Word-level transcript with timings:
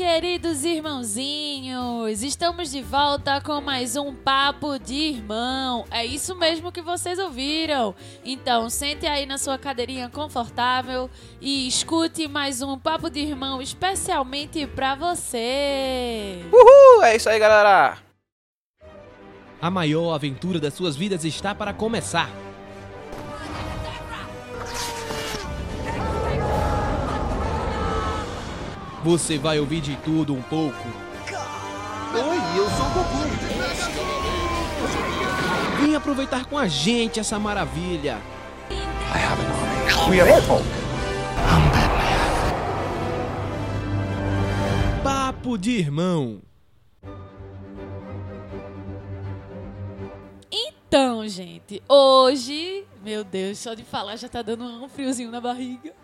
queridos 0.00 0.64
irmãozinhos! 0.64 2.22
Estamos 2.22 2.70
de 2.70 2.80
volta 2.80 3.38
com 3.42 3.60
mais 3.60 3.96
um 3.96 4.14
Papo 4.14 4.78
de 4.78 4.94
Irmão. 4.94 5.84
É 5.90 6.06
isso 6.06 6.34
mesmo 6.34 6.72
que 6.72 6.80
vocês 6.80 7.18
ouviram. 7.18 7.94
Então, 8.24 8.70
sente 8.70 9.06
aí 9.06 9.26
na 9.26 9.36
sua 9.36 9.58
cadeirinha 9.58 10.08
confortável 10.08 11.10
e 11.38 11.68
escute 11.68 12.26
mais 12.26 12.62
um 12.62 12.78
Papo 12.78 13.10
de 13.10 13.20
Irmão 13.20 13.60
especialmente 13.60 14.66
pra 14.66 14.94
você. 14.94 16.46
Uhul! 16.50 17.02
É 17.02 17.16
isso 17.16 17.28
aí, 17.28 17.38
galera! 17.38 17.98
A 19.60 19.70
maior 19.70 20.14
aventura 20.14 20.58
das 20.58 20.72
suas 20.72 20.96
vidas 20.96 21.26
está 21.26 21.54
para 21.54 21.74
começar. 21.74 22.30
Você 29.02 29.38
vai 29.38 29.58
ouvir 29.58 29.80
de 29.80 29.96
tudo 29.96 30.34
um 30.34 30.42
pouco. 30.42 30.76
Oi, 32.12 32.58
eu 32.58 32.68
sou 32.68 32.86
o 32.86 32.90
Goku. 32.90 33.16
Vem 35.80 35.94
aproveitar 35.94 36.44
com 36.44 36.58
a 36.58 36.68
gente 36.68 37.18
essa 37.18 37.38
maravilha. 37.38 38.18
We 40.10 40.20
are 40.20 40.30
Deadpool. 40.30 40.60
Papo 45.02 45.56
de 45.56 45.70
irmão. 45.70 46.42
Então, 50.52 51.26
gente, 51.26 51.82
hoje, 51.88 52.84
meu 53.02 53.24
Deus, 53.24 53.58
só 53.58 53.72
de 53.72 53.82
falar 53.82 54.16
já 54.16 54.28
tá 54.28 54.42
dando 54.42 54.64
um 54.64 54.88
friozinho 54.90 55.30
na 55.30 55.40
barriga. 55.40 55.94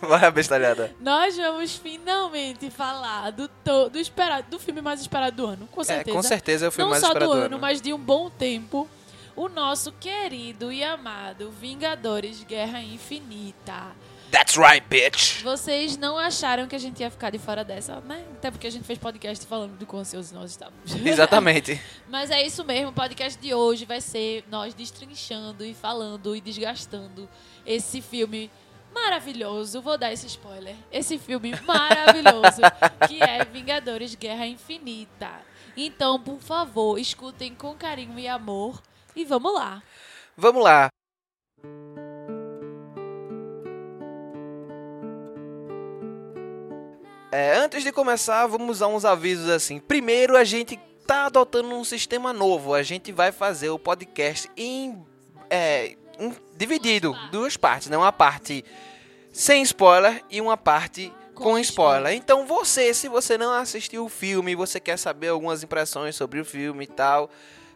Vai, 0.08 0.24
abestalhada. 0.24 0.94
Nós 1.00 1.36
vamos 1.36 1.74
finalmente 1.76 2.70
falar 2.70 3.30
do, 3.30 3.48
to- 3.48 3.88
do 3.90 3.98
esperado, 3.98 4.48
do 4.50 4.58
filme 4.58 4.80
mais 4.80 5.00
esperado 5.00 5.36
do 5.36 5.46
ano, 5.46 5.68
com 5.72 5.80
É, 5.80 5.84
certeza. 5.84 6.16
com 6.16 6.22
certeza 6.22 6.66
é 6.66 6.68
o 6.68 6.72
filme 6.72 6.84
Não 6.84 6.90
mais 6.90 7.00
só 7.00 7.08
esperado 7.08 7.30
do 7.30 7.34
do 7.36 7.44
ano, 7.44 7.54
ano. 7.54 7.58
mas 7.60 7.80
de 7.80 7.92
um 7.92 7.98
bom 7.98 8.30
tempo. 8.30 8.88
O 9.36 9.48
nosso 9.48 9.92
querido 9.92 10.72
e 10.72 10.82
amado 10.82 11.50
Vingadores 11.50 12.42
Guerra 12.42 12.80
Infinita. 12.82 13.86
That's 14.30 14.56
right, 14.56 14.84
bitch! 14.90 15.42
Vocês 15.42 15.96
não 15.96 16.18
acharam 16.18 16.66
que 16.66 16.76
a 16.76 16.78
gente 16.78 17.00
ia 17.00 17.10
ficar 17.10 17.30
de 17.30 17.38
fora 17.38 17.64
dessa, 17.64 17.98
né? 18.00 18.24
Até 18.32 18.50
porque 18.50 18.66
a 18.66 18.70
gente 18.70 18.84
fez 18.84 18.98
podcast 18.98 19.46
falando 19.46 19.78
do 19.78 19.86
quão 19.86 20.00
ansiosos 20.00 20.32
nós 20.32 20.50
estávamos. 20.50 20.92
Exatamente. 21.06 21.80
Mas 22.10 22.30
é 22.30 22.42
isso 22.44 22.62
mesmo, 22.64 22.88
o 22.90 22.92
podcast 22.92 23.40
de 23.40 23.54
hoje 23.54 23.84
vai 23.86 24.00
ser 24.02 24.44
nós 24.50 24.74
destrinchando 24.74 25.64
e 25.64 25.72
falando 25.72 26.36
e 26.36 26.40
desgastando 26.42 27.26
esse 27.64 28.02
filme 28.02 28.50
maravilhoso. 29.02 29.80
Vou 29.80 29.96
dar 29.96 30.12
esse 30.12 30.26
spoiler. 30.26 30.74
Esse 30.90 31.18
filme 31.18 31.52
maravilhoso 31.64 32.62
que 33.06 33.22
é 33.22 33.44
Vingadores 33.44 34.14
Guerra 34.14 34.46
Infinita. 34.46 35.30
Então, 35.76 36.20
por 36.20 36.40
favor, 36.40 36.98
escutem 36.98 37.54
com 37.54 37.74
carinho 37.74 38.18
e 38.18 38.26
amor 38.26 38.82
e 39.14 39.24
vamos 39.24 39.54
lá. 39.54 39.82
Vamos 40.36 40.62
lá. 40.62 40.88
É, 47.30 47.56
antes 47.58 47.84
de 47.84 47.92
começar, 47.92 48.46
vamos 48.46 48.80
a 48.80 48.88
uns 48.88 49.04
avisos 49.04 49.48
assim. 49.50 49.78
Primeiro, 49.78 50.36
a 50.36 50.44
gente 50.44 50.78
tá 51.06 51.26
adotando 51.26 51.74
um 51.74 51.84
sistema 51.84 52.32
novo. 52.32 52.74
A 52.74 52.82
gente 52.82 53.12
vai 53.12 53.30
fazer 53.30 53.70
o 53.70 53.78
podcast 53.78 54.50
em, 54.56 55.06
é, 55.50 55.96
em- 56.18 56.34
dividido, 56.56 57.14
duas 57.30 57.56
partes, 57.56 57.88
né? 57.88 57.96
Uma 57.96 58.12
parte 58.12 58.64
sem 59.32 59.62
spoiler 59.62 60.22
e 60.30 60.40
uma 60.40 60.56
parte 60.56 61.12
Com 61.34 61.56
spoiler. 61.58 62.12
Então, 62.14 62.44
você, 62.46 62.92
se 62.92 63.08
você 63.08 63.38
não 63.38 63.52
assistiu 63.52 64.04
o 64.04 64.08
filme, 64.08 64.56
você 64.56 64.80
quer 64.80 64.96
saber 64.98 65.28
algumas 65.28 65.62
impressões 65.62 66.16
sobre 66.16 66.40
o 66.40 66.44
filme 66.44 66.82
e 66.82 66.88
tal, 66.88 67.30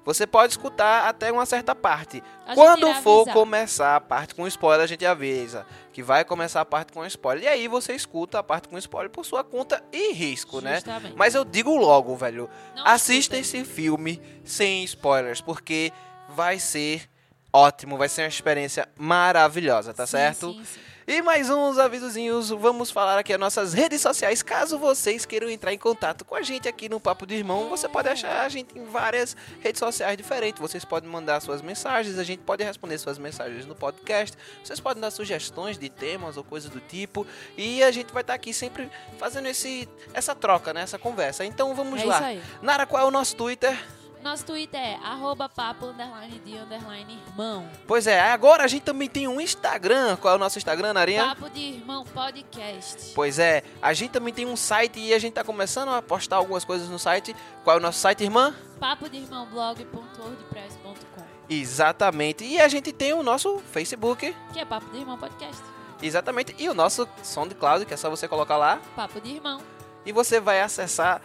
você 0.05 0.27
pode 0.27 0.55
escutar 0.55 1.07
até 1.09 1.31
uma 1.31 1.47
certa 1.47 1.73
parte. 1.73 2.21
Quando 2.57 2.93
for 2.97 3.21
avisar. 3.21 3.35
começar 3.35 3.95
a 3.95 4.01
parte 4.01 4.35
com 4.35 4.49
spoiler, 4.49 4.83
a 4.83 4.87
gente 4.89 5.07
avisa 5.07 5.65
que 5.93 6.03
vai 6.03 6.25
começar 6.25 6.61
a 6.61 6.65
parte 6.65 6.93
com 6.93 7.07
spoiler. 7.07 7.45
E 7.45 7.47
aí 7.47 7.69
você 7.69 7.93
escuta 7.95 8.41
a 8.41 8.43
parte 8.43 8.67
com 8.67 8.77
spoiler 8.79 9.11
por 9.11 9.25
sua 9.25 9.45
conta 9.45 9.81
e 9.93 10.13
risco, 10.13 10.61
né? 10.61 10.75
Justamente. 10.77 11.15
Mas 11.17 11.37
eu 11.37 11.45
digo 11.45 11.77
logo, 11.77 12.17
velho, 12.17 12.51
Não 12.75 12.85
assista 12.85 13.37
escutem. 13.37 13.61
esse 13.63 13.65
filme 13.73 14.21
sem 14.45 14.83
spoilers, 14.83 15.41
porque 15.41 15.93
vai 16.31 16.59
ser 16.59 17.09
ótimo, 17.53 17.97
vai 17.99 18.09
ser 18.09 18.23
uma 18.23 18.29
experiência 18.29 18.89
maravilhosa, 18.99 19.93
tá 19.93 20.07
Sim, 20.07 20.11
certo? 20.13 20.53
sim, 20.53 20.65
sim. 20.65 20.81
E 21.05 21.21
mais 21.21 21.51
uns 21.51 21.79
avisozinhos, 21.79 22.51
vamos 22.51 22.89
falar 22.93 23.19
aqui 23.19 23.33
as 23.33 23.41
nossas 23.41 23.73
redes 23.75 24.01
sociais. 24.01 24.41
Caso 24.41 24.79
vocês 24.79 25.27
queiram 25.27 25.51
entrar 25.51 25.73
em 25.75 25.77
contato 25.77 26.25
com 26.25 26.37
a 26.37 26.43
gente 26.43 26.69
aqui 26.69 26.89
no 26.89 27.01
Papo 27.01 27.27
de 27.27 27.35
Irmão, 27.35 27.69
você 27.69 27.89
pode 27.89 28.09
achar 28.09 28.43
a 28.47 28.49
gente 28.49 28.79
em 28.79 28.85
várias 28.85 29.37
redes 29.61 29.81
sociais 29.81 30.17
diferentes. 30.17 30.61
Vocês 30.61 30.85
podem 30.85 31.11
mandar 31.11 31.41
suas 31.41 31.61
mensagens, 31.61 32.21
a 32.21 32.25
gente 32.25 32.39
pode 32.45 32.63
responder 32.63 32.99
suas 32.99 33.19
mensagens 33.19 33.67
no 33.67 33.75
podcast. 33.75 34.37
Vocês 34.63 34.79
podem 34.79 35.01
dar 35.01 35.11
sugestões 35.11 35.77
de 35.77 35.89
temas 35.89 36.37
ou 36.37 36.45
coisas 36.45 36.71
do 36.71 36.79
tipo. 36.79 37.27
E 37.59 37.83
a 37.83 37.91
gente 37.91 38.13
vai 38.13 38.23
estar 38.23 38.35
aqui 38.35 38.55
sempre 38.55 38.89
fazendo 39.19 39.49
esse, 39.49 39.89
essa 40.15 40.37
troca, 40.37 40.73
né? 40.73 40.83
Essa 40.83 41.01
conversa. 41.01 41.45
Então 41.45 41.75
vamos 41.75 42.01
É 42.01 42.05
lá. 42.05 42.21
Nara, 42.63 42.87
qual 42.87 43.03
é 43.03 43.07
o 43.07 43.11
nosso 43.11 43.35
Twitter? 43.35 43.77
Nosso 44.23 44.47
Twitter 44.47 44.81
é 44.81 44.95
arroba 45.03 45.49
papo 45.49 45.87
underline 45.87 46.39
de 46.45 46.57
underline 46.57 47.19
irmão. 47.27 47.69
Pois 47.89 48.07
é, 48.07 48.21
agora 48.21 48.63
a 48.63 48.69
gente 48.69 48.83
também 48.85 49.09
tem 49.09 49.27
um 49.27 49.41
Instagram. 49.41 50.17
Qual 50.17 50.33
é 50.33 50.37
o 50.37 50.39
nosso 50.39 50.59
Instagram, 50.59 50.93
Narinha? 50.93 51.25
Papo 51.25 51.51
de 51.51 51.61
irmão 51.61 52.05
podcast. 52.05 53.13
Pois 53.17 53.41
é, 53.41 53.65
a 53.83 53.93
gente 53.93 54.13
também 54.13 54.33
tem 54.33 54.47
um 54.47 54.57
site 54.57 55.01
e 55.01 55.13
a 55.13 55.19
gente 55.19 55.33
tá 55.33 55.43
começando 55.43 55.89
a 55.89 56.01
postar 56.01 56.37
algumas 56.37 56.65
coisas 56.65 56.89
no 56.89 57.01
site. 57.01 57.35
Qual 57.65 57.77
é 57.77 57.81
o 57.81 57.83
nosso 57.83 57.99
site, 57.99 58.23
irmã? 58.23 58.55
Papo 58.79 59.11
de 59.11 59.17
irmão 59.17 59.45
blog.wordpress.com. 59.47 61.25
Exatamente. 61.51 62.45
E 62.45 62.61
a 62.61 62.69
gente 62.69 62.93
tem 62.93 63.13
o 63.13 63.25
nosso 63.25 63.59
Facebook. 63.73 64.35
Que 64.53 64.61
é 64.61 64.65
Papo 64.65 64.89
de 64.93 64.99
Irmão 64.99 65.19
Podcast. 65.19 65.61
Exatamente. 66.01 66.55
E 66.59 66.69
o 66.69 66.75
nosso 66.75 67.09
SoundCloud, 67.25 67.87
que 67.87 67.95
é 67.95 67.97
só 67.97 68.09
você 68.09 68.29
colocar 68.29 68.57
lá. 68.57 68.81
Papo 68.95 69.21
de 69.21 69.31
Irmão. 69.31 69.61
E 70.07 70.13
você 70.13 70.41
vai 70.41 70.61
acessar 70.61 71.21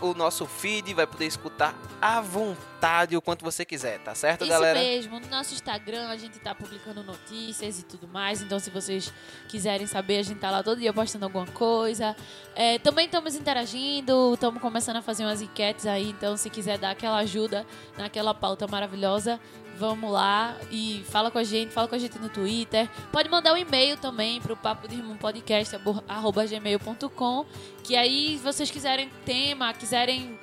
o 0.00 0.14
nosso 0.14 0.46
feed, 0.46 0.92
vai 0.94 1.06
poder 1.06 1.26
escutar 1.26 1.74
à 2.00 2.20
vontade 2.20 3.16
o 3.16 3.22
quanto 3.22 3.44
você 3.44 3.64
quiser, 3.64 3.98
tá 4.00 4.14
certo, 4.14 4.42
Isso 4.42 4.50
galera? 4.50 4.78
mesmo. 4.78 5.18
No 5.18 5.28
nosso 5.28 5.54
Instagram 5.54 6.08
a 6.08 6.16
gente 6.16 6.38
tá 6.38 6.54
publicando 6.54 7.02
notícias 7.02 7.78
e 7.78 7.82
tudo 7.84 8.06
mais. 8.06 8.42
Então, 8.42 8.58
se 8.58 8.70
vocês 8.70 9.12
quiserem 9.48 9.86
saber, 9.86 10.18
a 10.18 10.22
gente 10.22 10.38
tá 10.38 10.50
lá 10.50 10.62
todo 10.62 10.78
dia 10.78 10.92
postando 10.92 11.24
alguma 11.24 11.46
coisa. 11.46 12.14
É, 12.54 12.78
também 12.78 13.06
estamos 13.06 13.34
interagindo, 13.34 14.34
estamos 14.34 14.60
começando 14.60 14.96
a 14.96 15.02
fazer 15.02 15.24
umas 15.24 15.40
enquetes 15.40 15.86
aí. 15.86 16.10
Então, 16.10 16.36
se 16.36 16.50
quiser 16.50 16.78
dar 16.78 16.90
aquela 16.90 17.18
ajuda 17.18 17.66
naquela 17.96 18.34
pauta 18.34 18.66
maravilhosa, 18.66 19.40
vamos 19.78 20.10
lá 20.10 20.56
e 20.70 21.04
fala 21.10 21.30
com 21.30 21.38
a 21.38 21.44
gente, 21.44 21.72
fala 21.72 21.88
com 21.88 21.94
a 21.94 21.98
gente 21.98 22.18
no 22.18 22.28
Twitter. 22.28 22.88
Pode 23.12 23.28
mandar 23.28 23.52
um 23.52 23.56
e-mail 23.56 23.96
também 23.96 24.40
pro 24.40 24.56
papo 24.56 24.86
de 24.88 24.96
irmão 24.96 25.16
podcast 25.16 25.76
arroba 26.08 26.46
gmail.com. 26.46 27.46
Que 27.82 27.96
aí, 27.96 28.38
se 28.38 28.44
vocês 28.44 28.70
quiserem 28.70 29.10
tema, 29.24 29.72
quiserem 29.74 30.38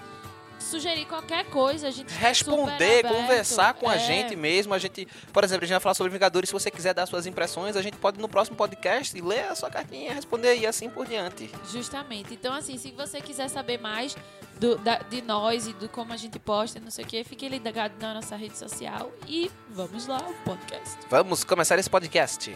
sugerir 0.59 1.05
qualquer 1.05 1.45
coisa, 1.45 1.87
a 1.87 1.91
gente 1.91 2.13
Responder, 2.13 3.01
conversar 3.03 3.73
com 3.73 3.89
a 3.89 3.95
É. 3.95 3.99
gente 3.99 4.35
mesmo. 4.35 4.73
A 4.73 4.77
gente, 4.77 5.07
por 5.33 5.43
exemplo, 5.43 5.63
a 5.63 5.67
gente 5.67 5.73
vai 5.73 5.81
falar 5.81 5.95
sobre 5.95 6.11
Vingadores. 6.11 6.49
Se 6.49 6.53
você 6.53 6.69
quiser 6.69 6.93
dar 6.93 7.07
suas 7.07 7.25
impressões, 7.25 7.75
a 7.75 7.81
gente 7.81 7.97
pode 7.97 8.19
no 8.19 8.29
próximo 8.29 8.55
podcast 8.55 9.19
ler 9.19 9.45
a 9.45 9.55
sua 9.55 9.71
cartinha, 9.71 10.13
responder 10.13 10.55
e 10.57 10.67
assim 10.67 10.87
por 10.89 11.07
diante. 11.07 11.49
Justamente. 11.71 12.33
Então, 12.35 12.53
assim, 12.53 12.77
se 12.77 12.91
você 12.91 13.19
quiser 13.21 13.47
saber 13.49 13.79
mais 13.79 14.15
do- 14.59 14.77
da- 14.77 14.99
de 14.99 15.21
nós 15.21 15.67
e 15.67 15.73
do 15.73 15.89
como 15.89 16.13
a 16.13 16.17
gente 16.17 16.37
posta, 16.39 16.79
não 16.79 16.91
sei 16.91 17.03
o 17.05 17.07
que, 17.07 17.23
fique 17.23 17.47
ligado 17.49 17.93
na 17.99 18.13
nossa 18.15 18.35
rede 18.35 18.57
social 18.57 19.11
e 19.27 19.51
vamos 19.69 20.07
lá 20.07 20.17
ao 20.17 20.33
podcast. 20.45 20.97
Vamos 21.09 21.43
começar 21.43 21.77
esse 21.79 21.89
podcast. 21.89 22.53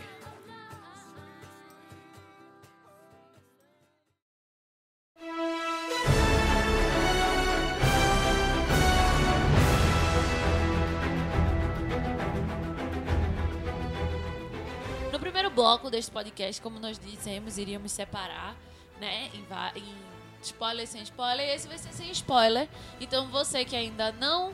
No 15.12 15.20
primeiro 15.20 15.50
bloco 15.50 15.90
deste 15.90 16.12
podcast, 16.12 16.62
como 16.62 16.80
nós 16.80 17.00
dissemos, 17.00 17.58
iríamos 17.58 17.92
separar, 17.92 18.56
né, 19.00 19.30
em, 19.34 19.40
em 19.80 20.15
spoiler 20.46 20.88
sem 20.88 21.02
spoiler, 21.04 21.48
e 21.48 21.52
esse 21.56 21.68
vai 21.68 21.78
ser 21.78 21.94
sem 21.94 22.10
spoiler. 22.12 22.68
Então, 23.00 23.28
você 23.28 23.66
que 23.66 23.76
ainda 23.76 24.12
não 24.14 24.54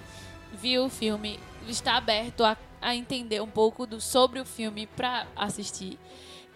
viu 0.54 0.86
o 0.86 0.90
filme, 0.90 1.40
está 1.68 1.96
aberto 1.96 2.44
a, 2.44 2.58
a 2.82 2.96
entender 2.96 3.42
um 3.42 3.50
pouco 3.50 3.86
do, 3.86 4.02
sobre 4.02 4.40
o 4.40 4.46
filme 4.46 4.88
para 4.88 5.28
assistir. 5.36 5.98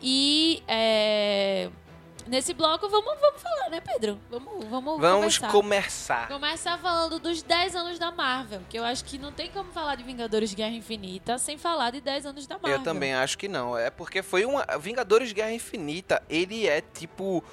E 0.02 0.62
é, 0.68 1.70
nesse 2.28 2.54
bloco, 2.54 2.88
vamos, 2.90 3.20
vamos 3.20 3.42
falar, 3.42 3.70
né, 3.70 3.82
Pedro? 3.82 4.20
Vamos, 4.30 4.66
vamos, 4.66 5.00
Vamos 5.00 5.38
conversar. 5.38 5.52
começar. 5.52 6.28
Começar 6.28 6.78
falando 6.78 7.20
dos 7.20 7.42
10 7.42 7.76
anos 7.76 8.00
da 8.00 8.12
Marvel, 8.12 8.62
que 8.70 8.78
eu 8.78 8.84
acho 8.84 9.06
que 9.06 9.18
não 9.18 9.32
tem 9.32 9.50
como 9.50 9.72
falar 9.72 9.96
de 9.96 10.04
Vingadores 10.04 10.54
Guerra 10.54 10.76
Infinita 10.76 11.38
sem 11.38 11.58
falar 11.58 11.92
de 11.92 12.02
10 12.02 12.26
anos 12.26 12.48
da 12.48 12.56
Marvel. 12.56 12.80
Eu 12.80 12.84
também 12.84 13.14
acho 13.14 13.38
que 13.38 13.48
não. 13.48 13.78
É 13.78 13.90
porque 13.90 14.22
foi 14.22 14.46
uma. 14.46 14.66
Vingadores 14.80 15.32
Guerra 15.32 15.54
Infinita, 15.54 16.22
ele 16.30 16.68
é 16.68 16.82
tipo 16.82 17.44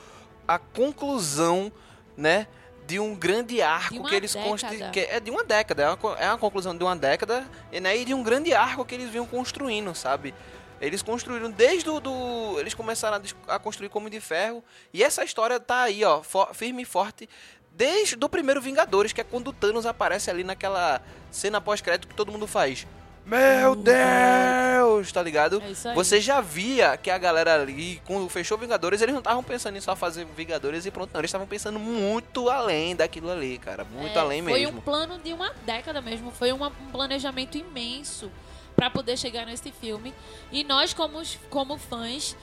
a 0.46 0.58
conclusão 0.58 1.70
né? 2.16 2.46
De 2.86 2.98
um 2.98 3.14
grande 3.14 3.62
arco 3.62 3.94
que 4.08 4.14
eles 4.14 4.34
construíram. 4.50 4.90
É 5.08 5.20
de 5.20 5.30
uma 5.30 5.44
década, 5.44 5.82
é 5.84 5.88
uma, 5.88 6.18
é 6.18 6.28
uma 6.28 6.38
conclusão 6.38 6.76
de 6.76 6.82
uma 6.84 6.96
década, 6.96 7.46
e, 7.70 7.80
né? 7.80 7.96
E 7.96 8.04
de 8.04 8.12
um 8.12 8.22
grande 8.22 8.52
arco 8.52 8.84
que 8.84 8.94
eles 8.94 9.08
vinham 9.08 9.24
construindo, 9.24 9.94
sabe? 9.94 10.34
Eles 10.80 11.00
construíram 11.00 11.48
desde 11.50 11.88
o 11.88 12.00
do. 12.00 12.58
Eles 12.58 12.74
começaram 12.74 13.22
a, 13.48 13.54
a 13.54 13.58
construir 13.58 13.88
como 13.88 14.10
de 14.10 14.20
ferro. 14.20 14.62
E 14.92 15.02
essa 15.02 15.22
história 15.24 15.60
tá 15.60 15.82
aí, 15.82 16.04
ó, 16.04 16.22
fo- 16.22 16.52
firme 16.52 16.82
e 16.82 16.84
forte. 16.84 17.28
Desde 17.70 18.16
o 18.22 18.28
primeiro 18.28 18.60
Vingadores, 18.60 19.12
que 19.12 19.20
é 19.20 19.24
quando 19.24 19.48
o 19.48 19.52
Thanos 19.52 19.86
aparece 19.86 20.28
ali 20.28 20.42
naquela 20.44 21.00
cena 21.30 21.60
pós-crédito 21.60 22.08
que 22.08 22.14
todo 22.14 22.32
mundo 22.32 22.46
faz. 22.48 22.86
Meu 23.24 23.74
Deus! 23.76 25.12
Tá 25.12 25.22
ligado? 25.22 25.62
É 25.64 25.70
isso 25.70 25.88
aí. 25.88 25.94
Você 25.94 26.20
já 26.20 26.40
via 26.40 26.96
que 26.96 27.10
a 27.10 27.18
galera 27.18 27.54
ali, 27.60 28.00
quando 28.04 28.28
fechou 28.28 28.58
Vingadores, 28.58 29.00
eles 29.00 29.12
não 29.12 29.20
estavam 29.20 29.42
pensando 29.42 29.76
em 29.76 29.80
só 29.80 29.94
fazer 29.96 30.24
Vingadores 30.36 30.84
e 30.86 30.90
pronto, 30.90 31.10
não. 31.12 31.20
Eles 31.20 31.28
estavam 31.28 31.46
pensando 31.46 31.78
muito 31.78 32.48
além 32.50 32.94
daquilo 32.96 33.30
ali, 33.30 33.58
cara. 33.58 33.84
Muito 33.84 34.16
É, 34.16 34.20
além 34.20 34.42
foi 34.42 34.52
mesmo. 34.60 34.78
um 34.78 34.80
plano 34.80 35.18
de 35.18 35.32
uma 35.32 35.52
década 35.64 36.00
mesmo. 36.02 36.30
Foi 36.30 36.52
uma- 36.52 36.68
um 36.68 36.90
planejamento 36.90 37.56
imenso 37.56 38.30
para 38.74 38.90
poder 38.90 39.16
chegar 39.16 39.46
nesse 39.46 39.70
filme. 39.70 40.12
E 40.50 40.64
nós, 40.64 40.92
como, 40.92 41.22
como 41.48 41.78
fãs, 41.78 42.36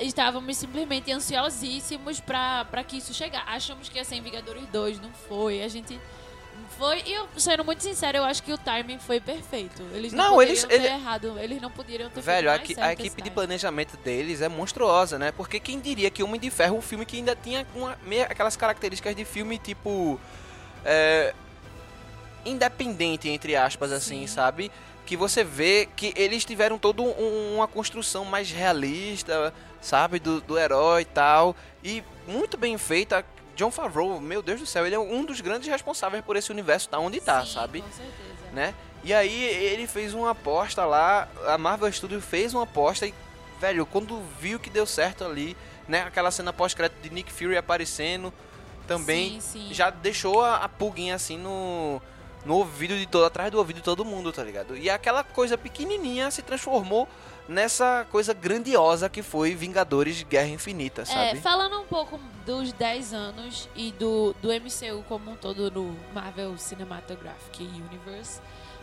estávamos 0.00 0.56
simplesmente 0.56 1.12
ansiosíssimos 1.12 2.20
para 2.20 2.82
que 2.86 2.96
isso 2.96 3.12
chegasse. 3.12 3.44
Achamos 3.48 3.88
que 3.88 3.98
ia 3.98 4.04
ser 4.04 4.16
em 4.16 4.22
Vingadores 4.22 4.64
2, 4.72 5.00
não 5.00 5.10
foi. 5.28 5.62
A 5.62 5.68
gente. 5.68 6.00
Foi, 6.78 7.02
e 7.06 7.12
eu, 7.12 7.28
sendo 7.36 7.64
muito 7.64 7.82
sincero, 7.82 8.18
eu 8.18 8.24
acho 8.24 8.42
que 8.42 8.52
o 8.52 8.58
timing 8.58 8.98
foi 8.98 9.20
perfeito. 9.20 9.82
Eles 9.94 10.12
não, 10.12 10.24
Não, 10.24 10.30
poderiam 10.34 10.50
eles- 10.52 10.64
ter 10.64 10.74
ele- 10.74 10.86
errado. 10.86 11.38
Eles 11.38 11.60
não 11.60 11.70
poderiam 11.70 12.10
ter 12.10 12.20
Velho, 12.20 12.50
a, 12.50 12.54
a 12.54 12.92
equipe 12.92 13.22
de 13.22 13.30
planejamento 13.30 13.96
deles 13.98 14.40
é 14.40 14.48
monstruosa, 14.48 15.18
né? 15.18 15.32
Porque 15.32 15.60
quem 15.60 15.78
diria 15.80 16.10
que 16.10 16.22
Homem 16.22 16.40
de 16.40 16.50
Ferro, 16.50 16.76
um 16.78 16.82
filme 16.82 17.04
que 17.06 17.16
ainda 17.16 17.36
tinha 17.36 17.66
uma, 17.74 17.98
meio, 18.04 18.24
aquelas 18.24 18.56
características 18.56 19.14
de 19.14 19.24
filme 19.24 19.58
tipo. 19.58 20.18
é, 20.84 21.32
independente, 22.44 23.28
entre 23.28 23.54
aspas, 23.54 23.92
assim, 23.92 24.20
Sim. 24.22 24.26
sabe? 24.26 24.70
Que 25.06 25.16
você 25.16 25.44
vê 25.44 25.88
que 25.96 26.12
eles 26.16 26.44
tiveram 26.44 26.78
toda 26.78 27.02
um- 27.02 27.54
uma 27.54 27.68
construção 27.68 28.24
mais 28.24 28.50
realista, 28.50 29.52
sabe? 29.80 30.18
Do, 30.18 30.40
do 30.40 30.58
herói 30.58 31.02
e 31.02 31.04
tal. 31.06 31.54
E 31.84 32.02
muito 32.26 32.56
bem 32.56 32.76
feita. 32.78 33.24
John 33.56 33.70
Favreau, 33.70 34.20
meu 34.20 34.42
Deus 34.42 34.60
do 34.60 34.66
céu, 34.66 34.86
ele 34.86 34.94
é 34.94 34.98
um 34.98 35.24
dos 35.24 35.40
grandes 35.40 35.68
responsáveis 35.68 36.24
por 36.24 36.36
esse 36.36 36.50
universo 36.50 36.88
tá 36.88 36.98
onde 36.98 37.20
tá, 37.20 37.44
Sim, 37.44 37.52
sabe? 37.52 37.82
Com 37.82 37.90
certeza. 37.92 38.52
né? 38.52 38.74
E 39.04 39.12
aí 39.12 39.44
ele 39.44 39.86
fez 39.86 40.14
uma 40.14 40.30
aposta 40.30 40.84
lá, 40.84 41.28
a 41.46 41.58
Marvel 41.58 41.90
Studios 41.92 42.24
fez 42.24 42.54
uma 42.54 42.62
aposta 42.62 43.06
e, 43.06 43.12
velho, 43.60 43.84
quando 43.84 44.22
viu 44.40 44.58
que 44.60 44.70
deu 44.70 44.86
certo 44.86 45.24
ali, 45.24 45.56
né? 45.88 46.02
Aquela 46.02 46.30
cena 46.30 46.52
pós-crédito 46.52 47.00
de 47.02 47.10
Nick 47.10 47.32
Fury 47.32 47.56
aparecendo 47.56 48.32
também, 48.86 49.40
Sim, 49.40 49.68
sim. 49.68 49.74
já 49.74 49.90
deixou 49.90 50.42
a, 50.42 50.56
a 50.56 50.68
pulguinha 50.68 51.14
assim 51.14 51.36
no, 51.38 52.00
no 52.44 52.54
ouvido 52.56 52.96
de 52.96 53.06
todo, 53.06 53.24
atrás 53.24 53.50
do 53.50 53.58
ouvido 53.58 53.76
de 53.76 53.82
todo 53.82 54.04
mundo, 54.04 54.32
tá 54.32 54.42
ligado? 54.42 54.76
E 54.76 54.88
aquela 54.88 55.22
coisa 55.24 55.58
pequenininha 55.58 56.30
se 56.30 56.42
transformou 56.42 57.08
nessa 57.48 58.06
coisa 58.10 58.32
grandiosa 58.32 59.08
que 59.08 59.22
foi 59.22 59.54
Vingadores 59.54 60.22
Guerra 60.22 60.48
Infinita, 60.48 61.02
É, 61.02 61.04
sabe? 61.04 61.40
falando 61.40 61.80
um 61.80 61.86
pouco 61.86 62.18
dos 62.46 62.72
10 62.72 63.12
anos 63.12 63.68
e 63.74 63.92
do, 63.92 64.34
do 64.40 64.48
MCU 64.48 65.02
como 65.08 65.30
um 65.32 65.36
todo 65.36 65.70
no 65.70 65.96
Marvel 66.14 66.56
Cinematographic 66.56 67.62
Universe, 67.62 68.40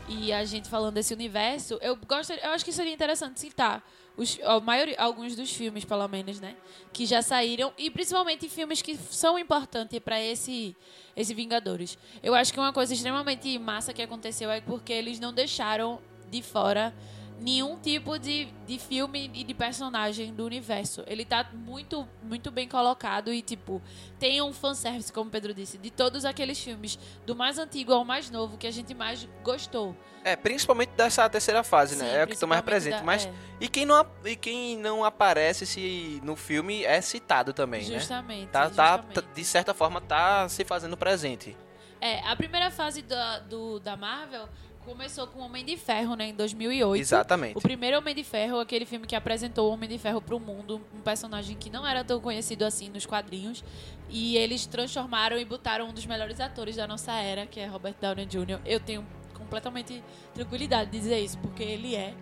e 0.07 0.33
a 0.33 0.43
gente 0.43 0.67
falando 0.67 0.95
desse 0.95 1.13
universo, 1.13 1.77
eu 1.81 1.95
gosto, 1.95 2.33
eu 2.33 2.49
acho 2.49 2.65
que 2.65 2.71
seria 2.71 2.91
interessante 2.91 3.39
citar 3.39 3.83
os, 4.17 4.39
a 4.43 4.59
maioria, 4.59 4.95
alguns 4.97 5.35
dos 5.35 5.51
filmes, 5.51 5.85
pelo 5.85 6.07
menos, 6.07 6.39
né, 6.39 6.55
que 6.91 7.05
já 7.05 7.21
saíram 7.21 7.71
e 7.77 7.91
principalmente 7.91 8.49
filmes 8.49 8.81
que 8.81 8.97
são 8.97 9.37
importantes 9.37 9.99
para 9.99 10.19
esse 10.19 10.75
esse 11.15 11.33
Vingadores. 11.33 11.97
Eu 12.23 12.33
acho 12.33 12.51
que 12.53 12.59
uma 12.59 12.71
coisa 12.73 12.93
extremamente 12.93 13.57
massa 13.59 13.93
que 13.93 14.01
aconteceu 14.01 14.49
é 14.49 14.61
porque 14.61 14.91
eles 14.93 15.19
não 15.19 15.31
deixaram 15.33 15.99
de 16.31 16.41
fora 16.41 16.93
nenhum 17.39 17.77
tipo 17.79 18.19
de, 18.19 18.45
de 18.67 18.77
filme 18.77 19.31
e 19.33 19.43
de 19.43 19.53
personagem 19.53 20.33
do 20.33 20.45
universo. 20.45 21.03
Ele 21.07 21.23
tá 21.23 21.49
muito, 21.53 22.07
muito 22.21 22.51
bem 22.51 22.67
colocado 22.67 23.31
e, 23.33 23.41
tipo, 23.41 23.81
tem 24.19 24.41
um 24.41 24.51
fanservice, 24.53 25.11
como 25.11 25.29
o 25.29 25.31
Pedro 25.31 25.53
disse, 25.53 25.77
de 25.77 25.89
todos 25.89 26.25
aqueles 26.25 26.59
filmes, 26.59 26.99
do 27.25 27.35
mais 27.35 27.57
antigo 27.57 27.93
ao 27.93 28.03
mais 28.03 28.29
novo, 28.29 28.57
que 28.57 28.67
a 28.67 28.71
gente 28.71 28.93
mais 28.93 29.27
gostou. 29.43 29.95
É, 30.23 30.35
principalmente 30.35 30.89
dessa 30.89 31.29
terceira 31.29 31.63
fase, 31.63 31.95
Sim, 31.95 32.01
né? 32.03 32.17
É 32.21 32.23
o 32.25 32.27
que 32.27 32.37
tô 32.37 32.45
mais 32.45 32.61
presente. 32.61 32.97
da- 32.97 33.03
Mas 33.03 33.25
é. 33.25 33.33
E 33.61 33.67
quem 33.69 33.85
não, 33.85 34.05
e 34.25 34.35
quem 34.35 34.77
não 34.77 35.03
aparece 35.05 35.65
se 35.65 36.19
no 36.23 36.35
filme 36.35 36.83
é 36.83 36.99
citado 36.99 37.53
também, 37.53 37.87
né? 37.87 37.99
Justamente. 37.99 38.49
Tá, 38.49 38.69
tá, 38.69 38.97
justamente. 38.97 39.13
tá- 39.13 39.33
de 39.33 39.43
certa 39.45 39.73
forma, 39.73 40.01
tá 40.01 40.47
se 40.49 40.65
fazendo 40.65 40.97
presente. 40.97 41.55
É, 42.01 42.19
a 42.29 42.35
primeira 42.35 42.69
fase 42.71 43.01
da, 43.01 43.39
do, 43.39 43.79
da 43.79 43.97
Marvel 43.97 44.47
começou 44.89 45.27
com 45.27 45.39
Homem 45.41 45.63
de 45.63 45.77
Ferro, 45.77 46.15
né, 46.15 46.29
em 46.29 46.33
2008. 46.33 46.99
Exatamente. 46.99 47.57
O 47.57 47.61
primeiro 47.61 47.99
Homem 47.99 48.15
de 48.15 48.23
Ferro, 48.23 48.59
aquele 48.59 48.87
filme 48.87 49.05
que 49.05 49.15
apresentou 49.15 49.69
o 49.69 49.73
Homem 49.73 49.87
de 49.87 49.99
Ferro 49.99 50.19
pro 50.19 50.39
mundo, 50.39 50.81
um 50.91 50.99
personagem 51.01 51.55
que 51.55 51.69
não 51.69 51.85
era 51.85 52.03
tão 52.03 52.19
conhecido 52.19 52.65
assim 52.65 52.89
nos 52.89 53.05
quadrinhos. 53.05 53.63
E 54.09 54.35
eles 54.35 54.65
transformaram 54.65 55.37
e 55.37 55.45
botaram 55.45 55.89
um 55.89 55.93
dos 55.93 56.07
melhores 56.07 56.39
atores 56.39 56.75
da 56.75 56.87
nossa 56.87 57.13
era, 57.13 57.45
que 57.45 57.59
é 57.59 57.67
Robert 57.67 57.93
Downey 58.01 58.25
Jr. 58.25 58.59
Eu 58.65 58.79
tenho 58.79 59.05
completamente 59.35 60.03
tranquilidade 60.33 60.89
de 60.89 60.99
dizer 60.99 61.19
isso, 61.19 61.37
porque 61.37 61.61
ele 61.61 61.95
é. 61.95 62.15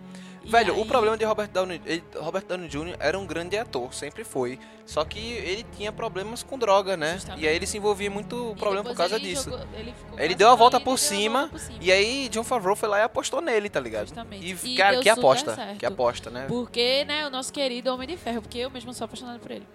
E 0.48 0.50
Velho, 0.50 0.74
aí- 0.74 0.80
o 0.80 0.86
problema 0.86 1.16
de 1.16 1.24
Robert 1.26 1.48
Downey, 1.50 1.80
ele- 1.84 2.02
Robert 2.16 2.44
Downey 2.46 2.68
Jr. 2.68 2.96
era 2.98 3.18
um 3.18 3.26
grande 3.26 3.56
ator, 3.58 3.92
sempre 3.92 4.24
foi. 4.24 4.58
Só 4.86 5.04
que 5.04 5.18
ele 5.18 5.66
tinha 5.76 5.92
problemas 5.92 6.42
com 6.42 6.58
droga, 6.58 6.96
né? 6.96 7.12
Justamente. 7.14 7.44
E 7.44 7.48
aí 7.48 7.54
ele 7.54 7.66
se 7.66 7.76
envolvia 7.76 8.10
muito 8.10 8.54
e 8.56 8.58
problema 8.58 8.82
por 8.82 8.96
causa 8.96 9.16
ele 9.16 9.28
disso. 9.28 9.50
jogou- 9.50 9.66
ele 9.74 9.94
Ele 10.16 10.34
deu 10.34 10.48
a 10.48 10.54
volta 10.54 10.80
falido 10.80 10.90
por 10.90 10.96
e 10.96 11.00
deu 11.00 11.06
a 11.06 11.20
cima, 11.20 11.38
volta 11.40 11.52
por 11.52 11.60
cima. 11.60 11.78
E 11.82 11.92
aí 11.92 12.28
John 12.30 12.42
Favreau 12.44 12.74
foi 12.74 12.88
lá 12.88 12.98
e 12.98 13.02
apostou 13.02 13.42
nele, 13.42 13.68
tá 13.68 13.78
ligado? 13.78 14.06
Justamente. 14.06 14.46
E, 14.46 14.72
E 14.72 14.76
cara, 14.76 14.98
que 15.00 15.08
aposta. 15.10 15.54
certo. 15.54 15.78
Que 15.78 15.84
aposta, 15.84 16.30
né? 16.30 16.46
Porque, 16.48 17.04
né, 17.04 17.26
o 17.26 17.30
nosso 17.30 17.52
querido 17.52 17.92
Homem 17.92 18.08
de 18.08 18.16
Ferro, 18.16 18.40
porque 18.40 18.58
eu 18.58 18.70
mesmo 18.70 18.94
sou 18.94 19.04
apaixonada 19.04 19.38
por 19.38 19.50
ele. 19.50 19.66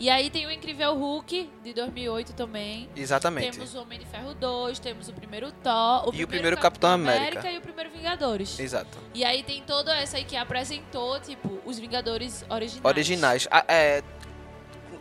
E 0.00 0.08
aí 0.08 0.30
tem 0.30 0.46
o 0.46 0.50
Incrível 0.50 0.94
Hulk, 0.94 1.50
de 1.64 1.74
2008 1.74 2.32
também. 2.34 2.88
Exatamente. 2.94 3.52
Temos 3.52 3.74
o 3.74 3.80
Homem 3.82 3.98
de 3.98 4.06
Ferro 4.06 4.32
2, 4.34 4.78
temos 4.78 5.08
o 5.08 5.12
primeiro 5.12 5.50
Thor, 5.50 5.72
o 5.72 6.06
E 6.06 6.08
o 6.08 6.10
primeiro, 6.12 6.28
primeiro 6.28 6.56
Capitão 6.58 6.90
América. 6.90 7.50
e 7.50 7.58
o 7.58 7.60
primeiro 7.60 7.90
Vingadores. 7.90 8.58
Exato. 8.60 8.96
E 9.12 9.24
aí 9.24 9.42
tem 9.42 9.60
toda 9.62 9.96
essa 9.96 10.16
aí 10.16 10.24
que 10.24 10.36
apresentou, 10.36 11.18
tipo, 11.20 11.58
os 11.66 11.78
Vingadores 11.80 12.44
originais. 12.48 12.84
Originais. 12.84 13.48
Ah, 13.50 13.64
é, 13.66 14.02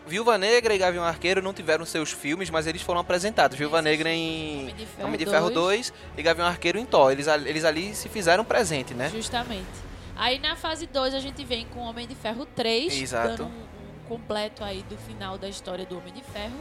Viúva 0.08 0.38
Negra 0.38 0.74
e 0.74 0.78
Gavião 0.78 1.04
Arqueiro 1.04 1.42
não 1.42 1.54
tiveram 1.54 1.86
seus 1.86 2.12
filmes, 2.12 2.50
mas 2.50 2.66
eles 2.66 2.82
foram 2.82 3.02
apresentados. 3.02 3.58
Viúva 3.58 3.82
Negra 3.82 4.10
em 4.10 4.62
Homem 4.64 4.76
de 4.76 4.86
Ferro, 4.86 5.08
Homem 5.08 5.20
de 5.20 5.26
Ferro 5.26 5.50
2 5.52 5.94
e 6.18 6.24
Gavião 6.24 6.48
Arqueiro 6.48 6.80
em 6.80 6.86
Thor. 6.86 7.12
Eles, 7.12 7.28
ali- 7.28 7.50
eles 7.50 7.66
ali 7.66 7.94
se 7.94 8.08
fizeram 8.10 8.44
presente, 8.46 8.94
né? 8.94 9.10
Justamente. 9.14 9.68
Aí 10.16 10.40
na 10.40 10.56
fase 10.56 10.88
2 10.88 11.14
a 11.14 11.20
gente 11.20 11.44
vem 11.44 11.66
com 11.68 11.82
o 11.82 11.84
Homem 11.84 12.08
de 12.08 12.16
Ferro 12.16 12.46
3, 12.56 13.00
Exato. 13.00 13.28
dando 13.28 13.46
um 13.46 13.67
completo 14.08 14.64
aí 14.64 14.84
do 14.84 14.98
final 14.98 15.38
da 15.38 15.48
história 15.48 15.86
do 15.86 15.98
Homem 15.98 16.14
de 16.14 16.22
Ferro. 16.22 16.60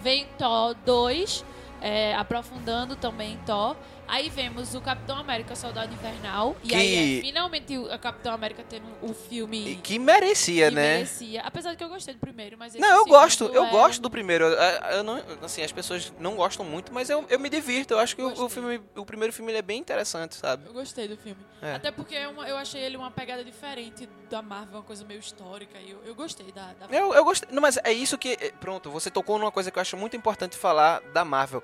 Vem 0.00 0.26
Thor 0.38 0.74
2, 0.84 1.44
é, 1.80 2.14
aprofundando 2.14 2.96
também 2.96 3.38
Thor. 3.46 3.76
Aí 4.06 4.28
vemos 4.28 4.74
o 4.74 4.80
Capitão 4.80 5.16
América 5.16 5.56
Soldado 5.56 5.92
Invernal. 5.92 6.54
E 6.62 6.68
Que- 6.68 6.74
aí 6.74 7.18
é 7.18 7.20
finalmente 7.22 7.76
o 7.78 7.98
Capitão 7.98 8.34
América 8.34 8.62
tendo 8.68 8.86
o 9.02 9.14
filme 9.14 9.70
E 9.72 9.76
que 9.76 9.98
merecia, 9.98 10.68
que 10.68 10.74
né? 10.74 10.94
merecia. 10.96 11.40
Apesar 11.42 11.70
de 11.72 11.76
que 11.78 11.84
eu 11.84 11.88
gostei 11.88 12.12
do 12.14 12.20
primeiro, 12.20 12.56
mas 12.58 12.74
Não, 12.74 12.98
eu 12.98 13.04
gosto, 13.06 13.44
eu 13.46 13.64
é- 13.64 13.70
gosto 13.70 14.00
do 14.02 14.10
primeiro. 14.10 14.44
Eu, 14.44 14.52
eu 14.96 15.02
não, 15.02 15.22
assim, 15.42 15.62
as 15.62 15.72
pessoas 15.72 16.12
não 16.18 16.36
gostam 16.36 16.64
muito, 16.66 16.92
mas 16.92 17.08
eu, 17.08 17.24
eu 17.28 17.38
me 17.40 17.48
divirto. 17.48 17.94
Eu 17.94 17.98
acho 17.98 18.14
que 18.14 18.22
o, 18.22 18.44
o 18.44 18.48
filme, 18.48 18.80
o 18.94 19.06
primeiro 19.06 19.32
filme 19.32 19.52
é 19.54 19.62
bem 19.62 19.80
interessante, 19.80 20.34
sabe? 20.36 20.66
Eu 20.66 20.72
gostei 20.74 21.08
do 21.08 21.16
filme. 21.16 21.40
É. 21.62 21.74
Até 21.76 21.90
porque 21.90 22.14
é 22.14 22.28
uma- 22.28 22.46
eu 22.46 22.56
achei 22.56 22.82
ele 22.82 22.96
uma 22.98 23.10
pegada 23.10 23.42
diferente 23.42 24.08
da 24.28 24.42
Marvel, 24.42 24.76
uma 24.76 24.82
coisa 24.84 25.04
meio 25.04 25.20
histórica. 25.20 25.78
E 25.78 25.90
eu, 25.90 26.02
eu 26.04 26.14
gostei 26.14 26.52
da, 26.52 26.72
da 26.74 26.94
Eu, 26.94 27.14
eu 27.14 27.24
gostei. 27.24 27.48
Não, 27.50 27.62
mas 27.62 27.78
é 27.82 27.92
isso 27.92 28.18
que. 28.18 28.36
é, 28.40 28.52
Pronto, 28.60 28.90
você 28.90 29.10
tocou 29.10 29.38
numa 29.38 29.50
coisa 29.50 29.70
que 29.70 29.78
eu 29.78 29.80
acho 29.82 29.96
muito 29.96 30.14
importante 30.16 30.56
falar 30.56 31.00
da 31.12 31.24
Marvel. 31.24 31.62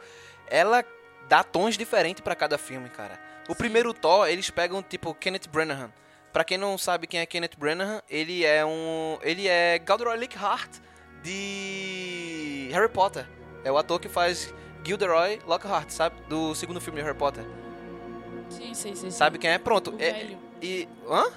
Ela 0.49 0.83
dá 1.31 1.45
tons 1.45 1.79
diferentes 1.79 2.21
pra 2.21 2.35
cada 2.35 2.59
filme, 2.59 2.91
cara. 2.91 3.17
O 3.49 3.53
Sim. 3.53 3.59
primeiro 3.59 3.95
Thor, 3.95 4.27
eles 4.29 4.51
pegam 4.51 4.83
tipo 4.83 5.15
Kenneth 5.15 5.49
Branagh. 5.49 5.89
Pra 6.33 6.43
quem 6.43 6.59
não 6.59 6.77
sabe 6.77 7.07
quem 7.07 7.21
é 7.21 7.27
Kenneth 7.27 7.57
Branagh, 7.57 8.03
ele 8.11 8.45
é 8.45 8.67
um. 8.67 9.17
Ele 9.23 9.47
é 9.47 9.81
Gilderoy 9.87 10.19
Lockhart 10.19 10.79
de 11.23 12.69
Harry 12.73 12.89
Potter. 12.89 13.27
É 13.63 13.71
o 13.71 13.79
ator 13.79 14.01
que 14.01 14.09
faz 14.09 14.53
Gilderoy 14.85 15.39
Lockhart, 15.47 15.91
sabe? 15.91 16.21
Do 16.29 16.53
segundo 16.57 16.81
filme 16.81 16.99
de 16.99 17.07
Harry 17.07 17.17
Potter. 17.17 17.45
Sim, 18.49 18.75
sim, 18.75 18.75
sim. 18.75 18.95
sim. 18.97 19.11
Sabe 19.13 19.39
quem 19.39 19.51
é? 19.51 19.59
Pronto. 19.59 19.93
O 19.93 20.03
é, 20.03 20.13
velho. 20.13 20.39
e. 20.61 20.89
Hã? 21.09 21.33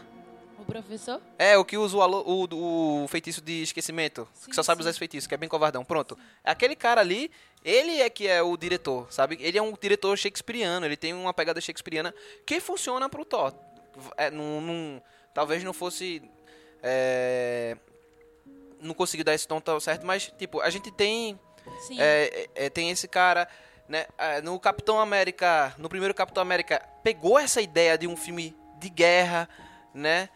O 0.57 0.65
professor? 0.65 1.21
É, 1.38 1.57
o 1.57 1.65
que 1.65 1.77
usa 1.77 1.97
o, 1.97 2.47
o, 2.47 3.03
o 3.03 3.07
feitiço 3.07 3.41
de 3.41 3.62
esquecimento. 3.62 4.27
Sim, 4.33 4.50
que 4.50 4.55
só 4.55 4.63
sabe 4.63 4.77
sim. 4.77 4.81
usar 4.83 4.89
esse 4.91 5.00
feitiço, 5.00 5.27
que 5.27 5.35
é 5.35 5.38
bem 5.38 5.50
covardão. 5.50 5.83
Pronto. 5.83 6.17
Aquele 6.43 6.75
cara 6.75 7.01
ali, 7.01 7.29
ele 7.63 8.01
é 8.01 8.10
que 8.10 8.27
é 8.27 8.41
o 8.41 8.55
diretor, 8.58 9.12
sabe? 9.12 9.38
Ele 9.39 9.58
é 9.58 9.62
um 9.62 9.74
diretor 9.79 10.17
shakespeariano, 10.17 10.86
ele 10.86 10.98
tem 10.98 11.13
uma 11.13 11.34
pegada 11.34 11.60
shakespeariana 11.62 12.13
que 12.46 12.60
funciona 12.60 13.10
pro 13.10 13.24
Thor. 13.25 13.53
É, 14.17 14.29
num, 14.29 14.60
num- 14.62 15.01
talvez 15.34 15.63
não 15.63 15.74
fosse. 15.74 16.22
É, 16.82 17.77
não 18.82 18.93
consegui 18.93 19.24
dar 19.24 19.34
esse 19.34 19.48
tom 19.48 19.62
tão 19.62 19.79
certo, 19.79 20.05
mas, 20.05 20.32
tipo, 20.38 20.60
a 20.60 20.70
gente 20.70 20.91
tem 20.91 21.39
Sim. 21.88 21.98
É, 22.01 22.50
é, 22.55 22.70
tem 22.70 22.89
esse 22.89 23.08
cara, 23.08 23.48
né? 23.88 24.05
é, 24.17 24.41
No 24.41 24.60
Capitão 24.60 25.00
América, 25.00 25.74
no 25.77 25.88
primeiro 25.88 26.13
Capitão 26.13 26.41
América, 26.41 26.86
pegou 27.03 27.39
essa 27.39 27.62
ideia 27.62 27.98
de 27.98 28.08
um 28.08 28.17
filme 28.17 28.53
de 28.79 28.89
guerra, 28.89 29.48
né? 29.93 30.27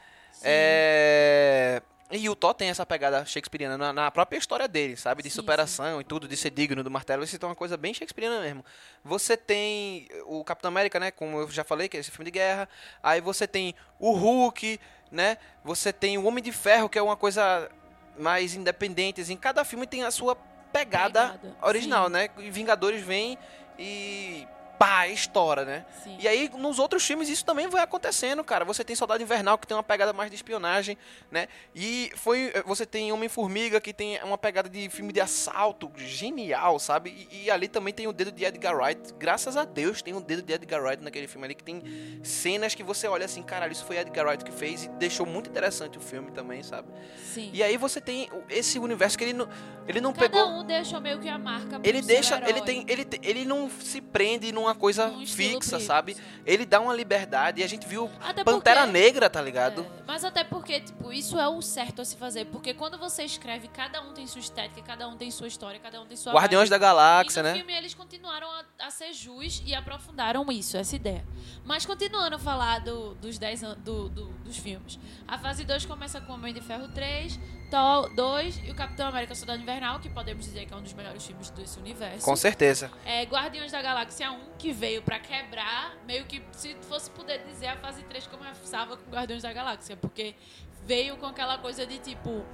É, 0.43 1.81
E 2.09 2.29
o 2.29 2.35
Thor 2.35 2.53
tem 2.53 2.69
essa 2.69 2.85
pegada 2.85 3.25
shakespeariana 3.25 3.77
na, 3.77 3.91
na 3.91 4.11
própria 4.11 4.37
história 4.37 4.67
dele, 4.67 4.95
sabe? 4.95 5.21
De 5.21 5.29
Sim, 5.29 5.35
superação 5.35 5.99
e 5.99 6.03
tudo, 6.05 6.27
de 6.27 6.37
ser 6.37 6.51
digno 6.51 6.81
do 6.81 6.89
martelo. 6.89 7.23
Isso 7.23 7.37
é 7.41 7.45
uma 7.45 7.55
coisa 7.55 7.75
bem 7.75 7.93
shakespeariana 7.93 8.41
mesmo. 8.41 8.63
Você 9.03 9.35
tem 9.35 10.07
o 10.25 10.43
Capitão 10.43 10.69
América, 10.69 10.99
né? 10.99 11.11
Como 11.11 11.39
eu 11.39 11.51
já 11.51 11.65
falei, 11.65 11.89
que 11.89 11.97
é 11.97 11.99
esse 11.99 12.09
filme 12.09 12.25
de 12.25 12.31
guerra. 12.31 12.69
Aí 13.03 13.19
você 13.19 13.45
tem 13.45 13.75
o 13.99 14.11
Hulk, 14.11 14.79
né? 15.11 15.37
Você 15.65 15.91
tem 15.91 16.17
o 16.17 16.25
Homem 16.25 16.41
de 16.41 16.53
Ferro, 16.53 16.87
que 16.87 16.97
é 16.97 17.01
uma 17.01 17.17
coisa 17.17 17.69
mais 18.17 18.55
independente. 18.55 19.21
Em 19.21 19.37
cada 19.37 19.65
filme 19.65 19.85
tem 19.85 20.03
a 20.03 20.11
sua 20.11 20.35
pegada, 20.71 21.37
Pegada, 21.37 21.57
original, 21.61 22.05
sim. 22.05 22.13
né? 22.13 22.29
E 22.37 22.49
Vingadores 22.49 23.01
vem 23.01 23.37
e 23.77 24.47
pá, 24.77 25.07
estoura, 25.07 25.65
né? 25.65 25.85
Sim. 26.03 26.15
E 26.19 26.27
aí, 26.27 26.49
nos 26.57 26.79
outros 26.79 27.05
filmes, 27.05 27.29
isso 27.29 27.43
também 27.43 27.67
vai 27.67 27.83
acontecendo, 27.83 28.43
cara. 28.43 28.63
Você 28.65 28.83
tem 28.83 28.95
Soldado 28.95 29.21
Invernal, 29.21 29.57
que 29.57 29.67
tem 29.67 29.75
uma 29.75 29.83
pegada 29.83 30.13
mais 30.13 30.29
de 30.29 30.35
espionagem, 30.35 30.97
né? 31.31 31.47
E 31.75 32.11
foi, 32.15 32.53
você 32.65 32.85
tem 32.85 33.11
Homem-Formiga, 33.11 33.81
que 33.81 33.93
tem 33.93 34.21
uma 34.23 34.37
pegada 34.37 34.69
de 34.69 34.89
filme 34.89 35.11
de 35.11 35.19
assalto 35.19 35.91
genial, 35.97 36.79
sabe? 36.79 37.27
E, 37.31 37.45
e 37.45 37.51
ali 37.51 37.67
também 37.67 37.93
tem 37.93 38.07
o 38.07 38.13
dedo 38.13 38.31
de 38.31 38.45
Edgar 38.45 38.75
Wright. 38.75 39.13
Graças 39.17 39.57
a 39.57 39.65
Deus 39.65 40.01
tem 40.01 40.13
o 40.13 40.21
dedo 40.21 40.41
de 40.41 40.53
Edgar 40.53 40.81
Wright 40.81 41.03
naquele 41.03 41.27
filme 41.27 41.45
ali, 41.45 41.55
que 41.55 41.63
tem 41.63 41.81
cenas 42.23 42.75
que 42.75 42.83
você 42.83 43.07
olha 43.07 43.25
assim, 43.25 43.41
caralho, 43.43 43.71
isso 43.71 43.85
foi 43.85 43.97
Edgar 43.97 44.27
Wright 44.27 44.43
que 44.43 44.51
fez 44.51 44.85
e 44.85 44.89
deixou 44.89 45.25
muito 45.25 45.49
interessante 45.49 45.97
o 45.97 46.01
filme 46.01 46.31
também, 46.31 46.63
sabe? 46.63 46.87
Sim. 47.33 47.49
E 47.53 47.63
aí 47.63 47.77
você 47.77 47.99
tem 47.99 48.29
esse 48.49 48.79
universo 48.79 49.17
que 49.17 49.23
ele 49.23 49.33
não, 49.33 49.49
ele 49.87 50.01
não 50.01 50.13
Cada 50.13 50.29
pegou... 50.29 50.47
um 50.47 50.65
deixa 50.65 50.99
meio 50.99 51.19
que 51.19 51.29
a 51.29 51.37
marca 51.37 51.79
Ele 51.83 52.01
deixa, 52.01 52.41
ele 52.47 52.61
tem, 52.61 52.85
ele, 52.87 53.07
ele 53.21 53.45
não 53.45 53.69
se 53.69 54.01
prende 54.01 54.51
numa 54.51 54.66
coisa 54.75 55.07
Um 55.07 55.25
fixa, 55.25 55.79
sabe? 55.79 56.15
Ele 56.45 56.65
dá 56.65 56.79
uma 56.79 56.93
liberdade 56.93 57.61
e 57.61 57.63
a 57.63 57.67
gente 57.67 57.87
viu 57.87 58.09
Até 58.21 58.43
Pantera 58.43 58.81
porque- 58.81 58.91
Negra, 58.99 59.29
tá 59.29 59.41
ligado? 59.41 59.81
É, 59.81 60.03
mas 60.07 60.23
até 60.23 60.43
porque, 60.43 60.79
tipo, 60.79 61.11
isso 61.11 61.37
é 61.39 61.47
o 61.47 61.61
certo 61.61 62.01
a 62.01 62.05
se 62.05 62.15
fazer. 62.15 62.45
Porque 62.45 62.73
quando 62.73 62.97
você 62.97 63.23
escreve, 63.23 63.67
cada 63.67 64.01
um 64.01 64.13
tem 64.13 64.25
sua 64.27 64.39
estética, 64.39 64.81
cada 64.81 65.07
um 65.07 65.17
tem 65.17 65.29
sua 65.31 65.47
história, 65.47 65.79
cada 65.79 66.01
um 66.01 66.05
tem 66.05 66.15
sua 66.17 66.33
Guardiões 66.33 66.69
da 66.69 66.77
vibe. 66.77 66.87
Galáxia, 66.87 67.39
e 67.39 67.43
no 67.43 67.49
né? 67.49 67.55
filme 67.55 67.73
eles 67.73 67.93
continuaram 67.93 68.47
a, 68.49 68.63
a 68.87 68.89
ser 68.91 69.11
jus 69.13 69.61
e 69.65 69.73
aprofundaram 69.75 70.45
isso, 70.51 70.77
essa 70.77 70.95
ideia. 70.95 71.25
Mas 71.65 71.85
continuando 71.85 72.35
a 72.35 72.39
falar 72.39 72.79
do- 72.79 73.15
dos 73.15 73.37
10 73.37 73.63
anos 73.63 73.77
do, 73.83 74.09
do- 74.09 74.27
dos 74.45 74.57
filmes. 74.57 74.97
A 75.27 75.37
fase 75.37 75.63
2 75.65 75.85
começa 75.85 76.21
com 76.21 76.33
Homem 76.33 76.53
de 76.53 76.61
Ferro 76.61 76.87
3, 76.89 77.37
Thor 77.69 78.09
2 78.13 78.61
e 78.65 78.71
o 78.71 78.75
Capitão 78.75 79.07
América 79.07 79.35
Soldado 79.35 79.61
Invernal, 79.61 79.99
que 79.99 80.09
podemos 80.09 80.45
dizer 80.45 80.65
que 80.65 80.73
é 80.73 80.77
um 80.77 80.81
dos 80.81 80.93
melhores 80.93 81.25
filmes 81.25 81.49
desse 81.49 81.77
universo. 81.79 82.23
Com 82.23 82.35
certeza. 82.35 82.89
É, 83.05 83.23
Guardiões 83.23 83.71
da 83.71 83.81
Galáxia 83.81 84.31
1, 84.31 84.39
que 84.57 84.71
veio 84.71 85.01
pra 85.01 85.19
quebrar, 85.19 85.95
meio 86.05 86.25
que 86.25 86.41
se 86.53 86.75
fosse 86.83 87.09
poder 87.11 87.43
dizer 87.45 87.67
a 87.67 87.77
fase 87.77 88.03
3 88.03 88.25
começava 88.27 88.95
com 88.97 89.11
Guardiões 89.11 89.43
da 89.43 89.51
Galáxia, 89.51 89.97
porque 89.97 90.35
veio 90.85 91.17
com 91.17 91.25
aquela 91.25 91.57
coisa 91.57 91.85
de 91.85 91.97
tipo 91.99 92.45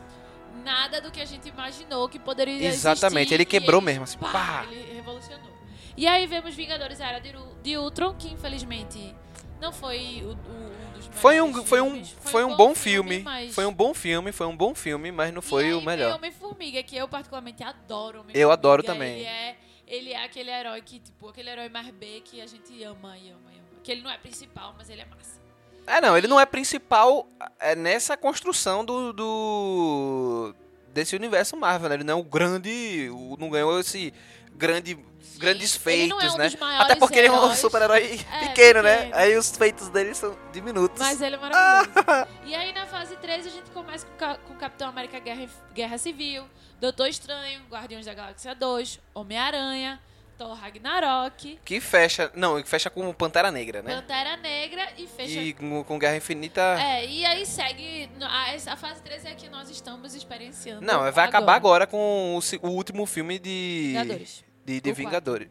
nada 0.64 1.00
do 1.02 1.12
que 1.12 1.20
a 1.22 1.26
gente 1.26 1.50
imaginou 1.50 2.08
que 2.10 2.20
poderia 2.20 2.68
Exatamente, 2.68 3.34
existir, 3.34 3.34
ele 3.36 3.46
quebrou 3.46 3.82
eles, 3.82 3.86
mesmo, 3.86 4.04
assim, 4.04 4.18
pá. 4.18 4.66
ele 4.72 4.94
revolucionou. 4.96 5.52
E 5.96 6.08
aí 6.08 6.26
vemos 6.26 6.56
Vingadores 6.56 7.00
Era 7.00 7.20
de, 7.20 7.34
de 7.62 7.78
Ultron, 7.78 8.14
que 8.16 8.30
infelizmente 8.32 9.16
não 9.62 9.72
foi 9.72 10.22
o, 10.24 10.32
o- 10.32 10.93
Foi 11.12 11.42
um, 11.42 11.54
foi 11.66 11.82
um, 11.82 12.04
foi 12.06 12.44
um 12.44 12.56
bom 12.56 12.74
filme. 12.76 13.26
Foi 13.52 13.66
um 13.66 13.74
bom 13.74 13.94
filme, 13.94 14.32
foi 14.32 14.48
um 14.48 14.56
bom 14.56 14.74
filme, 14.76 15.12
mas 15.12 15.34
não 15.34 15.42
foi 15.42 15.74
o 15.74 15.82
melhor. 15.82 16.16
Homem-Formiga, 16.16 16.82
que 16.84 16.96
eu 16.96 17.08
particularmente 17.08 17.64
adoro. 17.64 18.26
Eu 18.34 18.52
adoro 18.52 18.82
também. 18.84 19.20
Ele 19.20 19.26
é, 19.26 19.56
ele 19.88 20.14
é 20.14 20.24
aquele 20.24 20.50
herói 20.52 20.82
que, 20.82 21.00
tipo, 21.00 21.30
aquele 21.30 21.50
herói 21.50 21.70
mais 21.70 21.90
B 21.92 22.22
que 22.26 22.42
a 22.42 22.48
gente 22.48 22.82
ama 22.84 23.18
e 23.18 23.30
ama 23.30 23.52
e 23.54 23.58
ama. 23.60 23.68
Que 23.84 23.92
ele 23.92 24.02
não 24.02 24.10
é 24.12 24.18
principal, 24.18 24.74
mas 24.78 24.90
ele 24.90 25.02
é 25.02 25.06
massa. 25.06 25.42
É, 25.86 26.00
não, 26.00 26.18
ele 26.18 26.28
não 26.28 26.40
é 26.40 26.46
principal 26.46 27.28
é 27.60 27.76
nessa 27.76 28.16
construção 28.16 28.86
do, 28.86 29.12
do 29.12 30.56
desse 30.94 31.16
universo 31.16 31.58
Marvel, 31.58 31.90
né? 31.90 31.96
Ele 31.96 32.04
não 32.06 32.18
é 32.18 32.22
o 32.22 32.24
grande, 32.24 33.10
o- 33.12 33.36
não 33.38 33.50
ganhou 33.50 33.78
esse 33.80 34.14
grande 34.56 34.98
grandes 35.38 35.74
não 35.74 35.80
é 35.80 35.84
feitos, 35.84 36.34
um 36.34 36.38
né? 36.38 36.50
Até 36.80 36.96
porque 36.96 37.18
ele 37.20 37.28
é 37.28 37.32
um 37.32 37.36
heróis, 37.38 37.60
super-herói 37.60 38.20
É, 38.32 38.40
pequeno, 38.48 38.82
né? 38.82 38.98
pequeno. 38.98 39.16
Aí 39.16 39.38
os 39.38 39.52
feitos 39.56 39.90
dele 39.90 40.14
são 40.14 40.38
diminutos. 40.52 41.00
Mas 41.00 41.22
ele 41.22 41.36
é 41.36 41.40
maravilhoso. 41.40 42.28
e 42.46 42.56
aí 42.56 42.74
na 42.74 42.86
fase 42.86 43.16
3 43.18 43.48
a 43.48 43.50
gente 43.50 43.70
começa 43.72 44.06
com, 44.06 44.16
Ca- 44.18 44.38
com 44.48 44.56
Capitão 44.56 44.90
América 44.90 45.20
Guerra, 45.20 45.48
Guerra 45.74 45.98
Civil, 45.98 46.46
Doutor 46.80 47.08
Estranho, 47.08 47.62
Guardiões 47.70 48.06
da 48.06 48.14
Galáxia 48.14 48.54
2, 48.54 49.00
Homem-Aranha, 49.14 50.00
Thor 50.38 50.54
Ragnarok, 50.56 51.60
Que 51.64 51.80
fecha, 51.80 52.32
não, 52.36 52.62
que 52.62 52.68
fecha 52.68 52.90
com 52.90 53.14
Pantera 53.14 53.52
Negra, 53.52 53.82
né? 53.84 53.96
Pantera 53.96 54.36
Negra 54.38 54.90
e 54.98 55.06
fecha 55.08 55.40
E 55.40 55.54
com, 55.54 55.84
com 55.84 56.00
Guerra 56.00 56.18
Infinita. 56.18 56.62
É, 56.82 57.06
e 57.06 57.24
aí 57.24 57.46
segue. 57.46 58.10
A, 58.20 58.74
a 58.74 58.76
fase 58.76 59.02
3 59.04 59.26
é 59.26 59.30
a 59.32 59.36
que 59.36 59.48
nós 59.48 59.70
estamos 59.70 60.16
experienciando. 60.16 60.82
Não, 60.86 61.10
vai 61.12 61.26
acabar 61.26 61.56
agora 61.56 61.86
com 61.86 62.38
o, 62.38 62.68
o 62.68 62.72
último 62.72 63.06
filme 63.06 63.38
de. 63.38 63.94
Vingadores. 63.94 64.44
De, 64.66 64.80
de 64.80 64.92
Vingadores. 64.92 65.50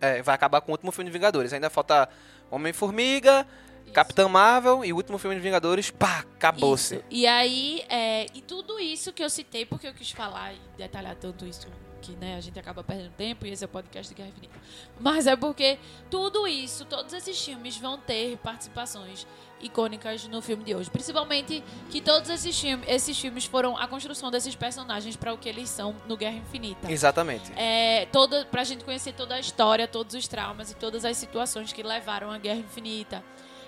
É, 0.00 0.22
vai 0.22 0.34
acabar 0.34 0.60
com 0.60 0.70
o 0.70 0.74
último 0.74 0.92
filme 0.92 1.10
de 1.10 1.12
Vingadores. 1.12 1.52
Ainda 1.52 1.70
falta 1.70 2.08
Homem-Formiga, 2.50 3.46
Isso. 3.84 3.94
Capitã 3.94 4.28
Marvel 4.28 4.84
e 4.84 4.92
o 4.92 4.96
último 4.96 5.18
filme 5.18 5.36
de 5.36 5.42
Vingadores. 5.42 5.90
Pá, 5.90 6.24
acabou-se. 6.36 7.02
E 7.10 7.26
aí, 7.26 7.82
é, 7.88 8.26
e 8.34 8.40
tudo 8.42 8.78
isso 8.78 9.12
que 9.12 9.22
eu 9.22 9.30
citei, 9.30 9.64
porque 9.64 9.86
eu 9.86 9.94
quis 9.94 10.10
falar 10.10 10.52
e 10.52 10.60
detalhar 10.76 11.16
tanto 11.16 11.46
isso, 11.46 11.66
que 12.02 12.12
né, 12.16 12.36
a 12.36 12.40
gente 12.40 12.58
acaba 12.58 12.84
perdendo 12.84 13.12
tempo, 13.12 13.46
e 13.46 13.50
esse 13.50 13.64
é 13.64 13.66
o 13.66 13.68
podcast 13.68 14.12
de 14.12 14.14
Guerra 14.14 14.28
Infinita. 14.28 14.54
Mas 15.00 15.26
é 15.26 15.34
porque 15.34 15.78
tudo 16.10 16.46
isso, 16.46 16.84
todos 16.84 17.14
esses 17.14 17.42
filmes 17.42 17.78
vão 17.78 17.96
ter 17.98 18.36
participações 18.38 19.26
icônicas 19.64 20.28
no 20.28 20.40
filme 20.40 20.62
de 20.62 20.74
hoje. 20.74 20.90
Principalmente 20.90 21.64
que 21.90 22.00
todos 22.00 22.30
esses 22.30 22.58
filmes, 22.58 22.88
esses 22.88 23.18
filmes 23.18 23.44
foram 23.44 23.76
a 23.76 23.88
construção 23.88 24.30
desses 24.30 24.54
personagens 24.54 25.16
para 25.16 25.32
o 25.32 25.38
que 25.38 25.48
eles 25.48 25.68
são 25.68 25.94
no 26.06 26.16
Guerra 26.16 26.36
Infinita. 26.36 26.90
Exatamente. 26.90 27.52
É, 27.56 28.06
toda, 28.12 28.44
pra 28.44 28.62
gente 28.62 28.84
conhecer 28.84 29.12
toda 29.12 29.34
a 29.34 29.40
história, 29.40 29.88
todos 29.88 30.14
os 30.14 30.28
traumas 30.28 30.70
e 30.70 30.76
todas 30.76 31.04
as 31.04 31.16
situações 31.16 31.72
que 31.72 31.82
levaram 31.82 32.30
à 32.30 32.38
Guerra 32.38 32.60
Infinita. 32.60 33.24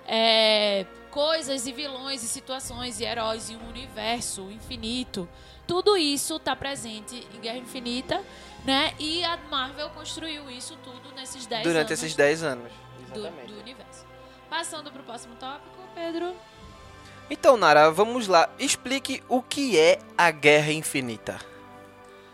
É, 0.08 0.86
coisas 1.10 1.66
e 1.66 1.72
vilões 1.72 2.22
e 2.22 2.28
situações 2.28 3.00
e 3.00 3.04
heróis 3.04 3.50
e 3.50 3.56
um 3.56 3.68
universo 3.68 4.50
infinito. 4.50 5.28
Tudo 5.66 5.96
isso 5.96 6.38
tá 6.38 6.54
presente 6.54 7.26
em 7.34 7.40
Guerra 7.40 7.58
Infinita, 7.58 8.22
né? 8.64 8.94
E 9.00 9.24
a 9.24 9.36
Marvel 9.50 9.90
construiu 9.90 10.48
isso 10.48 10.76
tudo 10.84 11.12
nesses 11.16 11.44
10 11.46 11.64
Durante 11.64 11.88
anos 11.88 11.90
esses 11.90 12.14
10 12.14 12.42
anos. 12.44 12.72
do, 13.12 13.18
Exatamente. 13.18 13.52
do 13.52 13.58
universo. 13.58 14.06
Passando 14.48 14.92
pro 14.92 15.02
próximo 15.02 15.34
tópico, 15.36 15.75
Pedro. 15.96 16.36
Então, 17.30 17.56
Nara, 17.56 17.90
vamos 17.90 18.28
lá. 18.28 18.50
Explique 18.58 19.22
o 19.30 19.40
que 19.40 19.78
é 19.78 19.98
a 20.16 20.30
Guerra 20.30 20.70
Infinita. 20.72 21.40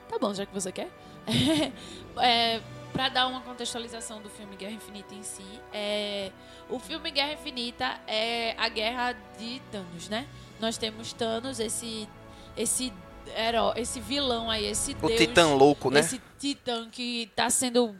Tá 0.09 0.19
bom, 0.19 0.35
já 0.35 0.45
que 0.45 0.53
você 0.53 0.73
quer. 0.73 0.91
é, 2.21 2.61
para 2.93 3.09
dar 3.09 3.29
uma 3.29 3.41
contextualização 3.41 4.21
do 4.21 4.29
filme 4.29 4.57
Guerra 4.57 4.73
Infinita 4.73 5.15
em 5.15 5.23
si, 5.23 5.47
é, 5.73 6.33
o 6.69 6.81
filme 6.81 7.13
Guerra 7.13 7.35
Infinita 7.35 8.01
é 8.09 8.57
a 8.59 8.69
guerra 8.69 9.13
de 9.39 9.63
Thanos, 9.71 10.09
né? 10.09 10.27
Nós 10.59 10.77
temos 10.77 11.13
Thanos, 11.13 11.61
esse 11.61 12.09
esse 12.57 12.93
herói, 13.37 13.75
esse 13.77 14.01
vilão 14.01 14.51
aí, 14.51 14.67
esse 14.67 14.97
O 15.01 15.07
deus, 15.07 15.21
Titã 15.21 15.55
Louco, 15.55 15.89
né? 15.89 16.01
esse 16.01 16.21
titã 16.39 16.91
que 16.91 17.31
tá 17.37 17.49
sendo 17.49 17.97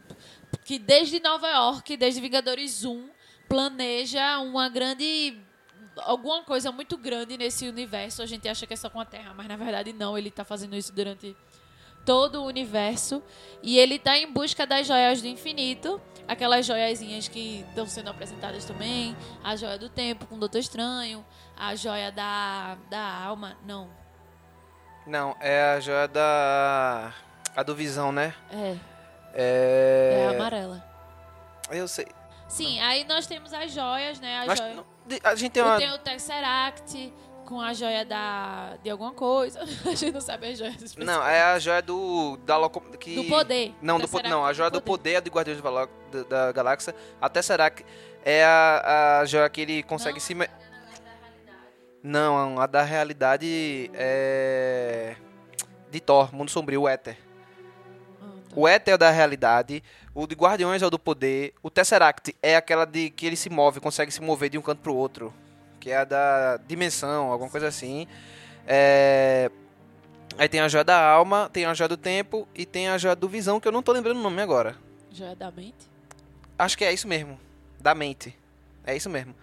que 0.65 0.79
desde 0.79 1.21
Nova 1.21 1.49
York, 1.49 1.97
desde 1.97 2.21
Vingadores 2.21 2.85
1, 2.85 3.09
planeja 3.49 4.41
uma 4.41 4.69
grande 4.69 5.39
alguma 5.99 6.43
coisa 6.45 6.71
muito 6.73 6.97
grande 6.97 7.37
nesse 7.37 7.69
universo. 7.69 8.23
A 8.23 8.27
gente 8.27 8.49
acha 8.49 8.67
que 8.67 8.73
é 8.75 8.77
só 8.77 8.89
com 8.91 9.01
a 9.01 9.05
Terra, 9.05 9.33
mas 9.37 9.47
na 9.47 9.57
verdade 9.57 9.93
não, 9.93 10.17
ele 10.17 10.31
tá 10.31 10.45
fazendo 10.45 10.75
isso 10.77 10.93
durante 10.93 11.37
todo 12.05 12.43
o 12.43 12.47
universo 12.47 13.23
e 13.63 13.79
ele 13.79 13.99
tá 13.99 14.17
em 14.19 14.31
busca 14.33 14.67
das 14.67 14.87
joias 14.89 15.23
do 15.23 15.29
infinito, 15.29 16.01
aquelas 16.27 16.67
joiazinhas 16.67 17.29
que 17.29 17.65
estão 17.69 17.87
sendo 17.87 18.11
apresentadas 18.11 18.65
também, 18.65 19.17
a 19.45 19.55
joia 19.55 19.79
do 19.79 19.89
tempo 19.89 20.27
com 20.27 20.35
o 20.35 20.39
Doutor 20.39 20.59
Estranho, 20.59 21.25
a 21.57 21.75
joia 21.77 22.11
da 22.11 22.77
da 22.91 23.01
alma, 23.25 23.57
não, 23.65 23.89
Não, 25.07 25.37
é 25.41 25.75
a 25.75 25.81
joia 25.81 26.09
da. 26.09 27.13
A 27.55 27.63
do 27.63 27.75
Visão, 27.75 28.11
né? 28.13 28.35
é, 28.51 28.77
é, 29.35 30.27
a 30.29 30.33
É. 30.33 30.37
amarela. 30.37 30.85
Eu 31.71 31.87
sei. 31.89 32.07
Sim, 32.49 32.81
aí 32.81 33.05
nós 33.05 33.27
temos 33.27 33.53
as 33.53 33.73
joias, 33.73 34.19
né? 34.21 34.41
A, 34.41 34.47
Nós- 34.47 34.59
joia, 34.59 34.75
não, 34.75 34.83
de- 34.83 34.89
a 35.25 35.35
gente 35.35 35.53
tem 35.53 35.63
uma. 35.63 35.77
tem 35.79 35.93
o 35.93 35.99
Tesseract 35.99 37.13
com 37.45 37.61
a 37.61 37.73
joia 37.75 38.05
da 38.05 38.77
de 38.83 38.91
alguma 38.91 39.13
coisa. 39.13 39.61
a 39.87 39.95
gente 39.95 40.13
não 40.13 40.21
sabe 40.21 40.49
as 40.49 40.59
joias. 40.59 40.97
Não, 40.97 41.27
é 41.27 41.43
a 41.43 41.59
joia 41.59 41.83
do. 41.83 42.37
Da 42.45 42.57
loco... 42.57 42.81
que... 42.99 43.15
do 43.17 43.25
poder. 43.25 43.75
Não, 43.83 43.99
do 43.99 44.03
po... 44.09 44.17
Tesseract 44.17 44.31
não, 44.31 44.45
a 44.45 44.53
joia 44.53 44.71
do 44.71 44.81
poder 44.81 45.15
é 45.15 45.21
de 45.21 45.31
Guardiões 45.31 45.61
da, 45.61 45.63
Valo- 45.71 45.91
da- 46.11 46.23
da 46.47 46.53
Galáxia. 46.53 46.95
Será 47.43 47.71
que 47.71 47.85
é 48.25 48.45
a, 48.45 49.19
a 49.21 49.25
joia 49.25 49.49
que 49.51 49.61
ele 49.61 49.83
consegue 49.83 50.15
Não, 50.15 50.21
se. 50.21 50.35
me- 50.35 50.49
Não, 52.03 52.61
a 52.61 52.67
da 52.67 52.83
realidade 52.83 53.91
é. 53.95 55.17
De 55.91 56.01
Thor, 56.01 56.35
Mundo 56.35 56.51
Sombrio, 56.51 56.83
o 56.83 56.89
Éter. 56.89 57.19
O 58.55 58.69
Et 58.69 58.87
é 58.89 58.99
da 58.99 59.11
realidade, 59.11 59.83
o 60.15 60.27
de 60.27 60.35
Guardiões 60.35 60.83
é 60.83 60.87
o 60.87 60.91
do 60.91 60.99
poder, 60.99 61.55
o 61.63 61.71
Tesseract 61.71 62.35
é 62.43 62.57
aquela 62.57 62.85
de 62.85 63.11
que 63.11 63.27
ele 63.27 63.37
se 63.37 63.49
move, 63.51 63.81
consegue 63.81 64.11
se 64.11 64.21
mover 64.21 64.51
de 64.51 64.59
um 64.59 64.63
canto 64.63 64.81
pro 64.81 64.95
outro, 64.95 65.33
que 65.81 65.91
é 65.91 65.97
a 65.99 66.05
da 66.05 66.57
dimensão, 66.67 67.33
alguma 67.33 67.51
coisa 67.51 67.69
assim. 67.69 68.07
É, 68.67 69.51
Aí 70.39 70.49
tem 70.49 70.61
a 70.61 70.69
joia 70.69 70.85
da 70.85 70.99
alma, 70.99 71.51
tem 71.53 71.65
a 71.65 71.75
joia 71.75 71.89
do 71.89 71.97
tempo 71.97 72.49
e 72.55 72.65
tem 72.65 72.89
a 72.89 72.97
joia 72.97 73.15
do 73.15 73.29
visão, 73.29 73.61
que 73.61 73.69
eu 73.69 73.73
não 73.73 73.83
tô 73.83 73.93
lembrando 73.93 74.19
o 74.19 74.23
nome 74.23 74.41
agora. 74.41 74.77
É 75.21 75.35
da 75.35 75.51
mente? 75.51 75.75
Acho 76.59 76.79
que 76.79 76.85
é 76.85 76.93
isso 76.93 77.07
mesmo, 77.07 77.39
da 77.79 77.95
mente. 77.95 78.35
É 78.87 78.97
isso 78.97 79.11
mesmo. 79.11 79.35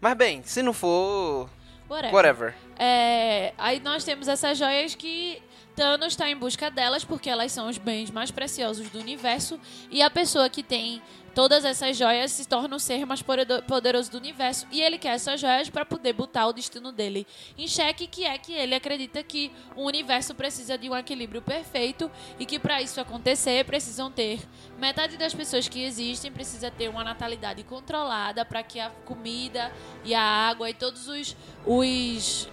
Mas 0.00 0.14
bem, 0.14 0.42
se 0.44 0.62
não 0.62 0.72
for, 0.74 1.48
Whatever. 1.88 2.14
whatever. 2.14 2.54
É, 2.78 3.54
aí 3.56 3.80
nós 3.80 4.04
temos 4.04 4.28
essas 4.28 4.58
joias 4.58 4.94
que 4.94 5.42
Thanos 5.76 6.14
está 6.14 6.30
em 6.30 6.34
busca 6.34 6.70
delas 6.70 7.04
porque 7.04 7.28
elas 7.28 7.52
são 7.52 7.68
os 7.68 7.76
bens 7.76 8.10
mais 8.10 8.30
preciosos 8.30 8.88
do 8.88 8.98
universo 8.98 9.60
e 9.90 10.00
a 10.00 10.08
pessoa 10.08 10.48
que 10.48 10.62
tem 10.62 11.02
todas 11.34 11.66
essas 11.66 11.98
joias 11.98 12.32
se 12.32 12.48
torna 12.48 12.74
o 12.74 12.80
ser 12.80 13.04
mais 13.04 13.20
poderoso 13.20 14.10
do 14.10 14.16
universo 14.16 14.66
e 14.72 14.80
ele 14.80 14.96
quer 14.96 15.10
essas 15.10 15.38
joias 15.38 15.68
para 15.68 15.84
poder 15.84 16.14
botar 16.14 16.46
o 16.46 16.52
destino 16.54 16.90
dele 16.90 17.26
em 17.58 17.68
xeque, 17.68 18.06
que 18.06 18.24
é 18.24 18.38
que 18.38 18.54
ele 18.54 18.74
acredita 18.74 19.22
que 19.22 19.52
o 19.76 19.84
universo 19.84 20.34
precisa 20.34 20.78
de 20.78 20.88
um 20.88 20.96
equilíbrio 20.96 21.42
perfeito 21.42 22.10
e 22.38 22.46
que 22.46 22.58
para 22.58 22.80
isso 22.80 22.98
acontecer 22.98 23.66
precisam 23.66 24.10
ter 24.10 24.40
metade 24.78 25.18
das 25.18 25.34
pessoas 25.34 25.68
que 25.68 25.84
existem 25.84 26.32
precisa 26.32 26.70
ter 26.70 26.88
uma 26.88 27.04
natalidade 27.04 27.62
controlada 27.64 28.46
para 28.46 28.62
que 28.62 28.80
a 28.80 28.88
comida 29.04 29.70
e 30.06 30.14
a 30.14 30.22
água 30.22 30.70
e 30.70 30.74
todos 30.74 31.06
os 31.06 31.36
os, 31.66 32.48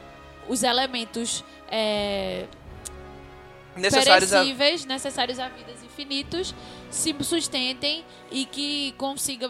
os 0.50 0.62
elementos 0.62 1.42
é, 1.72 2.48
Necessários 3.76 4.32
a... 4.34 4.40
perecíveis 4.40 4.86
necessários 4.86 5.40
a 5.40 5.48
vidas 5.50 5.84
infinitos 5.84 6.54
se 6.90 7.16
sustentem 7.22 8.04
e 8.32 8.46
que 8.46 8.94
consiga 8.98 9.50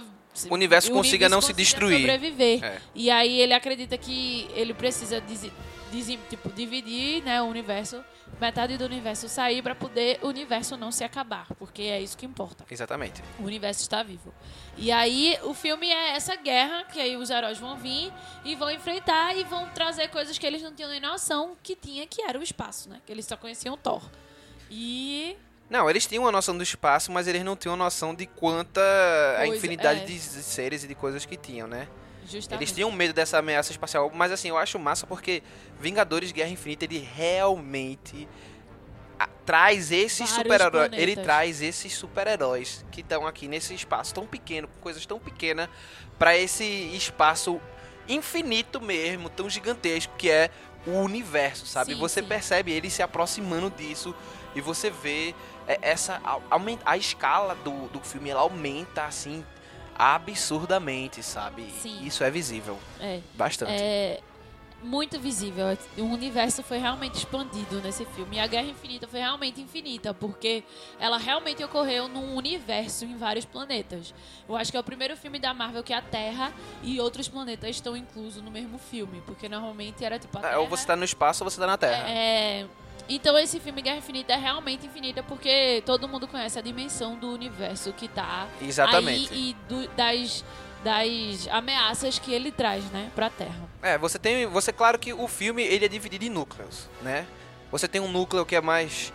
O 0.50 0.53
universo 0.53 0.92
consiga 0.92 1.30
não 1.30 1.42
se 1.42 1.48
consiga 1.53 1.58
destruir. 1.58 2.00
sobreviver. 2.00 2.63
É. 2.63 2.82
E 2.96 3.10
aí 3.12 3.39
ele 3.39 3.53
acredita 3.53 3.98
que 3.98 4.48
ele 4.56 4.74
precisa 4.74 5.22
disi- 5.22 5.51
disi- 5.92 6.20
tipo, 6.30 6.50
dividir 6.50 7.22
né, 7.24 7.42
o 7.42 7.46
universo, 7.46 8.03
metade 8.40 8.78
do 8.78 8.86
universo 8.86 9.30
sair 9.30 9.62
para 9.62 9.75
poder 9.75 10.20
o 10.22 10.28
universo 10.28 10.75
não 10.75 10.92
se 10.92 11.04
acabar, 11.04 11.48
porque 11.58 11.84
é 11.84 12.02
isso 12.02 12.18
que 12.18 12.25
importa. 12.25 12.66
Exatamente. 12.70 13.22
O 13.40 13.44
universo 13.44 13.82
está 13.82 14.04
vivo. 14.04 14.34
E 14.78 14.92
aí 14.92 15.38
o 15.44 15.54
filme 15.54 15.88
é 15.88 16.16
essa 16.16 16.36
guerra 16.36 16.84
que 16.86 17.00
aí 17.00 17.16
os 17.16 17.30
heróis 17.30 17.58
vão 17.58 17.78
vir 17.78 18.12
e 18.44 18.56
vão 18.56 18.70
enfrentar 18.72 19.36
e 19.38 19.44
vão 19.44 19.68
trazer 19.70 20.10
coisas 20.10 20.38
que 20.38 20.46
eles 20.46 20.62
não 20.62 20.74
tinham 20.74 20.90
nem 20.90 21.00
noção 21.00 21.56
que 21.62 21.75
tinha, 21.75 22.06
que 22.08 22.22
era 22.22 22.38
o 22.40 22.44
espaço, 22.44 22.90
né? 22.90 23.00
Que 23.06 23.12
eles 23.12 23.25
só 23.25 23.38
conheciam 23.38 23.78
Thor. 23.78 24.02
E 24.70 25.38
Não, 25.70 25.90
eles 25.90 26.06
tinham 26.06 26.24
uma 26.24 26.32
noção 26.32 26.58
do 26.58 26.63
espaço, 26.63 27.12
mas 27.12 27.28
eles 27.28 27.44
não 27.44 27.56
tinham 27.56 27.75
noção 27.75 28.13
de 28.13 28.25
quanta 28.25 28.82
a 29.36 29.46
Coisa, 29.46 29.56
infinidade 29.58 30.02
é. 30.02 30.06
de 30.06 30.20
seres 30.20 30.84
e 30.84 30.88
de 30.88 30.96
coisas 30.96 31.25
que 31.25 31.38
tinham, 31.38 31.68
né? 31.68 31.88
Justamente 32.27 32.62
Eles 32.63 32.72
tinham 32.74 32.92
medo 32.92 33.13
dessa 33.13 33.38
ameaça 33.39 33.72
espacial, 33.72 34.12
mas 34.13 34.32
assim, 34.32 34.50
eu 34.50 34.58
acho 34.58 34.77
massa 34.80 35.06
porque 35.08 35.42
Vingadores 35.80 36.32
Guerra 36.32 36.50
Infinita, 36.50 36.86
ele 36.86 37.00
realmente 37.00 38.27
a- 39.20 39.27
traz 39.46 39.92
esses 39.92 40.30
super-heróis. 40.30 40.92
Ele 40.94 41.15
traz 41.15 41.62
esses 41.62 41.94
super-heróis 41.94 42.86
que 42.92 43.01
estão 43.01 43.27
aqui 43.27 43.48
nesse 43.48 43.74
espaço 43.74 44.13
tão 44.13 44.25
pequeno, 44.25 44.68
com 44.68 44.80
coisas 44.82 45.06
tão 45.06 45.20
pequenas, 45.20 45.70
pra 46.18 46.38
esse 46.38 46.63
espaço 46.96 47.60
infinito 48.08 48.82
mesmo, 48.82 49.30
tão 49.30 49.50
gigantesco 49.50 50.13
que 50.18 50.30
é 50.30 50.50
o 50.86 50.92
universo, 51.00 51.65
sabe? 51.65 51.94
Sim, 51.94 52.00
você 52.00 52.22
sim. 52.22 52.27
percebe 52.27 52.72
ele 52.72 52.89
se 52.89 53.01
aproximando 53.01 53.70
disso 53.70 54.13
e 54.53 54.60
você 54.62 54.89
vê 54.89 55.34
é, 55.68 55.80
essa 55.82 56.20
a, 56.24 56.39
aumen- 56.50 56.80
a 56.86 56.98
escala 56.98 57.56
do, 57.56 57.88
do 57.88 58.01
filme 58.01 58.30
ela 58.30 58.42
aumenta 58.42 59.06
assim 59.06 59.45
absurdamente, 59.97 61.21
sabe? 61.23 61.69
Sim. 61.82 62.03
Isso 62.06 62.23
é 62.23 62.32
visível 62.32 62.77
É, 62.99 63.19
bastante. 63.36 63.71
é 63.71 64.19
muito 64.82 65.17
visível. 65.17 65.65
O 65.97 66.01
universo 66.03 66.62
foi 66.62 66.77
realmente 66.77 67.15
expandido 67.15 67.79
nesse 67.82 68.03
filme. 68.08 68.36
E 68.36 68.39
a 68.41 68.47
Guerra 68.47 68.67
Infinita 68.67 69.08
foi 69.08 69.21
realmente 69.21 69.62
infinita, 69.62 70.13
porque 70.13 70.62
ela 70.99 71.17
realmente 71.17 71.63
ocorreu 71.63 72.10
num 72.10 72.36
universo 72.36 73.06
em 73.06 73.15
vários 73.15 73.45
planetas. 73.45 74.13
Eu 74.47 74.58
acho 74.58 74.71
que 74.71 74.75
é 74.75 74.79
o 74.82 74.84
primeiro 74.84 75.15
filme 75.15 75.39
da 75.39 75.53
Marvel 75.53 75.84
que 75.84 75.93
a 75.93 76.01
Terra 76.01 76.51
e 76.82 76.99
outros 76.99 77.29
planetas 77.29 77.69
estão 77.69 77.95
inclusos 77.95 78.43
no 78.43 78.51
mesmo 78.51 78.77
filme, 78.77 79.21
porque 79.25 79.47
normalmente 79.47 80.03
era 80.03 80.19
tipo 80.19 80.38
a 80.38 80.41
É, 80.41 80.43
Terra. 80.49 80.60
ou 80.60 80.67
você 80.67 80.86
tá 80.86 80.97
no 80.97 81.06
espaço 81.06 81.45
ou 81.45 81.49
você 81.49 81.62
tá 81.62 81.65
na 81.67 81.77
Terra. 81.77 82.10
É, 82.10 82.65
então 83.10 83.38
esse 83.38 83.60
filme 83.60 83.82
Guerra 83.82 83.98
Infinita 83.98 84.34
é 84.34 84.38
realmente 84.38 84.86
infinita 84.86 85.22
porque 85.24 85.84
todo 85.86 86.08
mundo 86.08 86.28
conhece 86.28 86.58
a 86.58 86.62
dimensão 86.62 87.16
do 87.16 87.32
universo 87.32 87.92
que 87.94 88.08
tá 88.08 88.48
Exatamente. 88.62 89.34
aí 89.34 89.50
e 89.50 89.54
do- 89.68 89.88
das, 89.89 90.44
das 90.84 91.48
ameaças 91.52 92.18
que 92.20 92.34
ele 92.34 92.52
traz, 92.52 92.84
né, 92.92 93.12
pra 93.16 93.30
Terra. 93.30 93.70
É, 93.82 93.98
você 93.98 94.18
tem, 94.18 94.46
você 94.48 94.72
claro 94.72 94.98
que 94.98 95.13
o 95.13 95.28
filme 95.28 95.63
ele 95.63 95.86
é 95.86 95.88
dividido 95.88 96.24
em 96.26 96.30
núcleos, 96.30 96.88
né? 97.02 97.26
Você 97.72 97.88
tem 97.88 98.00
um 98.02 98.12
núcleo 98.12 98.46
que 98.46 98.56
é 98.56 98.62
mais 98.62 99.12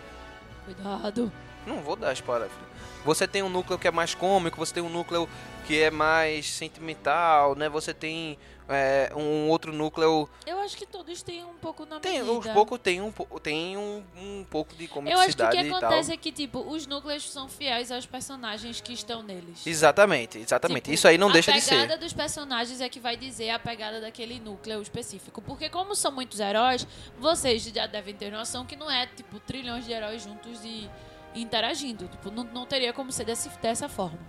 Cuidado. 0.65 1.31
Não 1.65 1.81
vou 1.81 1.95
dar 1.95 2.13
spoiler, 2.13 2.49
filho. 2.49 2.69
Você 3.05 3.27
tem 3.27 3.41
um 3.41 3.49
núcleo 3.49 3.79
que 3.79 3.87
é 3.87 3.91
mais 3.91 4.13
cômico, 4.13 4.57
você 4.57 4.73
tem 4.73 4.83
um 4.83 4.89
núcleo 4.89 5.27
que 5.65 5.79
é 5.81 5.89
mais 5.89 6.45
sentimental, 6.49 7.55
né? 7.55 7.69
Você 7.69 7.93
tem 7.93 8.37
é, 8.69 9.11
um 9.15 9.49
outro 9.49 9.73
núcleo. 9.73 10.29
Eu 10.45 10.59
acho 10.59 10.77
que 10.77 10.85
todos 10.85 11.23
têm 11.23 11.43
um 11.43 11.55
pouco 11.55 11.85
na 11.85 11.99
Tem, 11.99 12.19
medida. 12.23 12.31
uns 12.31 12.47
pouco 12.53 12.77
tem 12.77 13.01
um, 13.01 13.11
tem 13.41 13.75
um, 13.77 14.03
um 14.15 14.45
pouco 14.49 14.75
de 14.75 14.89
Eu 15.07 15.19
acho 15.19 15.35
que 15.35 15.43
o 15.43 15.49
que 15.49 15.57
acontece 15.57 16.13
é 16.13 16.17
que, 16.17 16.31
tipo, 16.31 16.59
os 16.59 16.85
núcleos 16.85 17.29
são 17.29 17.49
fiéis 17.49 17.91
aos 17.91 18.05
personagens 18.05 18.79
que 18.79 18.93
estão 18.93 19.23
neles. 19.23 19.65
Exatamente, 19.65 20.37
exatamente. 20.37 20.83
Tipo, 20.83 20.93
Isso 20.93 21.07
aí 21.07 21.17
não 21.17 21.31
deixa 21.31 21.51
a 21.51 21.55
de 21.55 21.61
ser. 21.61 21.71
pegada 21.71 21.97
dos 21.97 22.13
personagens 22.13 22.79
é 22.79 22.87
que 22.87 22.99
vai 22.99 23.17
dizer 23.17 23.49
a 23.49 23.59
pegada 23.59 23.99
daquele 23.99 24.39
núcleo 24.39 24.81
específico. 24.81 25.41
Porque 25.41 25.67
como 25.69 25.95
são 25.95 26.11
muitos 26.11 26.39
heróis, 26.39 26.85
vocês 27.17 27.63
já 27.63 27.87
devem 27.87 28.13
ter 28.13 28.31
noção 28.31 28.65
que 28.65 28.75
não 28.75 28.89
é, 28.89 29.07
tipo, 29.07 29.39
trilhões 29.39 29.85
de 29.85 29.91
heróis 29.91 30.23
juntos 30.23 30.63
e 30.63 30.87
interagindo. 31.33 32.07
Tipo, 32.07 32.31
não, 32.31 32.43
não 32.43 32.65
teria 32.65 32.93
como 32.93 33.11
ser 33.11 33.25
desse, 33.25 33.49
dessa 33.59 33.89
forma. 33.89 34.19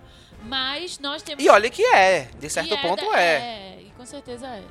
Mas 0.43 0.99
nós 0.99 1.23
temos... 1.23 1.45
E 1.45 1.49
olha 1.49 1.69
que 1.71 1.85
é, 1.85 2.29
de 2.39 2.49
certo 2.49 2.77
ponto 2.79 3.05
da- 3.11 3.21
é. 3.21 3.35
É, 3.35 3.79
e 3.83 3.91
com 3.97 4.05
certeza 4.07 4.47
é. 4.47 4.63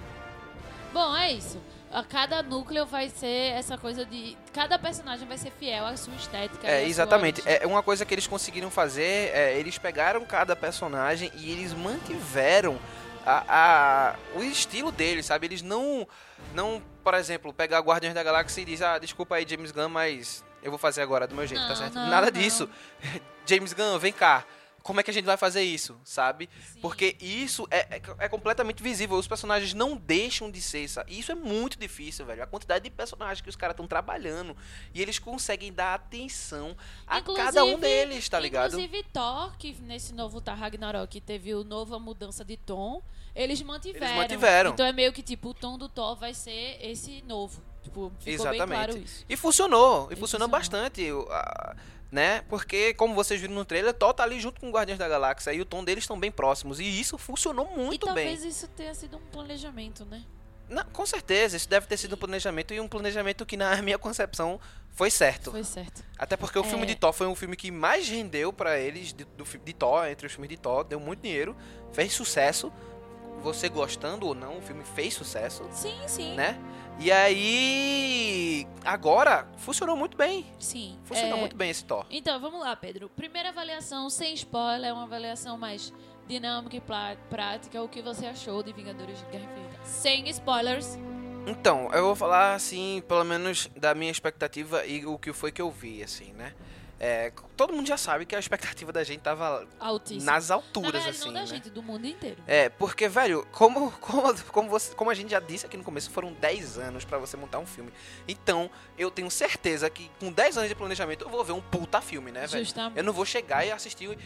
Bom, 0.92 1.16
é 1.16 1.32
isso. 1.32 1.62
A 1.92 2.04
cada 2.04 2.42
núcleo 2.44 2.86
vai 2.86 3.10
ser 3.10 3.54
essa 3.54 3.78
coisa 3.78 4.06
de... 4.06 4.38
Cada 4.54 4.78
personagem 4.78 5.28
vai 5.28 5.38
ser 5.38 5.52
fiel 5.52 5.86
à 5.86 5.96
sua 5.98 6.14
estética. 6.16 6.68
É, 6.68 6.86
exatamente. 6.86 7.42
É 7.46 7.66
uma 7.66 7.82
coisa 7.84 8.06
que 8.06 8.14
eles 8.14 8.28
conseguiram 8.28 8.70
fazer, 8.70 9.32
é, 9.34 9.58
eles 9.58 9.78
pegaram 9.78 10.24
cada 10.26 10.56
personagem 10.56 11.32
e 11.36 11.52
eles 11.52 11.74
mantiveram 11.74 12.80
a, 13.26 13.44
a- 13.48 14.16
o 14.36 14.44
estilo 14.44 14.92
deles, 14.92 15.26
sabe? 15.26 15.48
Eles 15.48 15.62
não, 15.62 16.08
não, 16.54 16.82
por 17.04 17.14
exemplo, 17.16 17.52
pegar 17.54 17.80
Guardiões 17.80 18.14
da 18.16 18.24
Galáxia 18.24 18.62
e 18.62 18.66
dizer, 18.66 18.86
ah, 18.86 18.98
desculpa 19.00 19.36
aí, 19.36 19.46
James 19.48 19.72
Gunn, 19.72 19.90
mas 19.90 20.44
eu 20.62 20.72
vou 20.72 20.78
fazer 20.80 21.02
agora 21.02 21.26
do 21.28 21.36
meu 21.36 21.46
jeito, 21.48 21.62
tá 21.62 21.70
Não, 21.70 21.76
certo? 21.76 21.94
não, 21.96 22.08
Nada 22.10 22.32
não. 22.32 22.40
disso. 22.40 22.70
James 23.46 23.74
Gunn, 23.74 23.98
vem 23.98 24.14
cá. 24.14 24.44
Como 24.90 25.00
é 25.00 25.04
que 25.04 25.12
a 25.12 25.14
gente 25.14 25.26
vai 25.26 25.38
fazer 25.38 25.62
isso, 25.62 25.96
sabe? 26.04 26.50
Sim. 26.74 26.80
Porque 26.82 27.16
isso 27.22 27.68
é, 27.70 27.98
é, 27.98 28.02
é 28.18 28.28
completamente 28.28 28.82
visível. 28.82 29.18
Os 29.18 29.28
personagens 29.28 29.72
não 29.76 29.96
deixam 29.96 30.50
de 30.50 30.60
ser. 30.60 30.90
isso 31.08 31.32
é 31.32 31.36
muito 31.36 31.78
difícil, 31.78 32.26
velho. 32.26 32.42
A 32.42 32.48
quantidade 32.48 32.86
de 32.86 32.90
personagens 32.90 33.40
que 33.40 33.50
os 33.50 33.56
caras 33.56 33.74
estão 33.76 33.86
trabalhando 33.86 34.58
e 34.92 35.00
eles 35.00 35.20
conseguem 35.20 35.72
dar 35.72 35.94
atenção 35.94 36.76
a 37.06 37.22
cada 37.22 37.64
um 37.64 37.74
Inclusive- 37.74 37.78
deles, 38.08 38.28
tá 38.28 38.40
ligado? 38.40 38.70
Inclusive 38.80 39.04
Thor, 39.14 39.56
que 39.60 39.74
nesse 39.84 40.12
novo 40.12 40.42
Thor 40.42 40.56
Ragnarok 40.56 41.22
teve 41.22 41.54
o 41.54 41.64
nova 41.64 42.00
mudança 42.00 42.44
de 42.44 42.58
tom, 42.58 43.04
eles 43.36 43.62
mantiveram. 43.62 44.08
Eles 44.08 44.18
mantiveram. 44.18 44.72
Então 44.72 44.88
é 44.88 44.92
meio 44.92 45.14
que 45.14 45.22
tipo, 45.22 45.50
o 45.50 45.54
tom 45.54 45.78
do 45.78 45.88
Thor 45.88 46.16
vai 46.16 46.34
ser 46.34 46.80
esse 46.82 47.22
novo. 47.28 47.62
Tipo, 47.84 48.12
Exatamente. 48.26 48.68
claro. 48.68 49.04
E 49.30 49.38
funcionou, 49.38 50.10
e, 50.10 50.14
E 50.14 50.16
funcionou 50.18 50.18
funcionou. 50.18 50.48
bastante, 50.50 51.08
a- 51.30 51.76
né? 52.12 52.42
Porque, 52.50 52.94
como 52.96 53.14
vocês 53.14 53.40
viram 53.40 53.54
no 53.54 53.66
trailer, 53.66 53.94
Thor 53.94 54.14
tá 54.14 54.24
ali 54.24 54.40
junto 54.40 54.60
com 54.60 54.70
o 54.70 54.72
Guardiões 54.72 54.98
da 55.00 55.08
Galáxia 55.08 55.54
e 55.54 55.62
o 55.62 55.66
tom 55.66 55.84
deles 55.84 56.04
estão 56.04 56.20
bem 56.20 56.32
próximos. 56.32 56.80
E 56.80 57.00
isso 57.00 57.18
funcionou 57.18 57.66
muito 57.76 58.08
e 58.10 58.14
bem. 58.14 58.26
talvez 58.36 58.44
isso 58.44 58.68
tenha 58.70 58.94
sido 58.94 59.18
um 59.18 59.22
planejamento, 59.32 60.06
né? 60.06 60.24
Não, 60.68 60.84
com 60.86 61.04
certeza, 61.06 61.58
isso 61.58 61.68
deve 61.68 61.88
ter 61.88 61.98
sido 61.98 62.14
um 62.14 62.18
planejamento 62.18 62.74
e 62.74 62.80
um 62.80 62.88
planejamento 62.88 63.44
que, 63.46 63.58
na 63.58 63.76
minha 63.82 63.98
concepção, 63.98 64.60
foi 64.92 65.10
certo. 65.10 65.50
Foi 65.52 65.64
certo. 65.64 66.04
Até 66.18 66.38
porque 66.38 66.60
o 66.60 66.64
filme 66.64 66.84
É. 66.84 66.88
de 66.88 66.96
Thor 66.96 67.12
foi 67.14 67.26
um 67.28 67.36
filme 67.36 67.56
que 67.56 67.72
mais 67.72 68.08
rendeu 68.08 68.54
pra 68.54 68.78
eles 68.78 69.14
de, 69.14 69.24
do, 69.24 69.44
de 69.44 69.74
Thor, 69.74 70.06
entre 70.08 70.28
os 70.28 70.34
filmes 70.34 70.50
de 70.50 70.58
Thor, 70.58 70.84
deu 70.84 71.00
muito 71.00 71.22
dinheiro, 71.22 71.56
fez 71.92 72.14
sucesso. 72.14 72.72
Você 73.42 73.70
gostando 73.70 74.28
ou 74.28 74.36
não, 74.36 74.58
o 74.58 74.62
filme 74.62 74.84
fez 74.84 75.14
sucesso, 75.14 75.64
Sim, 75.72 75.98
sim. 76.08 76.36
né? 76.36 76.60
E 77.00 77.12
aí. 77.12 78.68
Agora, 78.84 79.48
funcionou 79.58 79.96
muito 79.96 80.18
bem. 80.18 80.46
Sim. 80.60 81.00
Funcionou 81.04 81.38
É, 81.38 81.40
muito 81.40 81.56
bem 81.56 81.70
esse 81.70 81.86
Thor. 81.86 82.06
Então, 82.10 82.40
vamos 82.40 82.60
lá, 82.60 82.76
Pedro. 82.76 83.10
Primeira 83.10 83.50
avaliação 83.50 84.10
sem 84.10 84.34
spoiler, 84.34 84.90
é 84.90 84.94
uma 84.94 85.04
avaliação 85.04 85.58
mais 85.58 85.94
dinâmica 86.28 86.76
e 86.76 86.82
prática. 87.30 87.82
O 87.82 87.88
que 87.88 88.02
você 88.02 88.26
achou 88.26 88.62
de 88.62 88.74
Vingadores 88.74 89.18
de 89.20 89.26
Guerra 89.26 89.46
Infinita? 89.46 89.80
Sem 89.86 90.28
spoilers. 90.30 90.98
Então, 91.48 91.90
eu 91.94 92.04
vou 92.04 92.16
falar 92.16 92.54
assim, 92.54 93.02
pelo 93.08 93.24
menos 93.24 93.70
da 93.78 93.96
minha 93.96 94.12
expectativa 94.12 94.86
e 94.86 95.06
o 95.06 95.18
que 95.18 95.32
foi 95.32 95.52
que 95.52 95.62
eu 95.62 95.72
vi, 95.72 96.04
assim, 96.04 96.34
né? 96.34 96.54
É, 97.02 97.32
todo 97.56 97.72
mundo 97.74 97.88
já 97.88 97.96
sabe 97.96 98.26
que 98.26 98.36
a 98.36 98.40
expectativa 98.40 98.92
da 98.92 99.06
gente 99.06 99.22
tava 99.22 99.66
Altíssimo. 99.80 100.26
nas 100.26 100.50
Na 100.50 100.56
alturas, 100.56 100.92
verdade, 100.92 101.10
assim, 101.16 101.26
não 101.28 101.34
da 101.34 101.40
né? 101.40 101.46
gente, 101.48 101.70
do 101.70 101.82
mundo 101.82 102.06
inteiro. 102.06 102.44
É, 102.46 102.68
porque, 102.68 103.08
velho, 103.08 103.48
como, 103.54 103.90
como, 104.02 104.44
como, 104.46 104.70
você, 104.70 104.94
como 104.94 105.10
a 105.10 105.14
gente 105.14 105.32
já 105.32 105.40
disse 105.40 105.66
aqui 105.66 105.78
no 105.78 105.84
começo, 105.84 106.10
foram 106.12 106.34
10 106.34 106.78
anos 106.78 107.06
pra 107.06 107.18
você 107.18 107.38
montar 107.38 107.60
um 107.60 107.66
filme. 107.66 107.90
Então, 108.28 108.70
eu 108.98 109.10
tenho 109.10 109.32
certeza 109.32 109.90
que 109.90 110.12
com 110.20 110.30
10 110.30 110.58
anos 110.58 110.70
de 110.70 110.76
planejamento 110.76 111.24
eu 111.24 111.30
vou 111.30 111.42
ver 111.46 111.54
um 111.54 111.62
puta 111.62 112.02
filme, 112.02 112.32
né, 112.34 112.46
velho? 112.46 112.66
Justamente. 112.66 112.98
Eu 112.98 113.04
não 113.06 113.14
vou 113.14 113.26
chegar 113.26 113.66
e 113.66 113.72
assistir 113.72 114.18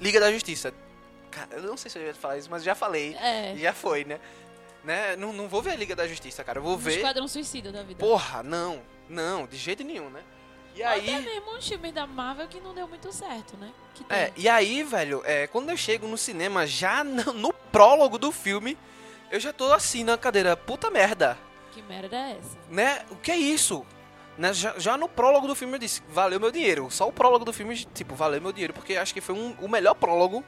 Liga 0.00 0.20
da 0.20 0.30
Justiça. 0.32 0.72
Cara, 1.30 1.48
eu 1.56 1.62
não 1.64 1.76
sei 1.76 1.90
se 1.90 1.98
eu 1.98 2.02
ia 2.06 2.14
falar 2.14 2.38
isso, 2.38 2.48
mas 2.48 2.62
já 2.62 2.76
falei. 2.76 3.16
É. 3.16 3.56
Já 3.56 3.72
foi, 3.72 4.04
né? 4.04 4.20
né? 4.84 5.16
Não, 5.16 5.32
não 5.32 5.48
vou 5.48 5.60
ver 5.60 5.72
a 5.72 5.76
Liga 5.76 5.96
da 5.96 6.06
Justiça, 6.06 6.44
cara. 6.44 6.60
Eu 6.60 6.62
vou 6.62 6.74
Um 6.74 6.78
ver. 6.78 6.98
Esquadrão 6.98 7.26
Suicida 7.26 7.72
da 7.72 7.82
vida. 7.82 7.98
Porra, 7.98 8.44
não. 8.44 8.80
Não, 9.08 9.44
de 9.46 9.56
jeito 9.56 9.82
nenhum, 9.82 10.08
né? 10.08 10.22
E 10.76 10.82
Ou 10.82 10.86
Até 10.88 10.94
aí. 11.14 11.24
mesmo 11.24 11.56
uns 11.56 11.66
filmes 11.66 11.92
da 11.92 12.06
Marvel 12.06 12.46
que 12.48 12.60
não 12.60 12.74
deu 12.74 12.86
muito 12.86 13.10
certo, 13.12 13.56
né? 13.56 13.72
É, 14.10 14.30
e 14.36 14.46
aí, 14.48 14.82
velho, 14.82 15.22
é, 15.24 15.46
quando 15.46 15.70
eu 15.70 15.76
chego 15.76 16.06
no 16.06 16.18
cinema, 16.18 16.66
já 16.66 17.02
no, 17.04 17.32
no 17.32 17.52
prólogo 17.52 18.18
do 18.18 18.30
filme, 18.30 18.76
eu 19.30 19.40
já 19.40 19.52
tô 19.52 19.72
assim 19.72 20.04
na 20.04 20.18
cadeira. 20.18 20.56
Puta 20.56 20.90
merda, 20.90 21.38
Que 21.72 21.80
merda 21.82 22.14
é 22.16 22.32
essa? 22.38 22.58
né? 22.70 23.04
O 23.10 23.16
que 23.16 23.30
é 23.32 23.36
isso? 23.36 23.84
Né, 24.36 24.52
já, 24.52 24.78
já 24.78 24.98
no 24.98 25.08
prólogo 25.08 25.46
do 25.46 25.54
filme 25.54 25.76
eu 25.76 25.78
disse, 25.78 26.02
valeu 26.10 26.38
meu 26.38 26.50
dinheiro. 26.50 26.90
Só 26.90 27.08
o 27.08 27.12
prólogo 27.12 27.42
do 27.42 27.54
filme, 27.54 27.74
tipo, 27.94 28.14
valeu 28.14 28.38
meu 28.42 28.52
dinheiro, 28.52 28.74
porque 28.74 28.94
acho 28.98 29.14
que 29.14 29.22
foi 29.22 29.34
um- 29.34 29.56
o 29.62 29.66
melhor 29.66 29.94
prólogo, 29.94 30.44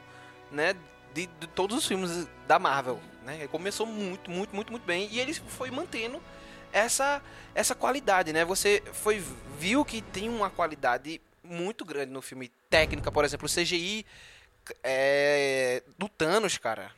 né, 0.51 0.75
de, 1.11 1.25
de 1.25 1.47
todos 1.47 1.75
os 1.75 1.87
filmes 1.87 2.27
da 2.47 2.59
Marvel, 2.59 2.99
né? 3.25 3.37
Ele 3.39 3.47
começou 3.47 3.87
muito, 3.87 4.29
muito, 4.29 4.55
muito, 4.55 4.71
muito 4.71 4.83
bem 4.85 5.07
e 5.11 5.19
ele 5.19 5.33
foi 5.33 5.71
mantendo 5.71 6.21
essa 6.71 7.21
essa 7.55 7.75
qualidade, 7.75 8.31
né? 8.31 8.45
Você 8.45 8.81
foi 8.93 9.23
viu 9.57 9.83
que 9.83 10.01
tem 10.01 10.29
uma 10.29 10.49
qualidade 10.49 11.19
muito 11.43 11.83
grande 11.83 12.11
no 12.11 12.21
filme 12.21 12.49
técnica, 12.69 13.11
por 13.11 13.25
exemplo, 13.25 13.47
o 13.47 13.49
CGI 13.49 14.05
é, 14.83 15.83
do 15.97 16.07
Thanos, 16.07 16.57
cara. 16.57 16.91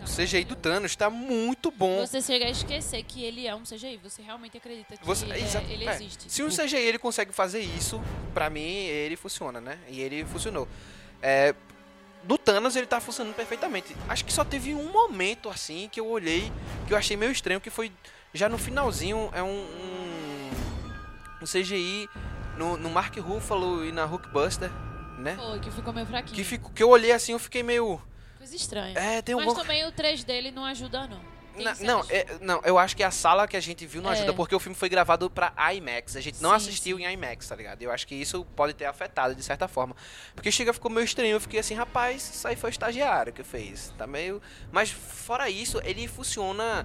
O 0.00 0.04
CGI 0.04 0.42
do 0.44 0.56
Thanos 0.56 0.96
tá 0.96 1.08
muito 1.08 1.70
bom. 1.70 2.04
Você 2.04 2.20
chega 2.20 2.46
a 2.46 2.50
esquecer 2.50 3.04
que 3.04 3.22
ele 3.22 3.46
é 3.46 3.54
um 3.54 3.62
CGI. 3.62 4.00
Você 4.02 4.22
realmente 4.22 4.56
acredita 4.56 4.96
que 4.96 5.06
Você, 5.06 5.24
é, 5.30 5.38
exato, 5.38 5.70
ele 5.70 5.88
é. 5.88 5.94
existe. 5.94 6.30
Se 6.32 6.42
um 6.42 6.48
CGI 6.48 6.76
ele 6.76 6.98
consegue 6.98 7.32
fazer 7.32 7.60
isso, 7.60 8.02
pra 8.34 8.50
mim 8.50 8.86
ele 8.86 9.14
funciona, 9.14 9.60
né? 9.60 9.78
E 9.88 10.00
ele 10.00 10.24
funcionou. 10.24 10.66
É, 11.22 11.54
no 12.24 12.36
Thanos 12.36 12.74
ele 12.74 12.86
tá 12.86 13.00
funcionando 13.00 13.34
perfeitamente. 13.36 13.94
Acho 14.08 14.24
que 14.24 14.32
só 14.32 14.44
teve 14.44 14.74
um 14.74 14.90
momento 14.90 15.48
assim 15.48 15.88
que 15.88 16.00
eu 16.00 16.08
olhei 16.08 16.50
que 16.88 16.92
eu 16.92 16.98
achei 16.98 17.16
meio 17.16 17.30
estranho, 17.30 17.60
que 17.60 17.70
foi 17.70 17.92
já 18.34 18.48
no 18.48 18.58
finalzinho 18.58 19.30
é 19.32 19.42
um 19.42 19.48
um, 19.48 20.50
um 21.42 21.44
CGI 21.46 22.08
no, 22.58 22.76
no 22.76 22.90
Mark 22.90 23.16
Ruffalo 23.18 23.84
e 23.84 23.92
na 23.92 24.04
Hulkbuster, 24.04 24.70
né? 25.18 25.36
Foi, 25.36 25.58
que 25.60 25.70
ficou 25.70 25.92
meio 25.92 26.06
fraquinho. 26.06 26.34
Que, 26.36 26.44
fico, 26.44 26.70
que 26.72 26.82
eu 26.82 26.88
olhei 26.88 27.12
assim, 27.12 27.32
eu 27.32 27.38
fiquei 27.38 27.62
meio. 27.62 28.00
Coisa 28.38 28.54
estranha. 28.54 28.98
É, 28.98 29.22
tem 29.22 29.34
Mas 29.34 29.46
um. 29.46 29.54
também 29.54 29.84
o 29.86 29.92
3 29.92 30.22
dele 30.24 30.50
não 30.50 30.64
ajuda, 30.64 31.06
não. 31.06 31.34
Na- 31.56 31.74
não, 31.80 32.04
é- 32.10 32.26
não, 32.40 32.60
eu 32.64 32.76
acho 32.76 32.96
que 32.96 33.02
a 33.04 33.12
sala 33.12 33.46
que 33.46 33.56
a 33.56 33.60
gente 33.60 33.86
viu 33.86 34.02
não 34.02 34.10
É. 34.10 34.14
ajuda, 34.14 34.34
porque 34.34 34.52
o 34.56 34.58
filme 34.58 34.74
foi 34.76 34.88
gravado 34.88 35.30
pra 35.30 35.52
IMAX. 35.72 36.16
A 36.16 36.20
gente 36.20 36.42
não 36.42 36.50
Sim, 36.50 36.56
assistiu 36.56 36.96
sim. 36.96 37.04
em 37.06 37.12
IMAX, 37.12 37.46
tá 37.48 37.54
ligado? 37.54 37.80
Eu 37.80 37.92
acho 37.92 38.06
que 38.08 38.14
isso 38.16 38.44
pode 38.56 38.74
ter 38.74 38.86
afetado 38.86 39.36
de 39.36 39.42
certa 39.44 39.68
forma. 39.68 39.94
Porque 40.34 40.50
chega, 40.50 40.72
ficou 40.72 40.90
meio 40.90 41.04
estranho. 41.04 41.30
Eu 41.34 41.40
fiquei 41.40 41.60
assim, 41.60 41.74
rapaz, 41.74 42.28
isso 42.34 42.48
aí 42.48 42.56
foi 42.56 42.70
o 42.70 42.72
estagiário 42.72 43.32
que 43.32 43.44
fez. 43.44 43.94
Tá 43.96 44.04
meio. 44.04 44.42
Mas 44.72 44.90
fora 44.90 45.48
isso, 45.48 45.80
ele 45.84 46.08
funciona 46.08 46.84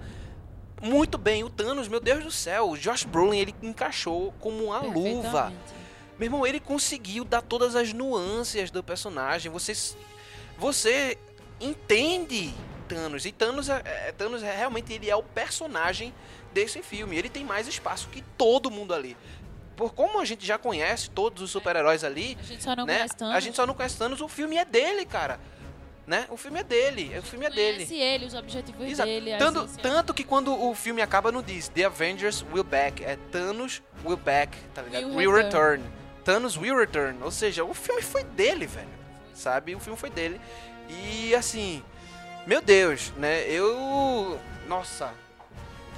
muito 0.81 1.17
bem. 1.17 1.43
O 1.43 1.49
Thanos, 1.49 1.87
meu 1.87 1.99
Deus 1.99 2.23
do 2.23 2.31
céu, 2.31 2.69
o 2.71 2.77
Josh 2.77 3.03
Brolin, 3.03 3.39
ele 3.39 3.55
encaixou 3.61 4.33
como 4.39 4.65
uma 4.65 4.79
luva. 4.79 5.51
Meu 6.17 6.25
irmão, 6.27 6.45
ele 6.45 6.59
conseguiu 6.59 7.23
dar 7.23 7.41
todas 7.41 7.75
as 7.75 7.93
nuances 7.93 8.69
do 8.71 8.83
personagem. 8.83 9.51
Você, 9.51 9.73
você 10.57 11.17
entende 11.59 12.53
Thanos. 12.87 13.25
E 13.25 13.31
Thanos, 13.31 13.69
é, 13.69 13.81
é- 13.85 14.11
Thanos 14.11 14.43
é, 14.43 14.55
realmente 14.55 14.91
ele 14.93 15.09
é 15.09 15.15
o 15.15 15.23
personagem 15.23 16.13
desse 16.53 16.81
filme. 16.81 17.15
Ele 17.17 17.29
tem 17.29 17.45
mais 17.45 17.67
espaço 17.67 18.07
que 18.09 18.21
todo 18.37 18.71
mundo 18.71 18.93
ali. 18.93 19.15
Por 19.75 19.93
como 19.93 20.19
a 20.19 20.25
gente 20.25 20.45
já 20.45 20.57
conhece 20.57 21.09
todos 21.09 21.41
os 21.41 21.51
super-heróis 21.51 22.03
ali, 22.03 22.37
A 22.39 22.43
gente 22.43 22.63
só 22.63 22.75
não 22.75 22.85
né? 22.85 22.95
conhece 22.95 23.15
tanto. 23.15 23.35
A 23.35 23.39
gente 23.39 23.55
só 23.55 23.65
não 23.65 23.73
conhece 23.73 23.97
Thanos. 23.97 24.19
O 24.19 24.27
filme 24.27 24.57
é 24.57 24.65
dele, 24.65 25.05
cara. 25.05 25.39
Né? 26.10 26.26
O 26.32 26.38
filme 26.38 26.60
é 26.60 26.63
dele. 26.63 27.15
O 27.19 27.22
filme 27.22 27.45
é 27.45 27.52
dele. 27.52 27.88
Ele, 27.93 28.26
os 28.26 28.34
objetivos 28.34 28.82
Exato. 28.84 29.08
dele. 29.08 29.38
Tanto, 29.38 29.60
ânsias. 29.60 29.80
tanto 29.80 30.12
que 30.12 30.24
quando 30.24 30.60
o 30.60 30.74
filme 30.74 31.04
acaba 31.04 31.32
não 31.32 31.43
diz 31.43 31.67
The 31.67 31.84
Avengers 31.84 32.43
will 32.52 32.63
back, 32.63 33.04
é 33.04 33.15
Thanos 33.32 33.84
will 34.04 34.17
back, 34.17 34.58
tá 34.74 34.82
ligado? 34.82 35.06
Will 35.06 35.15
Will, 35.17 35.32
return. 35.32 35.84
return. 35.84 36.24
Thanos 36.26 36.58
will 36.58 36.76
return. 36.76 37.22
Ou 37.22 37.30
seja, 37.30 37.63
o 37.63 37.76
filme 37.76 38.02
foi 38.02 38.24
dele, 38.24 38.65
velho. 38.65 38.89
Sabe? 39.36 39.76
O 39.76 39.80
filme 39.80 40.00
foi 40.00 40.10
dele. 40.10 40.41
E 40.89 41.36
assim, 41.36 41.84
meu 42.48 42.60
Deus, 42.60 43.12
né? 43.15 43.43
Eu. 43.48 44.39
Nossa. 44.67 45.13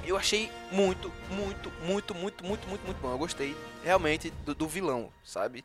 Eu 0.04 0.18
achei 0.18 0.50
muito, 0.70 1.10
muito, 1.30 1.72
muito, 1.86 2.14
muito, 2.14 2.44
muito, 2.44 2.68
muito, 2.68 2.84
muito 2.84 3.00
bom. 3.00 3.12
Eu 3.12 3.18
gostei 3.18 3.56
realmente 3.82 4.28
do, 4.44 4.54
do 4.54 4.68
vilão, 4.68 5.10
sabe? 5.24 5.64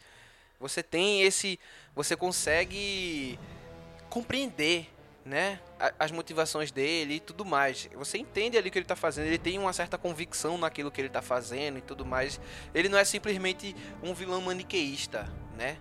Você 0.57 0.81
tem 0.81 1.23
esse. 1.23 1.59
Você 1.93 2.15
consegue 2.15 3.37
compreender, 4.17 4.89
né? 5.23 5.59
As 5.99 6.11
motivações 6.11 6.71
dele 6.71 7.15
e 7.15 7.19
tudo 7.19 7.45
mais. 7.45 7.87
Você 7.95 8.17
entende 8.17 8.57
ali 8.57 8.69
o 8.69 8.71
que 8.71 8.79
ele 8.79 8.85
tá 8.85 8.95
fazendo. 8.95 9.27
Ele 9.27 9.37
tem 9.37 9.59
uma 9.59 9.73
certa 9.73 9.97
convicção 9.97 10.57
naquilo 10.57 10.89
que 10.89 10.99
ele 10.99 11.09
tá 11.09 11.21
fazendo 11.21 11.77
e 11.77 11.81
tudo 11.81 12.03
mais. 12.05 12.39
Ele 12.73 12.89
não 12.89 12.97
é 12.97 13.03
simplesmente 13.05 13.75
um 14.01 14.13
vilão 14.13 14.41
maniqueísta, 14.41 15.31
né? 15.55 15.77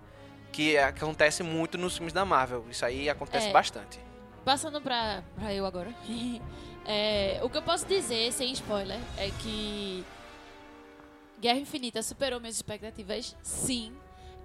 Que 0.53 0.77
acontece 0.77 1.43
muito 1.43 1.79
nos 1.79 1.95
filmes 1.97 2.13
da 2.13 2.25
Marvel. 2.25 2.65
Isso 2.71 2.85
aí 2.85 3.09
acontece 3.09 3.49
É. 3.49 3.53
bastante. 3.53 3.99
Passando 4.45 4.81
pra, 4.81 5.23
pra 5.35 5.53
eu 5.55 5.65
agora. 5.65 5.95
É, 6.89 7.41
o 7.43 7.51
que 7.51 7.59
eu 7.59 7.63
posso 7.63 7.85
dizer, 7.85 8.31
sem 8.33 8.53
spoiler, 8.53 9.01
é 9.19 9.29
que 9.43 10.05
Guerra 11.41 11.59
Infinita 11.59 12.01
superou 12.01 12.39
minhas 12.39 12.55
expectativas, 12.55 13.37
sim. 13.43 13.93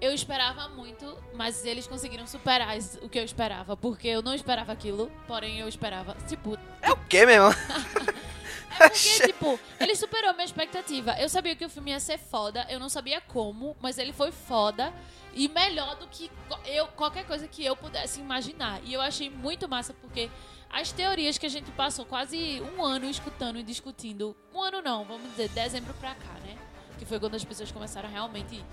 Eu 0.02 0.14
esperava 0.14 0.68
muito, 0.70 1.16
mas 1.36 1.64
eles 1.64 1.86
conseguiram 1.86 2.26
superar 2.26 2.76
o 3.04 3.08
que 3.08 3.20
eu 3.20 3.24
esperava. 3.24 3.78
Porque 3.78 4.08
eu 4.08 4.24
não 4.24 4.34
esperava 4.34 4.72
aquilo, 4.72 5.12
porém 5.28 5.60
eu 5.60 5.68
esperava. 5.68 6.18
Tipo, 6.28 6.58
É 6.82 6.92
o 6.92 6.98
quê, 7.08 7.24
meu 7.24 7.36
irmão? 7.36 7.52
é 8.82 8.90
porque, 8.90 9.28
tipo, 9.28 9.60
ele 9.80 9.96
superou 9.96 10.34
minha 10.34 10.46
expectativa. 10.46 11.16
Eu 11.20 11.30
sabia 11.30 11.56
que 11.56 11.64
o 11.64 11.70
filme 11.70 11.92
ia 11.92 12.00
ser 12.00 12.18
foda, 12.18 12.66
eu 12.68 12.80
não 12.80 12.90
sabia 12.90 13.22
como, 13.22 13.78
mas 13.80 14.00
ele 14.00 14.12
foi 14.12 14.32
foda 14.32 14.92
e 15.36 15.48
melhor 15.48 15.96
do 15.96 16.08
que 16.08 16.32
eu, 16.66 16.88
qualquer 16.88 17.26
coisa 17.26 17.48
que 17.48 17.64
eu 17.64 17.76
pudesse 17.76 18.20
imaginar. 18.20 18.82
E 18.84 18.94
eu 18.94 19.02
achei 19.02 19.30
muito 19.30 19.70
massa 19.70 19.94
porque 19.94 20.32
as 20.68 20.92
teorias 20.92 21.38
que 21.38 21.46
a 21.46 21.50
gente 21.50 21.70
passou 21.72 22.06
quase 22.06 22.60
um 22.76 22.84
ano 22.84 23.06
escutando 23.06 23.60
e 23.60 23.64
discutindo, 23.64 24.36
um 24.52 24.64
ano 24.64 24.82
não, 24.82 25.06
vamos 25.06 25.30
dizer, 25.32 25.50
dezembro 25.50 25.94
pra 25.96 26.16
cá, 26.16 26.34
né? 26.44 26.58
Que 26.98 27.06
foi 27.06 27.20
quando 27.20 27.36
as 27.36 27.44
pessoas 27.44 27.72
começaram 27.72 28.10
a 28.10 28.12
realmente 28.12 28.64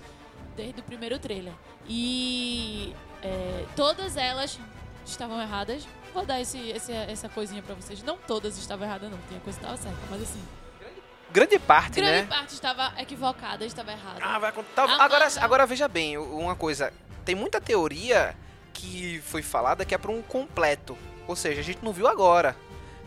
desde 0.59 0.81
o 0.81 0.83
primeiro 0.83 1.17
trailer. 1.17 1.53
E 1.87 2.93
é, 3.23 3.65
todas 3.75 4.17
elas 4.17 4.59
estavam 5.05 5.41
erradas. 5.41 5.87
Vou 6.13 6.25
dar 6.25 6.41
esse, 6.41 6.57
esse- 6.71 6.91
essa 6.91 7.29
coisinha 7.29 7.61
pra 7.61 7.75
vocês. 7.75 8.03
Não 8.03 8.17
todas 8.17 8.57
estavam 8.57 8.85
erradas, 8.85 9.09
não. 9.09 9.17
Tinha 9.29 9.39
coisa 9.39 9.57
que 9.57 9.65
estava 9.65 9.77
certa, 9.81 9.97
mas 10.09 10.21
assim. 10.21 10.41
Grande 11.31 11.59
parte, 11.59 12.01
Grande 12.01 12.21
né? 12.23 12.27
parte 12.27 12.53
estava 12.55 12.91
equivocada, 12.99 13.63
estava 13.63 13.91
errada. 13.91 14.19
Ah, 14.21 14.39
vai 14.39 14.49
acontecer. 14.49 14.79
A 14.81 15.03
Agora, 15.05 15.27
agora 15.41 15.65
veja 15.65 15.87
bem, 15.87 16.17
uma 16.17 16.55
coisa. 16.55 16.91
Tem 17.23 17.35
muita 17.35 17.61
teoria 17.61 18.35
que 18.73 19.21
foi 19.25 19.41
falada 19.43 19.85
que 19.85 19.93
é 19.93 19.97
para 19.97 20.11
um 20.11 20.21
completo. 20.23 20.97
Ou 21.27 21.35
seja, 21.35 21.61
a 21.61 21.63
gente 21.63 21.83
não 21.83 21.93
viu 21.93 22.07
agora. 22.07 22.55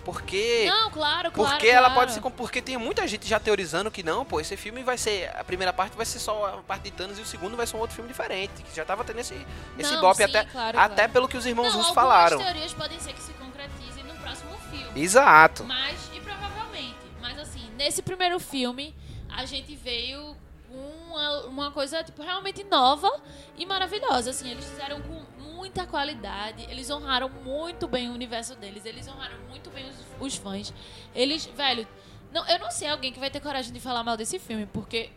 Porque. 0.04 0.66
não, 0.68 0.90
claro, 0.90 1.30
claro. 1.30 1.50
porque 1.50 1.68
ela 1.68 1.88
claro. 1.90 1.94
pode 1.94 2.12
ser. 2.12 2.20
Porque 2.20 2.62
tem 2.62 2.76
muita 2.76 3.06
gente 3.06 3.28
já 3.28 3.38
teorizando 3.38 3.90
que 3.90 4.02
não, 4.02 4.24
pô, 4.24 4.40
esse 4.40 4.56
filme 4.56 4.82
vai 4.82 4.98
ser. 4.98 5.30
A 5.36 5.44
primeira 5.44 5.72
parte 5.72 5.96
vai 5.96 6.04
ser 6.06 6.18
só 6.18 6.58
a 6.58 6.62
parte 6.62 6.84
de 6.84 6.90
Thanos 6.90 7.18
e 7.18 7.22
o 7.22 7.26
segundo 7.26 7.56
vai 7.56 7.66
ser 7.66 7.76
um 7.76 7.80
outro 7.80 7.94
filme 7.94 8.08
diferente. 8.08 8.62
Que 8.62 8.74
já 8.74 8.84
tava 8.84 9.04
tendo 9.04 9.20
esse, 9.20 9.34
esse 9.78 9.92
Não, 9.92 10.00
golpe 10.00 10.16
sim, 10.18 10.24
até, 10.24 10.44
claro, 10.44 10.78
até 10.78 10.94
claro. 10.94 11.12
pelo 11.12 11.28
que 11.28 11.36
os 11.36 11.46
irmãos 11.46 11.72
não, 11.72 11.78
Russo 11.78 11.88
algumas 11.90 11.94
falaram. 11.94 12.38
teorias 12.38 12.72
podem 12.72 12.98
ser 12.98 13.12
que 13.12 13.22
se 13.22 13.32
concretizem 13.34 14.04
no 14.04 14.14
próximo 14.14 14.56
filme. 14.70 15.00
Exato. 15.00 15.64
Mas, 15.64 16.10
e 16.14 16.20
provavelmente. 16.20 16.96
Mas 17.20 17.38
assim, 17.38 17.70
nesse 17.76 18.02
primeiro 18.02 18.40
filme, 18.40 18.94
a 19.28 19.44
gente 19.44 19.74
veio 19.76 20.36
uma, 20.68 21.40
uma 21.46 21.70
coisa, 21.70 22.02
tipo, 22.02 22.22
realmente 22.22 22.64
nova 22.64 23.10
e 23.56 23.64
maravilhosa. 23.66 24.30
Assim, 24.30 24.50
eles 24.50 24.64
fizeram 24.64 25.00
com 25.02 25.22
muita 25.62 25.86
qualidade, 25.86 26.66
eles 26.68 26.90
honraram 26.90 27.28
muito 27.28 27.86
bem 27.86 28.10
o 28.10 28.12
universo 28.12 28.56
deles, 28.56 28.84
eles 28.84 29.06
honraram 29.06 29.38
muito 29.48 29.70
bem 29.70 29.88
os, 29.88 29.94
os 30.18 30.34
fãs. 30.36 30.74
Eles, 31.14 31.46
velho, 31.46 31.86
não, 32.32 32.44
eu 32.48 32.58
não 32.58 32.68
sei 32.68 32.88
alguém 32.88 33.12
que 33.12 33.20
vai 33.20 33.30
ter 33.30 33.38
coragem 33.38 33.72
de 33.72 33.78
falar 33.78 34.02
mal 34.02 34.16
desse 34.16 34.40
filme, 34.40 34.66
porque, 34.66 35.10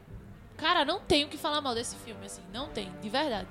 cara, 0.55 0.86
não 0.86 0.99
tem 0.99 1.23
o 1.23 1.29
que 1.29 1.36
falar 1.38 1.62
mal 1.62 1.73
desse 1.73 1.95
filme, 1.95 2.23
assim, 2.27 2.43
não 2.53 2.69
tem, 2.69 2.91
de 3.01 3.10
verdade. 3.10 3.47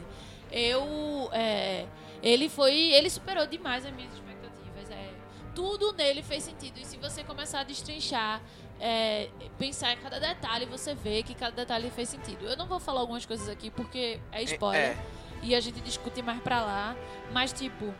Eu, 0.53 1.29
é, 1.33 1.85
ele 2.23 2.49
foi, 2.49 2.73
ele 2.93 3.11
superou 3.11 3.45
demais 3.45 3.85
as 3.85 3.93
minhas 3.93 4.15
expectativas, 4.15 4.89
é, 4.93 5.11
tudo 5.53 5.93
nele 5.95 6.23
fez 6.23 6.45
sentido. 6.45 6.79
E 6.79 6.85
se 6.85 6.97
você 6.97 7.25
começar 7.25 7.61
a 7.61 7.65
destrinchar 7.65 8.41
é, 8.79 9.29
pensar 9.59 9.93
em 9.93 9.97
cada 9.99 10.19
detalhe 10.19 10.67
você 10.67 10.95
vê 10.97 11.23
que 11.23 11.35
cada 11.35 11.55
detalhe 11.55 11.91
fez 11.91 12.09
sentido. 12.09 12.45
Eu 12.45 12.57
não 12.57 12.67
vou 12.67 12.81
falar 12.81 13.01
algumas 13.01 13.25
coisas 13.25 13.49
aqui 13.49 13.71
porque 13.71 14.21
é 14.33 14.43
spoiler 14.43 14.91
É. 14.91 15.24
e 15.45 15.55
a 15.55 15.61
gente 15.61 15.81
discute 15.81 16.21
mais 16.23 16.41
pra 16.41 16.61
lá, 16.65 16.97
mas 17.33 17.53
tipo. 17.53 17.95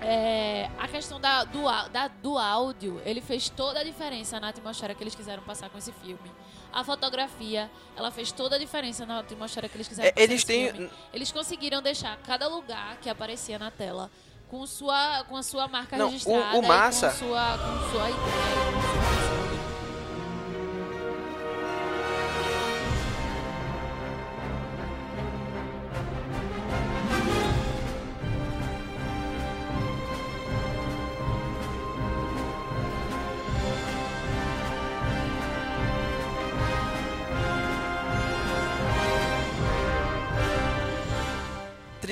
é, 0.00 0.68
a 0.78 0.86
questão 0.88 1.18
da, 1.20 1.44
do, 1.44 1.62
da- 1.90 2.08
do 2.08 2.36
áudio, 2.38 3.00
ele 3.06 3.20
fez 3.20 3.48
toda 3.48 3.80
a 3.80 3.84
diferença 3.84 4.38
na 4.38 4.48
atmosfera 4.48 4.94
que 4.94 5.02
eles 5.02 5.14
quiseram 5.14 5.42
passar 5.42 5.70
com 5.70 5.78
esse 5.78 5.92
filme. 5.92 6.30
A 6.72 6.82
fotografia, 6.84 7.70
ela 7.96 8.10
fez 8.10 8.30
toda 8.32 8.56
a 8.56 8.58
diferença 8.58 9.06
na 9.06 9.20
atmosfera 9.20 9.68
que 9.68 9.76
eles 9.76 9.88
quiseram 9.88 10.08
É, 10.08 10.12
passar 10.12 10.24
eles 10.24 10.44
têm. 10.44 10.70
filme. 10.72 10.90
Eles 11.12 11.32
conseguiram 11.32 11.80
deixar 11.80 12.16
cada 12.18 12.48
lugar 12.48 12.96
que 13.00 13.08
aparecia 13.08 13.58
na 13.58 13.70
tela 13.70 14.10
com 14.48 14.66
sua, 14.66 15.24
com 15.28 15.36
a 15.36 15.42
sua 15.42 15.68
marca 15.68 15.96
Não, 15.96 16.06
o- 16.06 16.10
registrada 16.10 16.58
o 16.58 16.62
massa- 16.66 17.06
e 17.06 17.10
com 17.10 17.16
sua, 17.16 17.58
com 17.58 17.90
sua 17.90 18.10
ideia. 18.10 18.92
com 18.92 18.93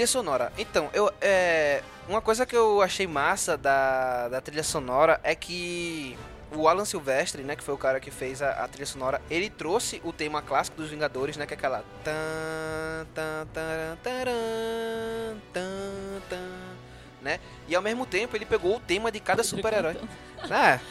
Trilha 0.02 0.06
sonora. 0.08 0.52
Então, 0.58 0.90
eu 0.92 1.12
é, 1.20 1.80
uma 2.08 2.20
coisa 2.20 2.44
que 2.44 2.56
eu 2.56 2.82
achei 2.82 3.06
massa 3.06 3.56
da, 3.56 4.28
da 4.28 4.40
trilha 4.40 4.64
sonora 4.64 5.20
é 5.22 5.32
que 5.32 6.18
o 6.50 6.66
Alan 6.66 6.84
Silvestre, 6.84 7.44
né, 7.44 7.54
que 7.54 7.62
foi 7.62 7.72
o 7.72 7.78
cara 7.78 8.00
que 8.00 8.10
fez 8.10 8.42
a, 8.42 8.64
a 8.64 8.66
trilha 8.66 8.84
sonora, 8.84 9.22
ele 9.30 9.48
trouxe 9.48 10.02
o 10.02 10.12
tema 10.12 10.42
clássico 10.42 10.76
dos 10.76 10.90
Vingadores, 10.90 11.36
né, 11.36 11.46
que 11.46 11.54
é 11.54 11.56
aquela 11.56 11.84
tan 12.02 13.06
tan 13.14 13.46
taran, 13.54 13.96
taran, 14.02 15.36
tan, 15.52 16.20
tan, 16.28 16.48
né? 17.20 17.38
E 17.68 17.76
ao 17.76 17.82
mesmo 17.82 18.04
tempo 18.04 18.36
ele 18.36 18.44
pegou 18.44 18.78
o 18.78 18.80
tema 18.80 19.12
de 19.12 19.20
cada 19.20 19.44
super-herói. 19.44 19.96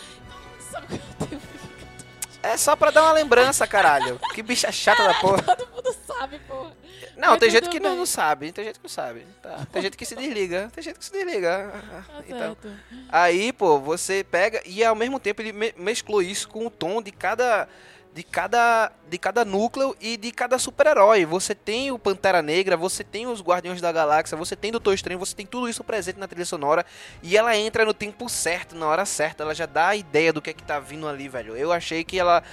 É, 2.44 2.54
é 2.54 2.58
só 2.58 2.78
pra 2.78 2.92
dar 2.92 3.04
uma 3.04 3.12
lembrança, 3.12 3.68
caralho. 3.68 4.18
Que 4.34 4.42
bicha 4.42 4.72
chata 4.72 5.04
da 5.04 5.14
porra. 5.16 5.42
Todo 5.44 5.68
mundo 5.70 5.94
sabe, 6.08 6.40
porra. 6.48 6.72
Não, 7.18 7.38
tem 7.38 7.50
gente 7.50 7.70
que 7.70 7.80
não, 7.80 7.90
bem. 7.92 8.00
não 8.00 8.06
sabe, 8.06 8.52
tem 8.52 8.66
gente 8.66 8.76
que 8.80 8.84
não 8.84 8.90
sabe. 8.90 9.26
Tá. 9.42 9.66
Tem 9.72 9.82
gente 9.82 9.98
que 9.98 10.06
se 10.06 10.16
desliga, 10.16 10.70
tem 10.74 10.84
gente 10.84 10.98
que 11.00 11.06
se 11.06 11.12
desliga. 11.12 11.72
Tá 12.08 12.24
Então, 12.28 12.38
certo. 12.62 12.72
aí, 13.10 13.52
pô, 13.54 13.80
você 13.80 14.24
pega 14.24 14.62
e 14.66 14.84
ao 14.84 14.96
mesmo 14.96 15.20
tempo 15.20 15.42
ele 15.42 15.52
me- 15.52 15.74
mesclou 15.78 16.22
isso 16.22 16.48
com 16.50 16.66
o 16.66 16.70
tom 16.70 17.02
de 17.02 17.12
cada 17.12 17.68
de 18.14 18.24
cada 18.24 18.92
de 19.10 19.18
cada 19.18 19.46
núcleo 19.46 19.96
e 20.02 20.18
de 20.18 20.32
cada 20.34 20.60
super-herói. 20.60 21.26
Você 21.26 21.56
tem 21.56 21.92
o 21.92 21.98
Pantera 22.00 22.42
Negra, 22.42 22.76
você 22.76 23.06
tem 23.06 23.26
os 23.26 23.42
Guardiões 23.42 23.80
da 23.80 23.90
Galáxia, 23.92 24.36
você 24.38 24.54
tem 24.54 24.70
Doutor 24.72 24.94
Estranho, 24.94 25.18
você 25.20 25.34
tem 25.34 25.46
tudo 25.46 25.70
isso 25.70 25.82
presente 25.84 26.20
na 26.20 26.28
trilha 26.28 26.46
sonora 26.46 26.86
e 27.24 27.38
ela 27.38 27.56
entra 27.56 27.86
no 27.86 27.94
tempo 27.94 28.28
certo, 28.28 28.76
na 28.76 28.86
hora 28.88 29.06
certa, 29.06 29.44
ela 29.44 29.56
já 29.56 29.66
dá 29.66 29.90
a 29.90 29.96
ideia 29.96 30.34
do 30.34 30.42
que 30.42 30.50
é 30.50 30.54
que 30.54 30.64
tá 30.64 30.78
vindo 30.80 31.08
ali, 31.08 31.30
velho. 31.30 31.56
Eu 31.56 31.72
achei 31.72 32.04
que 32.04 32.20
ela 32.20 32.44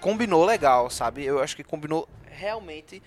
combinou 0.00 0.44
legal, 0.44 0.90
sabe? 0.90 1.24
Eu 1.24 1.40
acho 1.40 1.54
que 1.54 1.62
combinou 1.62 2.08
realmente 2.26 3.00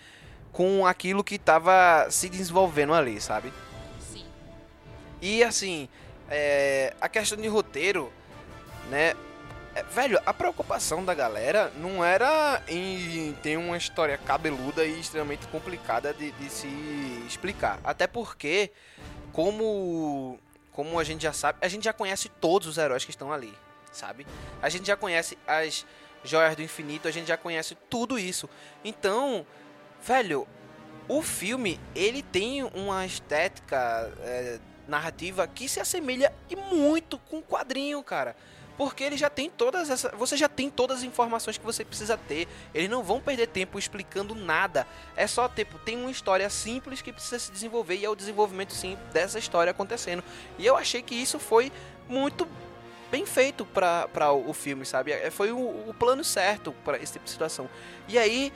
com 0.52 0.86
aquilo 0.86 1.24
que 1.24 1.38
tava 1.38 2.08
se 2.10 2.30
desenvolvendo 2.30 2.94
ali, 2.94 3.20
sabe? 3.22 3.54
Sim. 4.00 4.26
E 5.22 5.44
assim, 5.44 5.88
é, 6.30 6.94
a 7.00 7.08
questão 7.08 7.38
de 7.38 7.48
roteiro, 7.48 8.12
né? 8.90 9.14
é, 9.74 9.84
velho, 9.84 10.20
a 10.26 10.34
preocupação 10.34 11.04
da 11.04 11.14
galera 11.14 11.72
não 11.78 12.04
era 12.04 12.62
em 12.68 13.34
ter 13.42 13.58
uma 13.58 13.78
história 13.78 14.18
cabeluda 14.18 14.84
e 14.84 15.00
extremamente 15.00 15.48
complicada 15.48 16.14
de, 16.14 16.32
de 16.32 16.50
se 16.50 16.68
explicar. 17.26 17.80
Até 17.84 18.06
porque, 18.06 18.72
como, 19.32 20.38
como 20.72 21.00
a 21.00 21.04
gente 21.04 21.24
já 21.24 21.34
sabe, 21.34 21.60
a 21.62 21.68
gente 21.68 21.86
já 21.86 21.94
conhece 21.94 22.28
todos 22.28 22.68
os 22.68 22.78
heróis 22.78 23.06
que 23.06 23.12
estão 23.12 23.32
ali, 23.32 23.54
sabe? 23.92 24.28
A 24.62 24.68
gente 24.68 24.86
já 24.86 24.98
conhece 24.98 25.38
as 25.48 25.86
joias 26.24 26.56
do 26.56 26.62
infinito, 26.62 27.08
a 27.08 27.12
gente 27.12 27.28
já 27.28 27.38
conhece 27.38 27.76
tudo 27.90 28.20
isso. 28.20 28.50
Então, 28.84 29.46
velho, 30.02 30.48
o 31.08 31.22
filme 31.22 31.80
ele 31.96 32.22
tem 32.22 32.64
uma 32.64 33.06
estética 33.06 34.12
é, 34.22 34.60
narrativa 34.88 35.48
que 35.48 35.68
se 35.68 35.80
assemelha 35.80 36.34
e 36.50 36.56
muito 36.56 37.18
com 37.18 37.40
o 37.40 37.44
quadrinho, 37.44 38.02
cara. 38.04 38.36
Porque 38.78 39.04
ele 39.04 39.18
já 39.18 39.30
tem 39.30 39.50
todas 39.50 39.90
essas. 39.90 40.12
Você 40.14 40.36
já 40.36 40.48
tem 40.50 40.70
todas 40.70 41.00
as 41.00 41.04
informações 41.04 41.58
que 41.58 41.64
você 41.66 41.86
precisa 41.86 42.18
ter. 42.18 42.48
Eles 42.74 42.90
não 42.90 43.04
vão 43.04 43.20
perder 43.20 43.48
tempo 43.48 43.78
explicando 43.78 44.34
nada. 44.34 44.88
É 45.16 45.28
só, 45.28 45.48
tipo, 45.48 45.78
tem 45.80 45.98
uma 45.98 46.10
história 46.10 46.50
simples 46.50 47.02
que 47.02 47.14
precisa 47.14 47.38
se 47.38 47.52
desenvolver 47.52 47.98
e 47.98 48.06
é 48.06 48.10
o 48.10 48.16
desenvolvimento, 48.16 48.74
sim, 48.74 48.98
dessa 49.14 49.38
história 49.38 49.72
acontecendo. 49.72 50.24
E 50.58 50.66
eu 50.66 50.76
achei 50.76 51.02
que 51.02 51.14
isso 51.14 51.38
foi 51.38 51.72
muito 52.08 52.48
bem 53.12 53.26
feito 53.26 53.66
para 53.66 54.32
o 54.32 54.54
filme, 54.54 54.86
sabe? 54.86 55.12
É, 55.12 55.30
Foi 55.30 55.52
o, 55.52 55.60
o 55.60 55.94
plano 55.94 56.24
certo 56.24 56.74
para 56.86 56.98
esse 56.98 57.14
tipo 57.14 57.26
de 57.26 57.32
situação. 57.32 57.70
E 58.08 58.18
aí, 58.18 58.54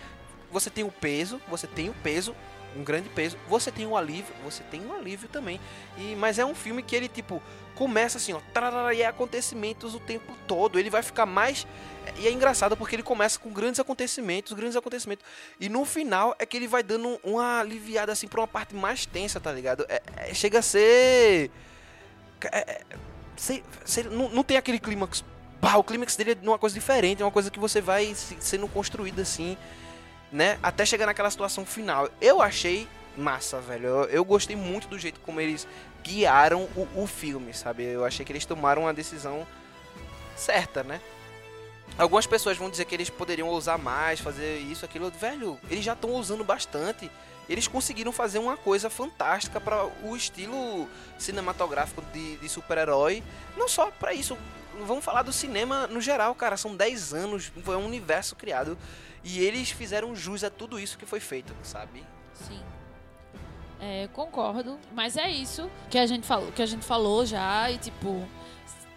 você 0.51 0.69
tem 0.69 0.83
o 0.83 0.91
peso, 0.91 1.41
você 1.47 1.67
tem 1.67 1.89
o 1.89 1.93
peso, 1.93 2.35
um 2.75 2.83
grande 2.83 3.07
peso, 3.09 3.37
você 3.47 3.71
tem 3.71 3.87
um 3.87 3.95
alívio, 3.95 4.33
você 4.43 4.61
tem 4.63 4.85
um 4.85 4.93
alívio 4.93 5.29
também. 5.29 5.59
E 5.97 6.15
mas 6.15 6.37
é 6.37 6.45
um 6.45 6.53
filme 6.53 6.83
que 6.83 6.95
ele 6.95 7.07
tipo 7.07 7.41
começa 7.73 8.17
assim, 8.17 8.33
ó, 8.33 8.39
tararara, 8.53 8.93
e 8.93 9.01
é 9.01 9.05
acontecimentos 9.05 9.95
o 9.95 9.99
tempo 9.99 10.33
todo. 10.47 10.79
Ele 10.79 10.89
vai 10.89 11.01
ficar 11.01 11.25
mais 11.25 11.65
e 12.17 12.27
é 12.27 12.31
engraçado 12.31 12.77
porque 12.77 12.95
ele 12.95 13.03
começa 13.03 13.39
com 13.39 13.49
grandes 13.49 13.79
acontecimentos, 13.79 14.53
grandes 14.53 14.75
acontecimentos. 14.75 15.25
E 15.59 15.67
no 15.69 15.85
final 15.85 16.35
é 16.37 16.45
que 16.45 16.55
ele 16.55 16.67
vai 16.67 16.83
dando 16.83 17.19
uma 17.23 17.59
aliviada 17.59 18.11
assim 18.11 18.27
pra 18.27 18.41
uma 18.41 18.47
parte 18.47 18.75
mais 18.75 19.05
tensa, 19.05 19.39
tá 19.39 19.51
ligado? 19.51 19.85
É- 19.89 20.01
é- 20.17 20.33
chega 20.33 20.59
a 20.59 20.61
ser 20.61 21.49
é- 22.51 22.59
é- 22.59 22.81
sei- 23.35 23.63
sei- 23.85 24.03
não, 24.03 24.29
não 24.29 24.43
tem 24.43 24.57
aquele 24.57 24.79
clímax. 24.79 25.23
Bah, 25.61 25.77
o 25.77 25.83
clímax 25.83 26.15
dele 26.15 26.37
é 26.41 26.47
uma 26.47 26.59
coisa 26.59 26.73
diferente, 26.75 27.21
é 27.21 27.25
uma 27.25 27.31
coisa 27.31 27.49
que 27.49 27.59
você 27.59 27.81
vai 27.81 28.13
se- 28.13 28.37
sendo 28.39 28.67
construída 28.67 29.21
assim, 29.21 29.57
né? 30.31 30.59
Até 30.61 30.85
chegar 30.85 31.05
naquela 31.05 31.29
situação 31.29 31.65
final. 31.65 32.09
Eu 32.19 32.41
achei 32.41 32.87
massa, 33.17 33.59
velho. 33.59 33.87
Eu, 33.87 34.03
eu 34.05 34.25
gostei 34.25 34.55
muito 34.55 34.87
do 34.87 34.99
jeito 34.99 35.19
como 35.21 35.39
eles 35.39 35.67
guiaram 36.03 36.69
o, 36.75 36.87
o 37.03 37.07
filme, 37.07 37.53
sabe? 37.53 37.83
Eu 37.83 38.05
achei 38.05 38.25
que 38.25 38.31
eles 38.31 38.45
tomaram 38.45 38.83
uma 38.83 38.93
decisão 38.93 39.45
certa, 40.35 40.83
né? 40.83 40.99
Algumas 41.97 42.27
pessoas 42.27 42.57
vão 42.57 42.69
dizer 42.69 42.85
que 42.85 42.93
eles 42.93 43.09
poderiam 43.09 43.47
usar 43.49 43.77
mais, 43.77 44.19
fazer 44.19 44.57
isso, 44.57 44.83
aquilo. 44.83 45.09
Velho, 45.11 45.57
eles 45.69 45.83
já 45.83 45.93
estão 45.93 46.11
usando 46.11 46.43
bastante. 46.43 47.09
Eles 47.47 47.67
conseguiram 47.67 48.11
fazer 48.11 48.39
uma 48.39 48.57
coisa 48.57 48.89
fantástica 48.89 49.61
para 49.61 49.85
o 50.03 50.15
estilo 50.15 50.89
cinematográfico 51.17 52.01
de, 52.11 52.37
de 52.37 52.49
super-herói. 52.49 53.23
Não 53.55 53.67
só 53.67 53.91
para 53.91 54.13
isso. 54.13 54.37
Vamos 54.85 55.05
falar 55.05 55.21
do 55.21 55.31
cinema 55.31 55.87
no 55.87 56.01
geral, 56.01 56.35
cara. 56.35 56.57
São 56.57 56.75
10 56.75 57.13
anos, 57.13 57.51
foi 57.63 57.77
um 57.77 57.85
universo 57.85 58.35
criado. 58.35 58.77
E 59.25 59.39
eles 59.39 59.71
fizeram 59.71 60.15
jus 60.15 60.43
a 60.43 60.51
tudo 60.51 60.79
isso 60.79 60.99
que 60.99 61.05
foi 61.05 61.19
feito, 61.19 61.51
sabe? 61.63 62.03
Sim. 62.35 62.61
É, 63.81 64.07
concordo, 64.13 64.79
mas 64.93 65.17
é 65.17 65.27
isso 65.27 65.69
que 65.89 65.97
a 65.97 66.05
gente 66.05 66.25
falou, 66.27 66.51
que 66.51 66.61
a 66.61 66.65
gente 66.65 66.85
falou 66.85 67.25
já 67.25 67.69
e 67.71 67.77
tipo, 67.79 68.25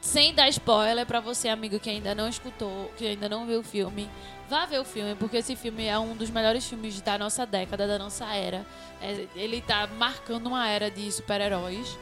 sem 0.00 0.34
dar 0.34 0.48
spoiler 0.50 1.04
pra 1.06 1.18
você 1.18 1.48
amigo 1.48 1.80
que 1.80 1.88
ainda 1.90 2.14
não 2.14 2.28
escutou, 2.28 2.92
que 2.96 3.06
ainda 3.06 3.28
não 3.28 3.46
viu 3.46 3.60
o 3.60 3.62
filme, 3.64 4.08
vá 4.48 4.66
ver 4.66 4.78
o 4.78 4.84
filme 4.84 5.14
porque 5.14 5.38
esse 5.38 5.56
filme 5.56 5.86
é 5.86 5.98
um 5.98 6.14
dos 6.14 6.30
melhores 6.30 6.66
filmes 6.66 7.00
da 7.00 7.18
nossa 7.18 7.46
década, 7.46 7.88
da 7.88 7.98
nossa 7.98 8.26
era. 8.26 8.64
É, 9.00 9.26
ele 9.34 9.62
tá 9.62 9.86
marcando 9.86 10.46
uma 10.46 10.68
era 10.68 10.90
de 10.90 11.10
super-heróis 11.10 11.98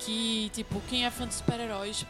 que 0.00 0.50
tipo 0.52 0.80
quem 0.88 1.06
é 1.06 1.10
fã 1.10 1.26
de 1.26 1.34
super-heróis 1.34 2.04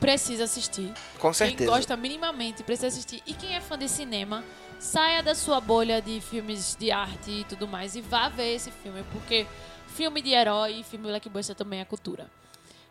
precisa 0.00 0.44
assistir. 0.44 0.92
Com 1.18 1.28
Quem 1.28 1.34
certeza. 1.34 1.70
gosta 1.70 1.96
minimamente 1.96 2.62
precisa 2.62 2.88
assistir. 2.88 3.22
E 3.26 3.34
quem 3.34 3.54
é 3.54 3.60
fã 3.60 3.78
de 3.78 3.88
cinema, 3.88 4.42
saia 4.78 5.22
da 5.22 5.34
sua 5.34 5.60
bolha 5.60 6.00
de 6.00 6.20
filmes 6.20 6.74
de 6.74 6.90
arte 6.90 7.30
e 7.30 7.44
tudo 7.44 7.68
mais 7.68 7.94
e 7.94 8.00
vá 8.00 8.28
ver 8.28 8.54
esse 8.54 8.70
filme, 8.70 9.04
porque 9.12 9.46
filme 9.94 10.22
de 10.22 10.30
herói 10.30 10.80
e 10.80 10.82
filme 10.82 11.06
blockbuster 11.06 11.54
também 11.54 11.80
é 11.80 11.84
cultura. 11.84 12.28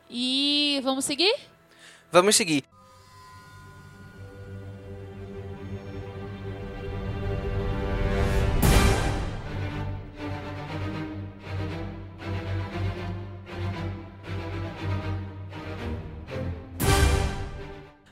E 0.09 0.79
vamos 0.83 1.05
seguir? 1.05 1.35
Vamos 2.11 2.35
seguir. 2.35 2.63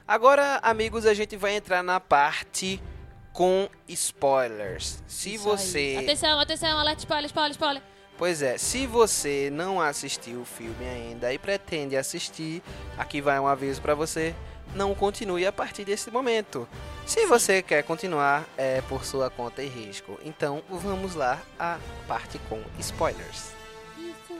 Agora, 0.08 0.60
amigos, 0.63 1.06
a 1.06 1.13
gente 1.13 1.36
vai 1.36 1.56
entrar 1.56 1.84
na 1.84 2.00
parte 2.00 2.82
com 3.34 3.67
spoilers. 3.88 5.04
Se 5.08 5.34
Isso 5.34 5.43
você 5.43 5.96
aí. 5.98 6.06
Atenção, 6.06 6.39
atenção, 6.39 6.80
alerta, 6.80 7.00
spoiler, 7.00 7.26
spoiler, 7.26 7.52
spoiler. 7.52 7.84
Pois 8.17 8.41
é, 8.41 8.58
se 8.58 8.88
você 8.88 9.50
não 9.52 9.80
assistiu 9.80 10.41
o 10.41 10.46
filme 10.46 10.88
ainda 10.88 11.32
e 11.32 11.38
pretende 11.38 11.96
assistir, 11.96 12.63
aqui 12.98 13.22
vai 13.22 13.39
um 13.39 13.46
aviso 13.48 13.82
pra 13.82 13.93
você. 13.93 14.34
não 14.74 14.96
continue 14.96 15.46
a 15.46 15.52
partir 15.52 15.86
desse 15.86 16.10
momento. 16.10 16.67
Se 17.06 17.26
você 17.28 17.62
quer 17.62 17.84
continuar, 17.84 18.43
é 18.58 18.82
por 18.82 19.06
sua 19.06 19.30
conta 19.30 19.62
e 19.62 19.67
risco. 19.67 20.20
Então 20.24 20.63
vamos 20.70 21.15
lá 21.15 21.39
à 21.60 21.78
parte 22.08 22.39
com 22.50 22.62
spoilers. 22.80 23.52
Isso. 23.98 24.39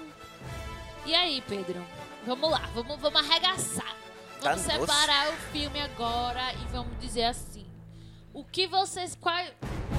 E 1.06 1.14
aí, 1.14 1.42
Pedro? 1.48 1.86
Vamos 2.26 2.50
lá, 2.52 2.62
vamos, 2.74 3.00
vamos 3.00 3.30
arregaçar. 3.30 3.96
Tá 4.42 4.52
Vamos 4.52 4.66
doce. 4.66 4.80
separar 4.80 5.30
o 5.30 5.38
filme 5.52 5.80
agora 5.80 6.54
e 6.54 6.72
vamos 6.72 6.98
dizer 7.00 7.24
assim. 7.26 7.66
O 8.34 8.44
que 8.44 8.68
vocês. 8.68 9.16
Quais 9.20 9.52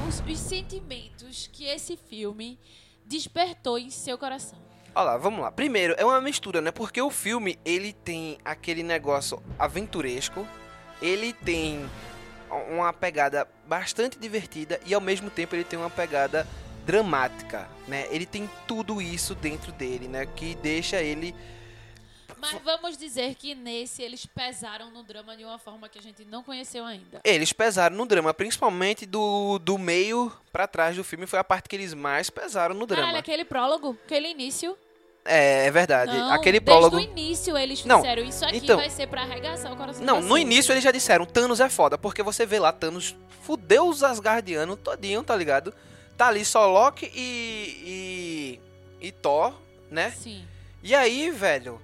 os, 0.06 0.20
os 0.20 0.38
sentimentos 0.38 1.48
que 1.52 1.64
esse 1.64 1.96
filme 1.96 2.58
despertou 3.04 3.78
em 3.78 3.90
seu 3.90 4.16
coração? 4.16 4.58
Olha 4.94 5.04
lá, 5.04 5.16
vamos 5.16 5.40
lá. 5.40 5.50
Primeiro, 5.50 5.94
é 5.98 6.04
uma 6.04 6.20
mistura, 6.20 6.60
né? 6.60 6.70
Porque 6.70 7.00
o 7.00 7.10
filme, 7.10 7.58
ele 7.64 7.92
tem 7.92 8.38
aquele 8.44 8.82
negócio 8.82 9.42
aventuresco, 9.58 10.46
ele 11.02 11.32
tem 11.32 11.88
uma 12.70 12.92
pegada 12.92 13.46
bastante 13.66 14.18
divertida 14.18 14.80
e 14.86 14.94
ao 14.94 15.00
mesmo 15.00 15.30
tempo 15.30 15.54
ele 15.54 15.64
tem 15.64 15.78
uma 15.78 15.90
pegada 15.90 16.46
dramática, 16.86 17.68
né? 17.86 18.06
Ele 18.10 18.24
tem 18.24 18.48
tudo 18.66 19.02
isso 19.02 19.34
dentro 19.34 19.70
dele, 19.72 20.08
né? 20.08 20.26
Que 20.26 20.54
deixa 20.54 21.02
ele 21.02 21.34
Mas 22.40 22.60
vamos 22.62 22.96
dizer 22.96 23.34
que 23.34 23.54
nesse 23.54 24.02
eles 24.02 24.24
pesaram 24.26 24.90
no 24.90 25.02
drama 25.02 25.36
de 25.36 25.44
uma 25.44 25.58
forma 25.58 25.88
que 25.88 25.98
a 25.98 26.02
gente 26.02 26.24
não 26.24 26.42
conheceu 26.42 26.84
ainda. 26.84 27.20
Eles 27.24 27.52
pesaram 27.52 27.96
no 27.96 28.06
drama, 28.06 28.32
principalmente 28.34 29.04
do, 29.06 29.58
do 29.58 29.76
meio 29.78 30.32
pra 30.52 30.66
trás 30.66 30.96
do 30.96 31.04
filme, 31.04 31.26
foi 31.26 31.38
a 31.38 31.44
parte 31.44 31.68
que 31.68 31.76
eles 31.76 31.94
mais 31.94 32.30
pesaram 32.30 32.74
no 32.74 32.86
drama. 32.86 33.02
Caralho, 33.02 33.18
aquele 33.18 33.44
prólogo, 33.44 33.96
aquele 34.04 34.28
início. 34.28 34.76
É, 35.24 35.66
é 35.66 35.70
verdade. 35.70 36.16
Não, 36.16 36.32
Aquele 36.32 36.58
desde 36.58 36.64
prólogo. 36.64 36.96
o 36.96 37.00
início 37.00 37.56
eles 37.58 37.84
Não, 37.84 38.00
fizeram 38.00 38.22
isso 38.24 38.44
aqui 38.46 38.56
então- 38.58 38.78
vai 38.78 38.88
ser 38.88 39.06
pra 39.08 39.22
arregaçar 39.22 39.70
o 39.72 39.76
coração 39.76 40.02
Não, 40.02 40.22
no 40.22 40.38
início 40.38 40.72
eles 40.72 40.82
já 40.82 40.90
disseram, 40.90 41.26
Thanos 41.26 41.60
é 41.60 41.68
foda, 41.68 41.98
porque 41.98 42.22
você 42.22 42.46
vê 42.46 42.58
lá, 42.58 42.72
Thanos 42.72 43.14
fudeu 43.42 43.88
os 43.88 44.02
Asgardianos 44.02 44.78
todinho, 44.82 45.22
tá 45.22 45.36
ligado? 45.36 45.74
Tá 46.16 46.28
ali 46.28 46.44
só 46.46 46.66
Loki 46.66 47.10
e, 47.14 48.58
e, 49.00 49.06
e 49.08 49.12
Thor, 49.12 49.52
né? 49.90 50.12
Sim. 50.12 50.44
E 50.82 50.94
aí, 50.94 51.30
velho, 51.30 51.80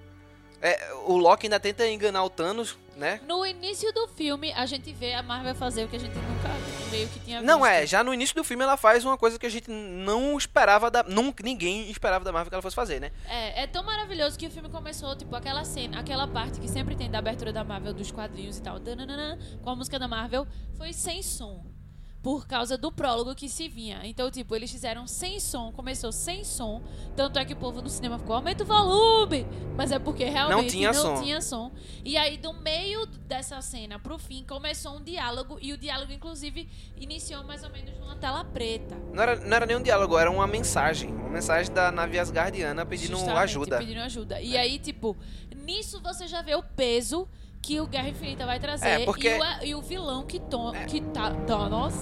é, 0.65 0.95
o 1.07 1.19
Loki 1.19 1.45
ainda 1.47 1.61
tenta 1.61 1.87
enganar 1.87 2.25
o 2.25 2.31
Thanos, 2.31 2.79
né? 2.97 3.21
No 3.29 3.45
início 3.45 3.93
do 3.93 4.09
filme, 4.09 4.51
a 4.55 4.65
gente 4.65 4.91
vê 4.95 5.13
a 5.13 5.23
Marvel 5.23 5.55
fazer 5.55 5.85
o 5.85 5.89
que 5.89 5.97
a 5.97 6.01
gente 6.01 6.15
nunca 6.15 6.49
meio 6.91 7.07
que 7.09 7.21
tinha 7.21 7.43
Não, 7.43 7.61
visto. 7.61 7.71
é, 7.71 7.87
já 7.87 8.03
no 8.03 8.15
início 8.15 8.35
do 8.35 8.43
filme 8.43 8.65
ela 8.65 8.79
faz 8.79 9.05
uma 9.05 9.19
coisa 9.19 9.39
que 9.39 9.45
a 9.45 9.51
gente 9.51 9.71
não 9.71 10.39
esperava 10.39 10.91
da... 10.91 11.03
Nunca, 11.03 11.45
ninguém 11.45 11.91
esperava 11.91 12.25
da 12.25 12.33
Marvel 12.33 12.49
que 12.49 12.55
ela 12.55 12.63
fosse 12.63 12.77
fazer, 12.77 12.99
né? 12.99 13.13
É, 13.29 13.65
é 13.65 13.67
tão 13.67 13.85
maravilhoso 13.85 14.39
que 14.39 14.47
o 14.47 14.51
filme 14.51 14.71
começou, 14.71 15.15
tipo, 15.15 15.37
aquela 15.37 15.65
cena, 15.67 16.01
aquela 16.01 16.27
parte 16.27 16.59
que 16.59 16.69
sempre 16.69 16.97
tem 16.97 17.11
da 17.11 17.19
abertura 17.19 17.53
da 17.53 17.63
Marvel, 17.63 17.93
dos 17.93 18.11
quadrinhos 18.11 18.57
e 18.57 18.63
tal, 18.63 18.79
dananana, 18.79 19.39
com 19.63 19.69
a 19.69 19.77
música 19.77 19.99
da 19.99 20.09
Marvel, 20.09 20.47
foi 20.79 20.95
sem 20.95 21.23
som. 21.23 21.74
Por 22.25 22.47
causa 22.47 22.79
do 22.79 22.91
prólogo 22.91 23.35
que 23.35 23.51
se 23.51 23.69
vinha. 23.69 24.01
Então, 24.05 24.31
tipo, 24.31 24.57
eles 24.57 24.73
fizeram 24.73 25.07
sem 25.07 25.39
som, 25.39 25.71
começou 25.71 26.11
sem 26.11 26.43
som. 26.43 26.83
Tanto 27.15 27.39
é 27.39 27.45
que 27.45 27.53
o 27.53 27.57
povo 27.57 27.83
no 27.83 27.89
cinema 27.91 28.19
ficou, 28.19 28.35
aumenta 28.35 28.65
o 28.65 28.67
volume! 28.67 29.47
Mas 29.77 29.93
é 29.93 29.99
porque 29.99 30.25
realmente 30.25 30.71
tinha 30.71 30.91
não 30.91 31.03
som. 31.03 31.23
tinha 31.23 31.43
som. 31.43 31.71
E 32.03 32.17
aí, 32.17 32.39
do 32.39 32.55
meio 32.55 33.05
dessa 33.29 33.61
cena 33.61 33.99
pro 33.99 34.17
fim, 34.17 34.43
começou 34.43 34.97
um 34.97 35.03
diálogo. 35.03 35.59
E 35.61 35.75
o 35.75 35.77
diálogo, 35.77 36.13
inclusive, 36.13 36.67
iniciou 36.97 37.45
mais 37.45 37.63
ou 37.63 37.69
menos 37.69 37.95
numa 37.99 38.17
tela 38.17 38.43
preta. 38.43 38.97
Não 39.13 39.23
era, 39.23 39.37
não 39.37 39.55
era 39.55 39.67
nem 39.67 39.77
um 39.77 39.83
diálogo, 39.83 40.17
era 40.17 40.31
uma 40.31 40.47
mensagem. 40.47 41.11
Uma 41.11 41.29
mensagem 41.29 41.71
da 41.75 41.93
nave 41.93 42.19
Asgardiana 42.19 42.87
pedindo 42.87 43.19
Justamente, 43.19 43.39
ajuda. 43.43 43.79
Pedindo 43.81 44.01
ajuda. 44.01 44.41
E 44.41 44.57
aí, 44.57 44.79
tipo, 44.79 45.15
nisso 45.55 46.01
você 46.01 46.27
já 46.27 46.41
vê 46.41 46.55
o 46.55 46.63
peso 46.63 47.29
que 47.65 47.81
o 47.81 47.87
Guerra 47.87 48.09
Infinita 48.11 48.45
vai 48.45 48.59
trazer. 48.61 48.87
É, 48.87 49.05
porque- 49.05 49.29
e, 49.29 49.39
o, 49.41 49.67
e 49.69 49.75
o 49.75 49.81
vilão 49.83 50.25
que, 50.27 50.39
to, 50.39 50.73
que 50.87 51.01
tá. 51.01 51.31
Thanos. 51.47 51.95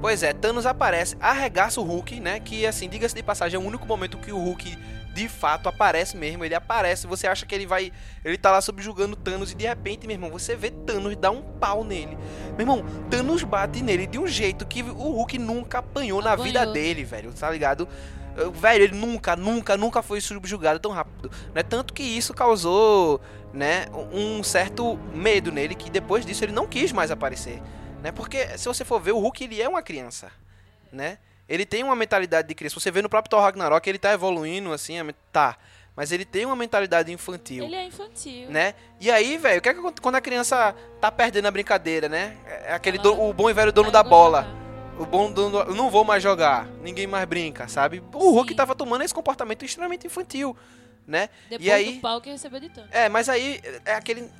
Pois 0.00 0.22
é, 0.22 0.32
Thanos 0.32 0.64
aparece, 0.64 1.16
arregaça 1.20 1.80
o 1.80 1.84
Hulk, 1.84 2.20
né? 2.20 2.38
Que 2.40 2.64
assim, 2.66 2.88
diga-se 2.88 3.14
de 3.14 3.22
passagem, 3.22 3.56
é 3.56 3.62
o 3.62 3.66
único 3.66 3.84
momento 3.86 4.16
que 4.16 4.32
o 4.32 4.38
Hulk 4.38 4.78
de 5.12 5.28
fato 5.28 5.68
aparece 5.68 6.16
mesmo. 6.16 6.44
Ele 6.44 6.54
aparece, 6.54 7.06
você 7.06 7.26
acha 7.26 7.44
que 7.44 7.52
ele 7.54 7.66
vai. 7.66 7.92
Ele 8.24 8.38
tá 8.38 8.52
lá 8.52 8.60
subjugando 8.60 9.16
Thanos 9.16 9.50
e 9.50 9.54
de 9.56 9.66
repente, 9.66 10.06
meu 10.06 10.14
irmão, 10.14 10.30
você 10.30 10.54
vê 10.54 10.70
Thanos 10.70 11.16
dar 11.16 11.32
um 11.32 11.42
pau 11.42 11.82
nele. 11.82 12.16
Meu 12.56 12.60
irmão, 12.60 12.84
Thanos 13.10 13.42
bate 13.42 13.82
nele 13.82 14.06
de 14.06 14.18
um 14.18 14.26
jeito 14.26 14.64
que 14.64 14.82
o 14.82 15.10
Hulk 15.10 15.36
nunca 15.38 15.78
apanhou, 15.78 16.22
na 16.22 16.32
Apanhou. 16.32 16.46
vida 16.46 16.64
dele, 16.64 17.02
velho, 17.04 17.32
tá 17.32 17.50
ligado? 17.50 17.88
Velho, 18.52 18.84
ele 18.84 18.94
nunca, 18.96 19.34
nunca, 19.34 19.76
nunca 19.76 20.00
foi 20.00 20.20
subjugado 20.20 20.78
tão 20.78 20.92
rápido. 20.92 21.28
Né? 21.52 21.64
Tanto 21.64 21.92
que 21.92 22.04
isso 22.04 22.32
causou, 22.32 23.20
né, 23.52 23.86
um 24.12 24.42
certo 24.42 24.96
medo 25.14 25.50
nele, 25.50 25.74
que 25.74 25.90
depois 25.90 26.24
disso 26.26 26.44
ele 26.44 26.52
não 26.52 26.66
quis 26.66 26.92
mais 26.92 27.10
aparecer 27.10 27.60
né? 28.02 28.12
Porque 28.12 28.56
se 28.56 28.66
você 28.66 28.84
for 28.84 29.00
ver, 29.00 29.10
o 29.10 29.18
Hulk 29.18 29.42
ele 29.42 29.60
é 29.60 29.68
uma 29.68 29.82
criança, 29.82 30.30
né? 30.92 31.18
Ele 31.48 31.66
tem 31.66 31.82
uma 31.82 31.96
mentalidade 31.96 32.46
de 32.46 32.54
criança. 32.54 32.78
Você 32.78 32.92
vê 32.92 33.02
no 33.02 33.08
próprio 33.08 33.28
Thor 33.30 33.40
Ragnarok, 33.40 33.88
ele 33.88 33.98
tá 33.98 34.12
evoluindo 34.12 34.72
assim, 34.72 34.94
tá, 35.32 35.56
mas 35.96 36.12
ele 36.12 36.24
tem 36.24 36.46
uma 36.46 36.54
mentalidade 36.54 37.10
infantil, 37.10 37.64
Ele 37.64 37.74
é 37.74 37.86
infantil. 37.86 38.48
né? 38.50 38.74
E 39.00 39.10
aí, 39.10 39.36
velho, 39.36 39.58
o 39.58 39.60
que 39.62 39.68
é 39.68 39.74
que 39.74 39.80
quando 40.00 40.14
a 40.14 40.20
criança 40.20 40.76
tá 41.00 41.10
perdendo 41.10 41.46
a 41.46 41.50
brincadeira, 41.50 42.08
né? 42.08 42.36
É 42.46 42.72
aquele 42.72 42.98
Ela- 42.98 43.02
do- 43.02 43.20
o 43.20 43.32
bom 43.32 43.50
e 43.50 43.52
velho 43.52 43.72
dono 43.72 43.90
da 43.90 44.04
bola. 44.04 44.42
jogar. 44.42 45.02
O 45.02 45.04
bom 45.04 45.32
dono, 45.32 45.64
do- 45.64 45.74
não 45.74 45.90
vou 45.90 46.04
mais 46.04 46.22
jogar, 46.22 46.68
ninguém 46.82 47.06
mais 47.08 47.24
brinca, 47.24 47.66
sabe? 47.66 48.00
O 48.12 48.30
Hulk 48.30 48.50
Sim. 48.50 48.56
tava 48.56 48.76
tomando 48.76 49.02
esse 49.02 49.12
comportamento 49.14 49.64
extremamente 49.64 50.06
infantil, 50.06 50.56
né? 51.08 51.28
Depois 51.48 51.66
E 51.66 51.70
aí- 51.72 51.94
do 51.94 52.00
pau 52.00 52.20
que 52.20 52.30
recebeu 52.30 52.60
de 52.60 52.68
Thanos. 52.68 52.90
É, 52.92 53.08
mas 53.08 53.28
aí 53.28 53.60
é 53.84 53.94
aquele. 53.94 54.30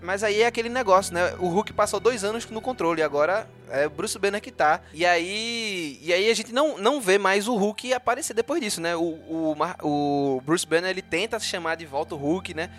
Mas 0.00 0.22
aí 0.22 0.42
é 0.42 0.46
aquele 0.46 0.68
negócio, 0.68 1.12
né? 1.12 1.34
O 1.40 1.48
Hulk 1.48 1.72
passou 1.72 1.98
dois 1.98 2.22
anos 2.22 2.46
no 2.48 2.60
controle, 2.60 3.02
agora 3.02 3.48
é 3.68 3.84
o 3.84 3.90
Bruce 3.90 4.16
Banner 4.16 4.40
que 4.40 4.52
tá. 4.52 4.80
E 4.94 5.04
aí. 5.04 5.98
E 6.00 6.12
aí 6.12 6.30
a 6.30 6.34
gente 6.34 6.52
não, 6.52 6.78
não 6.78 7.00
vê 7.00 7.18
mais 7.18 7.48
o 7.48 7.56
Hulk 7.56 7.92
aparecer 7.92 8.32
depois 8.32 8.60
disso, 8.60 8.80
né? 8.80 8.94
O, 8.94 9.02
o, 9.02 9.56
o 9.82 10.40
Bruce 10.42 10.64
Banner 10.64 10.88
ele 10.90 11.02
tenta 11.02 11.40
chamar 11.40 11.74
de 11.74 11.84
volta 11.84 12.14
o 12.14 12.18
Hulk, 12.18 12.54
né? 12.54 12.70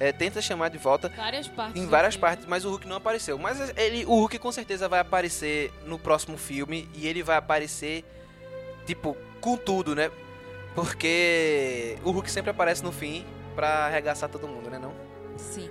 É, 0.00 0.10
tenta 0.12 0.42
chamar 0.42 0.68
de 0.68 0.76
volta 0.76 1.08
Várias 1.16 1.46
partes. 1.48 1.80
em 1.80 1.86
várias 1.86 2.16
partes, 2.16 2.44
mas 2.46 2.64
o 2.64 2.70
Hulk 2.70 2.86
não 2.88 2.96
apareceu. 2.96 3.38
Mas 3.38 3.72
ele, 3.78 4.04
o 4.04 4.10
Hulk 4.16 4.36
com 4.40 4.50
certeza 4.50 4.88
vai 4.88 4.98
aparecer 5.00 5.72
no 5.86 5.98
próximo 6.00 6.36
filme 6.36 6.86
e 6.94 7.06
ele 7.06 7.22
vai 7.22 7.36
aparecer, 7.36 8.04
tipo, 8.84 9.16
com 9.40 9.56
tudo, 9.56 9.94
né? 9.94 10.10
Porque 10.76 11.98
o 12.04 12.10
Hulk 12.10 12.30
sempre 12.30 12.50
aparece 12.50 12.84
no 12.84 12.92
fim 12.92 13.24
pra 13.54 13.86
arregaçar 13.86 14.28
todo 14.28 14.46
mundo, 14.46 14.68
né? 14.70 14.78
Não? 14.78 14.94
Sim. 15.38 15.70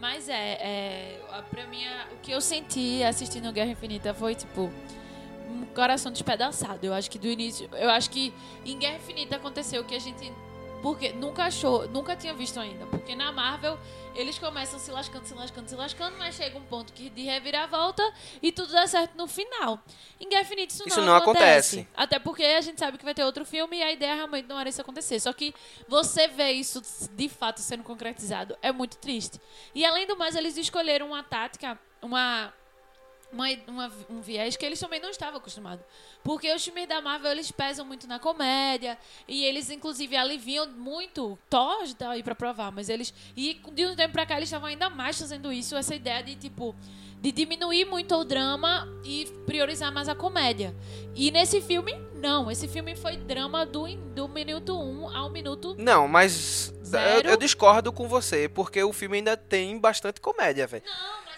Mas 0.00 0.28
é, 0.28 0.58
é 0.60 1.42
pra 1.48 1.64
mim, 1.68 1.84
o 2.12 2.16
que 2.16 2.32
eu 2.32 2.40
senti 2.40 3.04
assistindo 3.04 3.52
Guerra 3.52 3.70
Infinita 3.70 4.12
foi, 4.12 4.34
tipo, 4.34 4.70
um 5.48 5.64
coração 5.66 6.10
despedaçado. 6.10 6.84
Eu 6.84 6.92
acho 6.92 7.08
que 7.08 7.20
do 7.20 7.28
início. 7.28 7.68
Eu 7.72 7.88
acho 7.88 8.10
que 8.10 8.34
em 8.64 8.76
Guerra 8.76 8.96
Infinita 8.96 9.36
aconteceu 9.36 9.82
o 9.82 9.84
que 9.84 9.94
a 9.94 9.98
gente. 10.00 10.32
Porque 10.82 11.12
nunca 11.12 11.44
achou, 11.44 11.88
nunca 11.88 12.14
tinha 12.14 12.32
visto 12.34 12.60
ainda. 12.60 12.86
Porque 12.86 13.14
na 13.16 13.32
Marvel, 13.32 13.78
eles 14.14 14.38
começam 14.38 14.78
se 14.78 14.90
lascando, 14.90 15.26
se 15.26 15.34
lascando, 15.34 15.68
se 15.68 15.74
lascando, 15.74 16.16
mas 16.18 16.34
chega 16.34 16.56
um 16.56 16.62
ponto 16.62 16.92
que 16.92 17.10
de 17.10 17.22
reviravolta 17.22 18.02
e 18.42 18.52
tudo 18.52 18.72
dá 18.72 18.86
certo 18.86 19.16
no 19.16 19.26
final. 19.26 19.80
Em 20.20 20.28
Guerra 20.28 20.42
Infinita 20.42 20.72
isso, 20.72 20.84
Isso 20.86 21.00
não, 21.00 21.06
não 21.06 21.16
acontece. 21.16 21.80
acontece. 21.80 21.88
Até 21.96 22.18
porque 22.18 22.44
a 22.44 22.60
gente 22.60 22.78
sabe 22.78 22.98
que 22.98 23.04
vai 23.04 23.14
ter 23.14 23.24
outro 23.24 23.44
filme 23.44 23.78
e 23.78 23.82
a 23.82 23.92
ideia 23.92 24.14
realmente 24.14 24.46
não 24.48 24.58
era 24.58 24.68
isso 24.68 24.80
acontecer. 24.80 25.20
Só 25.20 25.32
que 25.32 25.54
você 25.88 26.28
vê 26.28 26.52
isso 26.52 26.82
de 27.12 27.28
fato 27.28 27.60
sendo 27.60 27.82
concretizado 27.82 28.56
é 28.62 28.72
muito 28.72 28.96
triste. 28.96 29.40
E 29.74 29.84
além 29.84 30.06
do 30.06 30.16
mais, 30.16 30.36
eles 30.36 30.56
escolheram 30.56 31.08
uma 31.08 31.22
tática, 31.22 31.78
uma. 32.00 32.52
Uma, 33.32 33.46
uma- 33.66 33.92
um 34.08 34.20
viés 34.20 34.56
que 34.56 34.64
eles 34.64 34.78
também 34.78 35.00
não 35.00 35.10
estavam 35.10 35.38
acostumados. 35.38 35.84
Porque 36.22 36.52
os 36.54 36.64
filmes 36.64 36.88
da 36.88 37.00
Marvel, 37.00 37.32
eles 37.32 37.50
pesam 37.50 37.84
muito 37.84 38.06
na 38.06 38.18
comédia. 38.18 38.96
E 39.28 39.44
eles, 39.44 39.68
inclusive, 39.70 40.16
aliviam 40.16 40.66
muito. 40.68 41.38
Thor 41.50 41.86
tá 41.94 42.10
aí 42.10 42.22
pra 42.22 42.34
provar, 42.34 42.70
mas 42.72 42.88
eles... 42.88 43.12
E 43.36 43.60
de 43.72 43.86
um 43.86 43.96
tempo 43.96 44.12
pra 44.12 44.24
cá, 44.26 44.36
eles 44.36 44.48
estavam 44.48 44.68
ainda 44.68 44.88
mais 44.88 45.18
fazendo 45.18 45.52
isso. 45.52 45.76
Essa 45.76 45.94
ideia 45.94 46.22
de, 46.22 46.34
tipo... 46.36 46.74
De 47.20 47.32
diminuir 47.32 47.86
muito 47.86 48.14
o 48.14 48.24
drama 48.24 48.86
e 49.02 49.24
priorizar 49.46 49.90
mais 49.92 50.08
a 50.08 50.14
comédia. 50.14 50.74
E 51.14 51.30
nesse 51.30 51.60
filme, 51.62 51.92
não. 52.14 52.50
Esse 52.50 52.68
filme 52.68 52.94
foi 52.94 53.16
drama 53.16 53.64
do, 53.66 53.86
do 54.14 54.28
minuto 54.28 54.78
1 54.78 55.16
ao 55.16 55.30
minuto... 55.30 55.74
Não, 55.78 56.06
mas 56.06 56.72
eu, 56.78 56.84
Zero. 56.84 57.28
eu 57.30 57.36
discordo 57.36 57.90
com 57.92 58.06
você, 58.06 58.48
porque 58.48 58.82
o 58.82 58.92
filme 58.92 59.16
ainda 59.16 59.36
tem 59.36 59.76
bastante 59.78 60.20
comédia, 60.20 60.66
velho. 60.66 60.84
Não, 60.86 61.24
mas 61.24 61.35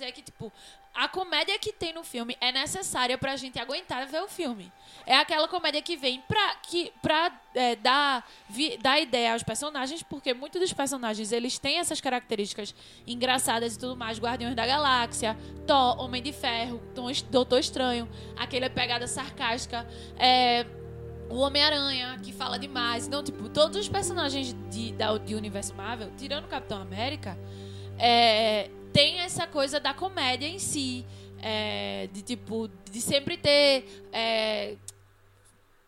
dizer 0.00 0.12
que, 0.12 0.22
tipo, 0.22 0.52
a 0.94 1.06
comédia 1.06 1.56
que 1.58 1.72
tem 1.72 1.92
no 1.92 2.02
filme 2.02 2.36
é 2.40 2.50
necessária 2.50 3.16
pra 3.16 3.36
gente 3.36 3.58
aguentar 3.58 4.06
ver 4.06 4.22
o 4.22 4.28
filme. 4.28 4.72
É 5.06 5.16
aquela 5.16 5.46
comédia 5.46 5.80
que 5.80 5.96
vem 5.96 6.20
pra, 6.22 6.56
que, 6.56 6.92
pra 7.00 7.30
é, 7.54 7.76
dar, 7.76 8.26
vi- 8.48 8.76
dar 8.78 8.98
ideia 9.00 9.32
aos 9.34 9.42
personagens, 9.42 10.02
porque 10.02 10.34
muitos 10.34 10.60
dos 10.60 10.72
personagens, 10.72 11.30
eles 11.32 11.58
têm 11.58 11.78
essas 11.78 12.00
características 12.00 12.74
engraçadas 13.06 13.74
e 13.74 13.78
tudo 13.78 13.96
mais. 13.96 14.18
Guardiões 14.18 14.54
da 14.56 14.66
Galáxia, 14.66 15.36
Thor, 15.66 16.00
Homem 16.00 16.22
de 16.22 16.32
Ferro, 16.32 16.80
Doutor 17.30 17.58
Estranho, 17.60 18.08
aquela 18.36 18.68
pegada 18.68 19.06
sarcástica, 19.06 19.86
é, 20.18 20.66
o 21.28 21.36
Homem-Aranha, 21.36 22.18
que 22.22 22.32
fala 22.32 22.58
demais. 22.58 23.06
Então, 23.06 23.22
tipo, 23.22 23.48
todos 23.48 23.76
os 23.76 23.88
personagens 23.88 24.54
de, 24.70 24.92
da, 24.92 25.16
de 25.18 25.34
universo 25.36 25.72
Marvel, 25.74 26.10
tirando 26.18 26.46
o 26.46 26.48
Capitão 26.48 26.80
América, 26.82 27.38
é, 27.96 28.68
tem 28.92 29.20
essa 29.20 29.46
coisa 29.46 29.78
da 29.80 29.94
comédia 29.94 30.46
em 30.46 30.58
si. 30.58 31.04
é, 31.42 32.08
de 32.12 32.20
tipo, 32.22 32.68
de 32.90 33.00
sempre 33.00 33.38
ter 33.38 34.04
é, 34.12 34.76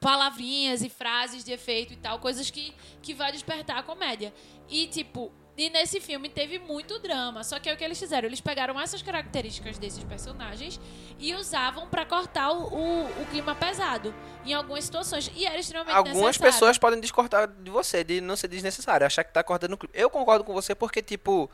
palavrinhas 0.00 0.82
e 0.82 0.88
frases 0.88 1.44
de 1.44 1.52
efeito 1.52 1.92
e 1.92 1.96
tal, 1.96 2.18
coisas 2.18 2.50
que, 2.50 2.74
que 3.02 3.12
vai 3.14 3.30
despertar 3.30 3.78
a 3.78 3.82
comédia. 3.82 4.32
E 4.68 4.86
tipo, 4.86 5.30
e 5.56 5.68
nesse 5.68 6.00
filme 6.00 6.30
teve 6.30 6.58
muito 6.58 6.98
drama. 6.98 7.44
Só 7.44 7.60
que 7.60 7.68
é 7.68 7.74
o 7.74 7.76
que 7.76 7.84
eles 7.84 7.98
fizeram. 7.98 8.26
Eles 8.26 8.40
pegaram 8.40 8.80
essas 8.80 9.02
características 9.02 9.78
desses 9.78 10.02
personagens 10.02 10.80
e 11.18 11.34
usavam 11.34 11.86
pra 11.86 12.06
cortar 12.06 12.50
o, 12.52 12.72
o, 12.72 13.04
o 13.22 13.26
clima 13.30 13.54
pesado 13.54 14.14
em 14.46 14.54
algumas 14.54 14.84
situações. 14.84 15.30
E 15.36 15.44
era 15.44 15.58
extremamente 15.58 15.94
Algumas 15.94 16.16
necessário. 16.18 16.52
pessoas 16.54 16.78
podem 16.78 16.98
discordar 17.00 17.46
de 17.46 17.70
você, 17.70 18.02
de 18.02 18.20
não 18.22 18.34
ser 18.34 18.48
desnecessário, 18.48 19.06
achar 19.06 19.22
que 19.22 19.32
tá 19.32 19.44
cortando 19.44 19.74
o 19.74 19.76
clipe. 19.76 19.96
Eu 19.96 20.08
concordo 20.08 20.42
com 20.42 20.54
você 20.54 20.74
porque, 20.74 21.02
tipo, 21.02 21.50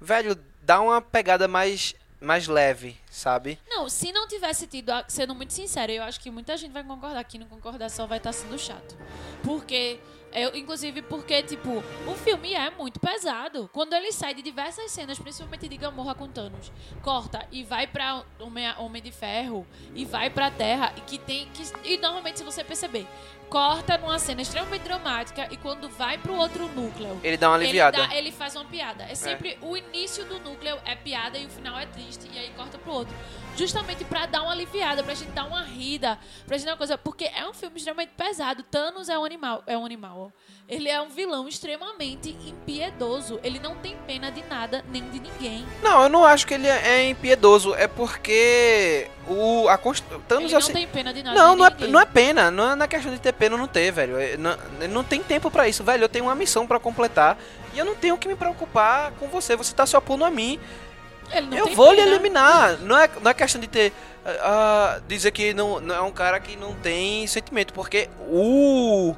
velho, 0.00 0.38
dá 0.62 0.80
uma 0.80 1.00
pegada 1.02 1.46
mais, 1.46 1.94
mais 2.20 2.46
leve, 2.48 2.96
sabe? 3.10 3.58
Não, 3.68 3.88
se 3.88 4.12
não 4.12 4.26
tivesse 4.26 4.66
tido, 4.66 4.92
sendo 5.08 5.34
muito 5.34 5.52
sincera, 5.52 5.92
eu 5.92 6.02
acho 6.02 6.20
que 6.20 6.30
muita 6.30 6.56
gente 6.56 6.72
vai 6.72 6.84
concordar. 6.84 7.24
Quem 7.24 7.40
não 7.40 7.46
concordar 7.46 7.90
só 7.90 8.06
vai 8.06 8.18
estar 8.18 8.32
sendo 8.32 8.58
chato. 8.58 8.96
Porque, 9.42 9.98
eu, 10.32 10.54
inclusive 10.54 11.02
porque, 11.02 11.42
tipo, 11.42 11.82
o 12.06 12.14
filme 12.14 12.54
é 12.54 12.70
muito 12.70 13.00
pesado. 13.00 13.68
Quando 13.72 13.94
ele 13.94 14.12
sai 14.12 14.34
de 14.34 14.42
diversas 14.42 14.90
cenas, 14.90 15.18
principalmente 15.18 15.68
de 15.68 15.76
Gamorra 15.76 16.14
com 16.14 16.28
Thanos, 16.28 16.70
corta 17.02 17.46
e 17.50 17.64
vai 17.64 17.86
pra 17.86 18.24
Homem, 18.38 18.72
Homem 18.78 19.02
de 19.02 19.10
Ferro 19.12 19.66
e 19.94 20.04
vai 20.04 20.30
pra 20.30 20.50
Terra, 20.50 20.92
e 20.96 21.00
que 21.00 21.18
tem. 21.18 21.48
Que, 21.48 21.62
e 21.84 21.96
normalmente, 21.98 22.38
se 22.38 22.44
você 22.44 22.62
perceber, 22.62 23.06
corta 23.50 23.98
numa 23.98 24.18
cena 24.18 24.40
extremamente 24.42 24.82
dramática 24.82 25.48
e 25.50 25.56
quando 25.56 25.88
vai 25.88 26.16
pro 26.16 26.34
outro 26.34 26.68
núcleo. 26.68 27.20
Ele 27.22 27.36
dá 27.36 27.48
uma 27.50 27.56
aliviada. 27.56 27.98
Ele, 27.98 28.06
dá- 28.06 28.14
ele 28.14 28.32
faz 28.32 28.54
uma 28.54 28.64
piada. 28.64 29.02
É 29.04 29.14
sempre 29.16 29.58
o 29.60 29.76
início 29.76 30.24
do 30.24 30.38
núcleo 30.38 30.78
é 30.84 30.94
piada 30.94 31.36
e 31.36 31.46
o 31.46 31.50
final 31.50 31.76
é 31.78 31.84
triste 31.86 32.30
e 32.32 32.38
aí 32.38 32.50
corta 32.56 32.78
pro 32.78 32.92
outro. 32.92 33.14
Justamente 33.56 34.04
pra 34.04 34.26
dar 34.26 34.42
uma 34.42 34.52
aliviada, 34.52 35.02
pra 35.02 35.12
gente 35.12 35.32
dar 35.32 35.44
uma 35.46 35.62
rida, 35.62 36.16
pra 36.46 36.56
gente 36.56 36.66
dar 36.66 36.72
uma 36.72 36.78
coisa, 36.78 36.96
porque 36.96 37.24
é 37.24 37.46
um 37.46 37.52
filme 37.52 37.76
extremamente 37.76 38.12
pesado. 38.16 38.62
Thanos 38.62 39.08
é 39.08 39.18
um 39.18 39.24
animal, 39.24 39.62
é 39.66 39.76
um 39.76 39.84
animal. 39.84 40.32
ó. 40.34 40.40
Ele 40.70 40.88
é 40.88 41.02
um 41.02 41.08
vilão 41.08 41.48
extremamente 41.48 42.30
impiedoso. 42.46 43.40
Ele 43.42 43.58
não 43.58 43.74
tem 43.74 43.96
pena 44.06 44.30
de 44.30 44.44
nada 44.44 44.84
nem 44.88 45.02
de 45.10 45.18
ninguém. 45.18 45.66
Não, 45.82 46.04
eu 46.04 46.08
não 46.08 46.24
acho 46.24 46.46
que 46.46 46.54
ele 46.54 46.68
é 46.68 47.08
impiedoso, 47.10 47.74
é 47.74 47.88
porque 47.88 49.08
o 49.26 49.68
a 49.68 49.76
const... 49.76 50.04
Thanos 50.28 50.44
ele 50.44 50.54
é 50.54 50.58
o 50.58 50.60
não 50.60 50.68
tem 50.72 50.86
pena 50.86 51.12
de 51.12 51.22
nada. 51.24 51.36
Não, 51.36 51.56
não 51.56 51.66
é, 51.66 51.74
não 51.88 52.00
é 52.00 52.06
pena. 52.06 52.50
Não 52.52 52.70
é 52.70 52.74
na 52.76 52.86
questão 52.86 53.12
de 53.12 53.18
ter 53.18 53.32
pena 53.32 53.56
ou 53.56 53.60
não 53.60 53.66
ter, 53.66 53.90
velho. 53.90 54.16
É, 54.16 54.36
Não, 54.36 54.56
não 54.88 55.02
tem 55.02 55.20
tempo 55.20 55.50
pra 55.50 55.68
isso, 55.68 55.82
velho. 55.82 56.04
Eu 56.04 56.08
tenho 56.08 56.26
uma 56.26 56.36
missão 56.36 56.66
pra 56.68 56.78
completar 56.78 57.36
e 57.74 57.78
eu 57.78 57.84
não 57.84 57.96
tenho 57.96 58.16
que 58.16 58.28
me 58.28 58.36
preocupar 58.36 59.10
com 59.18 59.26
você. 59.26 59.56
Você 59.56 59.74
tá 59.74 59.84
se 59.84 59.96
opondo 59.96 60.24
a 60.24 60.30
mim. 60.30 60.60
Eu 61.52 61.74
vou 61.74 61.90
lhe 61.90 61.98
pena. 61.98 62.10
eliminar. 62.10 62.78
Não 62.78 62.96
é, 62.96 63.10
não 63.20 63.30
é 63.30 63.34
questão 63.34 63.60
de 63.60 63.66
ter. 63.66 63.92
ah, 64.40 65.00
dizer 65.08 65.30
que 65.32 65.52
não, 65.52 65.80
não 65.80 65.94
é 65.94 66.00
um 66.00 66.10
cara 66.12 66.38
que 66.38 66.56
não 66.56 66.74
tem 66.74 67.26
sentimento, 67.26 67.72
porque 67.72 68.08
o. 68.28 69.16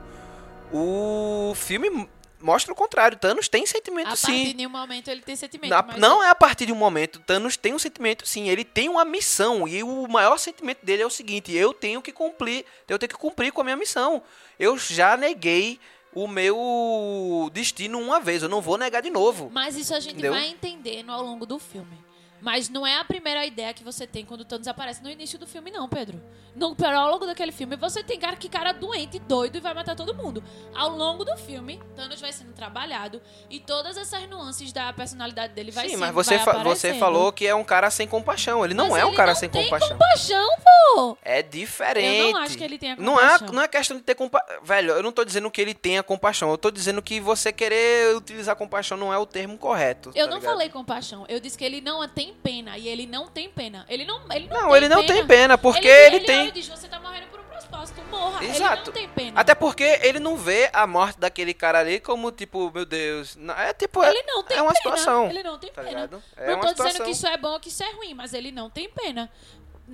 O 0.72 1.54
filme 1.54 2.08
mostra 2.40 2.72
o 2.72 2.76
contrário. 2.76 3.16
Thanos 3.18 3.48
tem 3.48 3.64
sentimento 3.66 4.08
A 4.08 4.16
sim. 4.16 4.26
partir 4.26 4.46
de 4.48 4.54
nenhum 4.54 4.70
momento 4.70 5.08
ele 5.08 5.22
tem 5.22 5.36
sentimento. 5.36 5.70
Na- 5.70 5.96
não 5.98 6.22
é 6.22 6.30
a 6.30 6.34
partir 6.34 6.66
de 6.66 6.72
um 6.72 6.76
momento. 6.76 7.20
Thanos 7.20 7.56
tem 7.56 7.74
um 7.74 7.78
sentimento, 7.78 8.26
sim. 8.26 8.48
Ele 8.48 8.64
tem 8.64 8.88
uma 8.88 9.04
missão. 9.04 9.68
E 9.68 9.82
o 9.82 10.08
maior 10.08 10.38
sentimento 10.38 10.84
dele 10.84 11.02
é 11.02 11.06
o 11.06 11.10
seguinte: 11.10 11.52
eu 11.54 11.72
tenho 11.72 12.00
que 12.02 12.12
cumprir. 12.12 12.64
Eu 12.88 12.98
tenho 12.98 13.10
que 13.10 13.16
cumprir 13.18 13.52
com 13.52 13.60
a 13.60 13.64
minha 13.64 13.76
missão. 13.76 14.22
Eu 14.58 14.76
já 14.78 15.16
neguei 15.16 15.78
o 16.14 16.26
meu 16.28 17.50
destino 17.52 17.98
uma 18.00 18.18
vez. 18.20 18.42
Eu 18.42 18.48
não 18.48 18.60
vou 18.60 18.76
negar 18.76 19.02
de 19.02 19.10
novo. 19.10 19.50
Mas 19.52 19.76
isso 19.76 19.94
a 19.94 20.00
gente 20.00 20.12
Entendeu? 20.14 20.32
vai 20.32 20.46
entendendo 20.48 21.10
ao 21.12 21.22
longo 21.22 21.46
do 21.46 21.58
filme. 21.58 21.96
Mas 22.42 22.68
não 22.68 22.84
é 22.84 22.98
a 22.98 23.04
primeira 23.04 23.46
ideia 23.46 23.72
que 23.72 23.84
você 23.84 24.04
tem 24.04 24.24
quando 24.24 24.40
o 24.40 24.44
Thanos 24.44 24.66
aparece 24.66 25.00
no 25.02 25.08
início 25.08 25.38
do 25.38 25.46
filme, 25.46 25.70
não, 25.70 25.88
Pedro. 25.88 26.20
No 26.56 26.74
prólogo 26.74 27.24
daquele 27.24 27.52
filme, 27.52 27.76
você 27.76 28.02
tem 28.02 28.18
cara 28.18 28.34
que 28.36 28.48
cara 28.48 28.72
doente, 28.72 29.18
doido 29.20 29.56
e 29.56 29.60
vai 29.60 29.72
matar 29.72 29.94
todo 29.94 30.12
mundo. 30.14 30.42
Ao 30.74 30.90
longo 30.90 31.24
do 31.24 31.36
filme, 31.36 31.80
Thanos 31.94 32.20
vai 32.20 32.32
sendo 32.32 32.52
trabalhado 32.52 33.22
e 33.48 33.60
todas 33.60 33.96
essas 33.96 34.28
nuances 34.28 34.72
da 34.72 34.92
personalidade 34.92 35.54
dele 35.54 35.70
vai 35.70 35.84
sim, 35.84 35.90
sendo, 35.92 36.00
mas 36.00 36.12
você, 36.12 36.38
fa- 36.40 36.62
você 36.64 36.94
falou 36.94 37.32
que 37.32 37.46
é 37.46 37.54
um 37.54 37.62
cara 37.64 37.88
sem 37.90 38.06
compaixão. 38.08 38.64
Ele 38.64 38.74
não 38.74 38.88
Mas 38.90 38.98
é 39.00 39.04
um 39.04 39.08
ele 39.08 39.16
cara 39.16 39.32
não 39.32 39.38
sem 39.38 39.48
tem 39.48 39.62
compaixão. 39.62 39.90
compaixão, 39.90 40.48
pô! 40.96 41.16
É 41.22 41.42
diferente. 41.42 42.18
Eu 42.26 42.32
não 42.32 42.40
acho 42.40 42.58
que 42.58 42.64
ele 42.64 42.76
tenha 42.76 42.96
Não 42.96 43.14
é, 43.20 43.22
compaixão. 43.22 43.48
não 43.54 43.62
é 43.62 43.68
questão 43.68 43.96
de 43.96 44.02
ter 44.02 44.14
compaixão. 44.16 44.56
Velho, 44.64 44.90
eu 44.94 45.02
não 45.02 45.12
tô 45.12 45.24
dizendo 45.24 45.50
que 45.50 45.60
ele 45.60 45.74
tenha 45.74 46.02
compaixão. 46.02 46.50
Eu 46.50 46.58
tô 46.58 46.70
dizendo 46.72 47.00
que 47.00 47.20
você 47.20 47.52
querer 47.52 48.14
utilizar 48.16 48.56
compaixão 48.56 48.98
não 48.98 49.12
é 49.12 49.16
o 49.16 49.24
termo 49.24 49.56
correto. 49.56 50.10
Eu 50.14 50.24
tá 50.26 50.30
não 50.32 50.38
ligado? 50.38 50.52
falei 50.52 50.68
compaixão. 50.68 51.24
Eu 51.28 51.38
disse 51.40 51.56
que 51.56 51.64
ele 51.64 51.80
não 51.80 52.06
tem 52.08 52.31
pena. 52.32 52.76
E 52.78 52.88
ele 52.88 53.06
não 53.06 53.26
tem 53.28 53.48
pena. 53.48 53.84
Ele 53.88 54.04
não, 54.04 54.20
ele 54.32 54.48
não, 54.48 54.60
Não, 54.62 54.68
tem 54.68 54.76
ele 54.76 54.88
não 54.88 55.00
pena. 55.02 55.14
tem 55.14 55.26
pena, 55.26 55.58
porque 55.58 55.88
ele, 55.88 56.16
ele, 56.16 56.24
tem. 56.24 56.40
olha 56.40 56.48
e 56.48 56.52
diz, 56.52 56.68
você 56.68 56.88
tá 56.88 56.98
morrendo 57.00 57.26
por 57.28 57.40
um 57.40 57.44
propósito, 57.44 58.02
morra. 58.10 58.42
Ele 58.44 58.52
Exato. 58.52 58.86
não 58.86 58.92
tem 58.92 59.08
pena. 59.08 59.40
Até 59.40 59.54
porque 59.54 59.84
ele 60.02 60.18
não 60.18 60.36
vê 60.36 60.70
a 60.72 60.86
morte 60.86 61.18
daquele 61.18 61.54
cara 61.54 61.80
ali 61.80 62.00
como, 62.00 62.30
tipo, 62.32 62.70
meu 62.72 62.84
Deus. 62.84 63.36
não- 63.36 63.54
É 63.54 63.72
tipo. 63.72 64.02
é- 64.02 64.10
Ele 64.10 64.22
não 64.24 64.42
tem 64.42 64.56
é 64.58 64.62
uma 64.62 64.72
pena. 64.72 64.82
situação. 64.96 65.28
Ele 65.30 65.42
não 65.42 65.58
tem 65.58 65.70
tá 65.70 65.82
pena. 65.82 65.88
ligado? 65.94 66.22
É 66.36 66.50
não 66.50 66.60
tô 66.60 66.68
situação. 66.68 66.86
dizendo 66.92 67.04
que 67.04 67.10
isso 67.12 67.26
é 67.26 67.36
bom 67.36 67.52
ou 67.52 67.60
que 67.60 67.68
isso 67.68 67.82
é 67.82 67.90
ruim, 67.92 68.14
mas 68.14 68.32
ele 68.34 68.50
não 68.52 68.68
tem 68.70 68.88
pena. 68.88 69.30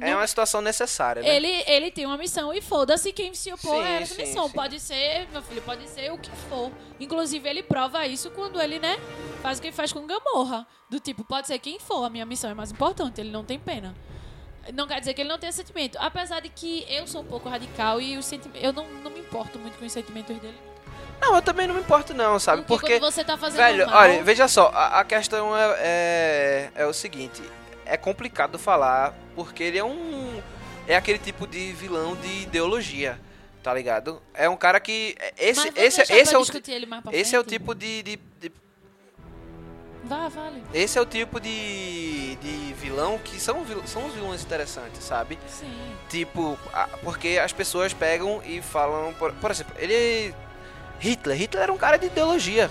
É 0.00 0.14
uma 0.14 0.26
situação 0.26 0.60
necessária, 0.60 1.22
né? 1.22 1.36
ele, 1.36 1.64
ele 1.66 1.90
tem 1.90 2.06
uma 2.06 2.16
missão 2.16 2.52
e 2.52 2.60
foda-se 2.60 3.12
quem 3.12 3.34
se 3.34 3.52
opor 3.52 3.76
Sim, 3.76 3.82
a 3.82 4.00
essa 4.00 4.14
sim, 4.14 4.22
missão. 4.22 4.46
sim. 4.46 4.52
Pode 4.54 4.80
ser, 4.80 5.28
meu 5.32 5.42
filho, 5.42 5.62
pode 5.62 5.88
ser 5.88 6.12
o 6.12 6.18
que 6.18 6.30
for. 6.48 6.70
Inclusive, 7.00 7.48
ele 7.48 7.62
prova 7.62 8.06
isso 8.06 8.30
quando 8.30 8.60
ele, 8.60 8.78
né, 8.78 8.98
faz 9.42 9.58
o 9.58 9.62
que 9.62 9.72
faz 9.72 9.92
com 9.92 10.06
Gamorra. 10.06 10.66
Do 10.88 10.98
tipo, 11.00 11.24
pode 11.24 11.46
ser 11.46 11.58
quem 11.58 11.78
for, 11.78 12.04
a 12.04 12.10
minha 12.10 12.24
missão 12.24 12.50
é 12.50 12.54
mais 12.54 12.70
importante, 12.70 13.20
ele 13.20 13.30
não 13.30 13.44
tem 13.44 13.58
pena. 13.58 13.94
Não 14.74 14.86
quer 14.86 15.00
dizer 15.00 15.14
que 15.14 15.22
ele 15.22 15.28
não 15.28 15.38
tenha 15.38 15.52
sentimento. 15.52 15.96
Apesar 16.00 16.40
de 16.40 16.48
que 16.48 16.84
eu 16.88 17.06
sou 17.06 17.22
um 17.22 17.24
pouco 17.24 17.48
radical 17.48 18.00
e 18.00 18.18
eu 18.60 18.72
não, 18.72 18.86
não 19.02 19.10
me 19.10 19.20
importo 19.20 19.58
muito 19.58 19.78
com 19.78 19.86
os 19.86 19.92
sentimentos 19.92 20.36
dele. 20.36 20.58
Não, 21.20 21.34
eu 21.34 21.42
também 21.42 21.66
não 21.66 21.74
me 21.74 21.80
importo, 21.80 22.14
não, 22.14 22.38
sabe? 22.38 22.62
Porque, 22.62 22.98
Porque. 22.98 23.00
você 23.00 23.24
tá 23.24 23.36
fazendo 23.36 23.58
Velho, 23.58 23.86
mal... 23.86 24.02
olha, 24.02 24.22
veja 24.22 24.46
só, 24.46 24.70
a, 24.72 25.00
a 25.00 25.04
questão 25.04 25.56
é, 25.56 25.76
é, 25.78 26.70
é 26.76 26.86
o 26.86 26.92
seguinte, 26.92 27.42
é 27.88 27.96
complicado 27.96 28.58
falar, 28.58 29.14
porque 29.34 29.62
ele 29.62 29.78
é 29.78 29.84
um. 29.84 30.40
É 30.86 30.96
aquele 30.96 31.18
tipo 31.18 31.46
de 31.46 31.72
vilão 31.72 32.16
de 32.16 32.42
ideologia, 32.42 33.18
tá 33.62 33.74
ligado? 33.74 34.22
É 34.32 34.48
um 34.48 34.56
cara 34.56 34.78
que. 34.80 35.16
Esse, 35.36 35.60
esse, 35.68 35.72
deixar 35.72 36.02
esse, 36.16 36.34
é 36.34 36.38
o, 36.38 36.42
esse 37.12 37.34
é 37.36 37.40
o 37.40 37.44
tipo 37.44 37.74
de, 37.74 38.02
de- 38.02 38.18
de- 38.40 38.52
Vá, 40.04 40.28
vale. 40.28 40.62
Esse 40.72 40.96
é 40.96 41.02
o 41.02 41.04
tipo 41.04 41.38
de, 41.38 42.36
de 42.36 42.72
vilão 42.74 43.18
que 43.18 43.38
são, 43.38 43.62
são 43.84 44.06
os 44.06 44.14
vilões 44.14 44.42
interessantes, 44.42 45.02
sabe? 45.04 45.38
Sim. 45.46 45.70
Tipo, 46.08 46.58
porque 47.02 47.38
as 47.42 47.52
pessoas 47.52 47.92
pegam 47.92 48.40
e 48.46 48.62
falam. 48.62 49.12
Por, 49.14 49.32
por 49.34 49.50
exemplo, 49.50 49.74
ele. 49.78 50.34
Hitler. 51.00 51.36
Hitler 51.36 51.62
era 51.64 51.72
um 51.72 51.76
cara 51.76 51.98
de 51.98 52.06
ideologia. 52.06 52.70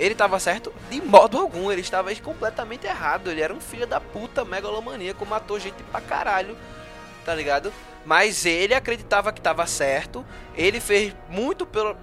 Ele 0.00 0.14
tava 0.14 0.40
certo? 0.40 0.72
De 0.90 0.98
modo 1.02 1.38
algum. 1.38 1.70
Ele 1.70 1.82
estava 1.82 2.12
completamente 2.16 2.86
errado. 2.86 3.30
Ele 3.30 3.42
era 3.42 3.52
um 3.52 3.60
filho 3.60 3.86
da 3.86 4.00
puta 4.00 4.46
megalomaníaco, 4.46 5.26
matou 5.26 5.60
gente 5.60 5.82
pra 5.84 6.00
caralho. 6.00 6.56
Tá 7.22 7.34
ligado? 7.34 7.70
Mas 8.04 8.46
ele 8.46 8.74
acreditava 8.74 9.30
que 9.30 9.42
tava 9.42 9.66
certo. 9.66 10.24
Ele 10.56 10.80
fez 10.80 11.14
muito 11.28 11.66
pelo, 11.66 11.94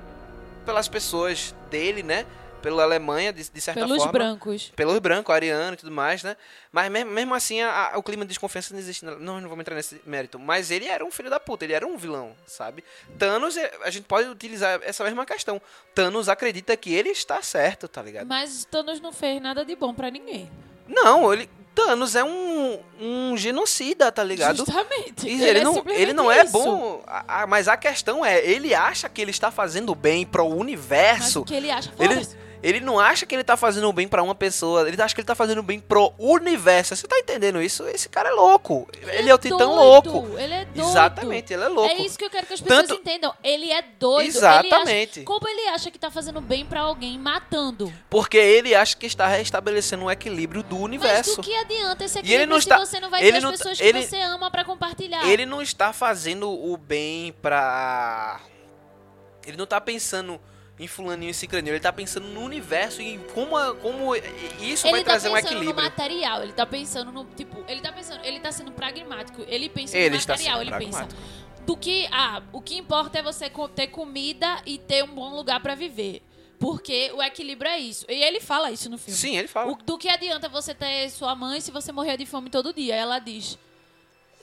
pelas 0.64 0.88
pessoas 0.88 1.56
dele, 1.72 2.04
né? 2.04 2.26
Pela 2.62 2.84
Alemanha, 2.84 3.32
de, 3.32 3.50
de 3.50 3.62
certa 3.62 3.80
Pelos 3.82 3.98
forma 3.98 4.12
brancos. 4.12 4.72
pelos 4.76 4.98
brancos, 5.00 5.34
ariano 5.34 5.74
e 5.74 5.78
tudo 5.78 5.92
mais, 5.92 6.24
né? 6.24 6.36
Mas 6.72 6.92
mesmo, 6.92 7.12
mesmo 7.12 7.34
assim, 7.36 7.62
a- 7.62 7.92
a- 7.94 7.98
o 7.98 8.04
clima 8.04 8.24
de 8.26 8.30
desconfiança 8.30 8.74
não 8.74 8.80
existe. 8.80 9.06
Não, 9.06 9.18
não 9.20 9.42
vamos 9.50 9.60
entrar 9.60 9.76
nesse 9.76 10.02
mérito. 10.06 10.38
Mas 10.40 10.72
ele 10.72 10.86
era 10.88 11.06
um 11.06 11.12
filho 11.12 11.30
da 11.30 11.40
puta, 11.40 11.64
ele 11.66 11.74
era 11.74 11.86
um 11.86 11.98
vilão, 11.98 12.36
sabe? 12.46 12.84
Thanos, 13.18 13.56
é- 13.56 13.72
a 13.84 13.90
gente 13.90 14.06
pode 14.06 14.28
utilizar 14.28 14.80
essa 14.84 15.04
mesma 15.04 15.26
questão. 15.26 15.62
Thanos 15.94 16.28
acredita 16.28 16.76
que 16.76 16.94
ele 16.94 17.10
está 17.10 17.42
certo, 17.42 17.88
tá 17.88 18.02
ligado? 18.02 18.26
Mas 18.28 18.66
Thanos 18.66 19.00
não 19.00 19.14
fez 19.14 19.42
nada 19.42 19.64
de 19.64 19.76
bom 19.76 19.94
pra 19.94 20.10
ninguém. 20.10 20.50
Não, 20.88 21.32
ele. 21.34 21.50
Thanos 21.76 22.16
é 22.16 22.24
um, 22.24 22.80
um 23.00 23.38
genocida, 23.38 24.12
tá 24.12 24.24
ligado? 24.24 24.58
Justamente. 24.58 25.28
E 25.30 25.44
ele, 25.44 25.60
é 25.60 25.64
não, 25.64 25.84
ele 25.90 26.12
não 26.12 26.32
é 26.32 26.42
isso. 26.44 26.52
bom. 26.52 27.04
a- 27.06 27.44
a- 27.44 27.48
mas 27.48 27.68
a 27.68 27.78
questão 27.78 28.26
é, 28.26 28.44
ele 28.44 28.74
acha 28.74 29.08
que 29.08 29.22
ele 29.22 29.30
está 29.30 29.52
fazendo 29.52 29.94
bem 29.94 30.26
pro 30.26 30.50
Mas 30.50 30.60
universo. 30.60 31.42
o 31.42 31.46
que 31.46 31.54
ele 31.54 31.70
acha, 31.70 31.94
Ele. 32.00 32.28
Ele 32.70 32.80
não 32.80 33.00
acha 33.00 33.26
que 33.26 33.34
ele 33.36 33.44
tá 33.44 33.56
fazendo 33.56 33.92
bem 33.94 34.08
pra 34.08 34.22
uma 34.22 34.36
pessoa, 34.36 34.88
ele 34.88 35.02
acha 35.02 35.14
que 35.16 35.22
ele 35.22 35.26
tá 35.28 35.36
fazendo 35.36 35.64
bem 35.64 35.80
pro 35.80 36.14
universo. 36.18 36.96
Você 36.96 37.08
tá 37.08 37.18
entendendo 37.18 37.62
isso? 37.62 37.88
Esse 37.88 38.10
cara 38.10 38.30
é 38.30 38.32
louco. 38.32 38.88
Ele, 39.02 39.30
é 39.30 39.34
o 39.34 39.38
titã 39.38 39.58
doido, 39.58 39.74
louco. 39.76 40.38
Ele 40.38 40.54
é 40.54 40.66
doido. 40.66 40.90
Exatamente, 40.90 41.54
ele 41.54 41.64
é 41.64 41.68
louco. 41.68 41.90
É 41.96 42.02
isso 42.02 42.18
que 42.18 42.26
eu 42.26 42.30
quero 42.30 42.46
que 42.46 42.54
as 42.54 42.62
pessoas 42.62 42.88
Tanto- 42.88 43.00
entendam. 43.02 43.34
Ele 43.44 43.72
é 43.72 43.82
doido. 43.82 44.22
Ele 44.22 44.30
Exatamente. 44.30 45.20
acha... 45.20 45.26
Como 45.26 45.48
ele 45.48 45.68
acha 45.70 45.90
que 45.92 45.98
tá 46.00 46.12
fazendo 46.12 46.42
bem 46.42 46.66
pra 46.66 46.82
alguém 46.82 47.18
matando? 47.18 47.92
Porque 48.10 48.38
ele 48.38 48.76
acha 48.76 48.96
que 48.98 49.06
está 49.06 49.28
restabelecendo 49.28 50.04
um 50.06 50.12
equilíbrio 50.12 50.64
do 50.64 50.76
Mas 50.76 50.84
universo. 50.84 51.36
do 51.38 51.44
que 51.44 51.56
adianta 51.56 52.04
esse 52.06 52.18
E 52.18 52.20
ele 52.20 52.28
equilíbrio 52.28 52.48
não 52.50 52.58
está- 52.58 52.80
você 52.80 53.00
não 53.00 53.10
vai 53.10 53.22
ele 53.22 53.32
ter 53.32 53.38
as 53.38 53.44
não- 53.44 53.52
pessoas 53.52 53.80
ele- 53.80 54.02
que 54.02 54.08
você 54.08 54.20
ama 54.22 54.52
pra 54.52 54.66
compartilhar? 54.66 55.26
Ele 55.28 55.46
não 55.46 55.62
está 55.62 55.94
fazendo 55.94 56.50
o 56.52 56.76
bem 56.78 57.32
pra. 57.42 58.40
Ele 59.46 59.56
não 59.58 59.66
tá 59.66 59.80
pensando 59.80 60.40
em 60.80 60.88
fulaninho 60.88 61.32
e 61.32 61.34
ciclaninho. 61.34 61.74
Ele 61.74 61.80
tá 61.80 61.92
pensando 61.92 62.28
no 62.28 62.42
universo 62.42 63.02
e 63.02 63.14
em 63.14 63.20
como, 63.34 63.58
a- 63.58 63.76
como 63.76 64.16
isso 64.62 64.86
ele 64.86 64.92
vai 64.92 65.04
tá 65.04 65.12
trazer 65.12 65.30
um 65.30 65.34
pensando 65.34 65.52
no 65.54 65.58
equilíbrio. 65.60 65.84
material, 65.84 66.44
ele 66.44 66.54
tá 66.54 66.66
pensando 66.66 67.12
no. 67.12 67.26
Tipo, 67.26 67.64
ele 67.68 67.82
tá 67.82 67.92
pensando. 67.92 68.24
Ele 68.26 68.40
tá 68.40 68.52
sendo 68.52 68.72
pragmático. 68.72 69.44
Ele 69.48 69.70
pensa 69.70 69.98
Ele 69.98 70.10
no 70.10 70.16
material, 70.28 70.62
ele 70.62 70.72
pensa. 70.72 71.08
Do 71.66 71.76
que. 71.76 72.08
Ah, 72.12 72.42
o 72.54 72.62
que 72.62 72.78
importa 72.78 73.20
é 73.20 73.22
você 73.22 73.50
ter 73.76 73.88
comida 73.88 74.62
e 74.66 74.78
ter 74.78 75.04
um 75.04 75.14
bom 75.16 75.36
lugar 75.36 75.60
pra 75.62 75.76
viver. 75.76 76.22
Porque 76.60 77.12
o 77.14 77.22
equilíbrio 77.22 77.70
é 77.70 77.78
isso. 77.78 78.06
E 78.10 78.24
ele 78.24 78.40
fala 78.40 78.72
isso 78.72 78.90
no 78.90 78.98
filme. 78.98 79.16
Sim, 79.18 79.38
ele 79.38 79.48
fala. 79.48 79.72
O- 79.72 79.76
do 79.76 79.98
que 79.98 80.10
adianta 80.10 80.48
você 80.50 80.74
ter 80.74 81.10
sua 81.12 81.36
mãe 81.36 81.60
se 81.62 81.70
você 81.72 81.92
morrer 81.92 82.18
de 82.18 82.26
fome 82.26 82.50
todo 82.50 82.74
dia? 82.74 82.96
Ela 82.96 83.20
diz. 83.20 83.58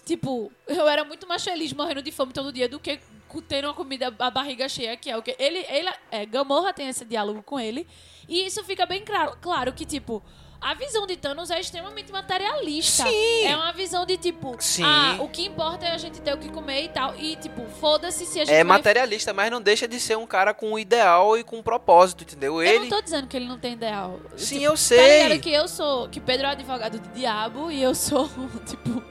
Tipo, 0.05 0.53
eu 0.69 0.87
era 0.87 1.03
muito 1.05 1.27
mais 1.27 1.43
feliz 1.43 1.73
morrendo 1.73 2.03
de 2.03 2.13
fome 2.13 2.33
todo 2.33 2.53
dia 2.53 2.69
do 2.69 2.79
que 2.79 3.01
tendo 3.43 3.67
uma 3.67 3.75
comida, 3.75 4.15
a 4.19 4.31
barriga 4.31 4.69
cheia, 4.69 4.97
que 4.97 5.11
é 5.11 5.17
o 5.17 5.23
que. 5.23 5.35
Ele, 5.39 5.65
ele, 5.69 5.91
é, 6.11 6.25
Gamorra 6.27 6.73
tem 6.73 6.89
esse 6.89 7.05
diálogo 7.05 7.43
com 7.43 7.59
ele. 7.59 7.87
E 8.29 8.47
isso 8.47 8.63
fica 8.65 8.87
bem 8.87 9.05
claro, 9.05 9.37
claro 9.41 9.73
que, 9.73 9.85
tipo, 9.85 10.23
a 10.61 10.73
visão 10.73 11.07
de 11.07 11.15
Thanos 11.15 11.51
é 11.51 11.61
extremamente 11.61 12.11
materialista. 12.11 13.03
Sim. 13.03 13.45
É 13.47 13.55
uma 13.55 13.71
visão 13.73 14.07
de, 14.07 14.17
tipo, 14.17 14.57
Sim. 14.59 14.83
ah, 14.83 15.17
o 15.21 15.29
que 15.29 15.45
importa 15.45 15.85
é 15.85 15.91
a 15.93 15.99
gente 15.99 16.23
ter 16.23 16.33
o 16.33 16.39
que 16.39 16.49
comer 16.49 16.85
e 16.85 16.89
tal. 16.89 17.15
E, 17.17 17.37
tipo, 17.37 17.67
foda-se 17.81 18.25
se 18.25 18.41
a 18.41 18.45
gente 18.47 18.55
É 18.55 18.65
vai- 18.65 18.79
materialista, 18.79 19.35
mas 19.35 19.51
não 19.51 19.61
deixa 19.61 19.87
de 19.87 20.01
ser 20.01 20.17
um 20.17 20.27
cara 20.27 20.55
com 20.55 20.73
um 20.73 20.79
ideal 20.79 21.37
e 21.37 21.45
com 21.45 21.59
um 21.59 21.63
propósito, 21.63 22.25
entendeu? 22.25 22.63
Eu 22.63 22.67
Ele. 22.67 22.79
não 22.89 22.97
tô 22.97 23.03
dizendo 23.03 23.27
que 23.29 23.37
ele 23.37 23.47
não 23.47 23.59
tem 23.59 23.75
ideal. 23.75 24.19
Sim, 24.37 24.55
Tipo, 24.55 24.65
eu 24.65 24.71
Tá 24.71 24.77
sei. 24.79 25.23
ligado 25.25 25.41
que 25.43 25.51
eu 25.51 25.69
sou. 25.69 26.09
Que 26.09 26.19
Pedro 26.19 26.47
é 26.47 26.51
advogado 26.53 26.99
do 26.99 27.09
diabo 27.11 27.71
e 27.71 27.83
eu 27.83 27.95
sou, 27.95 28.27
tipo, 28.67 29.03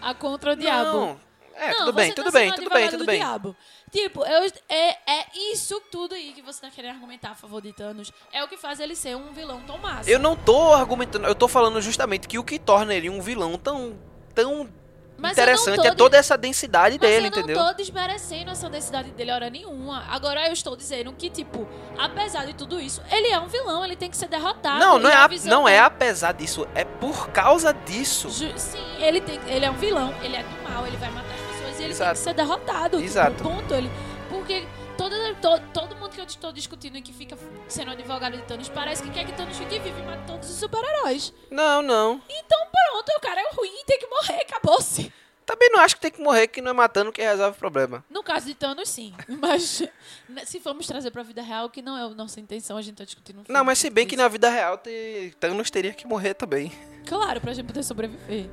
a 0.00 0.14
contra 0.14 0.52
o 0.52 0.56
diabo. 0.56 1.20
É, 1.60 1.70
Não, 1.70 1.78
tudo 1.78 1.92
bem, 1.92 2.08
tá 2.10 2.14
tudo 2.22 2.32
bem, 2.32 2.52
tudo 2.52 2.70
bem, 2.70 2.88
tudo 2.88 2.98
do 3.00 3.04
bem. 3.06 3.18
Diabo. 3.18 3.56
Tipo, 3.90 4.24
eu, 4.24 4.50
é, 4.68 4.90
é 5.20 5.26
isso 5.52 5.80
tudo 5.90 6.14
aí 6.14 6.32
que 6.32 6.42
você 6.42 6.60
tá 6.60 6.70
querendo 6.70 6.94
argumentar 6.94 7.30
a 7.30 7.34
favor 7.34 7.60
de 7.60 7.72
Thanos. 7.72 8.12
É 8.32 8.44
o 8.44 8.48
que 8.48 8.56
faz 8.56 8.78
ele 8.80 8.94
ser 8.94 9.16
um 9.16 9.32
vilão 9.32 9.60
tão 9.66 9.78
massa. 9.78 10.10
Eu 10.10 10.18
não 10.18 10.36
tô 10.36 10.72
argumentando, 10.74 11.26
eu 11.26 11.34
tô 11.34 11.48
falando 11.48 11.80
justamente 11.80 12.28
que 12.28 12.38
o 12.38 12.44
que 12.44 12.58
torna 12.58 12.94
ele 12.94 13.08
um 13.10 13.20
vilão 13.20 13.56
tão, 13.58 13.98
tão 14.34 14.68
Mas 15.16 15.32
interessante 15.32 15.86
é 15.86 15.94
toda 15.94 16.16
essa 16.18 16.36
densidade 16.36 16.98
Mas 17.00 17.10
dele, 17.10 17.26
eu 17.26 17.30
não 17.30 17.38
entendeu? 17.38 17.56
tô 17.64 17.72
desmerecendo 17.72 18.50
essa 18.50 18.68
densidade 18.68 19.10
dele 19.12 19.32
hora 19.32 19.48
nenhuma. 19.48 20.04
Agora 20.10 20.46
eu 20.46 20.52
estou 20.52 20.76
dizendo 20.76 21.10
que, 21.14 21.30
tipo, 21.30 21.66
apesar 21.98 22.44
de 22.44 22.52
tudo 22.54 22.78
isso, 22.78 23.02
ele 23.10 23.28
é 23.28 23.40
um 23.40 23.48
vilão, 23.48 23.84
ele 23.84 23.96
tem 23.96 24.10
que 24.10 24.16
ser 24.18 24.28
derrotado. 24.28 24.78
Não, 24.78 24.98
não 24.98 25.08
e 25.08 25.12
é, 25.12 25.16
a 25.16 25.28
não 25.46 25.66
é 25.66 25.78
apesar 25.80 26.32
disso, 26.32 26.68
é 26.74 26.84
por 26.84 27.30
causa 27.30 27.72
disso. 27.72 28.28
Ju- 28.28 28.52
Sim, 28.56 28.78
ele, 29.02 29.20
tem, 29.22 29.40
ele 29.46 29.64
é 29.64 29.70
um 29.70 29.76
vilão, 29.78 30.14
ele 30.22 30.36
é 30.36 30.42
do 30.42 30.62
mal, 30.70 30.86
ele 30.86 30.96
vai 30.98 31.10
matar 31.10 31.37
ele 31.82 31.90
Exato. 31.92 32.12
tem 32.14 32.18
que 32.18 32.24
ser 32.24 32.34
derrotado. 32.34 33.00
Exato. 33.00 33.36
Tipo, 33.36 33.48
ponto. 33.48 33.74
Ele, 33.74 33.90
porque 34.28 34.66
todo, 34.96 35.14
to- 35.40 35.62
todo 35.72 35.96
mundo 35.96 36.10
que 36.10 36.20
eu 36.20 36.24
estou 36.24 36.52
discutindo 36.52 36.96
e 36.98 37.02
que 37.02 37.12
fica 37.12 37.36
sendo 37.68 37.90
advogado 37.92 38.36
de 38.36 38.42
Thanos 38.42 38.68
parece 38.68 39.02
que 39.02 39.10
quer 39.10 39.24
que 39.24 39.32
Thanos 39.32 39.56
fique 39.56 39.78
vivo 39.78 39.98
e 39.98 40.02
mate 40.02 40.24
todos 40.26 40.48
os 40.50 40.56
super-heróis. 40.56 41.32
Não, 41.50 41.80
não. 41.82 42.20
Então 42.28 42.58
pronto, 42.70 43.08
o 43.16 43.20
cara 43.20 43.40
é 43.40 43.50
ruim 43.54 43.70
e 43.80 43.84
tem 43.84 43.98
que 43.98 44.06
morrer, 44.06 44.42
acabou-se. 44.42 45.12
Também 45.46 45.70
não 45.72 45.80
acho 45.80 45.94
que 45.94 46.02
tem 46.02 46.10
que 46.10 46.20
morrer, 46.20 46.46
que 46.48 46.60
não 46.60 46.72
é 46.72 46.74
matando 46.74 47.10
que 47.10 47.22
resolve 47.22 47.56
o 47.56 47.58
problema. 47.58 48.04
No 48.10 48.22
caso 48.22 48.44
de 48.44 48.54
Thanos, 48.54 48.86
sim. 48.90 49.14
Mas 49.40 49.80
né, 50.28 50.44
se 50.44 50.60
formos 50.60 50.86
trazer 50.86 51.10
pra 51.10 51.22
vida 51.22 51.40
real, 51.40 51.70
que 51.70 51.80
não 51.80 51.96
é 51.96 52.02
a 52.02 52.08
nossa 52.10 52.38
intenção, 52.38 52.76
a 52.76 52.82
gente 52.82 52.96
tá 52.96 53.04
discutindo 53.04 53.40
um 53.40 53.44
Não, 53.48 53.64
mas 53.64 53.78
se 53.78 53.88
bem 53.88 54.06
que 54.06 54.14
isso. 54.14 54.22
na 54.22 54.28
vida 54.28 54.50
real 54.50 54.76
te- 54.76 55.34
Thanos 55.40 55.70
teria 55.70 55.94
que 55.94 56.06
morrer 56.06 56.34
também. 56.34 56.70
Claro, 57.06 57.40
pra 57.40 57.54
gente 57.54 57.64
poder 57.64 57.82
sobreviver. 57.82 58.50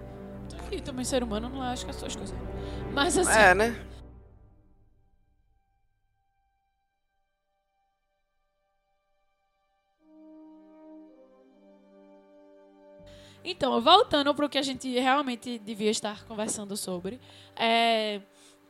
E 0.71 0.79
também 0.79 1.03
ser 1.03 1.21
humano 1.21 1.49
não 1.49 1.61
acho 1.61 1.83
que 1.85 1.91
é 1.91 1.93
as 1.93 2.15
coisas. 2.15 2.33
Mas 2.95 3.17
assim. 3.17 3.39
É, 3.39 3.53
né? 3.53 3.85
Então, 13.43 13.79
voltando 13.79 14.33
para 14.33 14.45
o 14.45 14.49
que 14.49 14.57
a 14.57 14.61
gente 14.61 14.89
realmente 14.97 15.59
devia 15.59 15.91
estar 15.91 16.25
conversando 16.25 16.75
sobre, 16.75 17.19
é, 17.55 18.19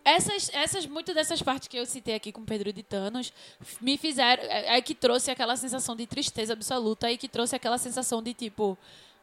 essas, 0.03 0.51
essas, 0.53 0.85
muitas 0.85 1.15
dessas 1.15 1.41
partes 1.41 1.69
que 1.69 1.77
eu 1.77 1.85
citei 1.85 2.13
aqui 2.13 2.31
com 2.31 2.43
Pedro 2.43 2.73
de 2.73 2.83
Thanos 2.83 3.31
me 3.79 3.97
fizeram, 3.97 4.43
é, 4.43 4.77
é 4.77 4.81
que 4.81 4.93
trouxe 4.93 5.31
aquela 5.31 5.55
sensação 5.55 5.95
de 5.95 6.05
tristeza 6.05 6.53
absoluta 6.53 7.09
e 7.09 7.17
que 7.17 7.29
trouxe 7.29 7.55
aquela 7.55 7.77
sensação 7.77 8.21
de 8.21 8.33
tipo, 8.33 8.77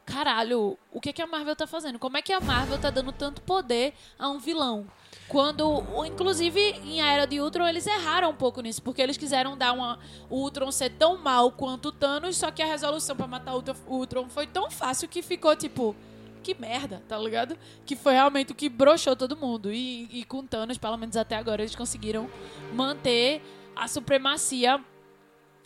caralho, 0.05 0.77
o 0.91 0.99
que, 0.99 1.13
que 1.13 1.21
a 1.21 1.27
Marvel 1.27 1.55
tá 1.55 1.65
fazendo? 1.65 1.97
Como 1.99 2.17
é 2.17 2.21
que 2.21 2.33
a 2.33 2.39
Marvel 2.39 2.77
tá 2.79 2.89
dando 2.89 3.11
tanto 3.11 3.41
poder 3.41 3.93
a 4.17 4.29
um 4.29 4.39
vilão? 4.39 4.87
Quando, 5.27 5.83
inclusive, 6.05 6.59
em 6.59 7.01
A 7.01 7.11
Era 7.11 7.25
de 7.25 7.39
Ultron, 7.39 7.67
eles 7.67 7.87
erraram 7.87 8.29
um 8.29 8.35
pouco 8.35 8.61
nisso, 8.61 8.81
porque 8.81 9.01
eles 9.01 9.17
quiseram 9.17 9.57
dar 9.57 9.71
uma, 9.73 9.99
o 10.29 10.37
Ultron 10.41 10.71
ser 10.71 10.91
tão 10.91 11.17
mal 11.17 11.51
quanto 11.51 11.87
o 11.87 11.91
Thanos, 11.91 12.37
só 12.37 12.51
que 12.51 12.61
a 12.61 12.65
resolução 12.65 13.15
pra 13.15 13.27
matar 13.27 13.55
o 13.55 13.63
Ultron 13.87 14.29
foi 14.29 14.45
tão 14.45 14.69
fácil 14.69 15.07
que 15.07 15.21
ficou 15.21 15.55
tipo. 15.55 15.95
Que 16.43 16.53
merda, 16.59 17.01
tá 17.07 17.17
ligado? 17.17 17.57
Que 17.85 17.95
foi 17.95 18.11
realmente 18.11 18.51
o 18.51 18.55
que 18.55 18.67
broxou 18.67 19.15
todo 19.15 19.37
mundo. 19.37 19.71
E, 19.71 20.09
e 20.11 20.25
com 20.25 20.45
Thanos, 20.45 20.77
pelo 20.77 20.97
menos 20.97 21.15
até 21.15 21.37
agora, 21.37 21.61
eles 21.61 21.73
conseguiram 21.73 22.29
manter 22.73 23.41
a 23.73 23.87
supremacia 23.87 24.83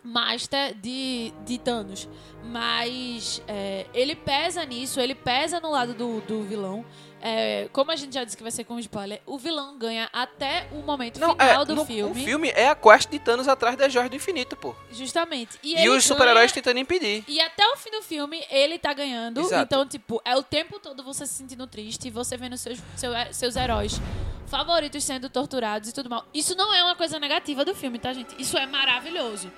master 0.03 0.73
de, 0.75 1.33
de 1.45 1.57
Thanos. 1.57 2.07
Mas 2.43 3.41
é, 3.47 3.85
ele 3.93 4.15
pesa 4.15 4.63
nisso, 4.65 4.99
ele 4.99 5.13
pesa 5.15 5.59
no 5.59 5.69
lado 5.69 5.93
do, 5.93 6.21
do 6.21 6.43
vilão. 6.43 6.85
É, 7.19 7.67
como 7.73 7.91
a 7.91 7.95
gente 7.95 8.13
já 8.13 8.23
disse 8.23 8.37
que 8.37 8.43
vai 8.43 8.51
ser 8.51 8.63
com 8.63 8.79
spoiler, 8.79 9.21
o 9.25 9.37
vilão 9.39 9.77
ganha 9.77 10.07
até 10.13 10.67
o 10.71 10.77
momento 10.83 11.19
Não, 11.19 11.31
final 11.31 11.63
é, 11.63 11.65
do 11.65 11.75
no- 11.75 11.85
filme. 11.85 12.11
O 12.21 12.23
filme 12.25 12.49
é 12.55 12.69
a 12.69 12.75
quest 12.75 13.09
de 13.09 13.19
Thanos 13.19 13.47
atrás 13.47 13.75
das 13.75 13.91
joias 13.91 14.09
do 14.09 14.15
infinito, 14.15 14.55
pô. 14.55 14.73
Justamente. 14.91 15.57
E, 15.63 15.75
E, 15.81 15.89
os 15.89 16.03
super-heróis 16.05 16.51
tentando 16.51 16.79
impedir. 16.79 17.23
E 17.27 17.41
até 17.41 17.67
o 17.73 17.75
fim 17.77 17.89
do 17.91 18.01
filme, 18.03 18.43
ele 18.49 18.77
tá 18.77 18.93
ganhando. 18.93 19.41
Exato. 19.41 19.63
Então, 19.63 19.85
tipo, 19.87 20.21
é 20.23 20.35
o 20.37 20.43
tempo 20.43 20.79
todo 20.79 21.03
você 21.03 21.25
se 21.25 21.33
sentindo 21.33 21.65
triste, 21.67 22.09
você 22.09 22.37
vendo 22.37 22.55
seus, 22.55 22.79
seu- 22.95 23.11
seus 23.31 23.55
heróis 23.55 23.99
favoritos 24.45 25.03
sendo 25.03 25.29
torturados 25.29 25.89
e 25.89 25.93
tudo 25.93 26.09
mal. 26.09 26.25
Isso 26.33 26.55
não 26.55 26.73
é 26.73 26.81
uma 26.81 26.95
coisa 26.95 27.19
negativa 27.19 27.65
do 27.65 27.75
filme, 27.75 27.99
tá, 27.99 28.13
gente? 28.13 28.33
Isso 28.41 28.57
é 28.57 28.65
maravilhoso. 28.65 29.51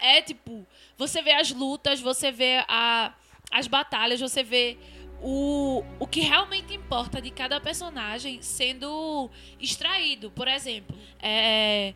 É, 0.00 0.22
tipo, 0.22 0.66
você 0.96 1.22
vê 1.22 1.32
as 1.32 1.50
lutas, 1.50 2.00
você 2.00 2.30
vê 2.32 2.64
a, 2.68 3.12
as 3.50 3.66
batalhas, 3.66 4.20
você 4.20 4.42
vê 4.42 4.78
o, 5.22 5.82
o 5.98 6.06
que 6.06 6.20
realmente 6.20 6.74
importa 6.74 7.20
de 7.20 7.30
cada 7.30 7.60
personagem 7.60 8.40
sendo 8.42 9.30
extraído. 9.60 10.30
Por 10.30 10.48
exemplo, 10.48 10.96
é, 11.20 11.94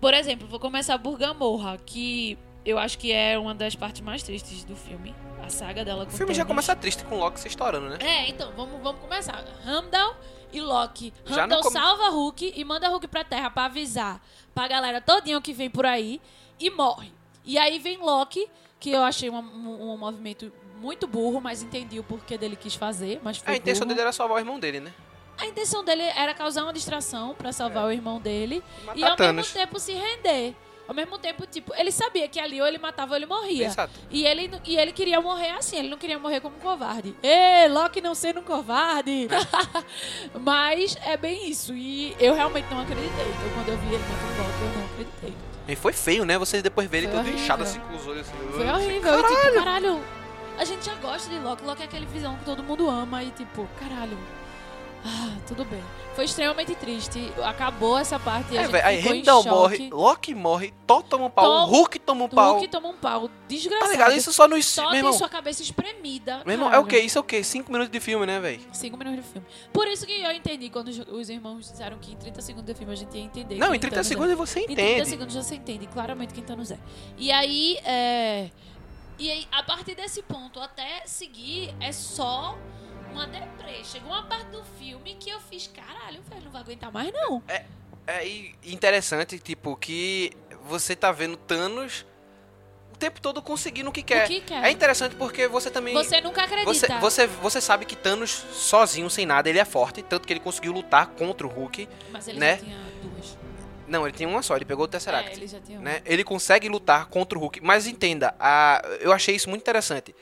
por 0.00 0.14
exemplo, 0.14 0.46
vou 0.46 0.60
começar 0.60 0.98
por 0.98 1.18
Gamorra, 1.18 1.76
que 1.78 2.38
eu 2.64 2.78
acho 2.78 2.98
que 2.98 3.10
é 3.12 3.38
uma 3.38 3.54
das 3.54 3.74
partes 3.74 4.00
mais 4.02 4.22
tristes 4.22 4.64
do 4.64 4.76
filme. 4.76 5.14
A 5.42 5.48
saga 5.50 5.84
dela 5.84 6.04
com 6.04 6.12
O 6.12 6.14
filme 6.16 6.34
já 6.34 6.44
começa 6.44 6.76
triste 6.76 7.04
com 7.04 7.14
o 7.14 7.18
Loki 7.18 7.40
se 7.40 7.48
estourando, 7.48 7.88
né? 7.88 7.98
É, 8.00 8.28
então, 8.28 8.52
vamos, 8.52 8.82
vamos 8.82 9.00
começar. 9.00 9.42
Heimdall 9.66 10.16
e 10.52 10.60
Loki. 10.60 11.12
Não 11.26 11.60
come- 11.62 11.72
salva 11.72 12.08
Hulk 12.10 12.52
e 12.54 12.64
manda 12.64 12.88
Hulk 12.88 13.06
pra 13.08 13.24
Terra 13.24 13.48
pra 13.50 13.64
avisar 13.66 14.20
pra 14.54 14.68
galera 14.68 15.00
todinha 15.00 15.40
que 15.40 15.52
vem 15.54 15.70
por 15.70 15.86
aí 15.86 16.20
e 16.60 16.68
morre. 16.70 17.10
E 17.44 17.56
aí 17.58 17.78
vem 17.78 17.98
Loki, 17.98 18.46
que 18.78 18.90
eu 18.90 19.02
achei 19.02 19.30
um, 19.30 19.38
um- 19.38 19.92
um 19.92 19.96
movimento 19.96 20.52
muito 20.80 21.06
burro, 21.06 21.40
mas 21.40 21.62
entendi 21.62 21.98
o 21.98 22.02
porquê 22.04 22.38
dele 22.38 22.56
quis 22.56 22.74
fazer, 22.74 23.20
mas 23.22 23.42
A 23.46 23.56
intenção 23.56 23.80
burro. 23.80 23.88
dele 23.88 24.00
era 24.02 24.12
salvar 24.12 24.36
o 24.36 24.40
irmão 24.40 24.60
dele, 24.60 24.80
né? 24.80 24.92
A 25.36 25.46
intenção 25.46 25.84
dele 25.84 26.02
era 26.02 26.34
causar 26.34 26.64
uma 26.64 26.72
distração 26.72 27.34
pra 27.34 27.52
salvar 27.52 27.84
o 27.86 27.92
irmão 27.92 28.20
dele 28.20 28.62
Matar 28.84 28.98
e 28.98 29.04
ao 29.04 29.16
Thanos. 29.16 29.46
mesmo 29.46 29.60
tempo 29.60 29.78
se 29.78 29.92
render. 29.92 30.54
Ao 30.88 30.94
mesmo 30.94 31.18
tempo, 31.18 31.46
tipo, 31.46 31.72
ele 31.76 31.92
sabia 31.92 32.26
que 32.28 32.40
ali 32.40 32.60
ou 32.62 32.66
ele 32.66 32.78
matava 32.78 33.10
ou 33.12 33.16
ele 33.16 33.26
morria. 33.26 33.66
Exato. 33.66 33.92
E 34.10 34.24
ele, 34.24 34.50
e 34.64 34.76
ele 34.76 34.90
queria 34.90 35.20
morrer 35.20 35.50
assim, 35.50 35.76
ele 35.76 35.88
não 35.90 35.98
queria 35.98 36.18
morrer 36.18 36.40
como 36.40 36.56
um 36.56 36.60
covarde. 36.60 37.14
Ê, 37.22 37.68
Loki 37.68 38.00
não 38.00 38.14
sendo 38.14 38.40
um 38.40 38.42
covarde! 38.42 39.28
Mas 40.40 40.96
é 41.04 41.16
bem 41.16 41.48
isso. 41.50 41.74
E 41.74 42.16
eu 42.18 42.34
realmente 42.34 42.66
não 42.70 42.80
acreditei. 42.80 43.26
Então 43.26 43.50
quando 43.54 43.68
eu 43.68 43.78
vi 43.78 43.86
ele 43.94 43.98
matando 44.02 44.42
Loki, 44.42 44.62
eu 44.62 44.78
não 44.80 44.84
acreditei. 44.86 45.34
E 45.68 45.76
foi 45.76 45.92
feio, 45.92 46.24
né? 46.24 46.38
Você 46.38 46.62
depois 46.62 46.88
vê 46.88 46.98
ele 46.98 47.06
Foi 47.08 47.16
todo 47.16 47.24
horrível. 47.26 47.42
inchado 47.44 47.62
assim 47.62 47.78
com 47.80 47.94
os 47.96 48.06
olhos 48.06 48.20
assim. 48.26 48.32
Foi 48.52 48.66
"Ah, 48.68 48.76
horrível. 48.76 49.20
E 49.20 49.22
tipo, 49.22 49.54
caralho, 49.54 50.00
a 50.58 50.64
gente 50.64 50.86
já 50.86 50.94
gosta 50.94 51.28
de 51.28 51.38
Loki. 51.38 51.64
Loki 51.64 51.82
é 51.82 51.84
aquele 51.84 52.06
visão 52.06 52.36
que 52.36 52.44
todo 52.44 52.62
mundo 52.62 52.88
ama. 52.88 53.22
E 53.22 53.30
tipo, 53.30 53.68
caralho. 53.78 54.16
Ah, 55.04 55.36
tudo 55.46 55.64
bem. 55.64 55.82
Foi 56.14 56.24
extremamente 56.24 56.74
triste. 56.74 57.32
Acabou 57.44 57.96
essa 57.96 58.18
parte 58.18 58.52
e 58.52 58.58
a 58.58 58.62
É, 58.62 58.64
gente 58.64 58.72
velho. 58.72 58.86
Aí 58.86 59.24
choque. 59.24 59.48
morre, 59.48 59.90
Loki 59.92 60.34
morre, 60.34 60.74
Thor 60.86 61.02
toma 61.04 61.26
um 61.26 61.30
pau, 61.30 61.44
Thor- 61.44 61.68
Hulk 61.70 61.98
toma 62.00 62.24
um 62.24 62.28
pau. 62.28 62.52
Hulk 62.54 62.68
toma 62.68 62.88
um 62.88 62.96
pau 62.96 63.30
desgraçado. 63.46 63.86
Tá 63.86 63.92
ligado? 63.92 64.12
Isso 64.16 64.32
só 64.32 64.48
nos. 64.48 64.66
Só 64.66 64.82
Meu 64.82 64.90
tem 64.90 64.98
irmão, 64.98 65.12
sua 65.12 65.28
cabeça 65.28 65.62
espremida. 65.62 66.42
meu 66.44 66.54
irmão, 66.54 66.72
é 66.72 66.78
o 66.78 66.84
quê? 66.84 66.98
Isso 66.98 67.16
é 67.18 67.20
o 67.20 67.24
quê? 67.24 67.44
Cinco 67.44 67.70
minutos 67.70 67.92
de 67.92 68.00
filme, 68.00 68.26
né, 68.26 68.40
velho? 68.40 68.60
Cinco 68.72 68.96
minutos 68.96 69.24
de 69.24 69.30
filme. 69.32 69.46
Por 69.72 69.86
isso 69.86 70.04
que 70.04 70.20
eu 70.20 70.32
entendi 70.32 70.68
quando 70.68 70.88
os, 70.88 70.98
os 70.98 71.30
irmãos 71.30 71.70
disseram 71.70 71.98
que 71.98 72.12
em 72.12 72.16
30 72.16 72.42
segundos 72.42 72.66
de 72.66 72.74
filme 72.74 72.92
a 72.92 72.96
gente 72.96 73.16
ia 73.16 73.22
entender. 73.22 73.54
Não, 73.56 73.72
em 73.72 73.78
30 73.78 73.94
Thanos 73.94 74.06
é. 74.06 74.08
segundos 74.08 74.34
você 74.36 74.60
Em 74.60 74.66
30 74.66 74.82
entende. 74.82 75.08
segundos 75.08 75.34
você 75.36 75.54
entende 75.54 75.86
claramente 75.86 76.34
quem 76.34 76.42
Thanos 76.42 76.72
é. 76.72 76.78
E 77.16 77.30
aí, 77.30 77.76
é... 77.84 78.50
E 79.20 79.30
aí, 79.30 79.46
a 79.52 79.62
partir 79.62 79.94
desse 79.94 80.22
ponto 80.22 80.60
até 80.60 81.02
seguir, 81.06 81.74
é 81.80 81.90
só 81.92 82.56
uma 83.12 83.26
deprê. 83.26 83.84
Chegou 83.84 84.10
uma 84.10 84.24
parte 84.26 84.46
do 84.46 84.64
filme 84.78 85.14
que 85.16 85.30
eu 85.30 85.40
fiz, 85.40 85.66
caralho, 85.66 86.22
velho, 86.22 86.44
não 86.44 86.50
vai 86.50 86.62
aguentar 86.62 86.92
mais 86.92 87.12
não. 87.12 87.42
É 87.46 87.64
e 88.24 88.54
interessante, 88.64 89.38
tipo, 89.38 89.76
que 89.76 90.32
você 90.64 90.96
tá 90.96 91.12
vendo 91.12 91.36
Thanos 91.36 92.06
o 92.92 92.96
tempo 92.96 93.20
todo 93.20 93.42
conseguindo 93.42 93.90
o 93.90 93.92
que 93.92 94.02
quer. 94.02 94.26
que 94.26 94.40
quer. 94.40 94.64
É 94.64 94.70
interessante 94.70 95.14
porque 95.14 95.46
você 95.46 95.70
também. 95.70 95.94
Você 95.94 96.20
nunca 96.20 96.42
acredita. 96.42 96.70
Você, 96.70 96.86
você, 96.98 97.26
você 97.26 97.60
sabe 97.60 97.84
que 97.84 97.94
Thanos, 97.94 98.30
sozinho, 98.30 99.08
sem 99.10 99.26
nada, 99.26 99.48
ele 99.48 99.58
é 99.58 99.64
forte. 99.64 100.02
Tanto 100.02 100.26
que 100.26 100.32
ele 100.32 100.40
conseguiu 100.40 100.72
lutar 100.72 101.08
contra 101.08 101.46
o 101.46 101.50
Hulk. 101.50 101.88
Mas 102.10 102.28
ele 102.28 102.38
né? 102.38 102.56
já 102.56 102.64
tinha 102.64 102.78
duas. 103.02 103.38
Não, 103.86 104.06
ele 104.06 104.16
tem 104.16 104.26
uma 104.26 104.42
só, 104.42 104.56
ele 104.56 104.64
pegou 104.64 104.84
o 104.84 104.88
Tesseract. 104.88 105.30
É, 105.30 105.34
ele 105.34 105.46
já 105.46 105.60
tinha 105.60 105.78
uma. 105.78 105.84
né? 105.84 106.02
Ele 106.04 106.24
consegue 106.24 106.68
lutar 106.68 107.06
contra 107.06 107.38
o 107.38 107.40
Hulk. 107.40 107.60
Mas 107.62 107.86
entenda, 107.86 108.34
a, 108.40 108.82
eu 109.00 109.12
achei 109.12 109.34
isso 109.34 109.48
muito 109.48 109.62
interessante. 109.62 110.14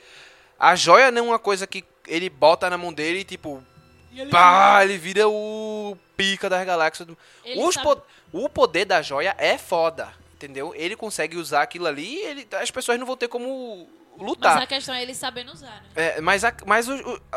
A 0.59 0.75
joia 0.75 1.11
não 1.11 1.25
é 1.25 1.29
uma 1.29 1.39
coisa 1.39 1.65
que 1.65 1.83
ele 2.07 2.29
bota 2.29 2.69
na 2.69 2.77
mão 2.77 2.91
dele 2.93 3.19
e 3.19 3.23
tipo. 3.23 3.63
Pá, 4.31 4.79
ele 4.83 4.97
vira 4.97 5.27
o 5.29 5.95
pica 6.15 6.49
das 6.49 6.65
galáxias. 6.65 7.07
Ele 7.45 7.61
po- 7.83 8.01
o 8.33 8.49
poder 8.49 8.85
da 8.85 9.01
joia 9.01 9.35
é 9.37 9.57
foda. 9.57 10.11
Entendeu? 10.35 10.73
Ele 10.75 10.95
consegue 10.95 11.35
usar 11.37 11.61
aquilo 11.63 11.87
ali 11.87 12.15
e 12.15 12.25
ele- 12.25 12.47
as 12.59 12.69
pessoas 12.71 12.99
não 12.99 13.05
vão 13.07 13.17
ter 13.17 13.27
como 13.27 13.87
Mas 14.17 14.27
lutar. 14.27 14.61
a 14.61 14.67
questão 14.67 14.93
é 14.93 15.01
ele 15.01 15.13
sabendo 15.15 15.51
usar, 15.51 15.83
né? 15.83 15.83
É, 15.95 16.21
mas 16.21 16.43
a- 16.43 16.53
mas 16.65 16.87
o- 16.87 16.93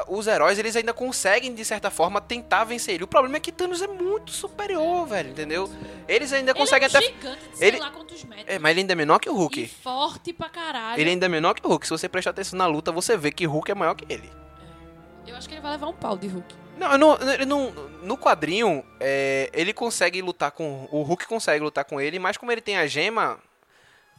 o- 0.09 0.19
os 0.19 0.27
heróis, 0.27 0.59
eles 0.59 0.77
ainda 0.77 0.93
conseguem, 0.93 1.55
de 1.55 1.65
certa 1.65 1.91
forma, 1.91 2.21
tentar 2.21 2.65
vencer 2.65 2.95
ele. 2.95 3.05
O 3.05 3.07
problema 3.07 3.39
é 3.39 3.41
que 3.41 3.51
Thanos 3.53 3.81
é 3.81 3.87
muito 3.87 4.31
superior, 4.33 5.07
velho, 5.07 5.31
entendeu? 5.31 5.71
Eles 6.07 6.31
ainda 6.33 6.53
conseguem 6.55 6.89
ele 6.89 6.97
é 6.97 7.01
um 7.01 7.03
até... 7.03 7.15
gigante 7.15 7.49
de 7.51 7.57
sei 7.59 7.69
ele- 7.69 7.79
lá 7.79 7.91
quantos 7.91 8.23
metros. 8.25 8.47
É, 8.47 8.59
mas 8.59 8.71
ele 8.73 8.81
ainda 8.81 8.93
é 8.93 8.97
menor 8.97 9.19
que 9.19 9.31
o 9.31 9.33
E 9.33 9.37
Hulk. 9.37 9.69
forte 9.83 10.33
pra 10.35 10.49
caralho. 10.51 11.01
Ele 11.01 11.09
ainda 11.11 11.25
é 11.25 11.29
menor 11.29 11.55
que 11.55 11.67
o 11.67 11.71
Hulk. 11.71 11.87
Se 11.87 11.91
você 11.91 12.07
prestar 12.09 12.31
atenção 12.33 12.59
na 12.59 12.67
luta, 12.67 12.91
você 12.93 13.17
vê 13.17 13.31
que 13.33 13.47
Hulk 13.47 13.71
é 13.71 13.75
maior 13.75 13.95
que 13.95 14.05
ele. 14.13 14.31
Eu 15.31 15.37
acho 15.37 15.49
que 15.49 15.55
ele 15.55 15.61
vai 15.63 15.71
levar 15.73 15.87
um 15.87 15.93
pau 15.95 16.17
de 16.19 16.27
Hulk. 16.27 16.55
Não, 16.77 16.97
não, 16.99 17.19
não- 17.47 17.71
no 18.03 18.17
quadrinho, 18.19 18.85
é, 18.99 19.49
ele 19.53 19.73
consegue 19.73 20.21
lutar 20.23 20.51
com... 20.51 20.89
O 20.91 21.03
Hulk 21.03 21.27
consegue 21.27 21.63
lutar 21.63 21.85
com 21.85 22.01
ele, 22.01 22.19
mas 22.19 22.37
como 22.37 22.51
ele 22.51 22.61
tem 22.61 22.77
a 22.79 22.87
gema, 22.87 23.39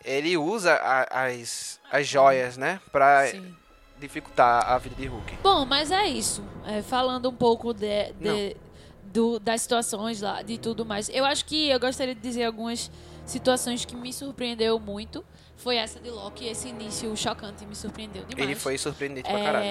ele 0.06 0.38
usa 0.38 0.74
a- 0.76 1.26
as, 1.26 1.80
as 1.92 2.08
joias, 2.08 2.56
né? 2.58 2.80
Pra 2.92 3.28
Sim. 3.28 3.56
dificultar 4.00 4.70
a 4.72 4.78
vida 4.78 4.96
de 4.96 5.08
Hulk. 5.08 5.38
Bom, 5.44 5.66
mas 5.66 5.92
é 5.92 6.06
isso. 6.06 6.44
É, 6.66 6.82
falando 6.82 7.30
um 7.30 7.36
pouco 7.36 7.74
de, 7.74 8.14
de- 8.14 8.56
do- 9.06 9.40
das 9.40 9.64
situações 9.64 10.22
lá, 10.22 10.42
de 10.44 10.58
tudo 10.60 10.86
mais. 10.86 11.10
Eu 11.10 11.26
acho 11.26 11.44
que 11.46 11.68
eu 11.70 11.80
gostaria 11.80 12.14
de 12.16 12.22
dizer 12.22 12.46
algumas 12.46 12.92
situações 13.26 13.84
que 13.86 13.96
me 13.96 14.14
surpreendeu 14.14 14.80
muito. 14.80 15.26
Foi 15.58 15.76
essa 15.78 16.00
de 16.00 16.10
Loki, 16.10 16.48
esse 16.48 16.70
início 16.70 17.16
chocante 17.18 17.66
me 17.66 17.76
surpreendeu 17.76 18.24
demais. 18.26 18.50
Ele 18.50 18.56
foi 18.60 18.78
surpreendente 18.78 19.30
pra 19.30 19.40
caralho. 19.40 19.66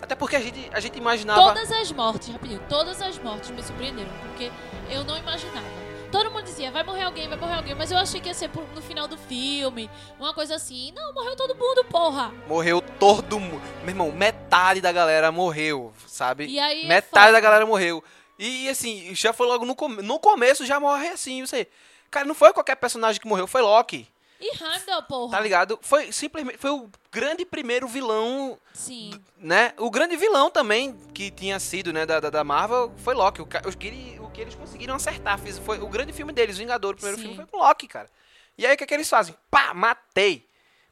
Até 0.00 0.14
porque 0.14 0.36
a 0.36 0.40
gente, 0.40 0.70
a 0.72 0.80
gente 0.80 0.96
imaginava... 0.98 1.40
Todas 1.40 1.70
as 1.72 1.92
mortes, 1.92 2.28
rapidinho, 2.28 2.60
todas 2.68 3.02
as 3.02 3.18
mortes 3.18 3.50
me 3.50 3.62
surpreenderam, 3.62 4.10
porque 4.22 4.50
eu 4.90 5.04
não 5.04 5.16
imaginava. 5.18 5.82
Todo 6.10 6.30
mundo 6.30 6.44
dizia, 6.44 6.70
vai 6.70 6.82
morrer 6.82 7.04
alguém, 7.04 7.26
vai 7.26 7.38
morrer 7.38 7.54
alguém, 7.54 7.74
mas 7.74 7.90
eu 7.90 7.96
achei 7.96 8.20
que 8.20 8.28
ia 8.28 8.34
ser 8.34 8.50
no 8.74 8.82
final 8.82 9.08
do 9.08 9.16
filme, 9.16 9.90
uma 10.20 10.34
coisa 10.34 10.56
assim. 10.56 10.92
Não, 10.94 11.14
morreu 11.14 11.34
todo 11.34 11.54
mundo, 11.54 11.84
porra! 11.86 12.30
Morreu 12.46 12.82
todo 12.82 13.40
mundo. 13.40 13.62
Meu 13.80 13.88
irmão, 13.90 14.12
metade 14.12 14.80
da 14.82 14.92
galera 14.92 15.32
morreu, 15.32 15.90
sabe? 16.06 16.44
E 16.46 16.58
aí 16.58 16.84
é 16.84 16.88
metade 16.88 17.26
foda. 17.26 17.32
da 17.32 17.40
galera 17.40 17.64
morreu. 17.64 18.04
E 18.38 18.68
assim, 18.68 19.14
já 19.14 19.32
foi 19.32 19.46
logo 19.46 19.64
no, 19.64 19.74
come- 19.74 20.02
no 20.02 20.18
começo, 20.18 20.66
já 20.66 20.78
morre 20.78 21.08
assim, 21.08 21.46
você. 21.46 21.66
Cara, 22.10 22.26
não 22.26 22.34
foi 22.34 22.52
qualquer 22.52 22.76
personagem 22.76 23.18
que 23.18 23.26
morreu, 23.26 23.46
foi 23.46 23.62
Loki. 23.62 24.06
E 24.42 24.50
Heimdall, 24.60 25.04
porra! 25.04 25.30
Tá 25.30 25.40
ligado? 25.40 25.78
Foi 25.80 26.10
simplesmente. 26.10 26.58
Foi 26.58 26.70
o 26.70 26.90
grande 27.12 27.46
primeiro 27.46 27.86
vilão, 27.86 28.58
Sim. 28.74 29.12
né? 29.38 29.72
O 29.78 29.88
grande 29.88 30.16
vilão 30.16 30.50
também 30.50 30.96
que 31.14 31.30
tinha 31.30 31.60
sido, 31.60 31.92
né, 31.92 32.04
da, 32.04 32.18
da, 32.18 32.42
Marvel, 32.42 32.92
foi 32.96 33.14
Loki. 33.14 33.40
O, 33.40 33.44
o, 33.44 33.76
que 33.76 34.18
o 34.18 34.30
que 34.30 34.40
eles 34.40 34.56
conseguiram 34.56 34.96
acertar. 34.96 35.38
Foi 35.64 35.78
o 35.78 35.86
grande 35.86 36.12
filme 36.12 36.32
deles, 36.32 36.58
Vingador. 36.58 36.92
O 36.92 36.96
primeiro 36.96 37.18
Sim. 37.18 37.22
filme 37.22 37.36
foi 37.36 37.46
com 37.46 37.58
Loki, 37.58 37.86
cara. 37.86 38.10
E 38.58 38.66
aí 38.66 38.74
o 38.74 38.76
que, 38.76 38.82
é 38.82 38.86
que 38.86 38.94
eles 38.94 39.08
fazem? 39.08 39.32
Pá, 39.48 39.72
matei. 39.72 40.44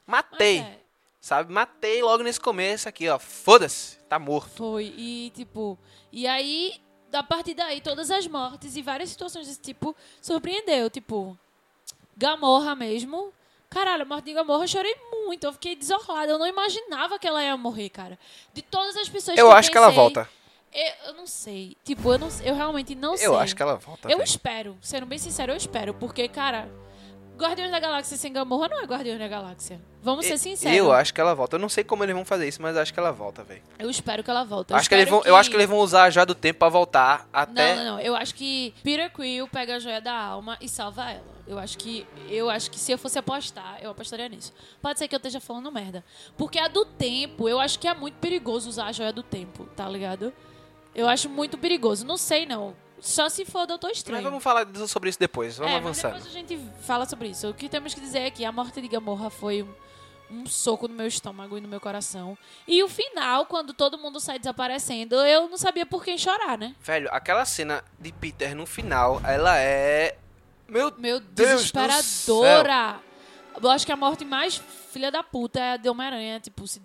Matei. 0.06 0.60
é, 0.60 0.78
Sabe? 1.20 1.52
Matei 1.52 2.00
logo 2.02 2.22
nesse 2.22 2.38
começo 2.38 2.88
aqui, 2.88 3.08
ó. 3.08 3.18
Foda-se, 3.18 3.98
tá 4.08 4.16
morto. 4.18 4.50
foi. 4.56 4.94
E, 4.96 5.30
tipo, 5.34 5.76
e 6.12 6.26
aí, 6.26 6.80
a 7.12 7.22
partir 7.24 7.54
daí, 7.54 7.80
todas 7.80 8.12
as 8.12 8.28
mortes 8.28 8.76
e 8.76 8.82
várias 8.82 9.10
situações 9.10 9.48
desse 9.48 9.60
tipo 9.60 9.94
surpreendeu. 10.22 10.88
Tipo, 10.88 11.36
Gamorra 12.20 12.76
mesmo. 12.76 13.32
Caralho, 13.70 14.04
morte 14.04 14.24
de 14.24 14.32
Gamorra 14.32 14.64
eu 14.64 14.68
chorei 14.68 14.96
muito. 15.24 15.44
Eu 15.44 15.52
fiquei 15.52 15.76
desolada. 15.76 16.32
Eu 16.32 16.38
não 16.38 16.46
imaginava 16.46 17.18
que 17.20 17.26
ela 17.26 17.42
ia 17.42 17.56
morrer, 17.56 17.88
cara. 17.88 18.18
De 18.52 18.62
todas 18.62 18.96
as 18.96 19.08
pessoas 19.08 19.38
Eu 19.38 19.46
que 19.46 19.54
acho 19.54 19.70
que 19.70 19.76
ela 19.78 19.86
pensei, 19.86 20.02
volta. 20.02 20.28
Eu, 20.72 20.92
eu 21.06 21.14
não 21.14 21.26
sei. 21.26 21.76
Tipo, 21.84 22.12
eu, 22.12 22.18
não, 22.18 22.28
eu 22.42 22.54
realmente 22.56 22.96
não 22.96 23.16
sei. 23.16 23.28
Eu 23.28 23.38
acho 23.38 23.54
que 23.54 23.62
ela 23.62 23.76
volta. 23.76 24.08
Eu 24.08 24.18
velho. 24.18 24.26
espero. 24.26 24.78
Sendo 24.82 25.06
bem 25.06 25.18
sincero, 25.18 25.52
eu 25.52 25.56
espero. 25.56 25.94
Porque, 25.94 26.26
cara, 26.26 26.68
Guardiões 27.36 27.70
da 27.70 27.78
Galáxia 27.78 28.16
sem 28.16 28.32
Gamorra 28.32 28.68
não 28.68 28.80
é 28.80 28.84
Guardiões 28.84 29.20
da 29.20 29.28
Galáxia. 29.28 29.80
Vamos 30.02 30.24
ser 30.24 30.38
sinceros. 30.38 30.76
Eu 30.76 30.92
acho 30.92 31.12
que 31.12 31.20
ela 31.20 31.34
volta. 31.34 31.56
Eu 31.56 31.60
não 31.60 31.68
sei 31.68 31.84
como 31.84 32.02
eles 32.02 32.14
vão 32.14 32.24
fazer 32.24 32.48
isso, 32.48 32.60
mas 32.62 32.76
acho 32.76 32.92
que 32.92 32.98
ela 32.98 33.12
volta, 33.12 33.42
velho. 33.44 33.62
Eu 33.78 33.90
espero 33.90 34.24
que 34.24 34.30
ela 34.30 34.44
volte. 34.44 34.72
Eu 34.72 34.76
Acho 34.76 34.88
que 34.88 34.94
eles 34.94 35.08
vão, 35.08 35.22
Eu 35.24 35.36
acho 35.36 35.50
que 35.50 35.56
eles 35.56 35.68
vão 35.68 35.78
usar 35.78 36.04
a 36.04 36.10
joia 36.10 36.24
do 36.24 36.34
tempo 36.34 36.58
pra 36.58 36.68
voltar 36.68 37.28
até. 37.32 37.74
Não, 37.74 37.84
não, 37.84 37.92
não. 37.96 38.00
Eu 38.00 38.16
acho 38.16 38.34
que 38.34 38.74
Peter 38.82 39.10
Quill 39.12 39.46
pega 39.48 39.76
a 39.76 39.78
joia 39.78 40.00
da 40.00 40.14
alma 40.14 40.56
e 40.60 40.68
salva 40.68 41.10
ela. 41.10 41.40
Eu 41.46 41.58
acho 41.58 41.76
que 41.76 42.06
eu 42.28 42.48
acho 42.48 42.70
que 42.70 42.78
se 42.78 42.92
eu 42.92 42.98
fosse 42.98 43.18
apostar, 43.18 43.78
eu 43.82 43.90
apostaria 43.90 44.28
nisso. 44.28 44.52
Pode 44.80 44.98
ser 44.98 45.08
que 45.08 45.14
eu 45.14 45.18
esteja 45.18 45.40
falando 45.40 45.70
merda. 45.70 46.04
Porque 46.36 46.58
a 46.58 46.68
do 46.68 46.84
tempo, 46.84 47.48
eu 47.48 47.60
acho 47.60 47.78
que 47.78 47.88
é 47.88 47.94
muito 47.94 48.14
perigoso 48.14 48.68
usar 48.68 48.86
a 48.86 48.92
joia 48.92 49.12
do 49.12 49.22
tempo, 49.22 49.66
tá 49.76 49.88
ligado? 49.88 50.32
Eu 50.94 51.08
acho 51.08 51.28
muito 51.28 51.58
perigoso. 51.58 52.06
Não 52.06 52.16
sei, 52.16 52.46
não. 52.46 52.74
Só 53.00 53.28
se 53.28 53.44
for 53.44 53.66
Doutor 53.66 53.88
Mas 53.88 53.98
Estranho. 53.98 54.22
vamos 54.22 54.42
falar 54.42 54.66
sobre 54.86 55.08
isso 55.08 55.18
depois. 55.18 55.56
Vamos 55.56 55.72
é, 55.72 55.76
mas 55.76 55.84
avançando. 55.84 56.12
depois 56.14 56.26
a 56.26 56.38
gente 56.38 56.58
fala 56.82 57.06
sobre 57.06 57.28
isso. 57.28 57.48
O 57.48 57.54
que 57.54 57.68
temos 57.68 57.94
que 57.94 58.00
dizer 58.00 58.20
é 58.20 58.30
que 58.30 58.44
a 58.44 58.52
morte 58.52 58.80
de 58.80 58.88
Gamorra 58.88 59.30
foi 59.30 59.62
um, 59.62 59.68
um 60.30 60.46
soco 60.46 60.86
no 60.88 60.94
meu 60.94 61.06
estômago 61.06 61.58
e 61.58 61.60
no 61.60 61.68
meu 61.68 61.80
coração. 61.80 62.36
E 62.66 62.82
o 62.82 62.88
final, 62.88 63.46
quando 63.46 63.72
todo 63.74 63.98
mundo 63.98 64.20
sai 64.20 64.38
desaparecendo, 64.38 65.16
eu 65.16 65.48
não 65.48 65.58
sabia 65.58 65.84
por 65.84 66.04
quem 66.04 66.16
chorar, 66.16 66.56
né? 66.56 66.74
Velho, 66.80 67.08
aquela 67.12 67.44
cena 67.44 67.84
de 67.98 68.12
Peter 68.12 68.54
no 68.54 68.66
final, 68.66 69.20
ela 69.24 69.58
é. 69.58 70.16
Meu 70.68 70.92
Meu 70.96 71.18
Deus 71.20 71.70
do 71.70 71.72
desesperadora. 71.72 73.00
Eu 73.60 73.70
acho 73.70 73.84
que 73.84 73.92
a 73.92 73.96
morte 73.96 74.24
mais 74.24 74.56
filha 74.92 75.10
da 75.10 75.22
puta 75.22 75.58
é 75.58 75.72
a 75.72 75.76
de 75.76 75.88
Homem-Aranha, 75.88 76.40
tipo, 76.40 76.66
se 76.66 76.80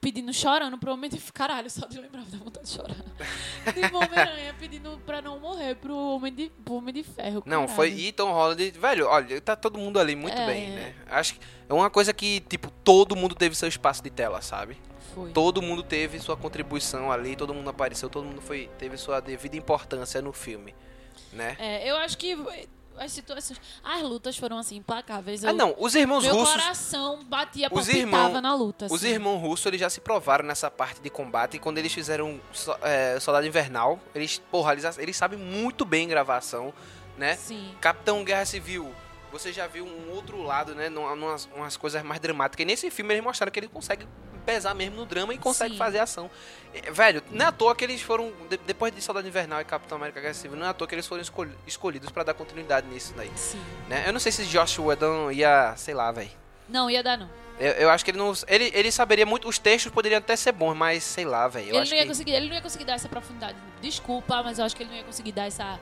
pedindo, 0.00 0.32
chorando 0.32 0.78
pro 0.78 0.92
homem 0.92 1.10
de 1.10 1.18
caralho, 1.32 1.68
só 1.70 1.86
de 1.86 2.00
lembrar 2.00 2.22
da 2.24 2.38
vontade 2.38 2.66
de 2.66 2.72
chorar. 2.72 2.96
Tipo, 3.74 3.96
Homem-Aranha 3.98 4.54
pedindo 4.58 4.98
pra 5.04 5.20
não 5.20 5.38
morrer 5.38 5.74
pro 5.76 5.94
homem 5.94 6.32
de, 6.32 6.50
pro 6.64 6.74
homem 6.74 6.94
de 6.94 7.02
ferro. 7.02 7.42
Não, 7.44 7.66
caralho. 7.66 7.76
foi 7.76 8.06
Ethan 8.06 8.24
Holland. 8.24 8.70
Velho, 8.70 9.06
olha, 9.06 9.40
tá 9.40 9.54
todo 9.54 9.78
mundo 9.78 9.98
ali 10.00 10.16
muito 10.16 10.36
É. 10.38 10.46
bem, 10.46 10.70
né? 10.70 10.94
Acho 11.10 11.34
que 11.34 11.40
é 11.68 11.74
uma 11.74 11.90
coisa 11.90 12.12
que, 12.14 12.40
tipo, 12.40 12.70
todo 12.82 13.14
mundo 13.14 13.34
teve 13.34 13.54
seu 13.54 13.68
espaço 13.68 14.02
de 14.02 14.08
tela, 14.10 14.40
sabe? 14.40 14.78
Foi. 15.14 15.32
Todo 15.32 15.60
mundo 15.60 15.82
teve 15.82 16.18
sua 16.20 16.36
contribuição 16.36 17.10
ali, 17.12 17.36
todo 17.36 17.52
mundo 17.52 17.68
apareceu, 17.68 18.08
todo 18.08 18.24
mundo 18.24 18.40
foi, 18.40 18.70
teve 18.78 18.96
sua 18.96 19.20
devida 19.20 19.56
importância 19.56 20.22
no 20.22 20.32
filme, 20.32 20.74
né? 21.32 21.56
É, 21.58 21.90
eu 21.90 21.96
acho 21.96 22.16
que 22.16 22.36
as 23.00 23.12
situações. 23.12 23.60
As 23.82 24.02
lutas 24.02 24.36
foram 24.36 24.58
assim, 24.58 24.76
implacáveis. 24.76 25.44
Ah, 25.44 25.48
Eu- 25.48 25.54
não, 25.54 25.74
os 25.78 25.94
irmãos 25.94 26.22
Meu 26.24 26.34
russos. 26.34 26.52
coração 26.60 27.24
batia, 27.24 27.68
Os 27.72 27.88
irmão- 27.88 28.40
na 28.40 28.54
luta. 28.54 28.86
Os 28.86 28.92
assim. 29.02 29.08
irmãos 29.08 29.38
russos, 29.38 29.66
eles 29.66 29.80
já 29.80 29.88
se 29.90 30.00
provaram 30.00 30.44
nessa 30.44 30.70
parte 30.70 31.00
de 31.00 31.08
combate. 31.10 31.56
E 31.56 31.58
quando 31.58 31.78
eles 31.78 31.92
fizeram 31.92 32.40
so- 32.52 32.76
é, 32.82 33.18
Soldado 33.18 33.46
Invernal, 33.46 33.98
eles, 34.14 34.38
porra, 34.50 34.72
eles, 34.72 34.98
eles 34.98 35.16
sabem 35.16 35.38
muito 35.38 35.84
bem 35.84 36.06
gravação, 36.06 36.72
né? 37.16 37.36
Sim. 37.36 37.74
Capitão 37.80 38.22
Guerra 38.22 38.44
Civil, 38.44 38.94
você 39.32 39.52
já 39.52 39.66
viu 39.66 39.84
um 39.86 40.10
outro 40.14 40.42
lado, 40.42 40.74
né? 40.74 40.88
Numas, 40.88 41.48
umas 41.54 41.76
coisas 41.76 42.02
mais 42.02 42.20
dramáticas. 42.20 42.62
E 42.62 42.66
nesse 42.66 42.90
filme 42.90 43.14
eles 43.14 43.24
mostraram 43.24 43.50
que 43.50 43.58
ele 43.60 43.68
consegue 43.68 44.06
pesar 44.40 44.74
mesmo 44.74 44.96
no 44.96 45.06
drama 45.06 45.32
e 45.34 45.38
consegue 45.38 45.72
Sim. 45.72 45.78
fazer 45.78 45.98
ação. 46.00 46.30
É, 46.74 46.90
Velho, 46.90 47.22
não 47.30 47.44
é 47.44 47.48
à 47.48 47.52
toa 47.52 47.74
que 47.74 47.84
eles 47.84 48.00
foram, 48.00 48.32
de- 48.48 48.56
depois 48.58 48.94
de 48.94 49.00
Soldado 49.02 49.26
Invernal 49.26 49.60
e 49.60 49.64
Capitão 49.64 49.96
América 49.98 50.20
Guerra 50.20 50.34
Civil, 50.34 50.56
não 50.56 50.66
é 50.66 50.70
à 50.70 50.72
toa 50.74 50.86
que 50.88 50.94
eles 50.94 51.06
foram 51.06 51.22
escol- 51.22 51.46
escolhidos 51.66 52.10
pra 52.10 52.22
dar 52.22 52.34
continuidade 52.34 52.86
nisso 52.88 53.12
daí, 53.16 53.30
Sim. 53.36 53.60
né? 53.88 54.04
Eu 54.06 54.12
não 54.12 54.20
sei 54.20 54.30
se 54.32 54.44
Josh 54.46 54.78
Whedon 54.78 55.30
ia, 55.30 55.74
sei 55.76 55.94
lá, 55.94 56.10
velho. 56.12 56.30
Não, 56.68 56.88
ia 56.90 57.02
dar, 57.02 57.16
não. 57.18 57.28
Eu, 57.58 57.72
eu 57.72 57.90
acho 57.90 58.02
que 58.04 58.10
ele 58.10 58.16
não. 58.18 58.32
Ele, 58.48 58.70
ele 58.72 58.90
saberia 58.90 59.26
muito. 59.26 59.46
Os 59.46 59.58
textos 59.58 59.92
poderiam 59.92 60.18
até 60.18 60.34
ser 60.34 60.52
bons, 60.52 60.74
mas 60.74 61.04
sei 61.04 61.26
lá, 61.26 61.46
velho. 61.46 61.68
Ele 61.68 61.90
não, 61.90 61.96
ia 61.96 62.02
que. 62.02 62.08
conseguir, 62.08 62.30
ele 62.32 62.46
não 62.48 62.54
ia 62.54 62.62
conseguir 62.62 62.84
dar 62.84 62.94
essa 62.94 63.06
profundidade. 63.08 63.58
Desculpa, 63.82 64.42
mas 64.42 64.58
eu 64.58 64.64
acho 64.64 64.74
que 64.74 64.82
ele 64.82 64.90
não 64.90 64.96
ia 64.96 65.04
conseguir 65.04 65.32
dar 65.32 65.44
essa. 65.46 65.78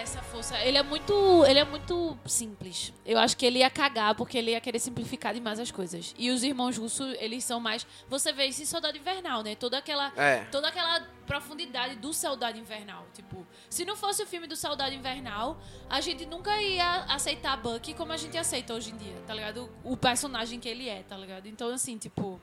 Essa 0.00 0.22
força. 0.22 0.58
Ele 0.60 0.76
é 0.76 0.82
muito. 0.82 1.44
Ele 1.46 1.58
é 1.58 1.64
muito 1.64 2.16
simples. 2.26 2.92
Eu 3.04 3.18
acho 3.18 3.36
que 3.36 3.46
ele 3.46 3.60
ia 3.60 3.70
cagar 3.70 4.14
porque 4.14 4.38
ele 4.38 4.50
ia 4.50 4.60
querer 4.60 4.78
simplificar 4.78 5.34
demais 5.34 5.58
as 5.58 5.70
coisas. 5.70 6.14
E 6.18 6.30
os 6.30 6.42
irmãos 6.42 6.76
russos, 6.76 7.16
eles 7.18 7.44
são 7.44 7.60
mais. 7.60 7.86
Você 8.08 8.32
vê 8.32 8.46
isso 8.46 8.62
em 8.62 8.66
Soldado 8.66 8.96
Invernal, 8.96 9.42
né? 9.42 9.54
Toda 9.54 9.78
aquela. 9.78 10.12
É. 10.16 10.44
Toda 10.50 10.68
aquela 10.68 11.00
profundidade 11.26 11.96
do 11.96 12.12
Soldado 12.12 12.58
Invernal. 12.58 13.06
Tipo, 13.14 13.46
se 13.68 13.84
não 13.84 13.96
fosse 13.96 14.22
o 14.22 14.26
filme 14.26 14.46
do 14.46 14.56
Soldado 14.56 14.94
Invernal, 14.94 15.58
a 15.88 16.00
gente 16.00 16.26
nunca 16.26 16.60
ia 16.60 17.04
aceitar 17.04 17.56
Bucky 17.56 17.94
como 17.94 18.12
a 18.12 18.16
gente 18.16 18.36
aceita 18.36 18.74
hoje 18.74 18.90
em 18.90 18.96
dia, 18.96 19.16
tá 19.26 19.34
ligado? 19.34 19.70
O 19.82 19.96
personagem 19.96 20.60
que 20.60 20.68
ele 20.68 20.88
é, 20.88 21.02
tá 21.02 21.16
ligado? 21.16 21.46
Então, 21.46 21.70
assim, 21.70 21.96
tipo, 21.98 22.40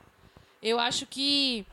eu 0.62 0.78
acho 0.78 1.06
que. 1.06 1.66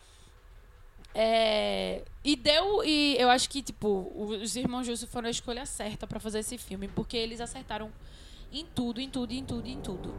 É, 1.13 2.03
E 2.23 2.35
deu. 2.35 2.83
E 2.83 3.15
eu 3.17 3.29
acho 3.29 3.49
que, 3.49 3.61
tipo, 3.61 4.11
os 4.15 4.55
irmãos 4.55 4.85
Justo 4.85 5.07
foram 5.07 5.27
a 5.27 5.31
escolha 5.31 5.65
certa 5.65 6.05
pra 6.05 6.19
fazer 6.19 6.39
esse 6.39 6.57
filme, 6.57 6.87
porque 6.87 7.17
eles 7.17 7.41
acertaram 7.41 7.91
em 8.51 8.65
tudo, 8.65 8.99
em 8.99 9.09
tudo, 9.09 9.33
em 9.33 9.43
tudo, 9.45 9.67
em 9.67 9.79
tudo. 9.81 10.13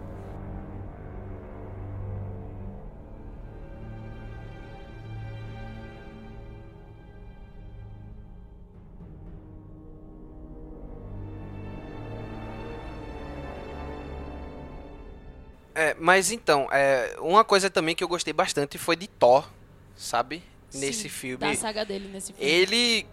É, 15.74 15.94
mas 15.98 16.30
então, 16.30 16.68
é, 16.70 17.16
uma 17.20 17.44
coisa 17.44 17.70
também 17.70 17.94
que 17.94 18.04
eu 18.04 18.08
gostei 18.08 18.32
bastante 18.34 18.76
foi 18.76 18.96
de 18.96 19.06
Thor, 19.06 19.48
sabe? 19.96 20.42
Nesse 20.74 21.02
Sim, 21.02 21.08
filme. 21.08 21.38
Da 21.38 21.54
saga 21.54 21.84
dele 21.84 22.08
nesse 22.08 22.32
filme. 22.32 22.50
Ele. 22.50 23.06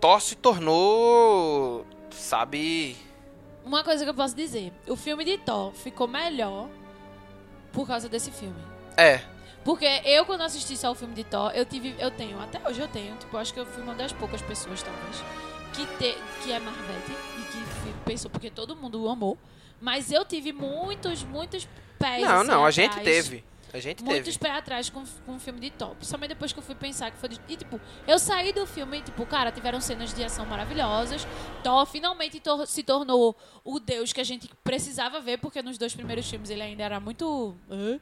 Thor 0.00 0.20
se 0.20 0.34
tornou. 0.34 1.86
Sabe. 2.10 2.96
Uma 3.64 3.82
coisa 3.84 4.04
que 4.04 4.10
eu 4.10 4.14
posso 4.14 4.34
dizer: 4.34 4.72
o 4.86 4.96
filme 4.96 5.24
de 5.24 5.38
Thor 5.38 5.72
ficou 5.72 6.08
melhor 6.08 6.68
por 7.72 7.86
causa 7.86 8.08
desse 8.08 8.30
filme. 8.30 8.60
É. 8.96 9.20
Porque 9.64 9.84
eu, 10.04 10.24
quando 10.24 10.42
assisti 10.42 10.76
só 10.76 10.92
o 10.92 10.94
filme 10.94 11.14
de 11.14 11.24
Thor, 11.24 11.50
eu 11.52 11.64
tive. 11.64 11.94
Eu 11.98 12.10
tenho, 12.10 12.40
até 12.40 12.60
hoje 12.68 12.80
eu 12.80 12.88
tenho, 12.88 13.16
tipo, 13.16 13.36
acho 13.36 13.52
que 13.52 13.58
eu 13.58 13.66
fui 13.66 13.82
uma 13.82 13.94
das 13.94 14.12
poucas 14.12 14.40
pessoas, 14.40 14.80
talvez, 14.82 15.24
que, 15.72 15.84
te, 15.98 16.16
que 16.42 16.52
é 16.52 16.60
Marvete 16.60 17.10
e 17.10 17.42
que 17.42 17.94
pensou, 18.04 18.30
porque 18.30 18.48
todo 18.48 18.76
mundo 18.76 19.02
o 19.02 19.08
amou. 19.08 19.36
Mas 19.80 20.12
eu 20.12 20.24
tive 20.24 20.52
muitos, 20.52 21.24
muitos 21.24 21.68
pés. 21.98 22.22
Não, 22.22 22.40
assim, 22.40 22.48
não, 22.48 22.64
a 22.64 22.70
gente 22.70 22.98
atrás. 22.98 23.04
teve. 23.04 23.44
A 23.72 23.78
gente 23.78 24.02
Muitos 24.02 24.24
teve. 24.36 24.38
pés 24.38 24.54
atrás 24.58 24.88
com, 24.90 25.04
com 25.26 25.36
o 25.36 25.38
filme 25.40 25.60
de 25.60 25.70
Thor. 25.70 25.94
Principalmente 25.96 26.28
depois 26.30 26.52
que 26.52 26.58
eu 26.58 26.62
fui 26.62 26.74
pensar 26.74 27.10
que 27.10 27.18
foi. 27.18 27.28
de- 27.28 27.40
E, 27.48 27.56
tipo, 27.56 27.80
eu 28.06 28.18
saí 28.18 28.52
do 28.52 28.66
filme, 28.66 29.02
tipo, 29.02 29.26
cara, 29.26 29.50
tiveram 29.52 29.80
cenas 29.80 30.14
de 30.14 30.22
ação 30.24 30.46
maravilhosas. 30.46 31.26
Thor 31.62 31.84
finalmente 31.86 32.40
tor- 32.40 32.66
se 32.66 32.82
tornou 32.82 33.36
o 33.64 33.78
deus 33.80 34.12
que 34.12 34.20
a 34.20 34.24
gente 34.24 34.48
precisava 34.64 35.20
ver, 35.20 35.38
porque 35.38 35.60
nos 35.62 35.76
dois 35.78 35.94
primeiros 35.94 36.28
filmes 36.28 36.48
ele 36.50 36.62
ainda 36.62 36.82
era 36.84 37.00
muito. 37.00 37.54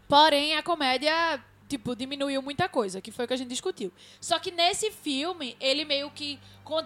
Porém, 0.08 0.54
a 0.56 0.62
comédia. 0.62 1.42
Tipo, 1.66 1.96
diminuiu 1.96 2.42
muita 2.42 2.68
coisa, 2.68 3.00
que 3.00 3.10
foi 3.10 3.24
o 3.24 3.28
que 3.28 3.32
a 3.34 3.36
gente 3.38 3.48
discutiu. 3.48 3.90
Só 4.20 4.38
que 4.38 4.50
nesse 4.50 4.90
filme, 4.90 5.56
ele 5.58 5.84
meio 5.86 6.10
que. 6.10 6.38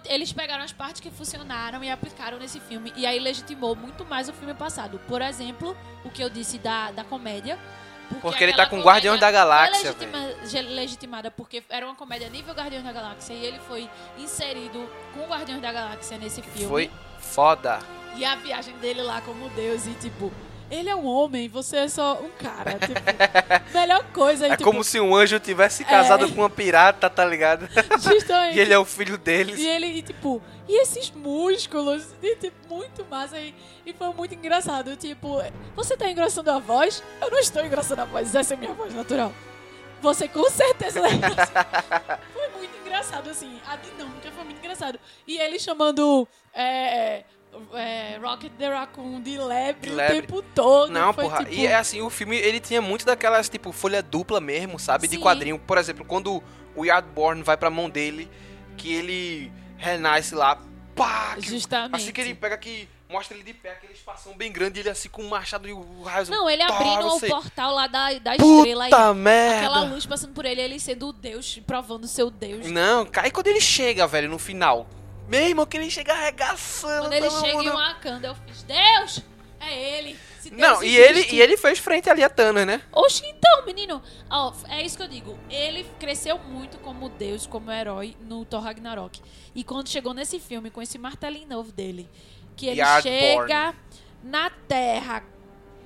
Eles 0.05 0.31
pegaram 0.31 0.63
as 0.63 0.71
partes 0.71 1.01
que 1.01 1.11
funcionaram 1.11 1.83
e 1.83 1.91
aplicaram 1.91 2.39
nesse 2.39 2.59
filme. 2.61 2.91
E 2.95 3.05
aí 3.05 3.19
legitimou 3.19 3.75
muito 3.75 4.05
mais 4.05 4.29
o 4.29 4.33
filme 4.33 4.53
passado. 4.53 4.97
Por 5.05 5.21
exemplo, 5.21 5.75
o 6.05 6.09
que 6.09 6.23
eu 6.23 6.29
disse 6.29 6.57
da, 6.57 6.91
da 6.91 7.03
comédia. 7.03 7.59
Porque 8.21 8.43
ele 8.43 8.53
tá 8.53 8.65
com 8.65 8.81
Guardiões 8.81 9.19
da 9.19 9.31
Galáxia, 9.31 9.93
foi 9.93 10.05
legitima- 10.07 10.69
legitimada 10.75 11.31
porque 11.31 11.63
era 11.69 11.85
uma 11.85 11.95
comédia 11.95 12.27
nível 12.29 12.53
Guardiões 12.53 12.83
da 12.83 12.91
Galáxia 12.91 13.33
e 13.33 13.45
ele 13.45 13.59
foi 13.67 13.89
inserido 14.17 14.89
com 15.13 15.25
Guardiões 15.27 15.61
da 15.61 15.71
Galáxia 15.71 16.17
nesse 16.17 16.41
filme. 16.41 16.67
Foi 16.67 16.91
foda. 17.19 17.79
E 18.15 18.25
a 18.25 18.35
viagem 18.35 18.75
dele 18.79 19.01
lá 19.01 19.21
como 19.21 19.47
Deus 19.49 19.85
e 19.85 19.91
tipo, 19.95 20.31
ele 20.69 20.89
é 20.89 20.95
um 20.95 21.05
homem, 21.05 21.47
você 21.47 21.77
é 21.77 21.87
só 21.87 22.19
um 22.21 22.29
cara. 22.29 22.77
Tipo, 22.79 23.73
melhor 23.77 24.03
coisa. 24.13 24.47
É 24.47 24.51
tipo, 24.51 24.63
como 24.63 24.83
se 24.83 24.99
um 24.99 25.15
anjo 25.15 25.39
tivesse 25.39 25.83
casado 25.83 26.25
É. 26.25 26.27
com 26.29 26.35
uma 26.41 26.49
pirata, 26.49 27.09
tá 27.09 27.25
ligado? 27.25 27.67
justamente. 28.01 28.55
e 28.57 28.59
ele 28.59 28.73
é 28.73 28.79
o 28.79 28.85
filho 28.85 29.17
deles. 29.17 29.59
E 29.59 29.67
ele, 29.67 29.87
e, 29.87 30.01
tipo, 30.01 30.41
e 30.67 30.81
esses 30.81 31.11
músculos? 31.11 32.05
E, 32.21 32.35
tipo, 32.35 32.73
muito 32.73 33.05
massa. 33.09 33.39
E, 33.39 33.53
e 33.85 33.93
foi 33.93 34.13
muito 34.13 34.35
engraçado. 34.35 34.95
Tipo, 34.95 35.41
você 35.75 35.97
tá 35.97 36.09
engrossando 36.09 36.51
a 36.51 36.59
voz? 36.59 37.03
Eu 37.21 37.31
não 37.31 37.39
estou 37.39 37.63
engrossando 37.65 38.01
a 38.01 38.05
voz, 38.05 38.33
essa 38.35 38.53
é 38.53 38.57
minha 38.57 38.73
voz 38.73 38.93
natural. 38.93 39.31
Você 40.01 40.27
com 40.27 40.49
certeza 40.49 41.01
tá 41.01 41.09
engrossando. 41.11 42.19
Foi 42.33 42.49
muito 42.57 42.77
engraçado, 42.85 43.29
assim. 43.29 43.59
A 43.67 43.75
dinâmica 43.75 44.31
foi 44.31 44.43
muito 44.45 44.57
engraçado. 44.59 44.97
E 45.27 45.37
ele 45.37 45.59
chamando 45.59 46.25
é, 46.53 47.23
é, 47.73 48.17
Rocket 48.21 48.51
the 48.57 48.67
Raccoon 48.69 49.21
de 49.21 49.37
lebre, 49.37 49.89
De 49.89 49.95
lebre. 49.95 50.17
o 50.17 50.21
tempo 50.21 50.41
todo. 50.55 50.91
Não, 50.91 51.11
foi, 51.13 51.23
porra. 51.25 51.39
tipo, 51.39 51.51
E 51.53 51.65
é 51.67 51.75
assim, 51.75 52.01
o 52.01 52.09
filme, 52.09 52.37
ele 52.37 52.59
tinha 52.59 52.81
muito 52.81 53.05
daquelas, 53.05 53.49
tipo, 53.49 53.71
folha 53.71 54.01
dupla 54.01 54.39
mesmo, 54.39 54.79
sabe? 54.79 55.07
De 55.07 55.15
Sim. 55.15 55.21
quadrinho. 55.21 55.59
Por 55.59 55.77
exemplo, 55.77 56.05
quando 56.05 56.41
o 56.75 56.85
Yardborn 56.85 57.41
vai 57.43 57.57
pra 57.57 57.69
mão 57.69 57.89
dele, 57.89 58.29
que 58.77 58.93
ele 58.93 59.51
renasce 59.77 60.35
lá, 60.35 60.59
pá! 60.95 61.35
que- 61.35 61.49
Justamente. 61.49 61.95
Assim 61.95 62.11
que 62.11 62.21
ele 62.21 62.33
pega 62.35 62.57
que 62.57 62.87
mostra 63.09 63.35
ele 63.35 63.43
de 63.43 63.53
pé, 63.55 63.71
aquele 63.71 63.93
espação 63.93 64.37
bem 64.37 64.51
grande, 64.51 64.79
ele 64.79 64.89
assim 64.89 65.09
com 65.09 65.23
o 65.23 65.29
machado 65.29 65.67
e 65.67 65.73
o 65.73 66.03
raio. 66.03 66.29
Não, 66.29 66.47
ele 66.49 66.61
abrindo 66.61 67.07
o 67.07 67.19
portal 67.19 67.73
lá 67.73 67.87
da, 67.87 68.13
da 68.19 68.35
estrela 68.35 68.87
e 68.87 68.89
Puta 68.91 69.13
merda! 69.15 69.57
aquela 69.57 69.81
luz 69.85 70.05
passando 70.05 70.31
por 70.33 70.45
ele, 70.45 70.61
ele 70.61 70.79
sendo 70.79 71.07
o 71.07 71.13
Deus, 71.13 71.59
provando 71.65 72.07
seu 72.07 72.29
Deus. 72.29 72.67
Não, 72.67 73.05
cai 73.07 73.31
quando 73.31 73.47
ele 73.47 73.59
chega, 73.61 74.05
velho, 74.05 74.29
no 74.29 74.37
final. 74.37 74.87
Mesmo 75.29 75.65
que 75.65 75.77
ele 75.77 75.89
chega 75.89 76.11
arregaçando. 76.13 77.01
Quando 77.03 77.13
ele 77.13 77.29
chega 77.29 77.47
em 77.49 77.55
mundo. 77.57 77.71
Wakanda, 77.71 78.27
eu 78.27 78.35
fiz, 78.47 78.63
Deus! 78.63 79.21
É 79.59 79.97
ele! 79.97 80.17
Não, 80.53 80.81
e 80.81 80.95
ele, 80.97 81.27
e 81.31 81.41
ele 81.41 81.57
fez 81.57 81.77
frente 81.79 82.09
ali 82.09 82.23
a 82.23 82.29
Thanos, 82.29 82.65
né? 82.65 82.81
Oxi, 82.93 83.23
então, 83.27 83.65
menino. 83.65 84.01
Ó, 84.29 84.53
é 84.69 84.81
isso 84.81 84.95
que 84.97 85.03
eu 85.03 85.07
digo. 85.07 85.37
Ele 85.49 85.85
cresceu 85.99 86.39
muito 86.39 86.77
como 86.79 87.09
Deus, 87.09 87.45
como 87.45 87.69
herói 87.71 88.15
no 88.21 88.45
Thor 88.45 88.61
Ragnarok. 88.63 89.21
E 89.53 89.63
quando 89.63 89.89
chegou 89.89 90.13
nesse 90.13 90.39
filme, 90.39 90.71
com 90.71 90.81
esse 90.81 90.97
martelinho 90.97 91.47
novo 91.47 91.71
dele, 91.73 92.09
que 92.55 92.67
ele 92.67 92.79
Yardborn. 92.79 93.19
chega 93.19 93.75
na 94.23 94.49
Terra. 94.49 95.23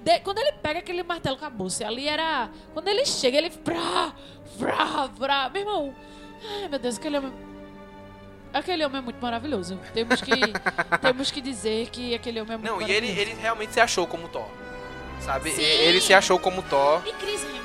de- 0.04 0.20
quando 0.20 0.38
ele 0.38 0.52
pega 0.54 0.80
aquele 0.80 1.02
martelo, 1.02 1.36
acabou-se. 1.36 1.84
Ali 1.84 2.08
era. 2.08 2.50
Quando 2.74 2.88
ele 2.90 3.06
chega, 3.06 3.38
ele. 3.38 3.50
Vrá, 3.50 4.14
vrá, 4.58 5.08
vrá. 5.08 5.50
Meu 5.50 5.62
irmão. 5.64 5.96
Ai, 6.62 6.68
meu 6.70 6.78
Deus, 6.80 6.98
aquele 6.98 7.18
homem. 7.18 7.34
Aquele 8.54 8.86
homem 8.86 9.00
é 9.00 9.02
muito 9.02 9.20
maravilhoso. 9.22 9.80
Temos 9.94 10.22
que, 10.22 10.32
temos 11.02 11.32
que 11.32 11.42
dizer 11.42 11.90
que 11.90 12.14
aquele 12.14 12.40
homem 12.40 12.54
é 12.54 12.58
muito 12.58 12.70
Não, 12.70 12.78
e 12.78 12.84
maravilhoso. 12.84 13.12
ele, 13.20 13.32
ele 13.32 13.42
realmente 13.42 13.74
se 13.74 13.80
achou 13.82 14.06
como 14.06 14.28
Thor. 14.30 14.48
Sabe? 15.20 15.52
Sim. 15.52 15.62
Ele 15.62 16.00
se 16.02 16.14
achou 16.14 16.38
como 16.38 16.62
Thor. 16.64 17.02
E 17.06 17.14
Chris 17.14 17.42
Hemsworth. 17.44 17.64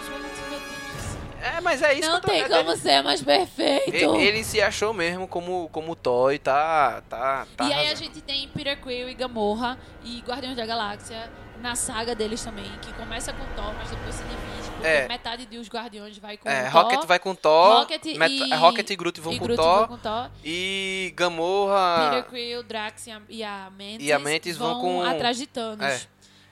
É, 1.41 1.61
mas 1.61 1.83
é 1.83 1.95
isso 1.95 2.11
Não 2.11 2.11
que 2.11 2.17
eu 2.17 2.21
tô 2.21 2.29
tem 2.29 2.43
é, 2.43 2.49
como 2.49 2.77
ser 2.77 3.03
mais 3.03 3.23
perfeito. 3.23 3.95
ele, 3.95 4.23
ele 4.23 4.45
se 4.45 4.61
achou 4.61 4.93
mesmo 4.93 5.29
como, 5.29 5.69
como 5.73 5.95
Thor 5.95 6.33
e 6.33 6.39
tá. 6.39 7.01
tá, 7.09 7.47
tá 7.57 7.65
e 7.65 7.73
aí 7.73 7.73
a 7.73 7.77
arrasando. 7.89 7.99
gente 7.99 8.21
tem 8.23 8.49
Peter 8.49 8.77
Quill 8.81 9.09
e 9.09 9.15
Gamorra 9.15 9.79
e 10.05 10.21
Guardiões 10.27 10.57
da 10.57 10.67
Galáxia 10.67 11.31
na 11.61 11.75
saga 11.75 12.15
deles 12.15 12.43
também, 12.43 12.71
que 12.83 12.93
começa 12.95 13.33
com 13.33 13.45
Thor, 13.55 13.75
mas 13.77 13.91
depois 13.91 14.15
se 14.15 14.23
divide, 14.23 14.71
porque 14.73 14.87
É. 14.87 15.09
metade 15.09 15.47
dos 15.47 15.69
Guardiões 15.69 16.17
vai 16.19 16.37
com 16.37 16.49
É, 16.49 16.71
Thor. 16.71 16.83
Rocket 16.83 17.05
vai 17.07 17.19
com 17.19 17.35
Thor. 17.35 17.79
Rocket 17.81 18.05
e- 18.07 18.55
Rocket 18.55 18.91
e 18.91 18.97
Groot 18.97 19.21
vão 19.21 19.33
e 19.33 19.39
com 19.39 19.45
Groot 19.45 19.57
Thor. 19.61 19.79
vão 19.79 19.89
com 19.89 19.99
Thor. 19.99 20.31
E 20.45 21.13
Gamorra. 21.17 22.11
Peter 22.11 22.25
Quill, 22.31 22.63
Drax 22.63 23.07
e 23.07 23.11
a, 23.11 23.21
e 23.29 23.43
a 23.45 23.71
Mantis, 23.71 24.07
E 24.07 24.13
a 24.13 24.19
Mantis 24.19 24.57
vão 24.57 24.81
com- 24.81 25.03
atrás 25.03 25.37
de 25.37 25.47
Thanos. 25.47 25.85
É. 25.85 26.01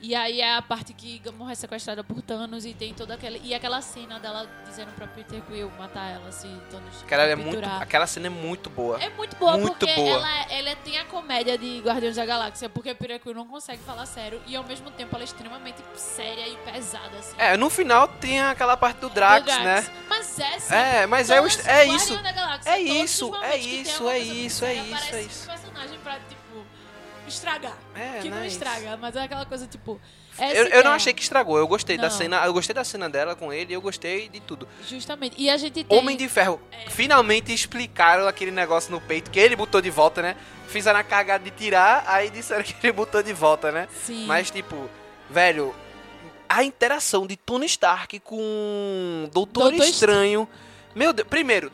E 0.00 0.14
aí 0.14 0.40
é 0.40 0.54
a 0.56 0.62
parte 0.62 0.92
que 0.92 1.18
Gamorra 1.20 1.52
é 1.52 1.54
sequestrada 1.54 2.04
por 2.04 2.20
Thanos 2.20 2.66
e 2.66 2.74
tem 2.74 2.92
toda 2.92 3.14
aquela... 3.14 3.36
E 3.38 3.54
aquela 3.54 3.80
cena 3.80 4.20
dela 4.20 4.46
dizendo 4.68 4.92
pra 4.92 5.06
Peter 5.06 5.40
Quill 5.42 5.70
matar 5.78 6.10
ela 6.10 6.30
se 6.30 6.46
Thanos 6.70 7.02
Aquela, 7.02 7.22
é 7.22 7.34
muito, 7.34 7.64
aquela 7.64 8.06
cena 8.06 8.26
é 8.26 8.30
muito 8.30 8.68
boa. 8.68 9.02
É 9.02 9.08
muito 9.10 9.36
boa 9.36 9.56
Muito 9.56 9.78
porque 9.78 9.94
boa. 9.94 10.08
Ela, 10.08 10.52
ela 10.52 10.76
tem 10.76 10.98
a 10.98 11.04
comédia 11.06 11.56
de 11.56 11.80
Guardiões 11.80 12.16
da 12.16 12.26
Galáxia, 12.26 12.68
porque 12.68 12.94
Peter 12.94 13.18
Quill 13.20 13.34
não 13.34 13.46
consegue 13.46 13.82
falar 13.82 14.04
sério 14.06 14.40
e 14.46 14.54
ao 14.54 14.64
mesmo 14.64 14.90
tempo 14.90 15.14
ela 15.14 15.24
é 15.24 15.26
extremamente 15.26 15.82
séria 15.94 16.46
e 16.46 16.56
pesada, 16.58 17.16
assim. 17.18 17.34
É, 17.38 17.56
no 17.56 17.70
final 17.70 18.06
tem 18.06 18.40
aquela 18.40 18.76
parte 18.76 19.00
do 19.00 19.08
Do 19.08 19.14
Drax, 19.14 19.46
né? 19.46 19.86
Mas 20.08 20.38
é 20.38 20.58
sim. 20.58 20.74
É, 20.74 21.06
mas 21.06 21.30
é, 21.30 21.40
o, 21.40 21.46
é 21.46 21.84
isso. 21.86 22.22
da 22.22 22.32
Galáxia, 22.32 22.70
É 22.70 22.80
isso, 22.80 23.34
é 23.42 23.50
que 23.52 23.58
tem 23.64 23.80
isso, 23.80 24.08
é 24.08 24.14
coisa 24.14 24.26
muito 24.26 24.46
isso, 24.46 24.64
é 24.64 24.74
isso, 24.74 25.14
é 25.14 25.22
isso. 25.22 25.50
Estragar. 27.28 27.76
É, 27.94 28.20
que 28.20 28.28
não, 28.28 28.36
não 28.38 28.44
é 28.44 28.46
estraga, 28.46 28.96
mas 28.96 29.16
é 29.16 29.22
aquela 29.22 29.44
coisa, 29.46 29.66
tipo... 29.66 30.00
Eu, 30.38 30.66
eu 30.66 30.84
não 30.84 30.92
achei 30.92 31.14
que 31.14 31.22
estragou, 31.22 31.56
eu 31.56 31.66
gostei 31.66 31.96
da 31.96 32.04
Não. 32.04 32.10
cena, 32.10 32.44
eu 32.44 32.52
gostei 32.52 32.74
da 32.74 32.84
cena 32.84 33.08
dela 33.08 33.34
com 33.34 33.50
ele, 33.50 33.72
eu 33.72 33.80
gostei 33.80 34.28
de 34.28 34.38
tudo. 34.38 34.68
Justamente. 34.86 35.34
E 35.38 35.48
a 35.48 35.56
gente 35.56 35.82
tem... 35.82 35.98
Homem 35.98 36.14
de 36.14 36.28
Ferro, 36.28 36.60
finalmente 36.90 37.54
explicaram 37.54 38.28
aquele 38.28 38.50
negócio 38.50 38.90
no 38.90 39.00
peito 39.00 39.30
que 39.30 39.40
ele 39.40 39.56
botou 39.56 39.80
de 39.80 39.88
volta, 39.88 40.20
né? 40.20 40.36
Fizeram 40.68 40.98
a 41.00 41.02
cagada 41.02 41.42
de 41.42 41.50
tirar, 41.52 42.04
aí 42.06 42.28
disseram 42.28 42.62
que 42.62 42.74
ele 42.82 42.92
botou 42.92 43.22
de 43.22 43.32
volta, 43.32 43.72
né? 43.72 43.88
Sim. 44.04 44.26
Mas 44.26 44.50
tipo, 44.50 44.90
velho, 45.30 45.74
a 46.46 46.62
interação 46.62 47.26
de 47.26 47.36
Tony 47.36 47.64
Stark 47.64 48.20
com 48.20 49.30
Doutor, 49.32 49.70
Doutor 49.70 49.86
Estranho. 49.86 50.46
Meu 50.94 51.14
Deus, 51.14 51.26
primeiro, 51.28 51.72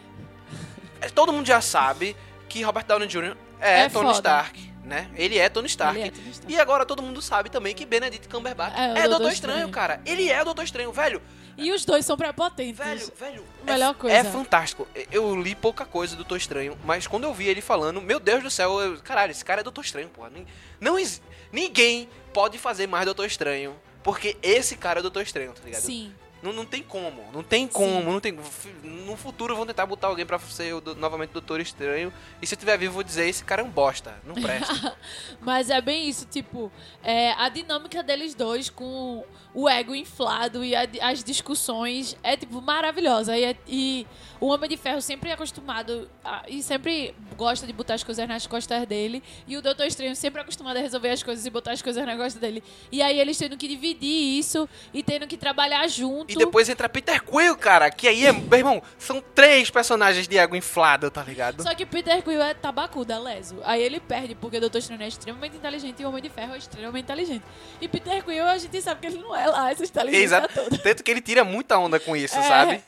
é, 1.00 1.08
todo 1.08 1.32
mundo 1.32 1.46
já 1.46 1.60
sabe 1.60 2.16
que 2.48 2.62
Robert 2.62 2.84
Downey 2.84 3.08
Jr. 3.08 3.36
é, 3.60 3.80
É 3.82 3.88
Tony 3.88 4.06
foda. 4.06 4.18
Stark, 4.18 4.71
né? 4.84 5.08
Ele 5.14 5.38
é 5.38 5.48
Tony 5.48 5.66
Stark. 5.66 6.00
É 6.00 6.10
Tony 6.10 6.30
Stark. 6.30 6.52
E 6.52 6.58
agora 6.58 6.84
todo 6.84 7.02
mundo 7.02 7.22
sabe 7.22 7.50
também 7.50 7.74
que 7.74 7.84
Benedict 7.86 8.28
Cumberbatch 8.28 8.74
É, 8.76 8.80
o 8.80 8.82
é, 8.82 8.86
Doutor 8.94 9.08
Doutor 9.08 9.32
Estranho. 9.32 9.56
Estranho, 9.56 9.72
cara. 9.72 10.00
Ele 10.04 10.28
é 10.28 10.40
o 10.40 10.44
Doutor 10.44 10.64
Estranho, 10.64 10.92
velho. 10.92 11.22
E 11.56 11.70
os 11.70 11.84
dois 11.84 12.04
são 12.06 12.16
prepotentes. 12.16 12.78
Velho, 12.78 13.12
velho. 13.18 13.44
Melhor 13.62 13.90
é, 13.90 13.94
coisa. 13.94 14.16
É 14.16 14.24
fantástico. 14.24 14.88
Eu 15.10 15.40
li 15.40 15.54
pouca 15.54 15.84
coisa 15.84 16.14
do 16.14 16.18
Doutor 16.18 16.36
Estranho, 16.38 16.78
mas 16.84 17.06
quando 17.06 17.24
eu 17.24 17.34
vi 17.34 17.46
ele 17.46 17.60
falando, 17.60 18.00
meu 18.00 18.18
Deus 18.18 18.42
do 18.42 18.50
céu, 18.50 18.80
eu, 18.80 18.98
caralho, 19.02 19.30
esse 19.30 19.44
cara 19.44 19.60
é 19.60 19.64
Doutor 19.64 19.84
Estranho, 19.84 20.08
porra. 20.08 20.32
Não, 20.80 20.98
exi- 20.98 21.20
ninguém 21.52 22.08
pode 22.32 22.58
fazer 22.58 22.86
mais 22.86 23.04
Doutor 23.04 23.26
Estranho, 23.26 23.76
porque 24.02 24.36
esse 24.42 24.76
cara 24.76 25.00
é 25.00 25.02
Doutor 25.02 25.22
Estranho, 25.22 25.52
tá 25.52 25.60
ligado? 25.64 25.82
Sim. 25.82 26.12
Não, 26.42 26.52
não 26.52 26.64
tem 26.66 26.82
como, 26.82 27.22
não 27.32 27.42
tem 27.42 27.68
como, 27.68 28.10
não 28.12 28.20
tem. 28.20 28.36
No 28.82 29.16
futuro 29.16 29.54
vão 29.54 29.64
tentar 29.64 29.86
botar 29.86 30.08
alguém 30.08 30.26
pra 30.26 30.38
ser 30.40 30.74
o 30.74 30.80
do- 30.80 30.94
novamente 30.96 31.30
o 31.30 31.34
Doutor 31.34 31.60
Estranho. 31.60 32.12
E 32.40 32.46
se 32.46 32.54
eu 32.54 32.58
tiver 32.58 32.76
vivo, 32.76 32.94
vou 32.94 33.02
dizer: 33.04 33.28
esse 33.28 33.44
cara 33.44 33.62
é 33.62 33.64
um 33.64 33.70
bosta, 33.70 34.14
não 34.26 34.34
presta. 34.34 34.96
Mas 35.40 35.70
é 35.70 35.80
bem 35.80 36.08
isso, 36.08 36.26
tipo, 36.26 36.70
é, 37.02 37.32
a 37.34 37.48
dinâmica 37.48 38.02
deles 38.02 38.34
dois 38.34 38.68
com 38.68 39.24
o 39.54 39.68
ego 39.68 39.94
inflado 39.94 40.64
e 40.64 40.74
a- 40.74 40.88
as 41.02 41.22
discussões 41.22 42.16
é, 42.22 42.36
tipo, 42.36 42.60
maravilhosa. 42.60 43.36
E, 43.36 43.44
é- 43.44 43.56
e 43.68 44.06
o 44.40 44.46
Homem 44.48 44.68
de 44.68 44.76
Ferro 44.76 45.00
sempre 45.00 45.30
é 45.30 45.34
acostumado 45.34 46.10
a- 46.24 46.42
e 46.48 46.62
sempre 46.62 47.14
gosta 47.36 47.66
de 47.66 47.72
botar 47.72 47.94
as 47.94 48.02
coisas 48.02 48.26
nas 48.26 48.46
costas 48.46 48.84
dele. 48.86 49.22
E 49.46 49.56
o 49.56 49.62
Doutor 49.62 49.86
Estranho 49.86 50.16
sempre 50.16 50.40
é 50.40 50.42
acostumado 50.42 50.76
a 50.78 50.80
resolver 50.80 51.10
as 51.10 51.22
coisas 51.22 51.44
e 51.46 51.50
botar 51.50 51.72
as 51.72 51.82
coisas 51.82 52.04
nas 52.04 52.16
costas 52.16 52.40
dele. 52.40 52.64
E 52.90 53.00
aí 53.02 53.20
eles 53.20 53.38
tendo 53.38 53.56
que 53.56 53.68
dividir 53.68 54.38
isso 54.38 54.68
e 54.92 55.02
tendo 55.02 55.26
que 55.28 55.36
trabalhar 55.36 55.86
junto. 55.86 56.31
E 56.32 56.36
depois 56.36 56.68
entra 56.68 56.88
Peter 56.88 57.22
Quill, 57.22 57.56
cara, 57.56 57.90
que 57.90 58.08
aí 58.08 58.26
é. 58.26 58.32
Meu 58.32 58.58
irmão, 58.58 58.82
são 58.98 59.22
três 59.34 59.70
personagens 59.70 60.26
de 60.26 60.38
água 60.38 60.56
inflada, 60.56 61.10
tá 61.10 61.22
ligado? 61.22 61.62
Só 61.62 61.74
que 61.74 61.84
Peter 61.86 62.22
Quill 62.22 62.42
é 62.42 62.54
tabacuda, 62.54 63.18
leso. 63.18 63.56
Aí 63.64 63.82
ele 63.82 64.00
perde, 64.00 64.34
porque 64.34 64.56
o 64.56 64.60
Doutor 64.60 64.78
Estranho 64.78 65.02
é 65.02 65.08
extremamente 65.08 65.56
inteligente 65.56 66.00
e 66.00 66.04
o 66.04 66.08
Homem 66.08 66.22
de 66.22 66.28
Ferro 66.28 66.54
é 66.54 66.58
extremamente 66.58 67.04
inteligente. 67.04 67.44
E 67.80 67.88
Peter 67.88 68.22
Quill, 68.24 68.44
a 68.46 68.58
gente 68.58 68.80
sabe 68.82 69.00
que 69.00 69.06
ele 69.06 69.18
não 69.18 69.34
é 69.34 69.46
lá 69.46 69.70
essa 69.70 69.84
inteligência 69.84 70.24
Exato. 70.24 70.54
toda. 70.54 70.78
Tanto 70.78 71.02
que 71.02 71.10
ele 71.10 71.20
tira 71.20 71.44
muita 71.44 71.78
onda 71.78 71.98
com 72.00 72.16
isso, 72.16 72.36
É. 72.38 72.42
sabe? 72.42 72.82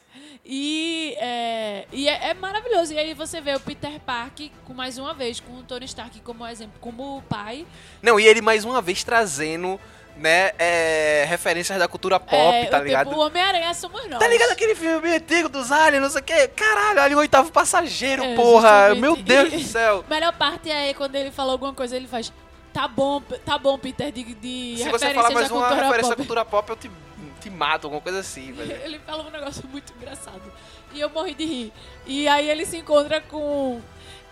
E, 0.47 1.14
é, 1.18 1.86
e 1.90 2.07
é, 2.07 2.28
é 2.30 2.34
maravilhoso. 2.34 2.92
E 2.92 2.99
aí 2.99 3.14
você 3.14 3.40
vê 3.40 3.55
o 3.55 3.61
Peter 3.61 3.99
Parker, 4.01 4.51
com 4.66 4.74
mais 4.74 4.99
uma 4.99 5.14
vez, 5.14 5.40
com 5.40 5.55
o 5.55 5.62
Tony 5.62 5.86
Stark 5.86 6.20
como 6.20 6.47
exemplo, 6.47 6.74
como 6.80 7.22
pai. 7.28 7.66
Não, 8.03 8.20
e 8.20 8.26
ele 8.26 8.42
mais 8.42 8.62
uma 8.64 8.82
vez 8.82 9.03
trazendo, 9.03 9.80
né, 10.16 10.52
é, 10.58 11.24
referências 11.28 11.78
da 11.78 11.88
cultura 11.88 12.20
pop, 12.20 12.34
é, 12.36 12.66
tá 12.66 12.78
o, 12.78 12.84
ligado? 12.84 13.08
Tipo, 13.08 13.20
o 13.20 13.26
Homem-Aranha 13.26 13.74
somos 13.74 14.06
nós. 14.08 14.18
Tá 14.18 14.28
ligado 14.28 14.50
aquele 14.50 14.74
filme 14.74 15.16
antigo 15.16 15.48
dos 15.48 15.72
aliens, 15.72 16.02
não 16.02 16.10
sei 16.10 16.20
o 16.20 16.24
que? 16.24 16.48
Caralho, 16.48 17.00
ali 17.02 17.14
o 17.14 17.18
oitavo 17.18 17.50
passageiro, 17.50 18.22
É, 18.22 18.34
porra! 18.34 18.90
justamente. 18.90 19.00
Meu 19.00 19.16
Deus 19.16 19.52
do 19.52 19.60
céu! 19.62 20.04
A 20.06 20.10
melhor 20.14 20.32
parte 20.32 20.70
é 20.70 20.94
quando 20.94 21.14
ele 21.16 21.30
fala 21.30 21.52
alguma 21.52 21.74
coisa, 21.74 21.96
ele 21.96 22.06
faz. 22.06 22.32
Tá 22.72 22.88
bom, 22.88 23.20
tá 23.44 23.56
bom, 23.56 23.78
Peter, 23.78 24.10
de, 24.10 24.24
de 24.34 24.76
Se 24.78 24.88
você 24.88 25.14
falar 25.14 25.30
mais 25.30 25.50
uma 25.50 25.72
referência 25.74 26.12
à 26.12 26.16
cultura 26.16 26.44
pop, 26.44 26.68
eu 26.70 26.76
te, 26.76 26.90
te 27.40 27.48
mato, 27.48 27.84
alguma 27.86 28.02
coisa 28.02 28.18
assim, 28.18 28.52
velho. 28.52 28.72
Ele 28.82 28.98
fala 29.06 29.22
um 29.22 29.30
negócio 29.30 29.62
muito 29.68 29.92
engraçado. 29.96 30.42
E 30.92 31.00
eu 31.00 31.08
morri 31.10 31.34
de 31.34 31.44
rir. 31.44 31.72
E 32.06 32.26
aí 32.26 32.48
ele 32.48 32.64
se 32.64 32.76
encontra 32.76 33.20
com, 33.20 33.80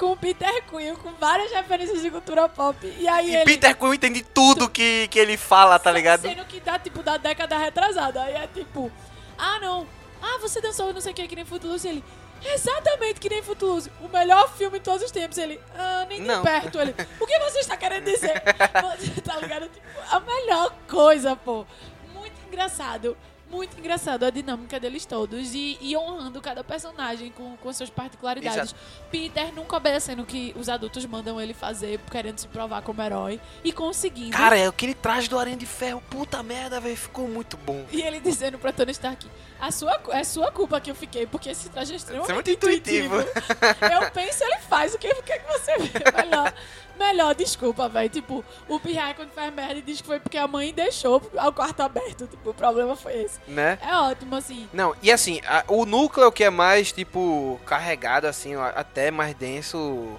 com 0.02 0.10
o 0.10 0.16
Peter 0.16 0.64
Quill, 0.64 0.96
com 0.96 1.12
várias 1.12 1.52
referências 1.52 2.02
de 2.02 2.10
cultura 2.10 2.48
pop. 2.48 2.76
E 2.98 3.06
aí 3.06 3.30
E 3.30 3.36
ele. 3.36 3.44
Peter 3.44 3.76
Quill 3.76 3.94
entende 3.94 4.20
tudo 4.20 4.68
que, 4.68 5.06
que 5.06 5.16
ele 5.16 5.36
fala, 5.36 5.78
tá 5.78 5.92
ligado? 5.92 6.22
Sendo 6.22 6.44
que 6.44 6.58
dá, 6.58 6.76
tipo, 6.76 7.04
da 7.04 7.16
década 7.16 7.56
retrasada. 7.56 8.20
Aí 8.20 8.34
é 8.34 8.48
tipo, 8.48 8.90
ah, 9.38 9.60
não. 9.60 9.86
Ah, 10.20 10.38
você 10.40 10.60
dançou 10.60 10.92
não 10.92 11.00
sei 11.00 11.12
o 11.12 11.14
que, 11.14 11.28
que 11.28 11.36
nem 11.36 11.44
Footloose. 11.44 11.86
E 11.86 11.90
ele, 11.90 12.04
exatamente 12.52 13.20
que 13.20 13.28
nem 13.28 13.44
Footloose. 13.44 13.92
O 14.00 14.08
melhor 14.08 14.52
filme 14.56 14.80
de 14.80 14.84
todos 14.84 15.04
os 15.04 15.12
tempos. 15.12 15.38
Ele, 15.38 15.60
ah, 15.78 16.04
nem 16.08 16.20
de 16.20 16.42
perto. 16.42 16.80
Ele, 16.80 16.96
o 17.20 17.24
que 17.24 17.38
você 17.38 17.60
está 17.60 17.76
querendo 17.76 18.04
dizer? 18.04 18.42
Tá 19.22 19.36
ligado? 19.36 19.68
Tipo, 19.68 19.86
a 20.10 20.18
melhor 20.18 20.74
coisa, 20.88 21.36
pô. 21.36 21.64
Muito 22.12 22.34
engraçado. 22.48 23.16
Muito 23.52 23.78
engraçado 23.78 24.24
a 24.24 24.30
dinâmica 24.30 24.80
deles 24.80 25.04
todos 25.04 25.54
e, 25.54 25.76
e 25.78 25.94
honrando 25.94 26.40
cada 26.40 26.64
personagem 26.64 27.30
com, 27.30 27.54
com 27.58 27.70
suas 27.70 27.90
particularidades. 27.90 28.74
Peter 29.10 29.52
nunca 29.54 29.76
obedecendo 29.76 30.22
o 30.22 30.26
que 30.26 30.54
os 30.56 30.70
adultos 30.70 31.04
mandam 31.04 31.38
ele 31.38 31.52
fazer, 31.52 32.00
querendo 32.10 32.38
se 32.38 32.48
provar 32.48 32.80
como 32.80 33.02
herói 33.02 33.38
e 33.62 33.70
conseguindo. 33.70 34.30
Cara, 34.30 34.56
é 34.56 34.66
aquele 34.66 34.94
traje 34.94 35.28
do 35.28 35.38
Aranha 35.38 35.58
de 35.58 35.66
Ferro, 35.66 36.02
puta 36.08 36.42
merda, 36.42 36.80
velho, 36.80 36.96
ficou 36.96 37.28
muito 37.28 37.58
bom. 37.58 37.84
E 37.92 38.00
ele 38.00 38.20
dizendo 38.20 38.58
pra 38.58 38.72
Tony 38.72 38.92
Stark, 38.92 39.28
a 39.60 39.70
sua, 39.70 40.00
é 40.12 40.24
sua 40.24 40.50
culpa 40.50 40.80
que 40.80 40.90
eu 40.90 40.94
fiquei, 40.94 41.26
porque 41.26 41.50
esse 41.50 41.68
traje 41.68 41.92
é 41.92 41.96
extremamente 41.96 42.30
é 42.30 42.34
muito 42.34 42.50
intuitivo. 42.50 43.16
eu 43.16 44.10
penso, 44.14 44.44
ele 44.44 44.58
faz, 44.66 44.94
o 44.94 44.98
que, 44.98 45.08
o 45.08 45.22
que 45.22 45.38
que 45.38 45.46
você 45.52 45.76
vê? 45.76 46.22
Melhor, 46.24 46.54
melhor 46.98 47.34
desculpa, 47.34 47.88
velho. 47.88 48.08
Tipo, 48.08 48.44
o 48.68 48.78
Pirraia 48.80 49.14
quando 49.14 49.30
faz 49.30 49.52
merda 49.52 49.74
e 49.74 49.82
diz 49.82 50.00
que 50.00 50.06
foi 50.06 50.20
porque 50.20 50.38
a 50.38 50.46
mãe 50.46 50.72
deixou 50.72 51.16
o 51.16 51.52
quarto 51.52 51.80
aberto. 51.80 52.26
Tipo, 52.26 52.50
o 52.50 52.54
problema 52.54 52.94
foi 52.96 53.22
esse. 53.22 53.38
Né? 53.48 53.78
É 53.82 53.94
ótimo, 53.96 54.36
assim. 54.36 54.68
Não, 54.72 54.94
e 55.02 55.10
assim, 55.10 55.40
a- 55.46 55.64
o 55.68 55.84
núcleo 55.86 56.30
que 56.32 56.44
é 56.44 56.50
mais, 56.50 56.92
tipo, 56.92 57.60
carregado, 57.66 58.26
assim, 58.26 58.54
até 58.74 59.10
mais 59.10 59.34
denso, 59.34 60.16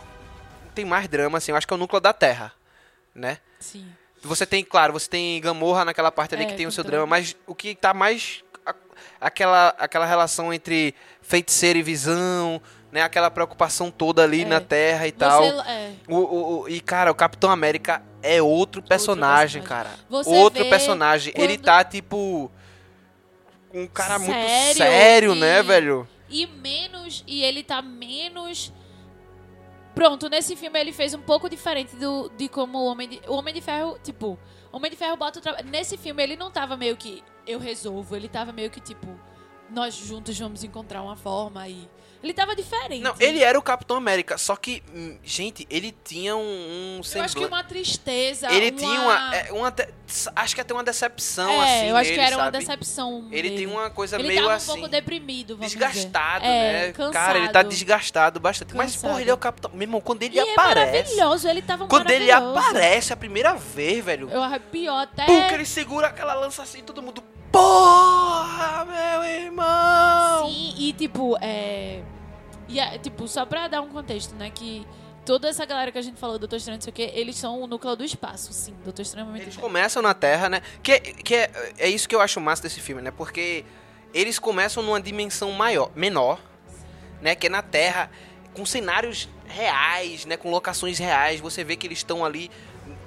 tem 0.76 0.86
mais 0.86 1.08
drama, 1.08 1.38
assim, 1.38 1.52
eu 1.52 1.58
acho 1.58 1.68
que 1.68 1.74
é 1.74 1.76
o 1.76 1.80
núcleo 1.80 2.00
da 2.02 2.14
Terra, 2.14 2.52
né? 3.14 3.38
Sim. 3.60 3.86
Você 4.24 4.46
tem, 4.46 4.64
claro, 4.64 4.94
você 4.94 5.10
tem 5.10 5.40
Gamorra 5.42 5.84
naquela 5.84 6.10
parte 6.12 6.34
ali 6.34 6.46
É, 6.46 6.48
que 6.48 6.56
tem 6.56 6.66
o 6.66 6.72
seu 6.72 6.84
drama. 6.84 7.06
drama, 7.06 7.10
mas 7.10 7.36
o 7.46 7.54
que 7.54 7.76
tá 7.76 7.94
mais. 7.94 8.42
a- 8.66 8.74
aquela, 9.20 9.76
aquela 9.78 10.06
relação 10.06 10.54
entre 10.54 10.96
feiticeiro 11.22 11.78
e 11.78 11.84
visão, 11.84 12.62
né? 12.94 13.02
Aquela 13.02 13.30
preocupação 13.32 13.89
toda 13.91 14.24
ali 14.24 14.44
É. 14.44 14.46
na 14.46 14.62
Terra 14.62 15.08
e 15.08 15.12
tal. 15.12 15.41
Você, 15.44 15.70
é, 15.70 15.94
O, 16.08 16.16
o- 16.16 16.60
o- 16.62 16.70
e, 16.70 16.80
cara, 16.80 17.12
o 17.12 17.16
Capitão 17.16 17.50
América 17.50 18.02
é 18.22 18.41
outro 18.41 18.82
personagem, 18.82 19.62
personagem. 19.62 19.89
cara. 19.89 19.89
Você 20.10 20.30
outro 20.30 20.64
personagem. 20.70 21.34
Ele 21.36 21.58
quando- 21.58 21.66
tá, 21.66 21.84
tipo. 21.84 22.50
Um 23.74 23.88
cara 23.88 24.20
muito 24.20 24.32
Sério 24.32 24.78
sério, 24.78 25.36
né, 25.36 25.60
e- 25.60 25.64
velho? 25.64 26.08
e 26.30 26.46
menos. 26.46 27.24
E 27.26 27.44
ele 27.44 27.64
tá 27.64 27.82
menos. 27.82 28.72
Pronto, 29.96 30.30
nesse 30.30 30.56
filme 30.56 30.80
ele 30.80 30.91
fez 30.91 31.14
um 31.14 31.22
pouco 31.22 31.50
diferente 31.50 31.96
do, 31.96 32.30
de 32.38 32.48
como 32.50 32.78
o 32.80 32.86
Homem 32.86 33.10
de, 33.10 33.22
o 33.28 33.34
Homem 33.36 33.54
de 33.54 33.62
Ferro, 33.62 33.98
tipo, 34.04 34.39
o 34.72 34.78
Homem 34.78 34.89
de 34.89 34.98
Ferro 34.98 35.16
bota 35.18 35.38
o 35.39 35.41
trabalho. 35.41 35.68
Nesse 35.70 35.98
filme 35.98 36.22
ele 36.24 36.36
não 36.36 36.50
tava 36.52 36.76
meio 36.78 36.96
que 36.98 37.24
eu 37.46 37.60
resolvo, 37.60 38.16
ele 38.16 38.28
tava 38.28 38.52
meio 38.52 38.70
que 38.72 38.80
tipo, 38.80 39.08
nós 39.70 39.94
juntos 39.96 40.38
vamos 40.39 40.64
encontrar 40.64 41.02
uma 41.04 41.16
forma 41.16 41.68
e. 41.68 41.88
Ele 42.24 42.34
tava 42.34 42.56
diferente. 42.56 43.02
Não, 43.02 43.14
ele 43.20 43.44
era 43.44 43.60
o 43.60 43.62
Capitão 43.62 43.98
América, 43.98 44.38
só 44.38 44.56
que, 44.56 44.82
hum, 44.96 45.18
gente, 45.22 45.68
ele 45.70 45.94
tinha 46.06 46.34
um, 46.38 46.40
um 46.40 46.94
Eu 46.96 47.00
acho 47.02 47.10
semblante- 47.10 47.36
que 47.36 47.46
uma 47.46 47.64
tristeza. 47.66 48.50
Ele 48.50 48.70
uma... 48.72 48.78
tinha 48.80 49.02
uma, 49.02 49.36
é, 49.36 49.52
uma 49.52 49.70
de- 49.70 49.88
acho 50.34 50.56
que 50.56 50.62
até 50.62 50.74
uma 50.74 50.84
decepção, 50.86 51.50
É, 51.52 51.80
assim, 51.80 51.90
eu 51.90 51.98
acho 51.98 52.10
nele, 52.12 52.22
que 52.22 52.26
era 52.26 52.38
uma 52.38 52.46
sabe? 52.46 52.58
decepção. 52.60 53.28
Ele 53.30 53.50
dele. 53.50 53.58
tem 53.58 53.68
uma 53.68 53.90
coisa 53.90 54.16
Ele 54.16 54.28
meio 54.30 54.40
tava 54.40 54.54
um 54.54 54.56
assim. 54.56 54.68
pouco 54.72 54.88
deprimido, 54.88 55.58
vamos 55.58 55.72
desgastado. 55.74 56.46
É, 56.46 56.72
né? 56.88 56.92
Cansado. 56.94 57.12
Cara, 57.14 57.38
ele 57.40 57.50
tá 57.50 57.62
desgastado 57.62 58.40
bastante. 58.40 58.74
Mas, 58.74 58.94
Cansado. 58.94 59.10
porra, 59.12 59.22
ele 59.22 59.30
é 59.30 59.34
o 59.34 59.38
Capitão. 59.38 59.72
Meu 59.74 59.82
irmão, 59.84 60.00
quando 60.00 60.24
ele 60.24 60.36
E 60.38 60.40
é 60.40 60.54
aparece. 60.54 61.16
maravilhoso, 61.16 61.48
ele 61.50 61.62
tava 61.62 61.88
quando 61.88 62.10
ele 62.10 62.32
aparece 62.32 63.12
a 63.12 63.18
primeira 63.18 63.54
vez, 63.54 64.04
velho. 64.04 64.30
Eu 64.32 64.42
arrepio 64.42 64.94
até. 64.94 65.26
Pum, 65.26 65.48
que 65.50 65.54
ele 65.56 65.66
segura 65.66 66.08
aquela 66.08 66.34
lança 66.36 66.64
assim, 66.64 66.82
todo 66.84 67.02
mundo. 67.02 67.22
Porra, 67.54 68.84
meu 68.84 69.24
irmão! 69.24 70.49
Sim, 70.49 70.74
e 70.76 70.91
tipo, 70.93 71.38
é. 71.39 72.01
E 72.68 72.80
é, 72.80 72.97
tipo, 72.97 73.28
só 73.28 73.45
pra 73.45 73.68
dar 73.68 73.82
um 73.82 73.89
contexto, 73.89 74.34
né? 74.34 74.49
Que 74.49 74.88
toda 75.24 75.47
essa 75.47 75.64
galera 75.64 75.91
que 75.91 75.99
a 75.99 76.01
gente 76.01 76.20
falou, 76.20 76.39
Doutor 76.39 76.56
Estranho, 76.56 76.78
não 76.78 76.82
sei 76.82 76.89
o 76.89 76.93
quê, 76.93 77.12
eles 77.14 77.36
são 77.36 77.62
o 77.62 77.68
núcleo 77.68 77.95
do 77.95 78.04
espaço, 78.04 78.51
sim. 78.51 78.74
Doutor 78.84 79.04
Estranho 79.04 79.28
é 79.28 79.30
muito 79.30 79.43
Eles 79.43 79.56
começam 79.56 80.01
na 80.01 80.16
Terra, 80.16 80.49
né? 80.49 80.64
Que, 80.82 80.99
que 80.99 81.36
é, 81.36 81.51
é 81.78 81.88
isso 81.88 82.10
que 82.10 82.16
eu 82.16 82.22
acho 82.22 82.41
massa 82.41 82.64
desse 82.64 82.80
filme, 82.80 83.04
né? 83.04 83.12
Porque 83.12 83.64
eles 84.16 84.39
começam 84.39 84.82
numa 84.82 84.99
dimensão 84.99 85.51
maior, 85.51 85.91
menor, 85.95 86.39
né? 87.22 87.36
Que 87.36 87.45
é 87.45 87.49
na 87.51 87.62
Terra, 87.62 88.10
com 88.56 88.66
cenários 88.66 89.30
reais, 89.45 90.26
né? 90.26 90.38
Com 90.38 90.49
locações 90.49 90.97
reais. 90.97 91.39
Você 91.39 91.64
vê 91.64 91.76
que 91.76 91.86
eles 91.86 91.99
estão 91.99 92.26
ali. 92.26 92.49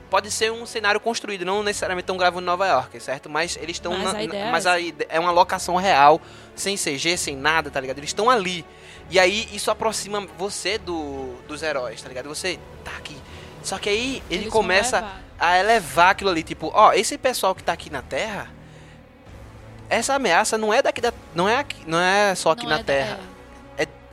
Pode 0.08 0.30
ser 0.30 0.52
um 0.52 0.64
cenário 0.64 1.00
construído, 1.00 1.44
não 1.44 1.62
necessariamente 1.64 2.04
estão 2.04 2.16
gravando 2.16 2.42
em 2.42 2.46
Nova 2.46 2.66
York, 2.66 3.00
certo? 3.00 3.28
Mas 3.28 3.56
eles 3.60 3.76
estão. 3.76 3.92
Mas 3.92 4.12
na- 4.12 4.18
a 4.18 4.22
ideia 4.22 4.42
é 4.44 4.50
mas 4.52 4.66
a 4.66 4.78
ide- 4.78 5.06
é 5.08 5.18
uma 5.18 5.32
locação 5.32 5.74
real, 5.76 6.20
sem 6.54 6.76
CG, 6.76 7.16
sem 7.16 7.34
nada, 7.36 7.70
tá 7.70 7.80
ligado? 7.80 7.98
Eles 7.98 8.10
estão 8.10 8.30
ali. 8.30 8.64
E 9.10 9.18
aí 9.18 9.48
isso 9.52 9.70
aproxima 9.70 10.26
você 10.38 10.78
do, 10.78 11.34
dos 11.48 11.62
heróis, 11.62 12.00
tá 12.00 12.08
ligado? 12.08 12.28
Você 12.28 12.58
tá 12.84 12.92
aqui. 12.96 13.16
Só 13.62 13.78
que 13.78 13.88
aí 13.88 14.22
ele 14.30 14.42
Eles 14.44 14.52
começa 14.52 14.98
a 15.38 15.58
elevar 15.58 16.10
aquilo 16.10 16.30
ali, 16.30 16.42
tipo, 16.44 16.70
ó, 16.72 16.92
esse 16.92 17.18
pessoal 17.18 17.52
que 17.54 17.62
tá 17.64 17.72
aqui 17.72 17.90
na 17.90 18.00
Terra, 18.00 18.48
essa 19.88 20.14
ameaça 20.14 20.56
não 20.58 20.72
é 20.72 20.82
daqui 20.82 21.00
da, 21.00 21.12
não 21.34 21.48
é 21.48 21.58
aqui, 21.58 21.82
não 21.86 21.98
é 22.00 22.34
só 22.34 22.50
aqui 22.52 22.62
Não 22.64 22.70
na 22.70 22.78
é 22.78 22.82
Terra, 22.82 23.18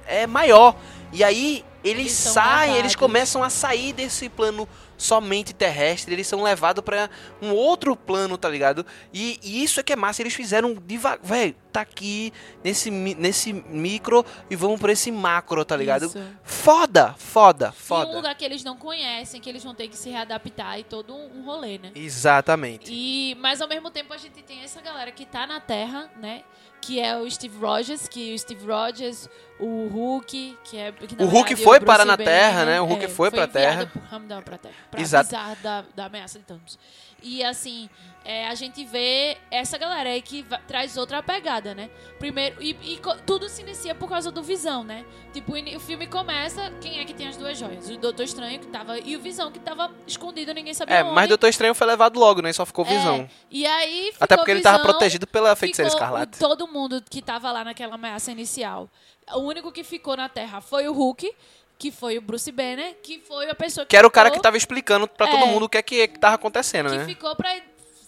é 0.08 0.28
maior. 0.28 0.76
E 1.12 1.24
aí 1.24 1.64
eles, 1.84 2.02
Eles 2.02 2.12
saem, 2.14 2.76
eles 2.78 2.96
começam 2.96 3.44
a 3.44 3.50
sair 3.50 3.94
desse 3.94 4.30
plano 4.30 4.68
somente 4.98 5.54
terrestre, 5.54 6.14
eles 6.14 6.28
são 6.28 6.44
levados 6.44 6.84
pra 6.84 7.10
um 7.42 7.52
outro 7.52 7.96
plano, 7.96 8.38
tá 8.38 8.50
ligado? 8.50 8.86
E, 9.14 9.40
e 9.44 9.64
isso 9.64 9.80
é 9.80 9.84
que 9.84 9.94
é 9.94 9.96
massa, 9.96 10.22
eles 10.22 10.34
fizeram 10.34 10.74
devagar, 10.74 11.20
velho, 11.24 11.56
tá 11.74 11.82
aqui 11.82 12.32
nesse 12.64 12.90
nesse 12.92 13.52
micro 13.52 14.26
e 14.50 14.56
vamos 14.56 14.80
pra 14.80 14.92
esse 14.92 15.12
macro, 15.12 15.66
tá 15.66 15.76
ligado? 15.76 16.06
Isso. 16.06 16.22
Foda, 16.44 17.14
foda, 17.18 17.66
E 17.68 17.70
um 17.70 17.74
foda. 17.74 18.16
lugar 18.16 18.36
que 18.36 18.46
eles 18.46 18.64
não 18.64 18.78
conhecem, 18.78 19.42
que 19.42 19.50
eles 19.50 19.64
vão 19.64 19.74
ter 19.76 19.88
que 19.88 19.98
se 19.98 20.10
readaptar 20.10 20.80
e 20.80 20.84
todo 20.84 21.14
um, 21.16 21.44
rolê, 21.44 21.78
né? 21.80 21.92
Exatamente. 21.96 22.92
E, 22.94 23.36
mas 23.40 23.62
ao 23.62 23.68
mesmo 23.68 23.90
tempo 23.92 24.14
a 24.14 24.18
gente 24.18 24.42
tem 24.44 24.62
essa 24.62 24.80
galera 24.82 25.12
que 25.12 25.26
tá 25.26 25.46
na 25.48 25.60
Terra, 25.60 26.10
né? 26.22 26.44
Que 26.80 27.00
é 27.00 27.18
o 27.18 27.30
Steve 27.32 27.58
Rogers, 27.58 28.08
que 28.10 28.34
o 28.34 28.40
Steve 28.40 28.66
Rogers, 28.66 29.30
o 29.58 29.88
Hulk, 29.88 30.58
que 30.66 30.78
é. 30.78 30.92
Que, 30.92 31.16
na 31.16 31.24
O 31.24 31.28
Hulk 31.28 31.50
verdade, 31.50 31.64
foi 31.64 31.80
Bruce 31.80 31.86
parar 31.86 32.06
na 32.06 32.18
Banner, 32.18 32.34
Terra, 32.34 32.66
né? 32.66 32.82
O 32.82 32.86
Hulk 32.86 33.08
foi 33.08 33.32
pra 33.32 33.46
enviado 33.46 33.54
Terra. 33.54 33.86
por 33.94 34.02
Ramdam 34.04 34.42
pra 34.42 34.58
Terra. 34.58 34.76
Pra 34.92 35.02
Exato. 35.02 35.32
da, 35.64 35.86
da 35.96 36.06
ameaça 36.06 36.38
de 36.40 36.46
Thanos. 36.46 36.78
E 37.24 37.42
assim, 37.44 37.90
é, 38.26 38.48
a 38.50 38.54
gente 38.56 38.84
vê 38.86 39.38
essa 39.50 39.78
galera 39.78 40.10
aí 40.10 40.22
que 40.22 40.44
va- 40.44 40.58
traz 40.68 40.98
outra 40.98 41.24
pegada. 41.24 41.74
né? 41.74 41.90
Primeiro, 42.20 42.62
e, 42.62 42.72
e 42.84 43.00
tudo 43.26 43.48
se 43.50 43.62
inicia 43.62 43.96
por 43.96 44.10
causa 44.10 44.30
do 44.32 44.44
Visão, 44.44 44.84
né? 44.84 45.06
Tipo, 45.32 45.54
o 45.54 45.78
o 45.78 45.80
filme 45.80 46.06
começa, 46.06 46.70
quem 46.82 47.00
é 47.00 47.06
que 47.06 47.14
tem 47.14 47.28
as 47.28 47.38
duas 47.38 47.58
joias? 47.58 47.90
O 47.90 47.98
Doutor 47.98 48.24
Estranho 48.24 48.60
que 48.60 48.68
tava, 48.68 49.00
e 49.00 49.16
o 49.16 49.22
Visão 49.22 49.52
que 49.52 49.60
tava 49.60 49.90
escondido, 50.06 50.54
ninguém 50.54 50.74
sabia 50.74 50.98
É, 50.98 51.04
onde. 51.04 51.14
mas 51.16 51.28
Doutor 51.30 51.48
Estranho 51.48 51.74
foi 51.74 51.88
levado 51.88 52.20
logo, 52.20 52.42
né? 52.42 52.52
Só 52.52 52.66
ficou 52.66 52.86
É, 52.86 52.90
visão. 52.90 53.30
E 53.50 53.66
aí 53.66 54.12
ficou 54.12 54.26
Até 54.26 54.36
porque 54.36 54.52
ele 54.52 54.62
tava 54.62 54.80
protegido 54.84 55.26
pela 55.26 55.56
feiticeira 55.56 55.90
escarlate. 55.90 56.36
o- 56.36 56.40
Todo 56.40 56.68
mundo 56.68 57.02
que 57.10 57.22
tava 57.22 57.52
lá 57.52 57.64
naquela 57.64 57.96
ameaça 57.96 58.32
inicial. 58.32 58.90
O 59.34 59.40
único 59.40 59.72
que 59.72 59.84
ficou 59.86 60.18
na 60.18 60.28
Terra 60.28 60.60
foi 60.60 60.88
o 60.90 60.94
Hulk, 60.94 61.34
que 61.78 61.92
foi 61.92 62.18
o 62.18 62.22
Bruce 62.22 62.52
Banner, 62.52 62.96
que 63.02 63.20
foi 63.20 63.50
a 63.50 63.56
pessoa 63.56 63.86
que 63.86 63.90
Que 63.92 63.98
era 63.98 64.08
o 64.08 64.12
cara 64.12 64.30
que 64.30 64.36
ficou- 64.36 64.44
tava 64.44 64.58
explicando 64.58 65.08
todo 65.08 65.30
É. 65.30 65.46
mundo 65.46 65.64
o 65.66 65.70
que 65.70 65.78
é 65.78 65.82
que, 65.82 66.08
que 66.08 66.20
tava 66.20 66.36
acontecendo, 66.36 66.90
que 66.90 66.98
né? 66.98 67.06
ficou 67.06 67.36
pra 67.36 67.50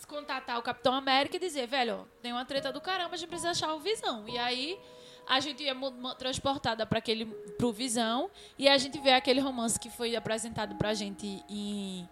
contatar 0.07 0.57
o 0.57 0.61
Capitão 0.61 0.93
América 0.93 1.35
e 1.35 1.39
dizer, 1.39 1.67
velho, 1.67 2.07
tem 2.21 2.31
uma 2.31 2.45
treta 2.45 2.71
do 2.71 2.79
caramba, 2.79 3.15
a 3.15 3.17
gente 3.17 3.27
precisa 3.27 3.51
achar 3.51 3.73
o 3.73 3.79
Visão. 3.79 4.23
E 4.29 4.37
aí 4.37 4.79
a 5.27 5.39
gente 5.39 5.67
é 5.67 5.73
transportada 6.17 6.85
para 6.85 6.99
aquele 6.99 7.25
pro 7.57 7.71
Visão 7.73 8.29
e 8.57 8.69
a 8.69 8.77
gente 8.77 8.99
vê 8.99 9.11
aquele 9.13 9.39
romance 9.41 9.79
que 9.79 9.89
foi 9.89 10.15
apresentado 10.15 10.75
pra 10.75 10.93
gente 10.93 11.43
em, 11.49 12.07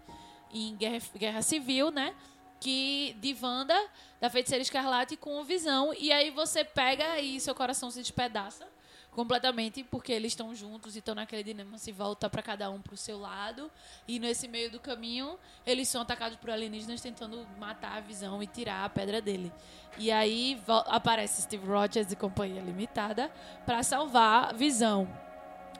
em 0.51 0.75
Guerra, 0.75 0.97
Guerra 1.15 1.41
Civil, 1.41 1.91
né? 1.91 2.13
Que 2.59 3.15
de 3.19 3.35
Wanda, 3.41 3.77
da 4.19 4.29
Feiticeira 4.29 4.61
Escarlate 4.61 5.15
com 5.15 5.39
o 5.39 5.43
Visão 5.43 5.93
e 5.97 6.11
aí 6.11 6.29
você 6.31 6.63
pega 6.65 7.19
e 7.19 7.39
seu 7.39 7.53
coração 7.53 7.91
se 7.91 7.99
despedaça 8.01 8.65
completamente 9.13 9.83
porque 9.83 10.11
eles 10.11 10.31
estão 10.31 10.53
juntos 10.53 10.95
e 10.95 10.99
estão 10.99 11.15
naquele 11.15 11.43
dilema 11.43 11.77
se 11.77 11.91
volta 11.91 12.29
para 12.29 12.41
cada 12.41 12.69
um 12.69 12.81
pro 12.81 12.97
seu 12.97 13.19
lado. 13.19 13.71
E 14.07 14.19
nesse 14.19 14.47
meio 14.47 14.71
do 14.71 14.79
caminho 14.79 15.37
eles 15.65 15.87
são 15.87 16.01
atacados 16.01 16.37
por 16.37 16.49
alienígenas 16.49 17.01
tentando 17.01 17.47
matar 17.57 17.97
a 17.97 18.01
visão 18.01 18.41
e 18.41 18.47
tirar 18.47 18.85
a 18.85 18.89
pedra 18.89 19.21
dele. 19.21 19.51
E 19.97 20.11
aí 20.11 20.61
aparece 20.87 21.43
Steve 21.43 21.65
Rogers 21.65 22.11
e 22.11 22.15
companhia 22.15 22.61
limitada 22.61 23.31
para 23.65 23.83
salvar 23.83 24.49
a 24.49 24.53
visão 24.53 25.07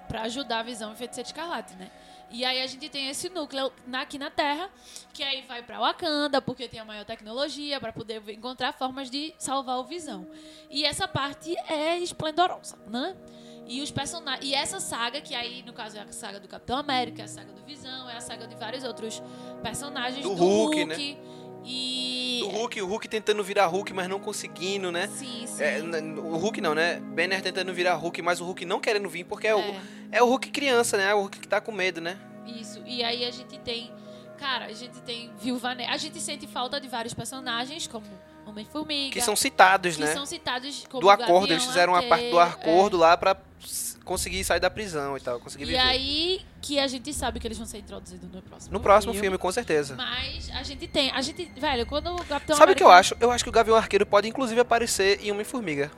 para 0.08 0.24
ajudar 0.24 0.60
a 0.60 0.64
visão 0.64 0.92
e 0.92 0.96
feiticeiro 0.96 1.28
escarlate 1.28 1.76
né 1.76 1.90
e 2.34 2.44
aí 2.44 2.62
a 2.62 2.68
gente 2.68 2.90
tem 2.90 3.08
esse 3.08 3.30
núcleo 3.30 3.72
aqui 3.94 4.18
na 4.18 4.30
Terra 4.30 4.70
que 5.14 5.24
aí 5.24 5.44
vai 5.44 5.62
para 5.64 5.80
Wakanda 5.80 6.42
porque 6.42 6.68
tem 6.68 6.80
a 6.80 6.86
maior 6.86 7.06
tecnologia 7.06 7.80
para 7.80 7.94
poder 7.94 8.22
encontrar 8.30 8.74
formas 8.74 9.10
de 9.10 9.34
salvar 9.38 9.78
o 9.80 9.84
visão 9.84 10.28
e 10.70 10.84
essa 10.84 11.08
parte 11.08 11.56
é 11.70 11.98
esplendorosa 12.00 12.78
né 12.88 13.16
e 13.68 13.82
os 13.82 13.92
personagens. 13.92 14.46
E 14.46 14.54
essa 14.54 14.80
saga, 14.80 15.22
que 15.22 15.34
aí, 15.34 15.64
no 15.64 15.74
caso, 15.74 15.98
é 15.98 16.02
a 16.02 16.12
saga 16.12 16.40
do 16.40 16.48
Capitão 16.48 16.78
América, 16.78 17.22
é 17.22 17.26
a 17.26 17.28
saga 17.28 17.52
do 17.54 17.64
Visão, 17.64 18.10
é 18.10 18.18
a 18.18 18.22
saga 18.22 18.48
de 18.48 18.56
vários 18.56 18.84
outros 18.84 19.22
personagens 19.62 20.22
Do 20.22 20.36
do, 20.36 20.44
Hulk, 20.44 20.84
Hulk. 20.84 20.86
né? 20.86 21.18
E. 21.66 22.42
O 22.44 22.50
Hulk, 22.50 22.82
o 22.82 22.88
Hulk 22.88 23.08
tentando 23.08 23.44
virar 23.44 23.68
Hulk, 23.68 23.94
mas 23.94 24.08
não 24.10 24.20
conseguindo, 24.20 24.92
né? 24.92 25.08
Sim, 25.08 25.46
sim. 25.48 25.64
É, 25.64 25.82
o 25.82 26.38
Hulk 26.38 26.60
não, 26.60 26.76
né? 26.76 27.00
Banner 27.00 27.42
tentando 27.42 27.74
virar 27.74 27.96
Hulk, 27.96 28.22
mas 28.22 28.42
o 28.42 28.46
Hulk 28.46 28.66
não 28.66 28.80
querendo 28.80 29.08
vir, 29.10 29.24
porque 29.24 29.48
é, 29.48 29.56
o, 29.56 29.60
É, 29.60 29.82
é 30.12 30.24
o 30.24 30.26
Hulk 30.28 30.50
criança, 30.52 30.98
né? 30.98 31.10
É 31.10 31.16
o 31.16 31.22
Hulk 31.22 31.40
que 31.40 31.48
tá 31.48 31.62
com 31.62 31.72
medo, 31.72 32.02
né? 32.02 32.18
isso. 32.46 32.82
E 32.86 33.04
aí 33.04 33.26
a 33.26 33.32
gente 33.32 33.58
tem. 33.60 33.92
Cara, 34.38 34.66
a 34.66 34.74
gente 34.74 35.00
tem 35.02 35.32
Viúva 35.40 35.74
Negra. 35.74 35.94
A 35.94 35.98
gente 35.98 36.20
sente 36.20 36.46
falta 36.48 36.80
de 36.80 36.88
vários 36.88 37.14
personagens, 37.14 37.88
como 37.88 38.06
Homem-Formiga. 38.54 39.14
Que 39.14 39.22
são 39.22 39.36
citados, 39.36 39.96
que 39.96 40.02
né? 40.02 40.14
são 40.14 40.26
citados 40.26 40.86
como 40.90 41.02
do 41.02 41.10
acordo, 41.10 41.42
Gavião 41.42 41.58
eles 41.58 41.66
fizeram 41.66 41.94
uma 41.94 42.04
parte 42.04 42.30
do 42.30 42.40
é. 42.40 42.44
acordo 42.44 42.98
lá 42.98 43.18
pra 43.18 43.36
conseguir 44.04 44.44
sair 44.44 44.60
da 44.60 44.70
prisão 44.70 45.18
e 45.18 45.20
tal, 45.20 45.40
conseguir 45.40 45.64
E 45.64 45.68
viver. 45.68 45.80
aí 45.80 46.42
que 46.62 46.80
a 46.80 46.88
gente 46.88 47.14
sabe 47.14 47.40
que 47.40 47.48
eles 47.48 47.58
vão 47.58 47.66
ser 47.66 47.80
introduzidos 47.80 48.30
no 48.32 48.42
próximo 48.42 48.74
no 48.74 48.80
próximo 48.80 49.14
filme, 49.14 49.38
com 49.38 49.52
certeza. 49.52 49.96
Mas 49.96 50.50
a 50.52 50.64
gente 50.64 50.88
tem. 50.88 51.12
A 51.12 51.22
gente. 51.22 51.46
Velho, 51.58 51.86
quando 51.86 52.14
o 52.16 52.26
Capitão 52.26 52.56
Sabe 52.56 52.74
o 52.74 52.76
que 52.76 52.84
eu 52.84 52.92
acho? 52.92 53.16
Eu 53.20 53.32
acho 53.32 53.44
que 53.44 53.50
o 53.50 53.54
Gavião 53.54 53.76
Arqueiro 53.76 54.06
pode 54.06 54.28
inclusive 54.28 54.60
aparecer 54.60 55.20
em 55.24 55.32
Homem-Formiga. 55.32 55.92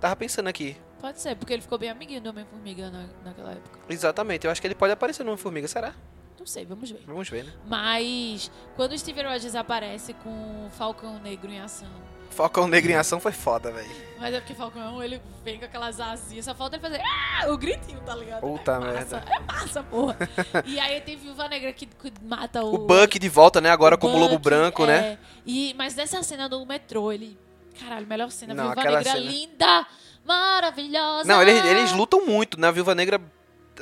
Tava 0.00 0.14
pensando 0.16 0.48
aqui. 0.48 0.76
Pode 1.00 1.20
ser, 1.20 1.36
porque 1.36 1.52
ele 1.52 1.62
ficou 1.62 1.78
bem 1.78 1.90
amiguinho 1.90 2.20
do 2.20 2.30
Homem-Formiga 2.30 2.90
na, 2.90 3.06
naquela 3.24 3.52
época. 3.52 3.78
Exatamente, 3.88 4.46
eu 4.46 4.50
acho 4.50 4.60
que 4.60 4.66
ele 4.66 4.74
pode 4.74 4.92
aparecer 4.92 5.22
no 5.22 5.30
Homem-Formiga, 5.30 5.68
será? 5.68 5.94
Não 6.38 6.46
sei, 6.46 6.64
vamos 6.64 6.90
ver. 6.90 7.02
Vamos 7.06 7.28
ver, 7.28 7.44
né? 7.44 7.52
Mas 7.66 8.50
quando 8.76 8.92
o 8.92 8.98
Steve 8.98 9.22
Rogers 9.22 9.54
aparece 9.54 10.14
com 10.14 10.66
o 10.66 10.70
Falcão 10.70 11.18
Negro 11.18 11.50
em 11.50 11.60
ação. 11.60 11.88
Falcão 12.30 12.68
Negro 12.68 12.92
em 12.92 12.94
ação 12.94 13.18
foi 13.18 13.32
foda, 13.32 13.72
velho. 13.72 13.90
Mas 14.18 14.32
é 14.34 14.38
porque 14.38 14.54
Falcão, 14.54 15.02
ele 15.02 15.20
vem 15.42 15.58
com 15.58 15.64
aquelas 15.64 15.98
asinhas. 15.98 16.44
Só 16.44 16.54
falta 16.54 16.76
ele 16.76 16.82
fazer 16.82 17.00
ah, 17.00 17.50
o 17.50 17.58
gritinho, 17.58 18.00
tá 18.00 18.14
ligado? 18.14 18.40
Puta 18.40 18.72
é 18.72 18.78
massa, 18.78 18.92
merda. 18.92 19.24
É 19.28 19.40
massa, 19.40 19.82
porra. 19.82 20.16
e 20.64 20.78
aí 20.78 21.00
tem 21.00 21.16
Viúva 21.16 21.48
Negra 21.48 21.72
que, 21.72 21.86
que 21.86 22.12
mata 22.22 22.62
o... 22.62 22.74
O 22.74 22.78
Buck 22.78 23.18
de 23.18 23.28
volta, 23.28 23.60
né? 23.60 23.70
Agora 23.70 23.96
o 23.96 23.98
como 23.98 24.16
Lobo 24.16 24.34
Buck, 24.34 24.44
Branco, 24.44 24.84
é. 24.84 24.86
né? 24.86 25.18
E, 25.44 25.74
mas 25.76 25.94
dessa 25.94 26.22
cena 26.22 26.48
do 26.48 26.64
metrô, 26.64 27.10
ele... 27.10 27.36
Caralho, 27.80 28.06
melhor 28.06 28.30
cena. 28.30 28.54
Não, 28.54 28.66
Viúva 28.66 28.84
Negra 28.84 29.02
cena- 29.02 29.18
linda, 29.18 29.86
maravilhosa. 30.24 31.24
Não, 31.28 31.42
eles, 31.42 31.64
eles 31.64 31.92
lutam 31.92 32.24
muito, 32.24 32.60
né? 32.60 32.68
A 32.68 32.72
Viúva 32.72 32.94
Negra. 32.94 33.20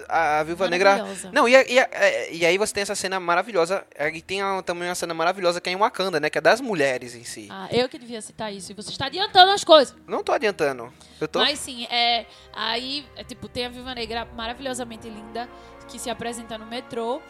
A, 0.09 0.41
a 0.41 0.43
Viúva 0.43 0.69
Negra. 0.69 1.05
Não, 1.33 1.49
e, 1.49 1.53
e, 1.53 1.79
é, 1.79 2.33
e 2.33 2.45
aí 2.47 2.59
você 2.59 2.73
tem 2.75 2.83
essa 2.83 2.95
cena 2.95 3.19
maravilhosa. 3.21 3.85
é, 3.95 4.09
E 4.09 4.21
tem 4.23 4.43
a- 4.43 4.63
também 4.63 4.89
uma 4.89 4.95
cena 4.95 5.15
maravilhosa 5.15 5.61
que 5.61 5.69
é 5.69 5.73
em 5.73 5.77
Wakanda, 5.77 6.19
né? 6.21 6.29
Que 6.31 6.39
é 6.39 6.41
das 6.41 6.61
mulheres 6.61 7.15
em 7.15 7.25
si. 7.25 7.49
Ah, 7.51 7.69
eu 7.71 7.89
que 7.89 7.99
devia 7.99 8.21
citar 8.23 8.53
isso. 8.53 8.73
E 8.73 8.75
você 8.75 8.91
está 8.91 9.07
adiantando 9.07 9.53
as 9.53 9.65
coisas. 9.65 9.95
Não 10.07 10.23
tô 10.23 10.33
adiantando. 10.33 10.93
Eu 11.21 11.29
tô. 11.29 11.39
Mas 11.39 11.59
sim, 11.59 11.85
é. 11.91 12.27
Aí, 12.55 13.07
é, 13.17 13.25
tipo, 13.25 13.49
tem 13.49 13.67
a 13.67 13.69
Viúva 13.69 13.95
Negra 13.95 14.25
maravilhosamente 14.37 15.09
linda 15.09 15.49
que 15.89 15.99
se 15.99 16.11
apresenta 16.11 16.59
no 16.59 16.67
metrô. 16.67 17.21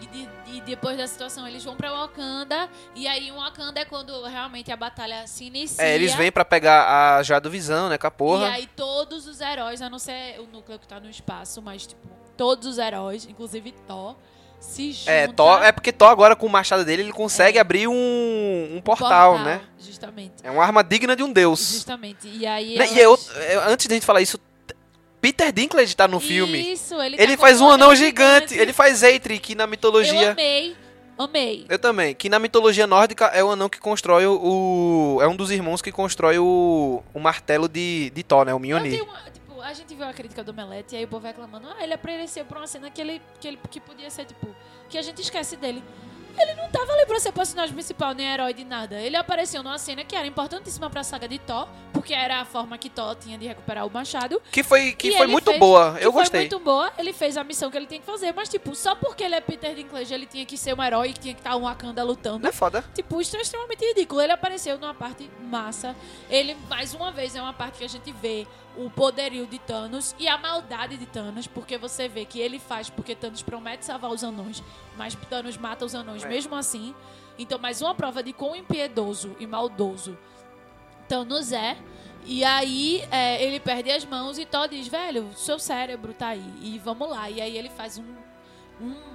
E, 0.00 0.06
de- 0.06 0.28
e 0.56 0.60
depois 0.60 0.96
da 0.98 1.06
situação 1.06 1.46
eles 1.48 1.64
vão 1.64 1.74
pra 1.76 1.90
Wakanda. 1.92 2.68
E 2.94 3.06
aí, 3.08 3.30
Wakanda 3.30 3.80
é 3.80 3.84
quando 3.84 4.22
realmente 4.24 4.70
a 4.70 4.76
batalha 4.76 5.26
se 5.26 5.44
inicia. 5.44 5.82
É, 5.84 5.94
eles 5.94 6.14
vêm 6.14 6.30
pra 6.30 6.44
pegar 6.44 7.16
a 7.18 7.22
já 7.22 7.38
do 7.38 7.48
Visão, 7.50 7.88
né? 7.88 7.96
Com 7.98 8.06
a 8.06 8.08
E 8.08 8.12
porra. 8.12 8.48
aí 8.50 8.66
todos 8.76 9.26
os 9.26 9.40
heróis, 9.40 9.80
a 9.80 9.88
não 9.88 9.98
ser 9.98 10.38
o 10.40 10.46
núcleo 10.46 10.78
que 10.78 10.86
tá 10.86 11.00
no 11.00 11.08
espaço, 11.08 11.62
mas, 11.62 11.86
tipo, 11.86 12.06
todos 12.36 12.66
os 12.68 12.78
heróis, 12.78 13.26
inclusive 13.26 13.72
Thor, 13.86 14.16
se 14.60 14.92
juntam. 14.92 15.14
É, 15.14 15.26
Thor, 15.28 15.62
é 15.62 15.72
porque 15.72 15.92
Thor 15.92 16.08
agora 16.10 16.36
com 16.36 16.46
o 16.46 16.50
machado 16.50 16.84
dele, 16.84 17.02
ele 17.02 17.12
consegue 17.12 17.56
É. 17.58 17.60
abrir 17.60 17.88
um, 17.88 18.76
um 18.76 18.80
portal, 18.82 19.38
né? 19.38 19.60
Justamente. 19.78 20.34
É 20.42 20.50
uma 20.50 20.62
arma 20.62 20.82
digna 20.84 21.14
de 21.16 21.22
um 21.22 21.32
deus. 21.32 21.58
Justamente. 21.72 22.26
E 22.28 22.46
aí. 22.46 22.76
Né, 22.78 22.86
E 22.92 22.98
é 22.98 23.02
elas- 23.02 23.20
outro- 23.28 23.40
é, 23.42 23.54
antes 23.70 23.86
da 23.86 23.94
gente 23.94 24.04
falar 24.06 24.20
isso, 24.20 24.38
Peter 25.20 25.52
Dinklage 25.52 25.96
tá 25.96 26.06
no 26.06 26.20
filme. 26.20 26.72
Isso, 26.72 26.94
ele, 27.00 27.16
Ele 27.20 27.36
tá 27.36 27.40
faz 27.42 27.60
um 27.60 27.68
anão 27.70 27.94
gigante. 27.94 28.54
Ele 28.56 28.72
faz 28.72 29.02
Eitri, 29.02 29.38
que 29.38 29.54
na 29.54 29.64
Eu 29.64 29.68
mitologia. 29.68 30.32
amei. 30.32 30.76
Amei. 31.18 31.64
Eu 31.68 31.78
também. 31.78 32.14
Que 32.14 32.28
na 32.28 32.38
mitologia 32.38 32.86
nórdica 32.86 33.26
é 33.26 33.42
o 33.42 33.50
anão 33.50 33.68
que 33.68 33.80
constrói 33.80 34.26
o. 34.26 35.18
é 35.22 35.26
um 35.26 35.34
dos 35.34 35.50
irmãos 35.50 35.80
que 35.80 35.90
constrói 35.90 36.38
o, 36.38 37.02
o 37.14 37.18
martelo 37.18 37.68
de, 37.68 38.10
de 38.10 38.22
Thor, 38.22 38.44
né? 38.44 38.52
O 38.52 38.56
Eu 38.56 38.60
Mjolnir. 38.60 39.02
uma- 39.02 39.18
tipo, 39.32 39.60
a 39.62 39.72
gente 39.72 39.94
viu 39.94 40.04
a 40.04 40.12
crítica 40.12 40.44
do 40.44 40.52
Melete 40.52 40.94
e 40.94 40.98
aí 40.98 41.04
o 41.04 41.08
povo 41.08 41.26
reclamando, 41.26 41.66
ah, 41.68 41.82
ele 41.82 41.94
apareceu 41.94 42.44
pra 42.44 42.58
uma 42.58 42.66
cena 42.66 42.90
que 42.90 43.00
ele, 43.00 43.22
que 43.40 43.48
ele 43.48 43.58
que 43.70 43.80
podia 43.80 44.10
ser, 44.10 44.26
tipo, 44.26 44.46
que 44.90 44.98
a 44.98 45.02
gente 45.02 45.22
esquece 45.22 45.56
dele. 45.56 45.82
Ele 46.38 46.54
não 46.54 46.68
tava 46.70 46.92
ali 46.92 47.06
pra 47.06 47.18
ser 47.20 47.32
personagem 47.32 47.72
principal, 47.74 48.12
nem 48.14 48.26
herói 48.32 48.52
de 48.54 48.64
nada. 48.64 49.00
Ele 49.00 49.16
apareceu 49.16 49.62
numa 49.62 49.78
cena 49.78 50.04
que 50.04 50.14
era 50.14 50.26
importantíssima 50.26 50.88
pra 50.90 51.02
saga 51.02 51.26
de 51.28 51.38
Thor, 51.38 51.66
porque 51.92 52.12
era 52.14 52.40
a 52.40 52.44
forma 52.44 52.76
que 52.78 52.88
Thor 52.90 53.14
tinha 53.16 53.36
de 53.38 53.46
recuperar 53.46 53.86
o 53.86 53.90
machado. 53.90 54.40
Que 54.52 54.62
foi, 54.62 54.92
que 54.92 55.12
foi 55.16 55.26
muito 55.26 55.46
fez- 55.50 55.58
boa. 55.60 55.94
que 55.98 56.04
Eu 56.04 56.12
foi 56.12 56.22
gostei. 56.22 56.40
muito 56.40 56.58
boa, 56.60 56.92
ele 56.98 57.12
fez 57.12 57.36
a 57.36 57.44
missão 57.44 57.70
que 57.70 57.76
ele 57.76 57.86
tinha 57.86 58.00
que 58.00 58.06
fazer, 58.06 58.32
mas, 58.34 58.48
tipo, 58.48 58.74
só 58.74 58.94
porque 58.94 59.24
ele 59.24 59.34
é 59.34 59.40
Peter 59.40 59.74
Dinklage, 59.74 60.12
ele 60.12 60.26
tinha 60.26 60.44
que 60.44 60.56
ser 60.58 60.74
um 60.78 60.82
herói 60.82 61.10
e 61.10 61.12
tinha 61.14 61.34
que 61.34 61.40
estar 61.40 61.56
um 61.56 61.62
Wakanda 61.62 62.02
lutando. 62.02 62.40
Não 62.40 62.48
é 62.48 62.52
foda? 62.52 62.84
Tipo, 62.94 63.20
isso 63.20 63.36
é 63.36 63.40
extremamente 63.40 63.84
ridículo. 63.84 64.20
Ele 64.20 64.32
apareceu 64.32 64.78
numa 64.78 64.94
parte 64.94 65.30
massa. 65.50 65.94
Ele, 66.28 66.56
mais 66.68 66.94
uma 66.94 67.10
vez, 67.10 67.34
é 67.34 67.40
uma 67.42 67.52
parte 67.52 67.78
que 67.78 67.84
a 67.84 67.88
gente 67.88 68.12
vê 68.12 68.46
o 68.76 68.90
poderio 68.90 69.46
de 69.46 69.58
Thanos 69.58 70.14
e 70.18 70.28
a 70.28 70.36
maldade 70.38 70.96
de 70.96 71.06
Thanos, 71.06 71.46
porque 71.46 71.78
você 71.78 72.08
vê 72.08 72.24
que 72.24 72.38
ele 72.38 72.58
faz 72.58 72.90
porque 72.90 73.14
Thanos 73.14 73.42
promete 73.42 73.84
salvar 73.84 74.10
os 74.10 74.22
anões, 74.22 74.62
mas 74.96 75.14
Thanos 75.28 75.56
mata 75.56 75.84
os 75.84 75.94
anões 75.94 76.24
É. 76.24 76.28
mesmo 76.28 76.54
assim. 76.54 76.94
Então, 77.38 77.58
mais 77.58 77.82
uma 77.82 77.94
prova 77.94 78.22
de 78.22 78.32
quão 78.32 78.56
impiedoso 78.56 79.36
e 79.38 79.46
maldoso 79.46 80.16
Thanos 81.08 81.52
é. 81.52 81.76
E 82.24 82.42
aí, 82.44 83.04
é, 83.10 83.40
ele 83.42 83.60
perde 83.60 83.90
as 83.90 84.04
mãos 84.04 84.36
e 84.36 84.44
Thor 84.44 84.66
diz, 84.68 84.88
velho, 84.88 85.30
seu 85.36 85.58
cérebro 85.60 86.12
tá 86.12 86.28
aí. 86.28 86.44
E 86.60 86.78
vamos 86.78 87.08
lá. 87.08 87.30
E 87.30 87.40
aí 87.40 87.56
ele 87.56 87.68
faz 87.70 87.98
um, 87.98 88.16
um 88.80 89.05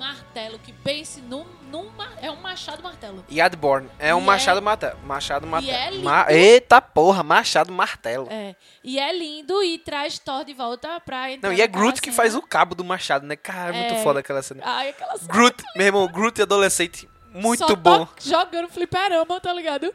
martelo 0.00 0.58
que 0.58 0.72
pense 0.72 1.20
num, 1.20 1.44
num 1.70 1.90
é 2.22 2.30
um 2.30 2.36
machado 2.36 2.82
martelo. 2.82 3.24
Yadborn. 3.30 3.88
É 3.98 4.14
um 4.14 4.20
E 4.20 4.24
machado 4.24 4.62
martelo. 4.62 4.98
Machado 5.04 5.46
martelo. 5.46 5.96
é. 5.96 6.02
Ma- 6.02 6.26
Eita 6.32 6.80
porra, 6.80 7.22
machado 7.22 7.70
martelo. 7.72 8.26
É. 8.30 8.56
E 8.82 8.98
é 8.98 9.12
lindo 9.16 9.62
e 9.62 9.78
traz 9.78 10.18
Thor 10.18 10.44
de 10.44 10.54
volta 10.54 10.98
pra 11.00 11.30
entrar 11.30 11.50
Não, 11.50 11.56
e 11.56 11.60
é 11.60 11.66
Groot 11.66 12.00
que 12.00 12.06
cena. 12.10 12.16
faz 12.16 12.34
o 12.34 12.40
cabo 12.42 12.74
do 12.74 12.82
machado, 12.82 13.26
né? 13.26 13.36
Cara, 13.36 13.76
é 13.76 13.78
muito 13.80 13.94
É. 13.94 14.02
foda 14.02 14.20
aquela 14.20 14.42
cena. 14.42 14.62
Ai, 14.64 14.88
aquela 14.88 15.16
cena. 15.18 15.32
Groot, 15.32 15.62
meu 15.76 15.86
irmão, 15.86 16.08
Groot 16.08 16.40
adolescente, 16.40 17.08
muito 17.32 17.66
Só 17.66 17.76
bom. 17.76 18.06
tá 18.06 18.12
jogando 18.20 18.68
fliperama, 18.68 19.38
tá 19.40 19.52
ligado? 19.52 19.94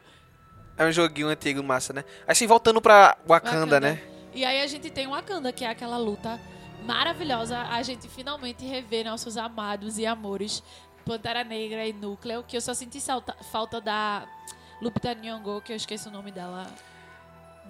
É 0.78 0.84
um 0.86 0.92
joguinho 0.92 1.28
antigo 1.28 1.62
massa, 1.62 1.92
né? 1.92 2.04
Assim, 2.28 2.46
voltando 2.46 2.80
pra 2.80 3.16
Wakanda, 3.26 3.56
Wakanda. 3.56 3.80
né? 3.80 4.00
E 4.34 4.44
aí 4.44 4.60
a 4.62 4.66
gente 4.66 4.88
tem 4.90 5.06
o 5.06 5.10
Wakanda, 5.10 5.50
que 5.52 5.64
é 5.64 5.68
aquela 5.68 5.96
luta 5.98 6.38
maravilhosa. 6.84 7.58
A 7.62 7.82
gente 7.82 8.08
finalmente 8.08 8.64
revê 8.64 9.02
nossos 9.04 9.36
amados 9.36 9.98
e 9.98 10.06
amores 10.06 10.62
Pantera 11.04 11.44
Negra 11.44 11.86
e 11.86 11.92
Núcleo, 11.92 12.42
que 12.46 12.56
eu 12.56 12.60
só 12.60 12.74
senti 12.74 13.00
salta- 13.00 13.36
falta 13.50 13.80
da 13.80 14.26
Lupita 14.80 15.14
Nyong'o, 15.14 15.60
que 15.62 15.72
eu 15.72 15.76
esqueço 15.76 16.08
o 16.08 16.12
nome 16.12 16.30
dela. 16.32 16.66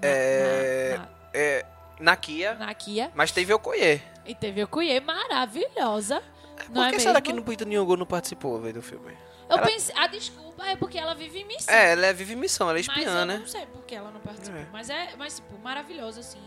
É, 0.02 0.96
Na, 0.98 1.08
é, 1.32 1.66
na 1.98 2.16
na, 2.58 2.66
na 2.66 2.74
Kia. 2.74 3.10
mas 3.14 3.32
teve 3.32 3.52
Okoye. 3.52 4.02
E 4.26 4.34
teve 4.34 4.66
Cuiê 4.66 5.00
maravilhosa. 5.00 6.22
Não 6.70 6.82
Por 6.82 6.88
é 6.88 6.90
que 6.92 6.98
será 7.00 7.14
mesmo? 7.14 7.22
que 7.26 7.32
Lupita 7.32 7.64
Nyong'o 7.64 7.96
não 7.96 8.06
participou, 8.06 8.60
velho, 8.60 8.74
do 8.74 8.82
filme? 8.82 9.12
Eu 9.48 9.58
ela- 9.58 9.66
pensei, 9.66 9.94
a 9.96 10.06
desculpa 10.06 10.66
é 10.66 10.74
porque 10.74 10.98
ela 10.98 11.14
vive 11.14 11.40
em 11.40 11.44
missão. 11.44 11.72
É, 11.72 11.92
ela 11.92 12.06
é 12.06 12.12
vive 12.12 12.32
em 12.32 12.36
missão, 12.36 12.68
ela 12.68 12.78
é 12.78 12.82
mas 12.86 12.96
espiã, 12.98 13.20
eu 13.20 13.26
né? 13.26 13.38
não 13.38 13.46
sei 13.46 13.64
por 13.66 13.82
que 13.84 13.94
ela 13.94 14.10
não 14.10 14.20
participou. 14.20 14.58
É. 14.60 14.66
Mas 14.72 14.90
é, 14.90 15.10
mas 15.16 15.36
tipo, 15.36 15.56
maravilhoso 15.58 16.20
assim. 16.20 16.40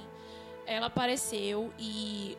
Ela 0.70 0.86
apareceu 0.86 1.74
e 1.80 2.38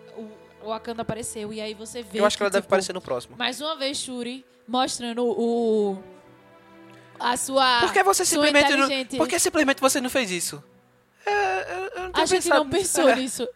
o 0.63 0.69
Wakanda 0.69 1.03
apareceu 1.03 1.53
e 1.53 1.61
aí 1.61 1.75
você 1.75 2.01
vê 2.01 2.21
Eu 2.21 2.25
acho 2.25 2.37
que 2.37 2.43
ela 2.45 2.51
deve 2.51 2.63
tipo, 2.63 2.69
aparecer 2.69 2.93
no 2.93 3.01
próximo. 3.01 3.37
Mais 3.37 3.61
uma 3.61 3.75
vez 3.77 3.99
Shuri 3.99 4.45
mostrando 4.69 5.25
o 5.27 6.01
a 7.19 7.37
sua 7.37 7.81
Por 7.81 7.93
que 7.93 8.05
você 8.05 8.25
simplesmente 8.25 8.77
não, 8.77 8.89
Por 9.19 9.29
que 9.29 9.37
simplesmente 9.41 9.81
você 9.81 10.01
não 10.01 10.09
fez 10.09 10.31
isso? 10.31 10.63
É, 11.27 11.75
eu, 11.75 12.05
eu 12.05 12.11
A 12.15 12.25
gente 12.25 12.49
não 12.49 12.71
pensou 12.71 13.15
nisso. 13.17 13.49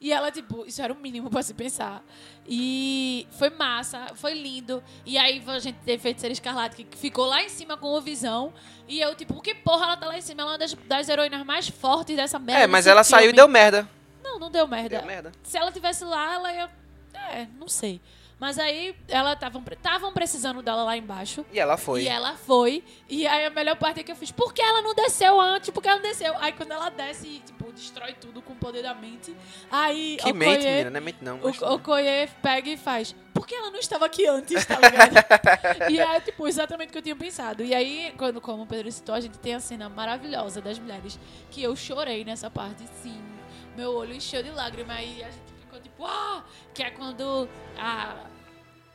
E 0.00 0.12
ela, 0.12 0.32
tipo, 0.32 0.64
isso 0.66 0.82
era 0.82 0.92
o 0.92 0.96
mínimo 0.96 1.30
pra 1.30 1.42
se 1.44 1.54
pensar. 1.54 2.02
E 2.48 3.24
foi 3.38 3.50
massa, 3.50 4.08
foi 4.16 4.34
lindo. 4.34 4.82
E 5.06 5.16
aí 5.16 5.40
a 5.46 5.58
gente 5.60 5.78
teve 5.84 6.02
Feiticeira 6.02 6.32
Escarlate, 6.32 6.82
que 6.82 6.98
ficou 6.98 7.26
lá 7.26 7.40
em 7.40 7.48
cima 7.48 7.76
com 7.76 7.86
o 7.86 8.00
Visão. 8.00 8.52
E 8.88 9.00
eu, 9.00 9.14
tipo, 9.14 9.40
que 9.40 9.54
porra 9.54 9.84
ela 9.84 9.96
tá 9.96 10.06
lá 10.06 10.18
em 10.18 10.20
cima? 10.20 10.42
Ela 10.42 10.50
é 10.50 10.52
uma 10.54 10.58
das, 10.58 10.74
das 10.88 11.08
heroínas 11.08 11.46
mais 11.46 11.68
fortes 11.68 12.16
dessa 12.16 12.36
merda. 12.40 12.64
É, 12.64 12.66
mas 12.66 12.88
ela 12.88 13.04
saiu 13.04 13.20
e 13.20 13.22
filme. 13.26 13.36
deu 13.36 13.46
merda. 13.46 13.88
Não, 14.22 14.38
não 14.38 14.50
deu 14.50 14.66
merda. 14.66 14.98
Deu 14.98 15.06
merda. 15.06 15.32
Se 15.42 15.56
ela 15.56 15.72
tivesse 15.72 16.04
lá, 16.04 16.34
ela 16.34 16.52
ia... 16.52 16.70
É, 17.14 17.46
não 17.58 17.68
sei. 17.68 18.00
Mas 18.42 18.58
aí, 18.58 18.96
ela 19.06 19.34
estavam 19.34 19.62
estavam 19.70 20.12
precisando 20.12 20.62
dela 20.62 20.82
lá 20.82 20.96
embaixo. 20.96 21.46
E 21.52 21.60
ela 21.60 21.76
foi. 21.76 22.02
E 22.02 22.08
ela 22.08 22.36
foi. 22.36 22.82
E 23.08 23.24
aí 23.24 23.44
a 23.44 23.50
melhor 23.50 23.76
parte 23.76 24.00
é 24.00 24.02
que 24.02 24.10
eu 24.10 24.16
fiz, 24.16 24.32
por 24.32 24.52
que 24.52 24.60
ela 24.60 24.82
não 24.82 24.96
desceu 24.96 25.40
antes? 25.40 25.70
Por 25.70 25.80
que 25.80 25.88
ela 25.88 26.00
não 26.00 26.08
desceu? 26.08 26.34
Aí 26.38 26.50
quando 26.50 26.72
ela 26.72 26.88
desce, 26.88 27.40
tipo, 27.46 27.70
destrói 27.70 28.14
tudo 28.14 28.42
com 28.42 28.52
o 28.52 28.56
poder 28.56 28.82
da 28.82 28.94
mente. 28.94 29.32
Aí 29.70 30.16
Que 30.20 30.32
o 30.32 30.34
mente, 30.34 30.66
menina, 30.66 30.90
não 30.90 30.96
é 30.96 31.00
mente 31.00 31.18
não. 31.22 31.38
o, 31.38 31.74
o 31.74 31.78
Koye 31.78 32.28
pega 32.42 32.68
e 32.68 32.76
faz, 32.76 33.14
por 33.32 33.46
que 33.46 33.54
ela 33.54 33.70
não 33.70 33.78
estava 33.78 34.06
aqui 34.06 34.26
antes, 34.26 34.66
tá 34.66 34.76
ligado? 34.76 35.14
e 35.88 36.00
é, 36.00 36.20
tipo, 36.20 36.48
exatamente 36.48 36.88
o 36.88 36.92
que 36.92 36.98
eu 36.98 37.02
tinha 37.02 37.14
pensado. 37.14 37.62
E 37.62 37.72
aí, 37.72 38.12
quando, 38.18 38.40
como 38.40 38.64
o 38.64 38.66
Pedro 38.66 38.90
citou, 38.90 39.14
a 39.14 39.20
gente 39.20 39.38
tem 39.38 39.54
a 39.54 39.60
cena 39.60 39.88
maravilhosa 39.88 40.60
das 40.60 40.80
mulheres, 40.80 41.16
que 41.48 41.62
eu 41.62 41.76
chorei 41.76 42.24
nessa 42.24 42.50
parte, 42.50 42.82
sim. 43.00 43.31
Meu 43.76 43.94
olho 43.94 44.14
encheu 44.14 44.42
de 44.42 44.50
lágrima, 44.50 44.94
aí 44.94 45.22
a 45.22 45.30
gente 45.30 45.52
ficou 45.60 45.80
tipo, 45.80 46.04
ah! 46.06 46.44
Que 46.74 46.82
é 46.82 46.90
quando 46.90 47.48
a 47.78 48.16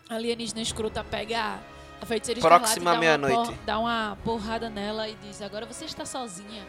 alienígena 0.10 0.62
escrota 0.62 1.04
pega 1.04 1.60
a, 2.02 2.06
feiticeira 2.06 2.40
Próxima 2.42 2.94
dá 2.94 3.00
meia-noite. 3.00 3.54
por- 3.54 3.66
dá 3.66 3.80
uma 3.80 4.18
porrada 4.24 4.70
nela 4.70 5.08
e 5.10 5.16
diz, 5.16 5.42
agora 5.42 5.66
você 5.66 5.86
está 5.86 6.06
sozinha. 6.06 6.66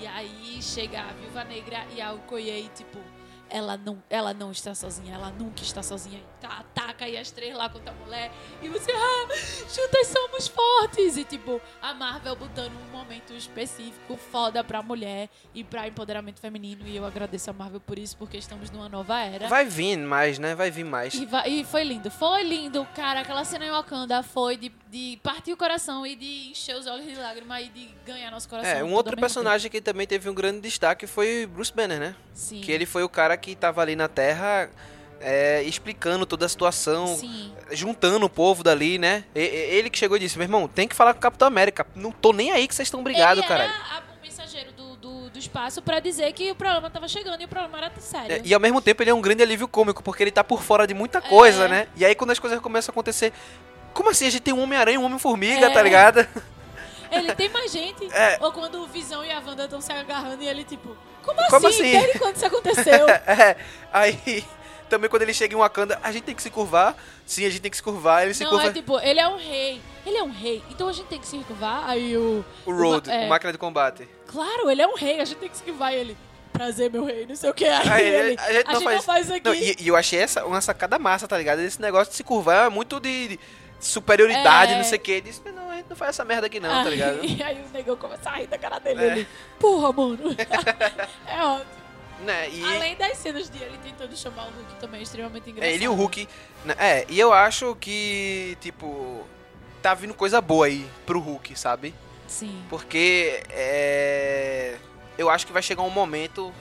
E 0.00 0.06
aí 0.06 0.62
chega 0.62 1.00
a 1.00 1.12
Viúva 1.12 1.42
Negra 1.44 1.84
e 1.94 2.00
a 2.00 2.12
Okoye 2.12 2.50
e, 2.66 2.68
tipo, 2.68 2.98
ela 3.50 3.76
não, 3.76 4.00
ela 4.08 4.32
não 4.32 4.52
está 4.52 4.74
sozinha, 4.74 5.14
ela 5.14 5.30
nunca 5.30 5.62
está 5.62 5.82
sozinha. 5.82 6.22
Ataca 6.46 7.04
aí 7.04 7.16
as 7.16 7.30
três 7.30 7.54
lá 7.54 7.68
contra 7.68 7.90
a 7.92 7.94
mulher. 7.94 8.30
E 8.62 8.68
você, 8.68 8.90
ah, 8.92 9.26
juntas 9.74 10.06
somos 10.06 10.48
fortes. 10.48 11.16
E, 11.16 11.24
tipo, 11.24 11.60
a 11.82 11.92
Marvel 11.94 12.36
botando 12.36 12.72
um 12.72 12.90
momento 12.90 13.32
específico 13.34 14.16
foda 14.16 14.62
pra 14.62 14.82
mulher 14.82 15.28
e 15.54 15.64
pra 15.64 15.86
empoderamento 15.88 16.40
feminino. 16.40 16.86
E 16.86 16.96
eu 16.96 17.04
agradeço 17.04 17.50
a 17.50 17.52
Marvel 17.52 17.80
por 17.80 17.98
isso, 17.98 18.16
porque 18.16 18.36
estamos 18.36 18.70
numa 18.70 18.88
nova 18.88 19.20
era. 19.20 19.48
Vai 19.48 19.64
vir 19.64 19.96
mais, 19.98 20.38
né? 20.38 20.54
Vai 20.54 20.70
vir 20.70 20.84
mais. 20.84 21.14
E, 21.14 21.24
va- 21.26 21.46
e 21.48 21.64
foi 21.64 21.84
lindo, 21.84 22.10
foi 22.10 22.42
lindo, 22.42 22.86
cara. 22.94 23.20
Aquela 23.20 23.44
cena 23.44 23.66
em 23.66 23.70
Wakanda 23.70 24.22
foi 24.22 24.56
de, 24.56 24.72
de 24.90 25.18
partir 25.22 25.52
o 25.52 25.56
coração 25.56 26.06
e 26.06 26.14
de 26.16 26.50
encher 26.50 26.76
os 26.76 26.86
olhos 26.86 27.06
de 27.06 27.14
lágrima 27.14 27.60
e 27.60 27.68
de 27.68 27.88
ganhar 28.06 28.30
nosso 28.30 28.48
coração. 28.48 28.70
É, 28.70 28.84
um 28.84 28.92
outro 28.92 29.16
personagem 29.16 29.70
que 29.70 29.80
também 29.80 30.06
teve 30.06 30.28
um 30.28 30.34
grande 30.34 30.60
destaque 30.60 31.06
foi 31.06 31.46
Bruce 31.46 31.72
Banner, 31.72 31.98
né? 31.98 32.06
tempo. 32.08 32.18
Sim. 32.34 32.60
Que 32.60 32.70
ele 32.72 32.86
foi 32.86 33.02
o 33.02 33.08
cara 33.08 33.36
que 33.36 33.54
tava 33.56 33.80
ali 33.82 33.96
na 33.96 34.08
Terra 34.08 34.70
é, 35.20 35.62
explicando 35.64 36.24
toda 36.26 36.46
a 36.46 36.48
situação, 36.48 37.06
Sim. 37.16 37.52
juntando 37.72 38.24
o 38.26 38.30
povo 38.30 38.62
dali, 38.62 38.98
né? 38.98 39.24
E- 39.34 39.40
ele 39.40 39.90
que 39.90 39.98
chegou 39.98 40.16
e 40.16 40.20
disse, 40.20 40.36
meu 40.38 40.44
irmão, 40.44 40.68
tem 40.68 40.86
que 40.88 40.94
falar 40.94 41.12
com 41.14 41.18
o 41.18 41.22
Capitão 41.22 41.48
América. 41.48 41.86
Não 41.94 42.10
tô 42.12 42.32
nem 42.32 42.52
aí 42.52 42.66
que 42.68 42.74
vocês 42.74 42.86
estão 42.88 43.02
brigados, 43.02 43.38
ele 43.38 43.48
caralho. 43.48 43.72
a- 43.90 44.02
o 44.18 44.22
mensageiro 44.24 44.72
do, 44.72 44.96
do, 44.96 45.30
do 45.30 45.38
espaço 45.38 45.82
pra 45.82 46.00
dizer 46.00 46.32
que 46.32 46.50
o 46.50 46.54
problema 46.54 46.88
tava 46.90 47.08
chegando 47.08 47.40
e 47.40 47.44
o 47.44 47.48
problema 47.48 47.78
era 47.78 47.92
sério. 48.00 48.32
É, 48.36 48.40
e 48.44 48.54
ao 48.54 48.60
mesmo 48.60 48.80
tempo 48.80 49.02
ele 49.02 49.10
é 49.10 49.14
um 49.14 49.20
grande 49.20 49.42
alívio 49.42 49.66
cômico, 49.68 50.02
porque 50.02 50.22
ele 50.22 50.30
tá 50.30 50.44
por 50.44 50.62
fora 50.62 50.86
de 50.86 50.94
muita 50.94 51.20
coisa, 51.20 51.64
É. 51.64 51.68
né? 51.68 51.88
E 51.96 52.04
aí 52.04 52.14
quando 52.14 52.30
as 52.30 52.38
coisas 52.38 52.60
começam 52.60 52.90
a 52.90 52.94
acontecer. 52.94 53.32
Como 53.94 54.10
assim? 54.10 54.26
A 54.26 54.30
gente 54.30 54.42
tem 54.42 54.54
um 54.54 54.62
Homem-Aranha 54.62 54.94
e 54.94 54.98
um 54.98 55.04
Homem-Formiga, 55.04 55.66
É. 55.66 55.70
tá 55.70 55.82
ligado? 55.82 56.26
Ele 57.10 57.34
tem 57.34 57.48
mais 57.48 57.72
gente. 57.72 58.04
É. 58.12 58.36
Ou 58.40 58.52
quando 58.52 58.82
o 58.82 58.86
Visão 58.86 59.24
e 59.24 59.30
a 59.32 59.40
Wanda 59.40 59.64
estão 59.64 59.80
se 59.80 59.90
agarrando 59.90 60.42
e 60.42 60.46
ele, 60.46 60.62
tipo, 60.62 60.94
como, 61.22 61.40
Como 61.48 61.66
assim? 61.66 61.80
assim? 61.80 61.98
Desde 62.00 62.18
quando 62.18 62.36
isso 62.36 62.44
aconteceu? 62.46 63.06
É. 63.26 63.56
Aí 63.90 64.44
também 64.88 65.08
quando 65.10 65.22
ele 65.22 65.34
chega 65.34 65.54
em 65.54 65.58
Wakanda, 65.58 65.98
a 66.02 66.10
gente 66.12 66.24
tem 66.24 66.34
que 66.34 66.42
se 66.42 66.50
curvar. 66.50 66.96
Sim, 67.26 67.44
a 67.46 67.50
gente 67.50 67.60
tem 67.60 67.70
que 67.70 67.76
se 67.76 67.82
curvar. 67.82 68.24
Ele 68.24 68.34
se 68.34 68.42
Não, 68.44 68.50
curva. 68.50 68.66
é 68.68 68.72
tipo, 68.72 68.98
ele 69.00 69.20
é 69.20 69.28
um 69.28 69.36
rei. 69.36 69.80
Ele 70.06 70.16
é 70.16 70.22
um 70.22 70.30
rei, 70.30 70.62
então 70.70 70.88
a 70.88 70.92
gente 70.92 71.06
tem 71.06 71.20
que 71.20 71.26
se 71.26 71.36
curvar. 71.38 71.84
Aí 71.88 72.16
o. 72.16 72.44
O 72.66 72.72
Road, 72.72 73.06
ma- 73.08 73.14
é, 73.14 73.26
o 73.26 73.28
máquina 73.28 73.52
de 73.52 73.58
combate. 73.58 74.08
Claro, 74.26 74.70
ele 74.70 74.80
é 74.82 74.86
um 74.86 74.94
rei, 74.96 75.20
a 75.20 75.24
gente 75.24 75.38
tem 75.38 75.48
que 75.48 75.56
se 75.56 75.62
curvar 75.62 75.92
ele. 75.92 76.16
Prazer, 76.52 76.90
meu 76.90 77.04
rei, 77.04 77.24
não 77.26 77.36
sei 77.36 77.50
o 77.50 77.54
que. 77.54 77.64
Aí, 77.66 77.88
Aí, 77.90 78.04
ele, 78.06 78.36
a 78.40 78.52
gente 78.52 78.72
não 78.72 78.80
faz- 79.02 79.24
isso 79.26 79.34
aqui. 79.34 79.44
Não, 79.44 79.54
e, 79.54 79.76
e 79.78 79.86
eu 79.88 79.94
achei 79.94 80.18
essa 80.18 80.44
uma 80.44 80.60
sacada 80.60 80.98
massa, 80.98 81.28
tá 81.28 81.36
ligado? 81.38 81.60
Esse 81.60 81.80
negócio 81.80 82.10
de 82.10 82.16
se 82.16 82.24
curvar 82.24 82.66
é 82.66 82.68
muito 82.70 82.98
de, 82.98 83.28
de 83.28 83.38
superioridade, 83.78 84.72
É. 84.72 84.76
não 84.76 84.84
sei 84.84 84.98
o 84.98 85.00
quê. 85.00 85.12
Ele 85.12 85.20
disse, 85.28 85.42
não, 85.52 85.70
a 85.70 85.76
gente 85.76 85.86
não 85.88 85.96
faz 85.96 86.10
essa 86.10 86.24
merda 86.24 86.46
aqui 86.46 86.58
não, 86.58 86.68
tá 86.70 86.88
Aí- 86.88 86.90
ligado? 86.90 87.18
E 87.24 87.42
aí 87.44 87.60
o 87.62 87.68
negão 87.72 87.96
começa 87.96 88.28
a 88.30 88.36
rir 88.36 88.46
da 88.46 88.58
cara 88.58 88.78
dele. 88.78 89.00
É. 89.04 89.06
Ele, 89.12 89.28
porra, 89.60 89.92
mano. 89.92 90.18
é 91.28 91.42
ótimo. 91.44 91.77
Né? 92.24 92.50
E 92.50 92.64
Além 92.64 92.96
das 92.96 93.16
cenas 93.18 93.48
de 93.48 93.58
ele 93.62 93.78
tentando 93.78 94.16
chamar 94.16 94.48
o 94.48 94.50
Hulk 94.50 94.74
também 94.80 95.00
é 95.00 95.02
extremamente 95.04 95.50
engraçado. 95.50 95.70
é, 95.70 95.74
ele 95.74 95.84
e 95.84 95.88
o 95.88 95.94
Hulk. 95.94 96.28
né? 96.64 96.74
É, 96.78 97.06
e 97.08 97.18
eu 97.18 97.32
acho 97.32 97.76
que, 97.76 98.56
tipo, 98.60 99.24
tá 99.80 99.94
vindo 99.94 100.12
coisa 100.14 100.40
boa 100.40 100.66
aí 100.66 100.84
pro 101.06 101.20
Hulk, 101.20 101.56
sabe? 101.58 101.94
Sim. 102.26 102.62
Porque 102.68 103.42
é, 103.50 104.76
eu 105.16 105.30
acho 105.30 105.46
que 105.46 105.52
vai 105.52 105.62
chegar 105.62 105.82
um 105.82 105.90
momento, 105.90 106.52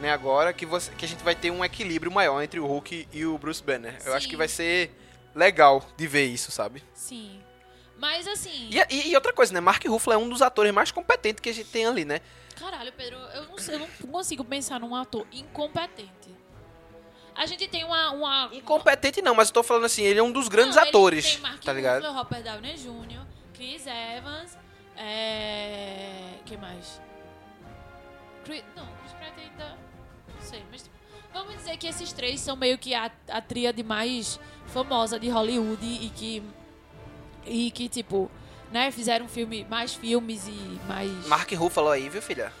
né, 0.00 0.10
agora, 0.10 0.52
que, 0.52 0.64
você, 0.64 0.90
que 0.96 1.04
a 1.04 1.08
gente 1.08 1.22
vai 1.22 1.34
ter 1.34 1.50
um 1.50 1.64
equilíbrio 1.64 2.10
maior 2.10 2.40
entre 2.42 2.58
o 2.58 2.66
Hulk 2.66 3.08
e 3.12 3.26
o 3.26 3.36
Bruce 3.38 3.62
Banner. 3.62 3.96
Eu 4.06 4.14
acho 4.14 4.24
Sim. 4.24 4.30
que 4.30 4.36
vai 4.36 4.48
ser 4.48 4.90
legal 5.34 5.84
de 5.96 6.06
ver 6.06 6.24
isso, 6.24 6.50
sabe? 6.50 6.82
Sim. 6.94 7.40
Mas 7.98 8.26
assim. 8.26 8.70
E, 8.70 8.78
e- 8.94 9.10
e 9.10 9.14
outra 9.14 9.32
coisa, 9.32 9.52
né? 9.52 9.60
Mark 9.60 9.84
Ruffalo 9.86 10.14
é 10.14 10.18
um 10.18 10.28
dos 10.28 10.40
atores 10.40 10.72
mais 10.72 10.90
competentes 10.90 11.40
que 11.40 11.48
a 11.48 11.52
gente 11.54 11.68
tem 11.68 11.84
ali, 11.84 12.04
né? 12.04 12.20
Caralho, 12.58 12.92
Pedro, 12.92 13.16
eu 13.16 13.46
não, 13.46 13.58
sei, 13.58 13.74
eu 13.76 13.78
não 13.78 13.88
consigo 14.10 14.44
pensar 14.44 14.80
num 14.80 14.94
ator 14.94 15.26
incompetente. 15.32 16.36
A 17.34 17.46
gente 17.46 17.68
tem 17.68 17.84
uma. 17.84 18.10
uma 18.10 18.50
Incompetente 18.52 19.22
não, 19.22 19.34
mas 19.34 19.48
eu 19.48 19.54
tô 19.54 19.62
falando 19.62 19.84
assim, 19.84 20.02
ele 20.02 20.18
é 20.18 20.22
um 20.22 20.32
dos 20.32 20.48
grandes 20.48 20.74
Não, 20.74 20.82
atores, 20.82 21.34
Tem 21.34 21.42
Mark 21.42 21.62
tá 21.62 21.72
ligado? 21.72 22.02
Ruffalo, 22.02 22.18
Robert 22.18 22.42
Downey 22.42 22.74
Jr., 22.74 23.24
Chris 23.54 23.86
Evans, 23.86 24.58
é... 24.96 26.34
Quem 26.44 26.58
mais? 26.58 27.00
Chris... 28.44 28.64
Não, 28.74 28.86
Chris 29.00 29.12
Pratt 29.12 29.38
ainda... 29.38 29.78
Não 30.34 30.40
sei, 30.40 30.64
mas... 30.70 30.82
tipo, 30.82 30.96
Vamos 31.32 31.56
dizer 31.58 31.76
que 31.76 31.86
esses 31.86 32.12
três 32.12 32.40
são 32.40 32.56
meio 32.56 32.76
que 32.76 32.94
a, 32.94 33.10
a 33.28 33.40
tríade 33.40 33.84
mais 33.84 34.40
famosa 34.66 35.20
de 35.20 35.28
Hollywood 35.28 35.86
e 35.86 36.10
que... 36.10 36.42
E 37.46 37.70
que, 37.70 37.88
tipo... 37.88 38.28
Né, 38.70 38.90
fizeram 38.90 39.26
filme, 39.28 39.66
mais 39.68 39.94
filmes 39.94 40.46
e 40.46 40.78
mais... 40.86 41.10
Mark 41.26 41.50
Ruffalo 41.52 41.88
aí, 41.88 42.08
viu, 42.08 42.20
filha? 42.20 42.52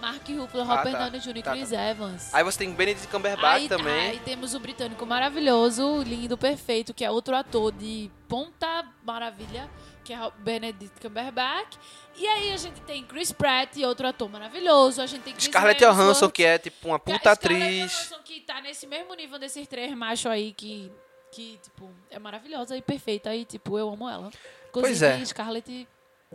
Mark 0.00 0.28
Ruffalo, 0.28 0.62
Ah, 0.62 0.76
Robert 0.76 0.92
tá. 0.92 0.98
Downey 1.08 1.20
Jr. 1.20 1.36
e 1.38 1.42
Tá, 1.42 1.52
Chris 1.52 1.72
Evans. 1.72 2.32
Aí 2.34 2.44
você 2.44 2.58
tem 2.58 2.70
Benedict 2.72 3.08
Cumberbatch 3.08 3.62
Aí, 3.62 3.68
também. 3.68 4.10
aí 4.10 4.20
temos 4.20 4.54
o 4.54 4.60
britânico 4.60 5.04
maravilhoso, 5.04 6.02
lindo, 6.02 6.36
perfeito, 6.38 6.94
que 6.94 7.04
é 7.04 7.10
outro 7.10 7.34
ator 7.34 7.72
de 7.72 8.08
ponta 8.28 8.84
maravilha, 9.02 9.68
que 10.04 10.12
é 10.12 10.18
Benedict 10.38 11.00
Cumberbatch. 11.00 11.76
E 12.16 12.26
aí 12.26 12.52
a 12.52 12.56
gente 12.56 12.80
tem 12.82 13.02
Chris 13.02 13.32
Pratt, 13.32 13.76
outro 13.78 14.06
ator 14.06 14.28
maravilhoso. 14.28 15.02
A 15.02 15.06
gente 15.06 15.22
tem 15.22 15.32
Chris 15.32 15.46
Scarlett 15.46 15.82
Johansson, 15.84 16.30
que 16.30 16.44
é 16.44 16.58
tipo 16.58 16.86
uma 16.88 16.96
é 16.96 16.98
puta 16.98 17.18
Scarlett 17.34 17.44
atriz. 17.46 17.92
Johansson, 17.92 18.18
que 18.24 18.40
tá 18.40 18.60
nesse 18.60 18.86
mesmo 18.86 19.14
nível 19.14 19.38
desses 19.38 19.66
três 19.66 19.92
machos 19.96 20.26
aí, 20.30 20.52
que, 20.52 20.92
que 21.32 21.58
tipo, 21.60 21.90
é 22.08 22.18
maravilhosa 22.20 22.76
e 22.76 22.82
perfeita. 22.82 23.34
E, 23.34 23.44
tipo, 23.44 23.76
eu 23.76 23.90
amo 23.90 24.08
ela. 24.08 24.30
Inclusive, 24.78 24.98
Pois 25.00 25.02
é. 25.02 25.24
Scarlett 25.24 25.88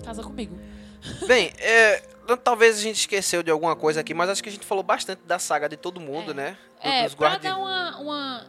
casa 0.03 0.24
comigo. 0.24 0.57
Bem, 1.28 1.52
é, 1.60 1.99
talvez 2.44 2.78
a 2.78 2.82
gente 2.82 2.95
esqueceu 3.02 3.44
de 3.44 3.52
alguma 3.52 3.76
coisa 3.76 3.99
aqui, 4.02 4.14
mas 4.14 4.30
acho 4.30 4.41
que 4.41 4.49
a 4.49 4.52
gente 4.52 4.65
falou 4.65 4.84
bastante 4.84 5.22
da 5.24 5.38
saga 5.38 5.68
de 5.68 5.76
todo 5.78 5.99
mundo, 5.99 6.32
É. 6.32 6.34
né? 6.34 6.57
Do- 6.82 6.88
É, 6.88 7.03
dos 7.03 7.15
pra 7.15 7.38
dar 7.38 7.57
uma, 7.57 7.98
uma, 7.99 8.45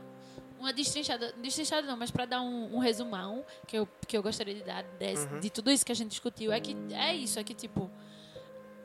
uma 0.61 0.73
destrinchada, 0.73 1.33
destrinchada 1.43 1.87
não, 1.87 1.97
mas 1.97 2.11
pra 2.11 2.25
dar 2.27 2.41
um, 2.41 2.77
um 2.77 2.79
resumão 2.79 3.45
que 3.67 3.77
eu, 3.77 3.89
que 4.07 4.17
eu 4.17 4.23
gostaria 4.23 4.55
de 4.55 4.63
dar 4.63 4.83
desse- 4.99 5.27
Uhum. 5.27 5.41
de 5.41 5.51
tudo 5.51 5.71
isso 5.71 5.85
que 5.85 5.93
a 5.93 5.95
gente 5.95 6.11
discutiu, 6.11 6.53
é 6.53 6.61
que 6.61 6.77
é 6.93 7.15
isso, 7.15 7.39
é 7.39 7.45
que 7.45 7.55
tipo, 7.55 7.91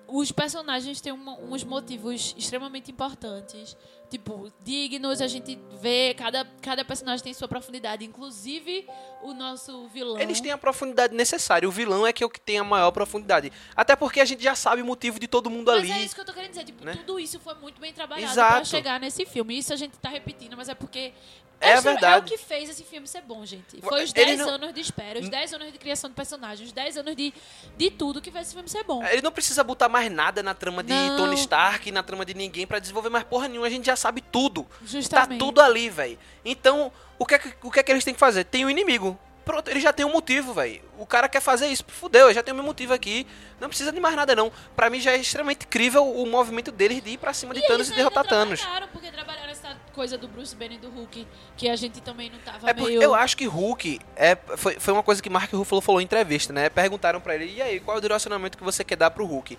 os 0.07 0.31
personagens 0.31 0.99
têm 0.99 1.11
uma- 1.13 1.37
uns 1.37 1.63
motivos 1.63 2.33
extremamente 2.37 2.89
importantes, 2.91 3.77
tipo, 4.09 4.51
dignos, 4.63 5.21
a 5.21 5.27
gente 5.27 5.57
vê, 5.81 6.13
cada, 6.17 6.45
cada 6.61 6.83
personagem 6.83 7.23
tem 7.23 7.33
sua 7.33 7.47
profundidade, 7.47 8.03
inclusive 8.05 8.87
o 9.21 9.33
nosso 9.33 9.87
vilão. 9.89 10.17
Eles 10.19 10.39
têm 10.41 10.51
a 10.51 10.57
profundidade 10.57 11.13
necessária. 11.15 11.67
O 11.67 11.71
vilão 11.71 12.05
é 12.05 12.11
que 12.13 12.23
é 12.23 12.25
o 12.25 12.29
que 12.29 12.39
tem 12.39 12.57
a 12.59 12.63
maior 12.63 12.91
profundidade. 12.91 13.51
Até 13.75 13.95
porque 13.95 14.19
a 14.19 14.25
gente 14.25 14.43
já 14.43 14.55
sabe 14.55 14.81
o 14.81 14.85
motivo 14.85 15.19
de 15.19 15.27
todo 15.27 15.49
mundo 15.49 15.71
Mas 15.71 15.83
ali. 15.83 15.91
é 15.91 16.01
isso 16.03 16.15
que 16.15 16.21
eu 16.21 16.25
tô 16.25 16.33
querendo 16.33 16.51
dizer, 16.51 16.63
tipo, 16.65 16.83
né? 16.85 16.93
tudo 16.95 17.19
isso 17.19 17.39
foi 17.39 17.53
muito 17.55 17.79
bem 17.79 17.93
trabalhado 17.93 18.31
Exato. 18.31 18.53
pra 18.55 18.63
chegar 18.65 18.99
nesse 18.99 19.25
filme. 19.25 19.57
Isso 19.57 19.73
a 19.73 19.75
gente 19.75 19.97
tá 19.97 20.09
repetindo, 20.09 20.55
mas 20.57 20.69
é 20.69 20.73
porque 20.75 21.13
É 21.61 21.67
a 21.67 21.69
essa- 21.73 21.81
verdade. 21.81 22.15
é 22.15 22.19
o 22.19 22.23
que 22.23 22.37
fez 22.37 22.69
esse 22.69 22.83
filme 22.85 23.05
ser 23.07 23.21
bom, 23.21 23.45
gente. 23.45 23.81
Foi 23.81 24.03
os 24.03 24.13
Ele 24.15 24.25
10 24.25 24.39
não- 24.39 24.49
anos 24.49 24.73
de 24.73 24.79
espera, 24.79 25.19
os 25.19 25.27
10 25.27 25.53
anos 25.53 25.71
de 25.73 25.77
criação 25.77 26.09
de 26.09 26.15
personagens, 26.15 26.67
os 26.67 26.71
10 26.73 26.95
anos 26.97 27.15
de, 27.15 27.33
de 27.77 27.91
tudo 27.91 28.21
que 28.21 28.31
fez 28.31 28.47
esse 28.47 28.53
filme 28.55 28.69
ser 28.69 28.83
bom. 28.83 29.03
Ele 29.05 29.21
não 29.21 29.31
precisa 29.31 29.61
botar 29.63 29.89
mais 29.89 30.09
nada 30.09 30.41
na 30.41 30.53
trama 30.53 30.81
de 30.81 30.93
Não. 30.93 31.17
Tony 31.17 31.35
Stark, 31.35 31.91
na 31.91 32.01
trama 32.01 32.23
de 32.25 32.33
ninguém 32.33 32.65
pra 32.65 32.79
desenvolver 32.79 33.09
mais 33.09 33.25
porra 33.25 33.47
nenhuma. 33.49 33.67
A 33.67 33.69
gente 33.69 33.85
já 33.85 33.95
sabe 33.99 34.21
tudo. 34.21 34.63
Tá 34.63 34.69
Justamente. 34.85 35.39
tudo 35.39 35.61
ali, 35.61 35.89
velho. 35.89 36.17
Então, 36.43 36.91
o 37.17 37.25
que, 37.25 37.35
é 37.35 37.39
que, 37.39 37.53
o 37.61 37.69
que 37.71 37.79
é 37.79 37.83
que 37.83 37.91
eles 37.91 38.03
têm 38.03 38.13
que 38.13 38.19
fazer? 38.19 38.43
Tem 38.45 38.65
um 38.65 38.69
inimigo. 38.69 39.17
Pronto, 39.45 39.67
ele 39.67 39.79
já 39.79 39.91
tem 39.91 40.05
um 40.05 40.11
motivo, 40.11 40.53
velho. 40.53 40.79
O 40.99 41.07
cara 41.07 41.27
quer 41.27 41.41
fazer 41.41 41.65
isso. 41.67 41.83
Fudeu, 41.87 42.27
eu 42.27 42.33
já 42.35 42.43
tenho 42.43 42.53
meu 42.55 42.63
motivo 42.63 42.93
aqui. 42.93 43.25
Não 43.59 43.67
precisa 43.67 43.91
de 43.91 43.99
mais 43.99 44.15
nada, 44.15 44.35
não. 44.35 44.51
Pra 44.75 44.91
mim 44.91 44.99
já 44.99 45.13
é 45.13 45.17
extremamente 45.17 45.65
incrível 45.65 46.05
o 46.07 46.23
movimento 46.27 46.71
deles 46.71 47.01
de 47.01 47.11
ir 47.11 47.17
pra 47.17 47.33
cima 47.33 47.53
de 47.55 47.59
E 47.59 47.65
Thanos 47.65 47.89
e 47.89 47.95
derrotar 47.95 48.27
Thanos. 48.27 48.59
trabalharam, 48.59 48.87
porque 48.93 49.11
trabalharam 49.11 49.49
essa 49.49 49.75
coisa 49.91 50.19
do 50.19 50.27
Bruce 50.27 50.55
Banner 50.55 50.73
e 50.73 50.77
do 50.77 50.89
Hulk, 50.91 51.27
que 51.57 51.67
a 51.67 51.75
gente 51.75 51.99
também 51.99 52.29
não 52.29 52.37
tava 52.39 52.69
É 52.69 52.73
meio... 52.75 53.01
eu 53.01 53.15
acho 53.15 53.35
que 53.35 53.45
Hulk 53.47 53.99
é, 54.15 54.37
foi, 54.55 54.75
foi 54.79 54.93
uma 54.93 55.01
coisa 55.01 55.19
que 55.19 55.31
Mark 55.31 55.51
Ruffalo 55.51 55.81
falou 55.81 55.99
em 55.99 56.03
entrevista, 56.03 56.53
né? 56.53 56.69
Perguntaram 56.69 57.19
pra 57.19 57.33
ele, 57.33 57.51
e 57.51 57.59
aí, 57.59 57.79
qual 57.79 57.95
é 57.95 57.97
o 57.97 58.01
direcionamento 58.01 58.55
que 58.55 58.63
você 58.63 58.83
quer 58.83 58.97
dar 58.97 59.09
pro 59.09 59.25
Hulk? 59.25 59.57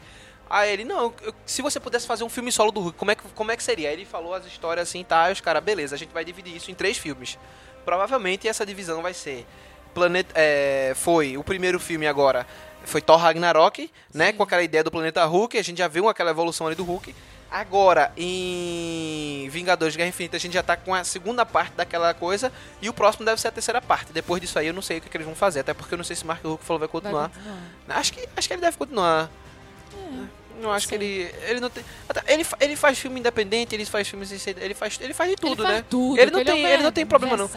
Aí 0.50 0.72
ele, 0.72 0.84
não, 0.84 1.14
eu- 1.22 1.32
se 1.46 1.62
você 1.62 1.78
pudesse 1.78 2.06
fazer 2.08 2.24
um 2.24 2.28
filme 2.28 2.50
solo 2.50 2.72
do 2.72 2.80
Hulk, 2.80 2.98
como 2.98 3.10
é 3.12 3.14
que, 3.14 3.22
como 3.36 3.52
é 3.52 3.56
que 3.56 3.62
seria? 3.62 3.88
Aí 3.88 3.94
ele 3.94 4.04
falou 4.04 4.34
as 4.34 4.44
histórias 4.44 4.88
assim, 4.88 5.04
tá, 5.04 5.22
aí 5.22 5.32
os 5.32 5.40
caras, 5.40 5.62
beleza, 5.62 5.94
a 5.94 5.98
gente 5.98 6.12
vai 6.12 6.24
dividir 6.24 6.56
isso 6.56 6.70
em 6.72 6.74
três 6.74 6.98
filmes. 6.98 7.38
Provavelmente 7.84 8.48
essa 8.48 8.66
divisão 8.66 9.00
vai 9.00 9.14
ser. 9.14 9.46
Planeta, 9.94 10.32
é, 10.36 10.92
foi 10.96 11.36
o 11.36 11.44
primeiro 11.44 11.78
filme 11.80 12.06
agora, 12.06 12.46
foi 12.84 13.00
Thor 13.00 13.16
Ragnarok, 13.18 13.90
né? 14.12 14.32
Com 14.32 14.42
aquela 14.42 14.62
ideia 14.62 14.82
do 14.84 14.90
planeta 14.90 15.24
Hulk, 15.24 15.56
a 15.56 15.62
gente 15.62 15.78
já 15.78 15.86
viu 15.88 16.08
aquela 16.08 16.30
evolução 16.30 16.66
ali 16.66 16.74
do 16.76 16.84
Hulk. 16.84 17.14
Agora, 17.50 18.12
em 18.16 19.48
Vingadores 19.50 19.96
Guerra 19.96 20.08
Infinita, 20.08 20.36
a 20.36 20.40
gente 20.40 20.52
já 20.52 20.62
tá 20.62 20.76
com 20.76 20.94
a 20.94 21.02
segunda 21.02 21.44
parte 21.44 21.72
daquela 21.74 22.14
coisa. 22.14 22.52
E 22.80 22.88
o 22.88 22.92
próximo 22.92 23.24
deve 23.24 23.40
ser 23.40 23.48
a 23.48 23.50
terceira 23.50 23.82
parte. 23.82 24.12
Depois 24.12 24.40
disso 24.40 24.56
aí, 24.56 24.68
eu 24.68 24.72
não 24.74 24.82
sei 24.82 24.98
o 24.98 25.00
que, 25.00 25.08
que 25.08 25.16
eles 25.16 25.26
vão 25.26 25.34
fazer. 25.34 25.58
Até 25.60 25.74
porque 25.74 25.92
eu 25.94 25.98
não 25.98 26.04
sei 26.04 26.14
se 26.14 26.24
Mark 26.24 26.44
Ruffalo 26.44 26.78
vai 26.78 26.86
Vai 26.86 26.92
continuar. 26.92 27.28
continuar. 27.30 27.58
Acho 27.88 28.12
que, 28.12 28.28
acho 28.36 28.46
que 28.48 28.54
ele 28.54 28.60
deve 28.60 28.76
continuar. 28.76 29.28
Não 30.60 30.72
acho 30.72 30.88
que 30.88 30.96
sei. 30.98 31.06
ele. 31.22 31.34
Ele 31.48 31.60
não 31.60 31.70
tem. 31.70 31.84
Ele, 32.26 32.44
fa- 32.44 32.56
ele 32.60 32.76
faz 32.76 32.98
filme 32.98 33.20
independente, 33.20 33.74
ele 33.74 33.84
faz 33.84 34.08
filmes. 34.08 34.28
sem 34.28 34.54
Ele 34.58 34.74
faz, 34.74 34.98
ele 35.00 35.14
faz 35.14 35.30
de 35.30 35.36
tudo, 35.36 35.52
ele 35.52 35.62
faz 35.62 35.76
né? 35.76 35.84
Tudo, 35.88 36.20
Ele 36.20 36.30
não 36.30 36.44
tem- 36.44 36.64
é 36.64 36.68
um 36.68 36.72
ele 36.74 36.82
não 36.82 36.92
tem 36.92 37.06
problema, 37.06 37.36
não. 37.36 37.50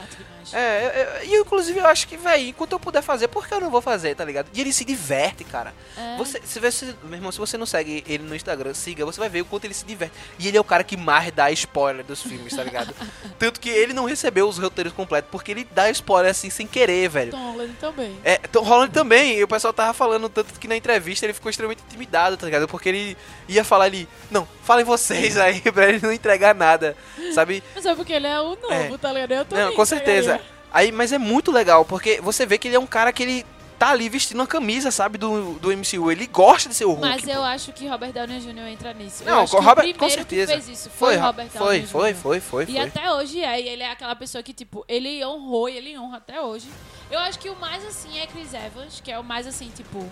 Demais. 0.44 0.54
É, 0.54 0.86
eu- 0.86 1.30
eu- 1.32 1.38
e 1.38 1.42
inclusive 1.42 1.80
eu 1.80 1.86
acho 1.88 2.08
que, 2.08 2.18
velho, 2.18 2.48
enquanto 2.50 2.72
eu 2.74 2.80
puder 2.80 3.02
fazer, 3.02 3.28
por 3.28 3.48
que 3.48 3.54
eu 3.54 3.60
não 3.62 3.70
vou 3.70 3.82
fazer, 3.82 4.16
tá 4.16 4.24
ligado? 4.26 4.48
E 4.54 4.62
ele 4.62 4.72
se 4.74 4.84
diverte, 4.86 5.44
cara. 5.44 5.74
É. 5.98 6.18
Você, 6.18 6.42
se 6.44 6.60
você, 6.60 6.94
meu 7.04 7.16
irmão, 7.16 7.32
se 7.32 7.38
você 7.40 7.58
não 7.58 7.66
segue 7.66 8.04
ele 8.08 8.24
no 8.24 8.36
Instagram, 8.36 8.74
siga, 8.74 9.06
você 9.06 9.20
vai 9.20 9.30
ver 9.30 9.42
o 9.42 9.46
quanto 9.46 9.66
ele 9.66 9.74
se 9.74 9.86
diverte. 9.86 10.14
E 10.40 10.48
ele 10.48 10.58
é 10.58 10.62
o 10.62 10.64
cara 10.64 10.84
que 10.84 10.98
mais 10.98 11.32
dá 11.32 11.50
spoiler 11.52 12.04
dos 12.06 12.22
filmes, 12.22 12.56
tá 12.56 12.64
ligado? 12.64 12.94
Tanto 13.40 13.60
que 13.60 13.70
ele 13.70 13.94
não 13.94 14.06
recebeu 14.06 14.48
os 14.48 14.58
roteiros 14.58 14.94
completos, 14.94 15.30
porque 15.32 15.52
ele 15.52 15.68
dá 15.72 15.90
spoiler 15.90 16.32
assim 16.32 16.50
sem 16.50 16.68
querer, 16.68 17.10
velho. 17.10 17.32
Tom 17.32 17.52
Holland 17.52 17.74
também. 17.80 18.18
É, 18.24 18.38
Tom 18.38 18.64
Holland 18.64 18.92
também, 18.94 19.38
e 19.38 19.44
o 19.44 19.48
pessoal 19.48 19.74
tava 19.74 19.94
falando 19.94 20.30
tanto 20.30 20.60
que 20.60 20.68
na 20.68 20.76
entrevista 20.76 21.26
ele 21.26 21.34
ficou 21.34 21.50
extremamente 21.50 21.82
intimidado, 21.88 22.38
tá 22.38 22.46
ligado? 22.46 22.68
Porque 22.68 22.90
ele 22.90 23.18
ia 23.48 23.64
falar 23.64 23.86
ali, 23.86 24.08
não, 24.32 24.48
falem 24.64 24.86
vocês 24.86 25.38
aí, 25.38 25.60
pra 25.72 25.90
ele 25.90 26.00
não 26.02 26.12
entregar 26.12 26.56
nada, 26.56 26.96
sabe? 27.34 27.64
Mas 27.76 27.86
é 27.86 27.96
porque 27.96 28.14
ele 28.14 28.28
é 28.28 28.40
o 28.40 28.56
novo, 28.56 28.96
É. 28.96 28.98
tá 28.98 29.12
ligado? 29.12 29.32
Eu 29.32 29.46
tô 29.46 29.56
Não, 29.56 29.74
com 29.74 29.86
certeza. 29.86 30.33
Aí. 30.74 30.92
Mas 30.92 31.14
é 31.14 31.18
muito 31.18 31.52
legal, 31.52 31.86
porque 31.86 32.20
você 32.20 32.46
vê 32.46 32.58
que 32.58 32.68
ele 32.68 32.76
é 32.76 32.80
um 32.80 32.88
cara 32.88 33.14
que 33.14 33.24
ele 33.24 33.46
tá 33.80 33.90
ali 33.90 34.08
vestindo 34.08 34.40
uma 34.40 34.48
camisa, 34.48 34.92
sabe, 34.92 35.18
do, 35.18 35.56
do 35.56 35.70
MCU. 35.76 36.10
Ele 36.10 36.26
gosta 36.28 36.70
de 36.70 36.76
ser 36.76 36.86
o 36.86 36.90
Hulk. 36.94 37.02
Mas 37.02 37.28
eu 37.28 37.36
pô. 37.36 37.42
acho 37.42 37.74
que 37.74 37.86
Robert 37.88 38.14
Downey 38.14 38.40
Jr. 38.40 38.68
entra 38.68 38.94
nisso. 38.94 39.24
Não, 39.26 39.46
com 39.46 39.60
Robert- 39.60 39.98
com 39.98 40.10
certeza. 40.10 40.54
fez 40.54 40.70
isso 40.70 40.90
foi, 40.90 41.18
Robert 41.18 41.50
foi, 41.50 41.60
Downey 41.60 41.86
foi, 41.88 42.14
Jr. 42.14 42.20
foi, 42.20 42.40
foi, 42.40 42.64
E 42.64 42.68
foi. 42.68 42.78
até 42.80 43.12
hoje 43.12 43.42
é, 43.44 43.60
e 43.62 43.68
ele 43.68 43.84
é 43.84 43.92
aquela 43.92 44.16
pessoa 44.16 44.42
que, 44.42 44.54
tipo, 44.54 44.86
ele 44.88 45.26
honrou 45.26 45.68
e 45.68 45.76
ele 45.78 45.98
honra 45.98 46.18
até 46.18 46.40
hoje. 46.42 46.68
Eu 47.12 47.20
acho 47.20 47.38
que 47.40 47.50
o 47.50 47.56
mais 47.58 47.86
assim 47.86 48.20
é 48.20 48.26
Chris 48.28 48.54
Evans, 48.54 49.02
que 49.04 49.12
é 49.12 49.20
o 49.20 49.24
mais 49.24 49.46
assim, 49.48 49.70
tipo, 49.76 50.08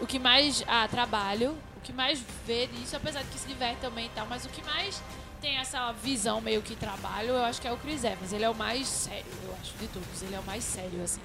o 0.00 0.06
que 0.06 0.18
mais 0.18 0.62
ah, 0.68 0.86
trabalho, 0.88 1.56
o 1.78 1.80
que 1.82 1.92
mais 1.92 2.20
vê 2.46 2.66
disso, 2.66 2.96
apesar 2.96 3.22
de 3.22 3.28
que 3.28 3.38
se 3.38 3.46
diverte 3.48 3.78
também 3.80 4.06
e 4.06 4.10
tal, 4.10 4.26
mas 4.28 4.44
o 4.44 4.48
que 4.48 4.62
mais 4.62 5.00
tem 5.44 5.58
essa 5.58 5.92
visão 5.92 6.40
meio 6.40 6.62
que 6.62 6.74
trabalho, 6.74 7.28
eu 7.30 7.44
acho 7.44 7.60
que 7.60 7.68
é 7.68 7.72
o 7.72 7.76
Chris 7.76 8.02
Evans. 8.02 8.32
Ele 8.32 8.44
é 8.44 8.48
o 8.48 8.54
mais 8.54 8.88
sério, 8.88 9.26
eu 9.44 9.54
acho, 9.60 9.74
de 9.76 9.86
todos. 9.88 10.22
Ele 10.22 10.34
é 10.34 10.40
o 10.40 10.42
mais 10.44 10.64
sério, 10.64 11.02
assim. 11.02 11.20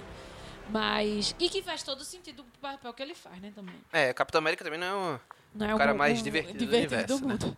Mas. 0.69 1.33
E 1.39 1.47
que 1.49 1.61
faz 1.63 1.83
todo 1.83 2.03
sentido 2.03 2.43
pro 2.43 2.59
papel 2.61 2.93
que 2.93 3.01
ele 3.01 3.15
faz, 3.15 3.39
né, 3.41 3.53
também. 3.55 3.75
É, 3.93 4.11
Capitão 4.13 4.39
América 4.39 4.63
também 4.63 4.77
não 4.79 4.87
é 4.87 4.93
um... 5.15 5.19
Não 5.55 5.69
é 5.69 5.73
O 5.73 5.77
cara 5.77 5.93
mais 5.93 6.19
um- 6.19 6.23
divertido 6.23 6.59
do 6.59 6.65
divertido 6.65 7.15
universo, 7.15 7.25
né? 7.25 7.33
mundo. 7.33 7.57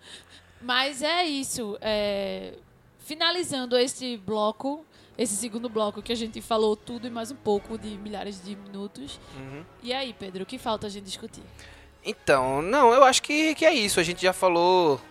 Mas 0.61 1.01
é 1.01 1.25
isso. 1.25 1.77
é, 1.81 2.53
Finalizando 2.99 3.75
esse 3.75 4.15
bloco, 4.17 4.85
esse 5.17 5.35
segundo 5.35 5.67
bloco 5.67 5.99
que 6.01 6.11
a 6.13 6.15
gente 6.15 6.39
falou 6.41 6.75
tudo 6.75 7.07
e 7.07 7.09
mais 7.09 7.31
um 7.31 7.35
pouco 7.35 7.75
de 7.77 7.97
milhares 7.97 8.41
de 8.41 8.55
minutos. 8.55 9.19
Uhum. 9.35 9.65
E 9.81 9.91
aí, 9.91 10.13
Pedro, 10.13 10.43
o 10.43 10.45
que 10.45 10.59
falta 10.59 10.85
a 10.85 10.89
gente 10.89 11.05
discutir? 11.05 11.43
Então, 12.05 12.61
não, 12.61 12.93
eu 12.93 13.03
acho 13.03 13.21
que, 13.23 13.55
que 13.55 13.65
é 13.65 13.73
isso. 13.73 13.99
A 13.99 14.03
gente 14.03 14.21
já 14.21 14.31
falou 14.31 15.01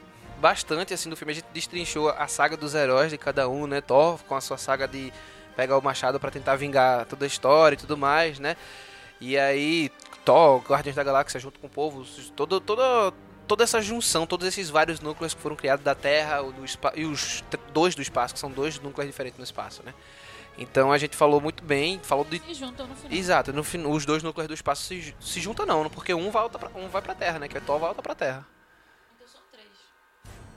bastante 0.40 0.94
assim 0.94 1.08
do 1.08 1.16
filme. 1.16 1.32
A 1.32 1.34
gente 1.34 1.46
destrinchou 1.52 2.08
a 2.08 2.26
saga 2.26 2.56
dos 2.56 2.74
heróis 2.74 3.10
de 3.10 3.18
cada 3.18 3.48
um, 3.48 3.66
né? 3.66 3.80
Thor 3.80 4.18
com 4.24 4.34
a 4.34 4.40
sua 4.40 4.56
saga 4.56 4.88
de 4.88 5.12
pegar 5.54 5.76
o 5.76 5.82
machado 5.82 6.18
pra 6.18 6.30
tentar 6.30 6.56
vingar 6.56 7.04
toda 7.06 7.24
a 7.24 7.28
história 7.28 7.74
e 7.74 7.78
tudo 7.78 7.96
mais, 7.96 8.38
né? 8.38 8.56
E 9.20 9.38
aí, 9.38 9.90
Thor, 10.24 10.62
Guardiões 10.62 10.96
da 10.96 11.04
Galáxia 11.04 11.38
junto 11.38 11.60
com 11.60 11.66
o 11.66 11.70
povo, 11.70 12.04
todo, 12.34 12.58
toda, 12.60 13.12
toda 13.46 13.64
essa 13.64 13.82
junção, 13.82 14.26
todos 14.26 14.46
esses 14.46 14.70
vários 14.70 15.00
núcleos 15.00 15.34
que 15.34 15.40
foram 15.40 15.56
criados 15.56 15.84
da 15.84 15.94
Terra 15.94 16.40
do 16.42 16.64
e 16.96 17.04
os 17.04 17.44
dois 17.72 17.94
do 17.94 18.00
espaço, 18.00 18.32
que 18.34 18.40
são 18.40 18.50
dois 18.50 18.80
núcleos 18.80 19.10
diferentes 19.10 19.38
no 19.38 19.44
espaço, 19.44 19.82
né? 19.84 19.92
Então 20.56 20.90
a 20.90 20.98
gente 20.98 21.16
falou 21.16 21.40
muito 21.40 21.62
bem, 21.62 22.00
falou 22.02 22.24
de 22.24 22.42
E 22.48 22.54
juntam 22.54 22.86
no 22.86 22.94
final. 22.94 23.16
Exato, 23.16 23.52
no, 23.52 23.62
os 23.90 24.06
dois 24.06 24.22
núcleos 24.22 24.48
do 24.48 24.54
espaço 24.54 24.82
se, 24.82 25.14
se 25.20 25.40
juntam 25.40 25.66
não, 25.66 25.88
porque 25.90 26.12
um, 26.14 26.30
volta 26.30 26.58
pra, 26.58 26.70
um 26.74 26.88
vai 26.88 27.02
pra 27.02 27.14
Terra, 27.14 27.38
né? 27.38 27.48
Que 27.48 27.58
é 27.58 27.60
Thor 27.60 27.78
volta 27.78 28.02
pra 28.02 28.14
Terra. 28.14 28.46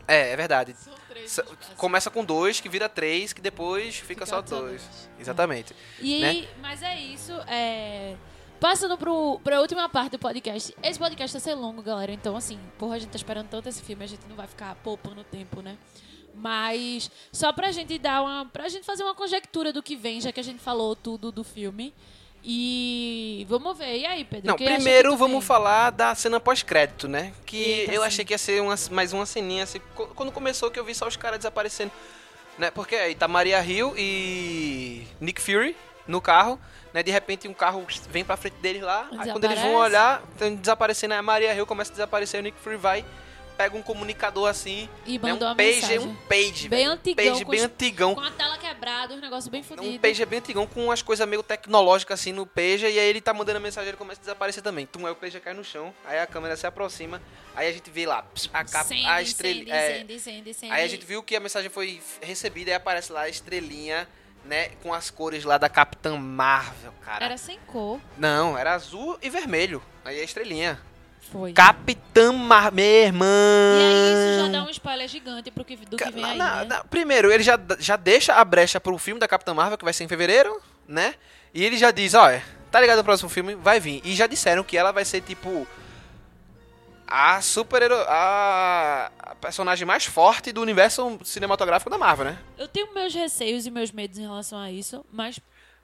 É, 0.08 0.32
é 0.32 0.36
verdade. 0.36 0.74
São 0.76 0.94
três. 1.08 1.40
Começa 1.78 2.10
com 2.10 2.24
dois, 2.26 2.60
que 2.60 2.70
vira 2.70 2.90
três, 2.90 3.34
que 3.34 3.42
depois 3.42 3.96
fica, 3.96 4.08
Fica 4.08 4.26
só 4.26 4.36
só 4.36 4.42
dois. 4.42 4.82
dois. 4.82 5.10
Exatamente. 5.20 5.76
E, 6.00 6.20
né? 6.20 6.48
Mas 6.62 6.82
é 6.82 7.00
isso. 7.00 7.32
É... 7.48 8.16
Passando 8.60 8.98
pro, 8.98 9.40
pra 9.44 9.60
última 9.60 9.90
parte 9.90 10.12
do 10.14 10.20
podcast. 10.20 10.74
Esse 10.82 10.98
podcast 10.98 11.34
vai 11.34 11.42
ser 11.42 11.54
longo, 11.54 11.82
galera. 11.82 12.12
Então, 12.12 12.36
assim, 12.36 12.58
porra, 12.78 12.96
a 12.96 13.00
gente 13.00 13.10
tá 13.10 13.18
esperando 13.18 13.50
tanto 13.50 13.68
esse 13.68 13.82
filme, 13.82 14.04
a 14.04 14.08
gente 14.08 14.26
não 14.28 14.36
vai 14.36 14.48
ficar 14.48 14.76
poupando 14.76 15.24
tempo, 15.26 15.62
né? 15.62 15.78
Mas 16.34 17.12
só 17.32 17.52
pra 17.52 17.72
gente 17.72 17.98
dar 18.00 18.22
uma. 18.24 18.46
pra 18.46 18.68
gente 18.70 18.86
fazer 18.86 19.04
uma 19.04 19.14
conjectura 19.14 19.72
do 19.72 19.84
que 19.84 19.96
vem, 19.96 20.20
já 20.20 20.32
que 20.32 20.40
a 20.40 20.44
gente 20.44 20.60
falou 20.60 20.96
tudo 20.96 21.32
do 21.32 21.44
filme. 21.44 21.94
E 22.44 23.46
vamos 23.50 23.78
ver. 23.78 23.98
E 24.00 24.06
aí, 24.06 24.26
Pedro? 24.26 24.48
Não, 24.48 24.56
primeiro 24.58 25.16
vamos 25.16 25.46
falar 25.46 25.92
da 25.92 26.14
cena 26.14 26.40
pós-crédito, 26.40 27.08
né? 27.08 27.32
Que 27.46 27.58
Eita, 27.64 27.94
eu 27.94 28.02
sim. 28.02 28.08
achei 28.08 28.26
que 28.26 28.34
ia 28.34 28.38
ser 28.38 28.62
uma- 28.62 28.76
mais 28.92 29.14
uma 29.14 29.26
ceninha, 29.26 29.64
assim, 29.64 29.80
quando 30.16 30.32
começou 30.32 30.70
que 30.70 30.78
eu 30.80 30.84
vi 30.84 30.94
só 30.94 31.08
os 31.08 31.16
caras 31.16 31.40
desaparecendo, 31.40 31.92
né? 32.58 32.70
Porque 32.70 32.96
aí 32.96 33.16
tá 33.16 33.28
Maria 33.28 33.64
Hill 33.64 33.94
e 33.98 35.08
Nick 35.22 35.42
Fury 35.42 35.76
no 36.06 36.20
carro, 36.20 36.60
né? 36.94 37.02
De 37.02 37.12
repente 37.12 37.48
um 37.48 37.54
carro 37.54 37.86
vem 38.10 38.26
pra 38.26 38.36
frente 38.36 38.56
deles 38.58 38.82
lá, 38.82 39.08
aí 39.18 39.32
quando 39.32 39.46
eles 39.46 39.62
vão 39.62 39.76
olhar, 39.76 40.22
estão 40.34 40.54
desaparecendo, 40.54 41.14
aí 41.14 41.20
a 41.20 41.24
Maria 41.24 41.56
Hill 41.56 41.66
começa 41.66 41.92
a 41.92 41.94
desaparecer, 41.94 42.42
o 42.42 42.44
Nick 42.44 42.60
Fury 42.60 42.76
vai, 42.76 43.06
pega 43.54 43.78
um 43.78 43.82
comunicador 43.82 44.50
assim, 44.50 44.90
E 45.06 45.18
né? 45.20 45.32
mandou 45.32 45.48
um 45.48 45.52
uma 45.52 45.56
page, 45.56 45.74
mensagem. 45.76 46.00
um 46.00 46.16
page, 46.28 46.68
Bem 46.70 46.80
velho, 46.80 46.90
um 46.90 46.94
antigão, 46.94 47.26
page 47.34 47.46
bem 47.46 47.60
os- 47.60 47.66
antigão, 47.66 48.16
Com 48.16 48.22
a 48.22 48.32
tela 48.32 48.58
quebrada, 48.58 49.14
uns 49.14 49.22
negócios 49.22 49.48
bem 49.48 49.62
um 49.62 49.64
fodidos. 49.64 49.98
page 50.00 50.26
bem 50.26 50.40
antigão 50.40 50.68
com 50.68 50.86
umas 50.86 51.02
coisas 51.02 51.28
meio 51.28 51.44
tecnológicas 51.44 52.20
assim 52.20 52.32
no 52.32 52.46
page 52.46 52.86
e 52.86 53.00
aí 53.00 53.08
ele 53.08 53.22
tá 53.22 53.34
mandando 53.34 53.58
a 53.58 53.62
mensagem 53.62 53.90
ele 53.90 53.98
começa 53.98 54.20
a 54.20 54.24
desaparecer 54.24 54.62
também. 54.64 54.86
Tum, 54.86 55.06
aí 55.06 55.12
o 55.12 55.16
page 55.16 55.40
cai 55.40 55.54
no 55.54 55.64
chão, 55.64 55.94
aí 56.06 56.20
a 56.20 56.26
câmera 56.28 56.56
se 56.58 56.66
aproxima, 56.68 57.22
aí 57.56 57.68
a 57.68 57.72
gente 57.72 57.90
vê 57.90 58.06
lá 58.06 58.26
a 58.54 58.64
capa, 58.66 58.94
a 59.08 59.22
estrela, 59.22 59.64
é, 59.70 60.06
aí 60.70 60.84
a 60.84 60.88
gente 60.88 61.06
viu 61.06 61.22
que 61.24 61.36
a 61.36 61.40
mensagem 61.40 61.70
foi 61.70 62.02
recebida 62.22 62.72
e 62.72 62.74
aparece 62.74 63.12
lá 63.12 63.22
a 63.22 63.30
estrelinha, 63.30 64.08
né, 64.46 64.70
com 64.82 64.94
as 64.94 65.10
cores 65.10 65.44
lá 65.46 65.58
da 65.58 65.70
Capitã 65.70 66.18
Marvel, 66.18 66.94
cara. 67.02 67.24
Era 67.24 67.38
sem 67.38 67.58
cor. 67.68 68.00
Não, 68.18 68.58
era 68.58 68.74
azul 68.74 69.18
e 69.22 69.30
vermelho. 69.30 69.82
Aí 70.04 70.20
a 70.20 70.24
estrelinha. 70.24 70.82
Foi. 71.32 71.52
Capitã 71.54 72.32
Marvel, 72.32 72.74
meu 72.74 72.86
irmão. 72.86 73.28
E 73.28 73.82
aí 73.84 74.14
isso 74.14 74.46
já 74.46 74.52
dá 74.60 74.64
um 74.66 74.70
spoiler 74.70 75.08
gigante 75.08 75.50
pro 75.50 75.66
que, 75.66 75.76
do 75.78 75.98
que 75.98 76.12
vem 76.12 76.22
Na- 76.22 76.30
aí, 76.32 76.38
na- 76.38 76.56
né? 76.58 76.66
na- 76.66 76.84
primeiro, 76.84 77.32
ele 77.32 77.42
já, 77.44 77.60
já 77.80 77.96
deixa 77.96 78.36
a 78.36 78.46
brecha 78.46 78.80
pro 78.80 78.98
filme 78.98 79.20
da 79.20 79.28
Capitã 79.28 79.54
Marvel, 79.54 79.78
que 79.78 79.84
vai 79.86 79.94
ser 79.94 80.04
em 80.04 80.08
fevereiro, 80.08 80.62
né? 80.88 81.16
E 81.54 81.64
ele 81.64 81.78
já 81.78 81.90
diz, 81.92 82.14
olha, 82.14 82.44
tá 82.72 82.80
ligado 82.80 82.98
no 82.98 83.04
próximo 83.04 83.30
filme? 83.30 83.56
Vai 83.56 83.80
vir. 83.80 84.02
E 84.04 84.14
já 84.16 84.28
disseram 84.28 84.64
que 84.64 84.78
ela 84.78 84.92
vai 84.92 85.06
ser, 85.06 85.22
tipo... 85.22 85.68
a 87.08 87.42
super 87.42 87.92
a, 87.92 89.12
a 89.20 89.36
personagem 89.36 89.86
mais 89.86 90.06
forte 90.06 90.52
do 90.52 90.62
universo 90.62 91.20
cinematográfico 91.24 91.90
da 91.90 91.98
Marvel, 91.98 92.26
né? 92.26 92.38
Eu 92.58 92.68
tenho 92.68 92.94
meus 92.94 93.14
receios 93.14 93.66
e 93.66 93.72
meus 93.72 93.92
medos 93.92 94.18
em 94.18 94.22
relação 94.24 94.58
a 94.60 94.72
isso, 94.72 95.06
mas 95.12 95.40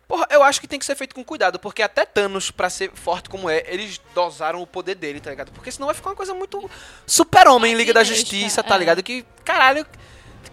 Porra, 0.10 0.26
eu 0.32 0.42
acho 0.42 0.60
que 0.60 0.68
tem 0.68 0.80
que 0.80 0.86
ser 0.88 0.96
feito 0.96 1.14
com 1.14 1.24
cuidado, 1.24 1.60
porque 1.60 1.84
até 1.84 2.04
Thanos, 2.04 2.50
pra 2.50 2.68
ser 2.68 2.90
forte 2.96 3.30
como 3.30 3.48
é, 3.48 3.64
eles 3.68 4.02
dosaram 4.16 4.60
o 4.60 4.66
poder 4.66 4.96
dele, 4.96 5.20
tá 5.20 5.30
ligado? 5.30 5.52
Porque 5.52 5.72
senão 5.72 5.86
vai 5.86 5.94
ficar 5.94 6.10
uma 6.10 6.16
coisa 6.16 6.34
muito 6.34 6.68
super-homem 7.06 7.74
em 7.74 7.76
Liga 7.76 7.94
da 7.94 8.04
Justiça, 8.04 8.64
tá 8.64 8.74
é. 8.74 8.80
ligado? 8.80 9.04
Que, 9.04 9.24
caralho, 9.46 9.86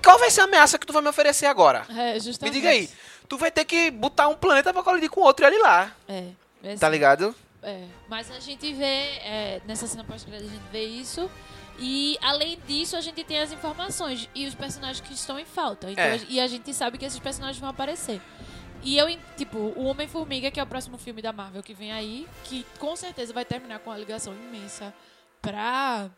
qual 0.05 0.19
vai 0.19 0.31
ser 0.31 0.43
a 0.43 0.45
ameaça 0.45 0.79
que 0.79 0.87
tu 0.87 0.93
vai 0.93 1.01
me 1.01 1.09
oferecer 1.09 1.47
agora? 1.47 1.87
é 1.89 2.13
Me 2.13 2.21
justamente. 2.21 2.53
diga 2.53 2.69
aí. 2.69 2.91
Tu 3.27 3.39
vai 3.39 3.51
ter 3.51 3.65
que 3.65 3.91
botar 3.91 4.29
um 4.29 4.37
planeta 4.37 4.75
pra 4.75 4.83
colidir 4.83 5.09
com 5.09 5.23
outro 5.23 5.43
e 5.43 5.47
ali 5.47 5.59
lá, 5.59 5.91
É, 6.07 6.25
é 6.63 6.77
tá 6.77 6.87
ligado? 6.91 7.35
É, 7.63 7.85
mas 8.11 8.31
a 8.31 8.39
gente 8.39 8.75
vê, 8.75 8.85
é, 8.85 9.63
nessa 9.67 9.87
cena 9.87 10.05
pós-crédito, 10.05 10.51
a 10.51 10.53
gente 10.53 10.71
vê 10.71 10.85
isso. 10.85 11.31
E 11.79 12.19
além 12.21 12.59
disso, 12.67 12.95
a 12.95 13.01
gente 13.01 13.25
tem 13.25 13.39
as 13.39 13.53
informações 13.53 14.29
e 14.35 14.47
os 14.47 14.55
personagens 14.55 15.01
que 15.01 15.15
estão 15.15 15.39
em 15.39 15.47
falta. 15.47 15.91
Então, 15.91 16.05
É. 16.05 16.21
E 16.29 16.41
a 16.41 16.47
gente 16.47 16.75
sabe 16.75 16.99
que 16.99 17.07
esses 17.07 17.19
personagens 17.19 17.59
vão 17.59 17.71
aparecer. 17.71 18.21
E 18.87 18.97
eu, 18.97 19.09
tipo, 19.37 19.59
o 19.59 19.87
Homem-Formiga, 19.87 20.49
que 20.49 20.61
é 20.61 20.63
o 20.63 20.67
próximo 20.67 20.97
filme 20.97 21.21
da 21.21 21.33
Marvel 21.33 21.61
que 21.61 21.75
vem 21.75 21.93
aí, 21.93 22.25
que 22.45 22.65
com 22.79 22.95
certeza 22.95 23.33
vai 23.33 23.45
terminar 23.45 23.81
com 23.81 23.91
uma 23.91 23.99
ligação 23.99 24.33
imensa 24.33 24.95
pra 25.43 26.09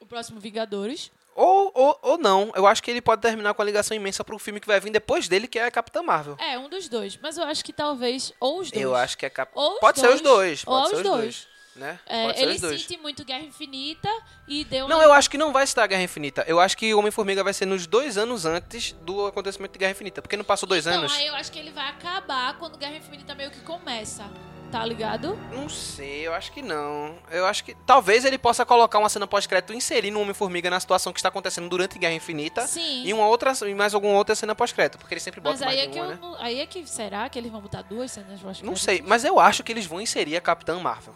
o 0.00 0.04
próximo 0.04 0.40
Vingadores. 0.40 1.12
Ou, 1.36 1.70
ou, 1.72 1.96
ou 2.02 2.18
não, 2.18 2.50
eu 2.56 2.66
acho 2.66 2.82
que 2.82 2.90
ele 2.90 3.00
pode 3.00 3.22
terminar 3.22 3.54
com 3.54 3.62
a 3.62 3.64
ligação 3.64 3.96
imensa 3.96 4.24
pro 4.24 4.36
filme 4.36 4.58
que 4.58 4.66
vai 4.66 4.80
vir 4.80 4.90
depois 4.90 5.28
dele, 5.28 5.46
que 5.46 5.60
é 5.60 5.66
a 5.66 5.70
Capitã 5.70 6.02
Marvel. 6.02 6.36
É, 6.40 6.58
um 6.58 6.68
dos 6.68 6.88
dois. 6.88 7.16
Mas 7.22 7.38
eu 7.38 7.44
acho 7.44 7.64
que 7.64 7.72
talvez, 7.72 8.32
ou 8.40 8.58
os 8.58 8.72
dois. 8.72 8.82
Eu 8.82 8.96
acho 8.96 9.16
que 9.16 9.24
é 9.24 9.30
cap... 9.30 9.52
Ou 9.54 9.74
os 9.74 9.78
Pode 9.78 10.00
ser 10.00 10.08
os 10.08 10.20
dois, 10.20 10.64
Ou 10.66 10.74
pode 10.74 10.88
ser 10.88 10.94
os 10.96 11.00
os 11.02 11.06
dois. 11.06 11.22
dois, 11.22 11.47
né? 11.78 11.98
É, 12.06 12.42
ele 12.42 12.58
sente 12.58 12.98
muito 12.98 13.24
Guerra 13.24 13.44
Infinita 13.44 14.08
e 14.46 14.64
deu 14.64 14.88
Não, 14.88 15.00
eu 15.00 15.12
acho 15.12 15.30
que 15.30 15.38
não 15.38 15.52
vai 15.52 15.64
estar 15.64 15.86
Guerra 15.86 16.02
Infinita. 16.02 16.44
Eu 16.46 16.60
acho 16.60 16.76
que 16.76 16.92
o 16.92 16.98
Homem-Formiga 16.98 17.42
vai 17.44 17.54
ser 17.54 17.66
nos 17.66 17.86
dois 17.86 18.18
anos 18.18 18.44
antes 18.44 18.92
do 19.02 19.26
acontecimento 19.26 19.72
de 19.72 19.78
Guerra 19.78 19.92
Infinita. 19.92 20.20
Porque 20.20 20.36
não 20.36 20.44
passou 20.44 20.68
dois 20.68 20.86
então, 20.86 20.98
anos? 20.98 21.12
aí 21.14 21.26
eu 21.26 21.34
acho 21.34 21.50
que 21.50 21.58
ele 21.58 21.70
vai 21.70 21.88
acabar 21.88 22.58
quando 22.58 22.76
Guerra 22.76 22.96
Infinita 22.96 23.34
meio 23.34 23.50
que 23.50 23.60
começa. 23.60 24.28
Tá 24.70 24.84
ligado? 24.84 25.34
Não 25.50 25.66
sei, 25.66 26.26
eu 26.26 26.34
acho 26.34 26.52
que 26.52 26.60
não. 26.60 27.16
Eu 27.30 27.46
acho 27.46 27.64
que. 27.64 27.74
Talvez 27.86 28.26
ele 28.26 28.36
possa 28.36 28.66
colocar 28.66 28.98
uma 28.98 29.08
cena 29.08 29.26
pós-crédito 29.26 29.72
inserindo 29.72 30.18
o 30.18 30.22
Homem-Formiga 30.22 30.68
na 30.68 30.78
situação 30.78 31.10
que 31.10 31.18
está 31.18 31.30
acontecendo 31.30 31.70
durante 31.70 31.98
Guerra 31.98 32.12
Infinita. 32.12 32.66
Sim. 32.66 33.02
E 33.04 33.14
uma 33.14 33.26
outra. 33.28 33.54
E 33.66 33.74
mais 33.74 33.94
alguma 33.94 34.12
outra 34.18 34.34
cena 34.34 34.54
pós-crédito. 34.54 34.98
Porque 34.98 35.14
ele 35.14 35.22
sempre 35.22 35.40
bota 35.40 35.52
Mas 35.54 35.60
mais 35.62 35.72
aí 35.72 35.86
é 35.86 35.88
que 35.88 35.98
uma, 35.98 36.08
né? 36.08 36.18
aí 36.38 36.60
é 36.60 36.66
que 36.66 36.86
será 36.86 37.30
que 37.30 37.38
eles 37.38 37.50
vão 37.50 37.62
botar 37.62 37.80
duas 37.80 38.12
cenas 38.12 38.40
pós 38.40 38.60
Não 38.60 38.76
sei, 38.76 39.02
mas 39.06 39.24
eu 39.24 39.40
acho 39.40 39.62
que 39.62 39.72
eles 39.72 39.86
vão 39.86 40.02
inserir 40.02 40.36
a 40.36 40.40
Capitã 40.40 40.78
Marvel. 40.78 41.14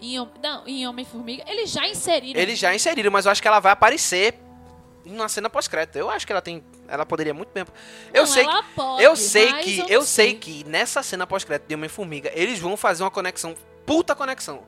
Em, 0.00 0.16
não, 0.42 0.66
em 0.66 0.86
Homem 0.86 1.04
Formiga, 1.04 1.44
eles 1.46 1.70
já 1.70 1.86
inseriram. 1.88 2.40
Eles 2.40 2.58
já 2.58 2.74
inseriram, 2.74 3.10
mas 3.10 3.26
eu 3.26 3.32
acho 3.32 3.42
que 3.42 3.48
ela 3.48 3.60
vai 3.60 3.72
aparecer 3.72 4.34
na 5.04 5.28
cena 5.28 5.48
pós-crédito. 5.50 5.96
Eu 5.96 6.08
acho 6.10 6.26
que 6.26 6.32
ela 6.32 6.42
tem. 6.42 6.62
Ela 6.86 7.04
poderia 7.06 7.34
muito 7.34 7.50
bem. 7.52 7.64
Eu 8.12 8.22
Não, 8.22 8.26
sei 8.26 8.46
que. 8.46 8.62
pode, 8.74 9.02
eu 9.02 9.16
sei 9.16 9.52
que. 9.54 9.78
eu 9.92 10.02
sei 10.02 10.30
sei. 10.30 10.34
que 10.38 10.64
nessa 10.64 11.02
cena 11.02 11.26
pós-crédito 11.26 11.66
de 11.68 11.74
Homem-Formiga, 11.74 12.30
eles 12.34 12.58
vão 12.58 12.76
fazer 12.76 13.02
uma 13.02 13.10
conexão. 13.10 13.54
Puta 13.84 14.14
conexão. 14.14 14.62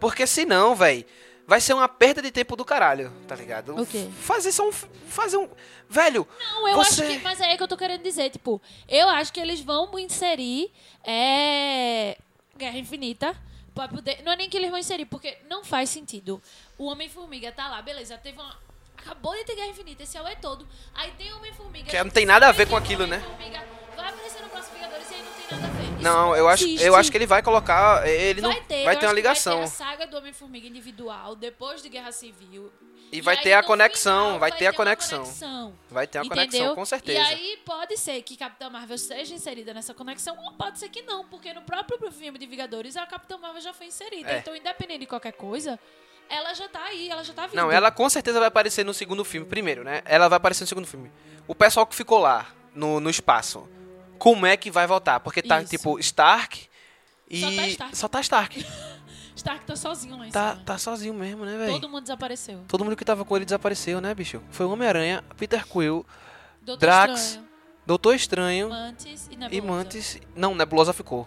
Porque 0.00 0.26
senão, 0.26 0.74
velho. 0.74 1.04
Vai 1.46 1.60
ser 1.60 1.74
uma 1.74 1.86
perda 1.86 2.22
de 2.22 2.30
tempo 2.30 2.56
do 2.56 2.64
caralho, 2.64 3.12
tá 3.28 3.34
ligado? 3.36 3.76
Fazer 4.18 4.50
só 4.50 4.66
um. 4.66 4.72
Fazer 4.72 5.36
um. 5.36 5.46
Velho, 5.90 6.26
Não, 6.38 6.66
eu 6.68 6.76
Você- 6.76 7.02
acho 7.04 7.12
que. 7.12 7.18
Mas 7.22 7.38
é 7.38 7.44
aí 7.44 7.56
que 7.58 7.62
eu 7.62 7.68
tô 7.68 7.76
querendo 7.76 8.02
dizer, 8.02 8.30
tipo, 8.30 8.62
eu 8.88 9.06
acho 9.10 9.30
que 9.30 9.38
eles 9.38 9.60
vão 9.60 9.98
inserir 9.98 10.72
é, 11.04 12.16
Guerra 12.56 12.78
Infinita. 12.78 13.36
Pra 13.74 13.88
poder, 13.88 14.22
não 14.22 14.32
é 14.32 14.36
nem 14.36 14.48
que 14.48 14.56
eles 14.56 14.70
vão 14.70 14.78
inserir, 14.78 15.04
porque 15.06 15.36
não 15.48 15.64
faz 15.64 15.90
sentido. 15.90 16.40
O 16.78 16.86
Homem-Formiga 16.86 17.50
tá 17.50 17.68
lá, 17.68 17.82
beleza, 17.82 18.16
teve 18.18 18.38
uma. 18.40 18.56
Acabou 18.96 19.34
de 19.34 19.44
ter 19.44 19.56
Guerra 19.56 19.68
Infinita, 19.68 20.04
esse 20.04 20.16
é 20.16 20.22
o 20.22 20.28
é 20.28 20.36
todo. 20.36 20.66
Aí 20.94 21.10
tem 21.12 21.32
o 21.32 21.36
Homem-Formiga. 21.36 21.90
Que 21.90 21.96
a 21.96 22.04
não 22.04 22.10
tem 22.10 22.24
nada 22.24 22.48
a 22.48 22.52
ver 22.52 22.68
com 22.68 22.76
aquilo, 22.76 23.06
né? 23.06 23.18
Vai 23.96 24.08
aparecer 24.08 24.42
no 24.42 24.48
próximo 24.48 24.78
não 26.04 26.32
a 26.32 26.38
eu 26.38 26.48
acho, 26.48 26.64
existe. 26.64 26.84
eu 26.84 26.94
acho 26.94 27.10
que 27.10 27.16
ele 27.16 27.26
vai 27.26 27.42
colocar. 27.42 28.06
Ele 28.08 28.40
vai 28.40 28.54
não. 28.54 28.64
ter, 28.64 28.84
vai 28.84 28.96
ter 28.96 29.06
uma 29.06 29.12
ligação. 29.12 29.58
Vai 29.58 29.68
ter 29.68 29.72
a 29.72 29.76
saga 29.76 30.06
do 30.06 30.16
Homem-Formiga 30.16 30.68
individual, 30.68 31.34
depois 31.34 31.82
de 31.82 31.88
Guerra 31.88 32.12
Civil. 32.12 32.70
E 33.12 33.20
vai 33.20 33.36
aí, 33.36 33.42
ter 33.42 33.52
a 33.52 33.62
conexão, 33.62 34.24
final, 34.24 34.38
vai 34.40 34.50
ter 34.50 34.66
a 34.66 34.72
conexão. 34.72 35.22
conexão. 35.22 35.74
Vai 35.88 36.06
ter 36.06 36.18
Entendeu? 36.18 36.36
conexão, 36.36 36.74
com 36.74 36.84
certeza. 36.84 37.18
E 37.18 37.22
aí 37.22 37.56
pode 37.64 37.96
ser 37.96 38.20
que 38.22 38.36
Capitã 38.36 38.68
Marvel 38.68 38.98
seja 38.98 39.32
inserida 39.32 39.72
nessa 39.72 39.94
conexão, 39.94 40.36
ou 40.36 40.52
pode 40.54 40.80
ser 40.80 40.88
que 40.88 41.02
não, 41.02 41.24
porque 41.24 41.52
no 41.54 41.62
próprio 41.62 42.10
filme 42.10 42.38
de 42.38 42.46
Vingadores 42.46 42.96
a 42.96 43.06
Capitã 43.06 43.38
Marvel 43.38 43.60
já 43.60 43.72
foi 43.72 43.86
inserida. 43.86 44.32
É. 44.32 44.38
Então, 44.38 44.56
independente 44.56 45.00
de 45.00 45.06
qualquer 45.06 45.32
coisa, 45.32 45.78
ela 46.28 46.54
já 46.54 46.68
tá 46.68 46.82
aí, 46.82 47.08
ela 47.08 47.22
já 47.22 47.32
tá 47.32 47.46
vindo. 47.46 47.56
Não, 47.56 47.70
ela 47.70 47.90
com 47.92 48.08
certeza 48.08 48.40
vai 48.40 48.48
aparecer 48.48 48.84
no 48.84 48.92
segundo 48.92 49.24
filme. 49.24 49.46
Primeiro, 49.46 49.84
né? 49.84 50.02
Ela 50.04 50.28
vai 50.28 50.36
aparecer 50.36 50.64
no 50.64 50.68
segundo 50.68 50.86
filme. 50.86 51.12
O 51.46 51.54
pessoal 51.54 51.86
que 51.86 51.94
ficou 51.94 52.18
lá, 52.18 52.48
no, 52.74 52.98
no 52.98 53.10
espaço, 53.10 53.68
como 54.18 54.46
é 54.46 54.56
que 54.56 54.70
vai 54.70 54.86
voltar? 54.86 55.20
Porque 55.20 55.42
tá, 55.42 55.60
Isso. 55.60 55.70
tipo, 55.70 55.98
Stark 55.98 56.68
e... 57.28 57.40
Só 57.40 57.50
tá 57.50 57.66
Stark. 57.66 57.96
Só 57.96 58.08
tá 58.08 58.20
Stark. 58.20 58.66
Stark 59.36 59.64
tá 59.66 59.76
sozinho 59.76 60.16
lá 60.16 60.28
em 60.28 60.30
tá, 60.30 60.52
cima. 60.52 60.64
tá 60.64 60.78
sozinho 60.78 61.14
mesmo, 61.14 61.44
né, 61.44 61.56
velho? 61.56 61.72
Todo 61.72 61.88
mundo 61.88 62.02
desapareceu. 62.02 62.64
Todo 62.68 62.84
mundo 62.84 62.96
que 62.96 63.04
tava 63.04 63.24
com 63.24 63.36
ele 63.36 63.44
desapareceu, 63.44 64.00
né, 64.00 64.14
bicho? 64.14 64.40
Foi 64.50 64.64
Homem-Aranha, 64.64 65.24
Peter 65.36 65.66
Quill, 65.66 66.06
Doutor 66.62 66.80
Drax, 66.80 67.20
Estranho, 67.20 67.48
Doutor 67.84 68.14
Estranho 68.14 68.68
Mantis 68.70 69.28
e 69.28 69.34
e 69.34 69.36
Nebulosa. 69.36 69.66
Mantis... 69.66 70.20
Não, 70.36 70.54
Nebulosa 70.54 70.92
ficou. 70.92 71.26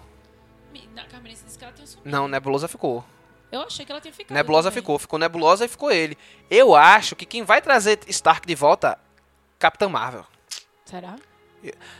Na 0.95 1.05
Carmenice 1.05 1.43
disse 1.45 1.57
que 1.57 1.64
ela 1.64 1.73
tinha 1.73 1.85
sumido. 1.85 2.09
Não, 2.09 2.27
Nebulosa 2.27 2.68
ficou. 2.68 3.05
Eu 3.51 3.61
achei 3.61 3.85
que 3.85 3.91
ela 3.91 4.01
tinha 4.01 4.14
ficado. 4.14 4.35
Nebulosa 4.35 4.69
também. 4.69 4.81
ficou. 4.81 4.99
Ficou 4.99 5.19
Nebulosa 5.19 5.65
e 5.65 5.68
ficou 5.68 5.91
ele. 5.91 6.18
Eu 6.49 6.76
acho 6.76 7.15
que 7.15 7.26
quem 7.26 7.43
vai 7.43 7.61
trazer 7.61 7.99
Stark 8.07 8.47
de 8.47 8.55
volta... 8.55 8.97
Capitã 9.59 9.89
Marvel. 9.89 10.26
Será? 10.85 11.15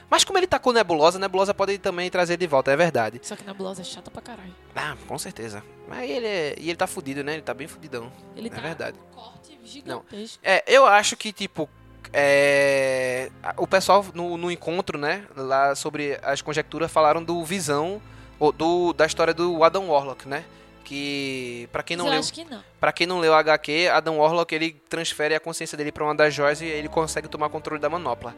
Mas 0.10 0.24
como 0.24 0.38
ele 0.38 0.48
tá 0.48 0.60
com 0.60 0.72
Nebulosa, 0.72 1.20
Nebulosa 1.20 1.54
pode 1.54 1.78
também 1.78 2.10
trazer 2.10 2.38
de 2.38 2.48
volta, 2.48 2.72
é 2.72 2.76
verdade. 2.76 3.20
Só 3.24 3.36
que 3.36 3.44
Nebulosa 3.44 3.82
é 3.82 3.84
chata 3.84 4.10
pra 4.12 4.22
caralho. 4.22 4.54
Ah, 4.76 4.96
com 5.08 5.18
certeza. 5.18 5.64
Mas 5.88 6.10
ele 6.10 6.26
é... 6.28 6.56
E 6.58 6.70
ele 6.70 6.78
tá 6.78 6.88
fudido, 6.88 7.24
né? 7.24 7.34
Ele 7.34 7.42
tá 7.42 7.54
bem 7.54 7.68
fudidão. 7.68 8.12
Ele 8.36 8.48
É 8.48 8.52
tá 8.52 8.62
verdade. 8.62 8.98
com 8.98 9.20
um 9.20 9.24
corte 9.24 9.60
gigantesco. 9.64 10.40
É, 10.44 10.64
eu 10.68 10.86
acho 10.86 11.18
que, 11.18 11.34
tipo... 11.34 11.68
É... 12.14 13.30
O 13.58 13.68
pessoal 13.68 14.06
no, 14.14 14.38
no 14.38 14.50
encontro, 14.52 14.98
né? 14.98 15.26
Lá 15.36 15.76
sobre 15.76 16.20
as 16.24 16.42
conjecturas, 16.42 16.92
falaram 16.92 17.24
do 17.24 17.44
Visão... 17.44 18.02
ou 18.40 18.52
Do, 18.52 18.94
da 18.94 19.06
história 19.06 19.34
do 19.34 19.64
Adam 19.64 19.90
Warlock, 19.90 20.28
né? 20.28 20.46
Que... 20.84 21.68
Pra 21.72 21.84
quem 21.84 21.98
não 21.98 22.06
eu 22.06 22.12
leu... 22.12 22.22
que 22.22 22.46
não. 22.46 22.64
Pra 22.80 22.94
quem 22.94 23.06
não 23.08 23.20
leu 23.20 23.34
HQ, 23.34 23.90
Adam 23.92 24.20
Warlock, 24.20 24.54
ele 24.56 24.72
transfere 24.88 25.36
a 25.36 25.40
consciência 25.40 25.78
dele 25.78 25.92
pra 25.92 26.04
uma 26.06 26.16
das 26.16 26.34
joias 26.34 26.62
e 26.62 26.66
ele 26.66 26.88
consegue 26.88 27.28
tomar 27.28 27.50
controle 27.50 27.82
da 27.82 27.90
manopla. 27.90 28.34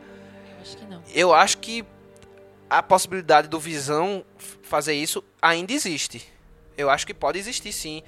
Eu 0.59 0.61
acho 0.61 0.77
que 0.77 0.85
não. 0.85 1.03
Eu 1.13 1.33
acho 1.33 1.57
que 1.57 1.85
a 2.69 2.83
possibilidade 2.83 3.47
do 3.47 3.59
Visão 3.59 4.23
fazer 4.61 4.93
isso 4.93 5.23
ainda 5.41 5.73
existe. 5.73 6.31
Eu 6.77 6.89
acho 6.89 7.05
que 7.05 7.13
pode 7.13 7.39
existir 7.39 7.73
sim, 7.73 8.03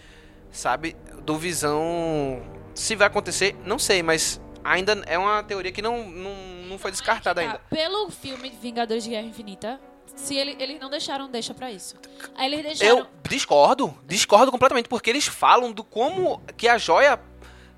sabe? 0.52 0.96
Do 1.24 1.38
Visão. 1.38 2.42
Se 2.76 2.96
vai 2.96 3.08
acontecer, 3.08 3.56
não 3.66 3.80
sei, 3.80 4.02
mas 4.04 4.40
ainda 4.64 5.02
é 5.08 5.18
uma 5.18 5.44
teoria 5.44 5.72
que 5.72 5.82
não, 5.82 6.08
não, 6.08 6.36
não 6.68 6.78
foi 6.78 6.92
descartada 6.92 7.42
que 7.42 7.48
ainda. 7.48 7.60
tá. 7.60 7.66
Pelo 7.70 8.10
filme 8.10 8.50
Vingadores 8.62 9.04
de 9.04 9.10
Guerra 9.10 9.28
Infinita, 9.28 9.80
se 10.16 10.36
ele, 10.36 10.56
eles 10.60 10.80
não 10.80 10.90
deixaram 10.90 11.30
deixa 11.30 11.54
pra 11.54 11.72
isso. 11.72 11.96
Aí 12.36 12.52
eles 12.52 12.64
deixaram. 12.64 13.00
Eu 13.00 13.08
discordo, 13.28 13.98
discordo 14.06 14.52
completamente, 14.52 14.88
porque 14.88 15.10
eles 15.10 15.28
falam 15.28 15.72
do 15.72 15.84
como 15.84 16.42
que 16.56 16.68
a 16.68 16.78
joia, 16.78 17.20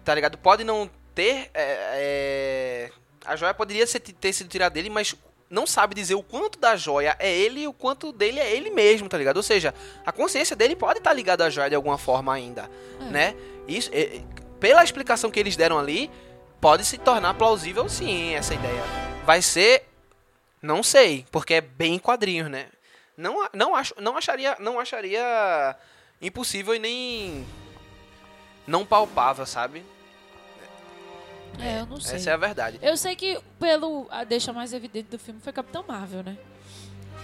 tá 0.04 0.14
ligado? 0.14 0.38
Pode 0.38 0.64
não 0.64 0.90
ter. 1.16 1.50
é, 1.54 1.80
é, 1.94 2.92
a 3.26 3.36
joia 3.36 3.54
poderia 3.54 3.86
ser- 3.88 4.00
ter 4.00 4.34
sido 4.34 4.50
tirada 4.50 4.74
dele, 4.74 4.90
mas 4.90 5.16
não 5.50 5.68
sabe 5.68 5.94
dizer 5.96 6.16
o 6.16 6.24
quanto 6.24 6.58
da 6.58 6.76
joia 6.76 7.16
é 7.20 7.32
ele 7.32 7.62
e 7.62 7.68
o 7.68 7.74
quanto 7.74 8.12
dele 8.12 8.40
é 8.40 8.52
ele 8.56 8.70
mesmo, 8.72 9.08
tá 9.08 9.18
ligado? 9.18 9.38
Ou 9.38 9.44
seja, 9.44 9.74
a 10.06 10.12
consciência 10.12 10.56
dele 10.56 10.76
pode 10.76 10.98
estar 11.00 11.14
ligada 11.14 11.46
à 11.46 11.50
joia 11.50 11.70
de 11.70 11.76
alguma 11.76 11.98
forma 11.98 12.34
ainda, 12.34 12.70
É. 13.00 13.04
né? 13.06 13.36
Isso, 13.68 13.90
é, 13.94 14.22
pela 14.60 14.84
explicação 14.84 15.30
que 15.30 15.40
eles 15.40 15.56
deram 15.56 15.78
ali, 15.78 16.10
pode 16.60 16.84
se 16.86 16.98
tornar 16.98 17.34
plausível 17.36 17.88
sim 17.88 18.34
essa 18.34 18.54
ideia. 18.54 18.84
Vai 19.26 19.42
ser, 19.42 19.86
não 20.62 20.82
sei, 20.82 21.26
porque 21.32 21.56
é 21.56 21.62
bem 21.62 22.00
quadrinhos, 22.00 22.50
né? 22.50 22.68
Não, 23.16 23.48
não 23.54 23.76
acho, 23.76 23.94
não 24.00 24.18
acharia, 24.18 24.58
não 24.60 24.80
acharia 24.80 25.76
impossível 26.22 26.74
e 26.74 26.80
nem 26.80 27.46
não 28.66 28.86
palpável, 28.86 29.46
sabe? 29.46 29.84
É, 31.60 31.82
eu 31.82 31.86
não 31.86 32.00
sei. 32.00 32.16
Essa 32.16 32.32
é 32.32 32.34
a 32.34 32.38
verdade. 32.38 32.80
Eu 32.82 32.98
sei 32.98 33.16
que 33.16 33.40
pelo 33.60 34.08
a 34.10 34.24
deixa 34.24 34.52
mais 34.52 34.74
evidente 34.74 35.10
do 35.10 35.20
filme 35.20 35.40
foi 35.40 35.54
Capitão 35.54 35.84
Marvel, 35.88 36.24
né? 36.24 36.38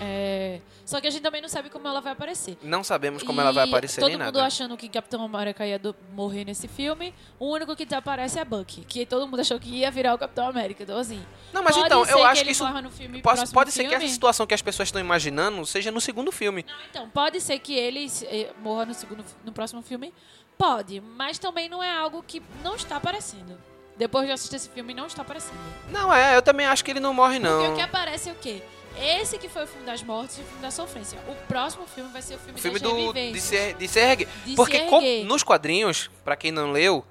É, 0.01 0.61
Só 0.85 1.01
que 1.01 1.07
a 1.07 1.09
gente 1.09 1.21
também 1.21 1.41
não 1.41 1.49
sabe 1.49 1.69
como 1.69 1.85
ela 1.85 1.99
vai 1.99 2.13
aparecer. 2.13 2.57
Não 2.63 2.85
sabemos 2.85 3.21
como 3.21 3.39
E 3.39 3.41
ela 3.41 3.51
vai 3.51 3.67
aparecer 3.67 3.99
todo 3.99 4.07
nem 4.07 4.17
mundo 4.17 4.35
nada. 4.37 4.45
achando 4.45 4.77
que 4.77 4.87
Capitão 4.87 5.21
América 5.21 5.65
ia 5.67 5.77
do- 5.77 5.93
morrer 6.13 6.45
nesse 6.45 6.69
filme. 6.69 7.13
O 7.37 7.51
único 7.51 7.75
que 7.75 7.83
desaparece 7.83 8.39
é 8.39 8.45
Bucky. 8.45 8.85
Que 8.85 9.05
todo 9.05 9.27
mundo 9.27 9.41
achou 9.41 9.59
que 9.59 9.69
ia 9.69 9.91
virar 9.91 10.13
o 10.13 10.17
Capitão 10.17 10.47
América. 10.47 10.83
Então, 10.83 10.97
assim. 10.97 11.21
Não, 11.51 11.61
mas 11.61 11.75
pode 11.75 11.85
então, 11.87 12.05
ser 12.05 12.13
eu 12.13 12.17
que 12.17 12.23
acho 12.23 12.45
que 12.45 12.51
isso 12.51 12.69
no 12.81 12.89
filme, 12.91 13.21
pode, 13.21 13.51
pode 13.51 13.71
ser 13.73 13.83
que 13.83 13.89
filme. 13.89 14.05
essa 14.05 14.13
situação 14.13 14.47
que 14.47 14.53
as 14.53 14.61
pessoas 14.61 14.87
estão 14.87 15.01
imaginando 15.01 15.65
seja 15.65 15.91
no 15.91 15.99
segundo 15.99 16.31
filme. 16.31 16.63
Não, 16.65 16.75
então, 16.89 17.09
pode 17.09 17.41
ser 17.41 17.59
que 17.59 17.73
ele 17.73 18.07
eh, 18.23 18.53
morra 18.61 18.85
no, 18.85 18.93
segundo, 18.93 19.25
no 19.43 19.51
próximo 19.51 19.81
filme. 19.81 20.13
Pode, 20.57 21.01
mas 21.01 21.37
também 21.37 21.67
não 21.67 21.83
é 21.83 21.91
algo 21.91 22.23
que 22.23 22.41
não 22.63 22.75
está 22.75 22.95
aparecendo. 22.95 23.57
Depois 23.99 24.25
de 24.25 24.31
assistir 24.31 24.55
esse 24.55 24.69
filme, 24.69 24.93
não 24.93 25.05
está 25.07 25.21
aparecendo. 25.21 25.59
Não, 25.91 26.11
é, 26.11 26.35
eu 26.35 26.41
também 26.41 26.65
acho 26.65 26.83
que 26.83 26.89
ele 26.89 26.99
não 27.01 27.13
morre, 27.13 27.37
Porque 27.39 27.53
não. 27.53 27.73
o 27.73 27.75
que 27.75 27.81
aparece 27.81 28.29
é 28.29 28.31
o 28.31 28.35
quê? 28.35 28.63
Esse 28.97 29.37
que 29.37 29.47
foi 29.47 29.65
o 29.65 29.67
filme 29.67 29.85
das 29.85 30.01
mortes 30.01 30.37
e 30.37 30.41
o 30.41 30.43
filme 30.45 30.61
da 30.61 30.71
sofrência. 30.71 31.19
O 31.27 31.35
próximo 31.47 31.85
filme 31.85 32.09
vai 32.11 32.21
ser 32.21 32.35
o 32.35 32.39
filme, 32.39 32.57
O 32.57 32.61
filme 32.61 32.79
do, 32.79 32.89
de, 32.89 33.19
revivências. 33.19 33.43
se, 33.43 33.73
de 33.73 33.87
se 33.87 33.99
erguer. 33.99 34.27
De 34.45 34.55
Porque 34.55 34.79
com- 34.85 35.01
nos 35.25 35.43
quadrinhos, 35.43 36.09
pra 36.23 36.35
quem 36.35 36.49
não 36.51 36.71
leu, 36.71 37.05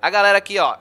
a 0.00 0.08
galera 0.10 0.36
aqui, 0.38 0.58
ó, 0.58 0.76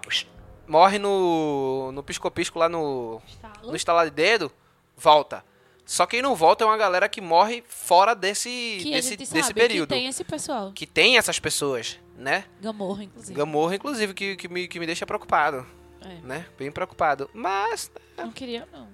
morre 0.68 1.00
no, 1.00 1.92
no 1.94 2.04
pisco-pisco 2.04 2.60
lá 2.60 2.68
no, 2.70 3.22
Estalo. 3.28 3.70
no 3.70 3.76
estalar 3.76 4.06
de 4.06 4.12
dedo, 4.12 4.52
volta. 4.96 5.44
Só 5.86 6.06
quem 6.06 6.22
não 6.22 6.36
volta 6.36 6.64
é 6.64 6.68
uma 6.68 6.78
galera 6.78 7.08
que 7.08 7.22
morre 7.22 7.64
fora 7.68 8.16
desse, 8.16 8.80
Que 8.82 8.92
desse, 8.92 9.16
desse 9.16 9.54
período. 9.54 9.90
que 9.90 9.94
tem 9.96 10.08
esse 10.08 10.24
pessoal. 10.24 10.72
Que 10.74 10.88
tem 10.88 11.18
essas 11.18 11.38
pessoas, 11.40 12.00
né? 12.18 12.46
Gamorra, 12.60 13.04
inclusive. 13.04 13.34
Gamorra, 13.38 13.76
inclusive, 13.76 14.14
que, 14.14 14.36
que, 14.36 14.48
me, 14.48 14.68
que 14.68 14.80
me 14.80 14.86
deixa 14.88 15.06
preocupado, 15.06 15.66
É, 16.02 16.26
né? 16.26 16.46
Bem 16.58 16.72
preocupado. 16.72 17.30
Mas, 17.34 17.92
não 18.18 18.32
queria, 18.32 18.68
não. 18.74 18.88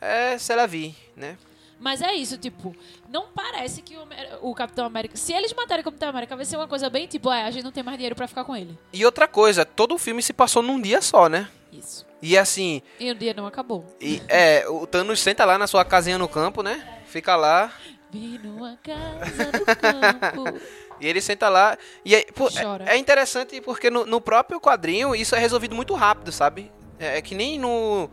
é, 0.00 0.38
sei 0.38 0.54
lá, 0.54 0.66
vi, 0.66 0.94
né? 1.16 1.36
Mas 1.78 2.00
é 2.00 2.14
isso, 2.14 2.38
tipo, 2.38 2.74
não 3.10 3.26
parece 3.34 3.82
que 3.82 3.94
o, 3.96 4.06
o 4.40 4.54
Capitão 4.54 4.86
América. 4.86 5.14
Se 5.16 5.32
eles 5.34 5.52
matarem 5.52 5.82
o 5.82 5.84
Capitão 5.84 6.08
América, 6.08 6.34
vai 6.34 6.44
ser 6.46 6.56
uma 6.56 6.66
coisa 6.66 6.88
bem 6.88 7.06
tipo, 7.06 7.30
é, 7.30 7.42
a 7.42 7.50
gente 7.50 7.64
não 7.64 7.72
tem 7.72 7.82
mais 7.82 7.98
dinheiro 7.98 8.16
pra 8.16 8.26
ficar 8.26 8.44
com 8.44 8.56
ele. 8.56 8.78
E 8.92 9.04
outra 9.04 9.28
coisa, 9.28 9.62
todo 9.64 9.94
o 9.94 9.98
filme 9.98 10.22
se 10.22 10.32
passou 10.32 10.62
num 10.62 10.80
dia 10.80 11.02
só, 11.02 11.28
né? 11.28 11.50
Isso. 11.78 12.06
E 12.22 12.36
assim, 12.38 12.82
E 12.98 13.10
o 13.10 13.14
dia 13.14 13.34
não 13.34 13.46
acabou. 13.46 13.84
e, 14.00 14.22
é, 14.28 14.66
o 14.68 14.86
Thanos 14.86 15.20
senta 15.20 15.44
lá 15.44 15.58
na 15.58 15.66
sua 15.66 15.84
casinha 15.84 16.18
no 16.18 16.28
campo, 16.28 16.62
né? 16.62 17.00
Fica 17.06 17.36
lá. 17.36 17.72
Vi 18.10 18.38
numa 18.42 18.78
casa 18.82 19.50
no 19.52 19.66
campo. 19.76 20.60
E 20.98 21.06
ele 21.06 21.20
senta 21.20 21.50
lá. 21.50 21.76
E 22.02 22.14
aí, 22.14 22.24
pô, 22.34 22.48
é, 22.86 22.94
é 22.94 22.96
interessante 22.96 23.60
porque 23.60 23.90
no, 23.90 24.06
no 24.06 24.18
próprio 24.18 24.58
quadrinho 24.58 25.14
isso 25.14 25.34
é 25.36 25.38
resolvido 25.38 25.74
muito 25.76 25.92
rápido, 25.92 26.32
sabe? 26.32 26.72
É, 26.98 27.18
é 27.18 27.20
que 27.20 27.34
nem 27.34 27.58
no. 27.58 28.08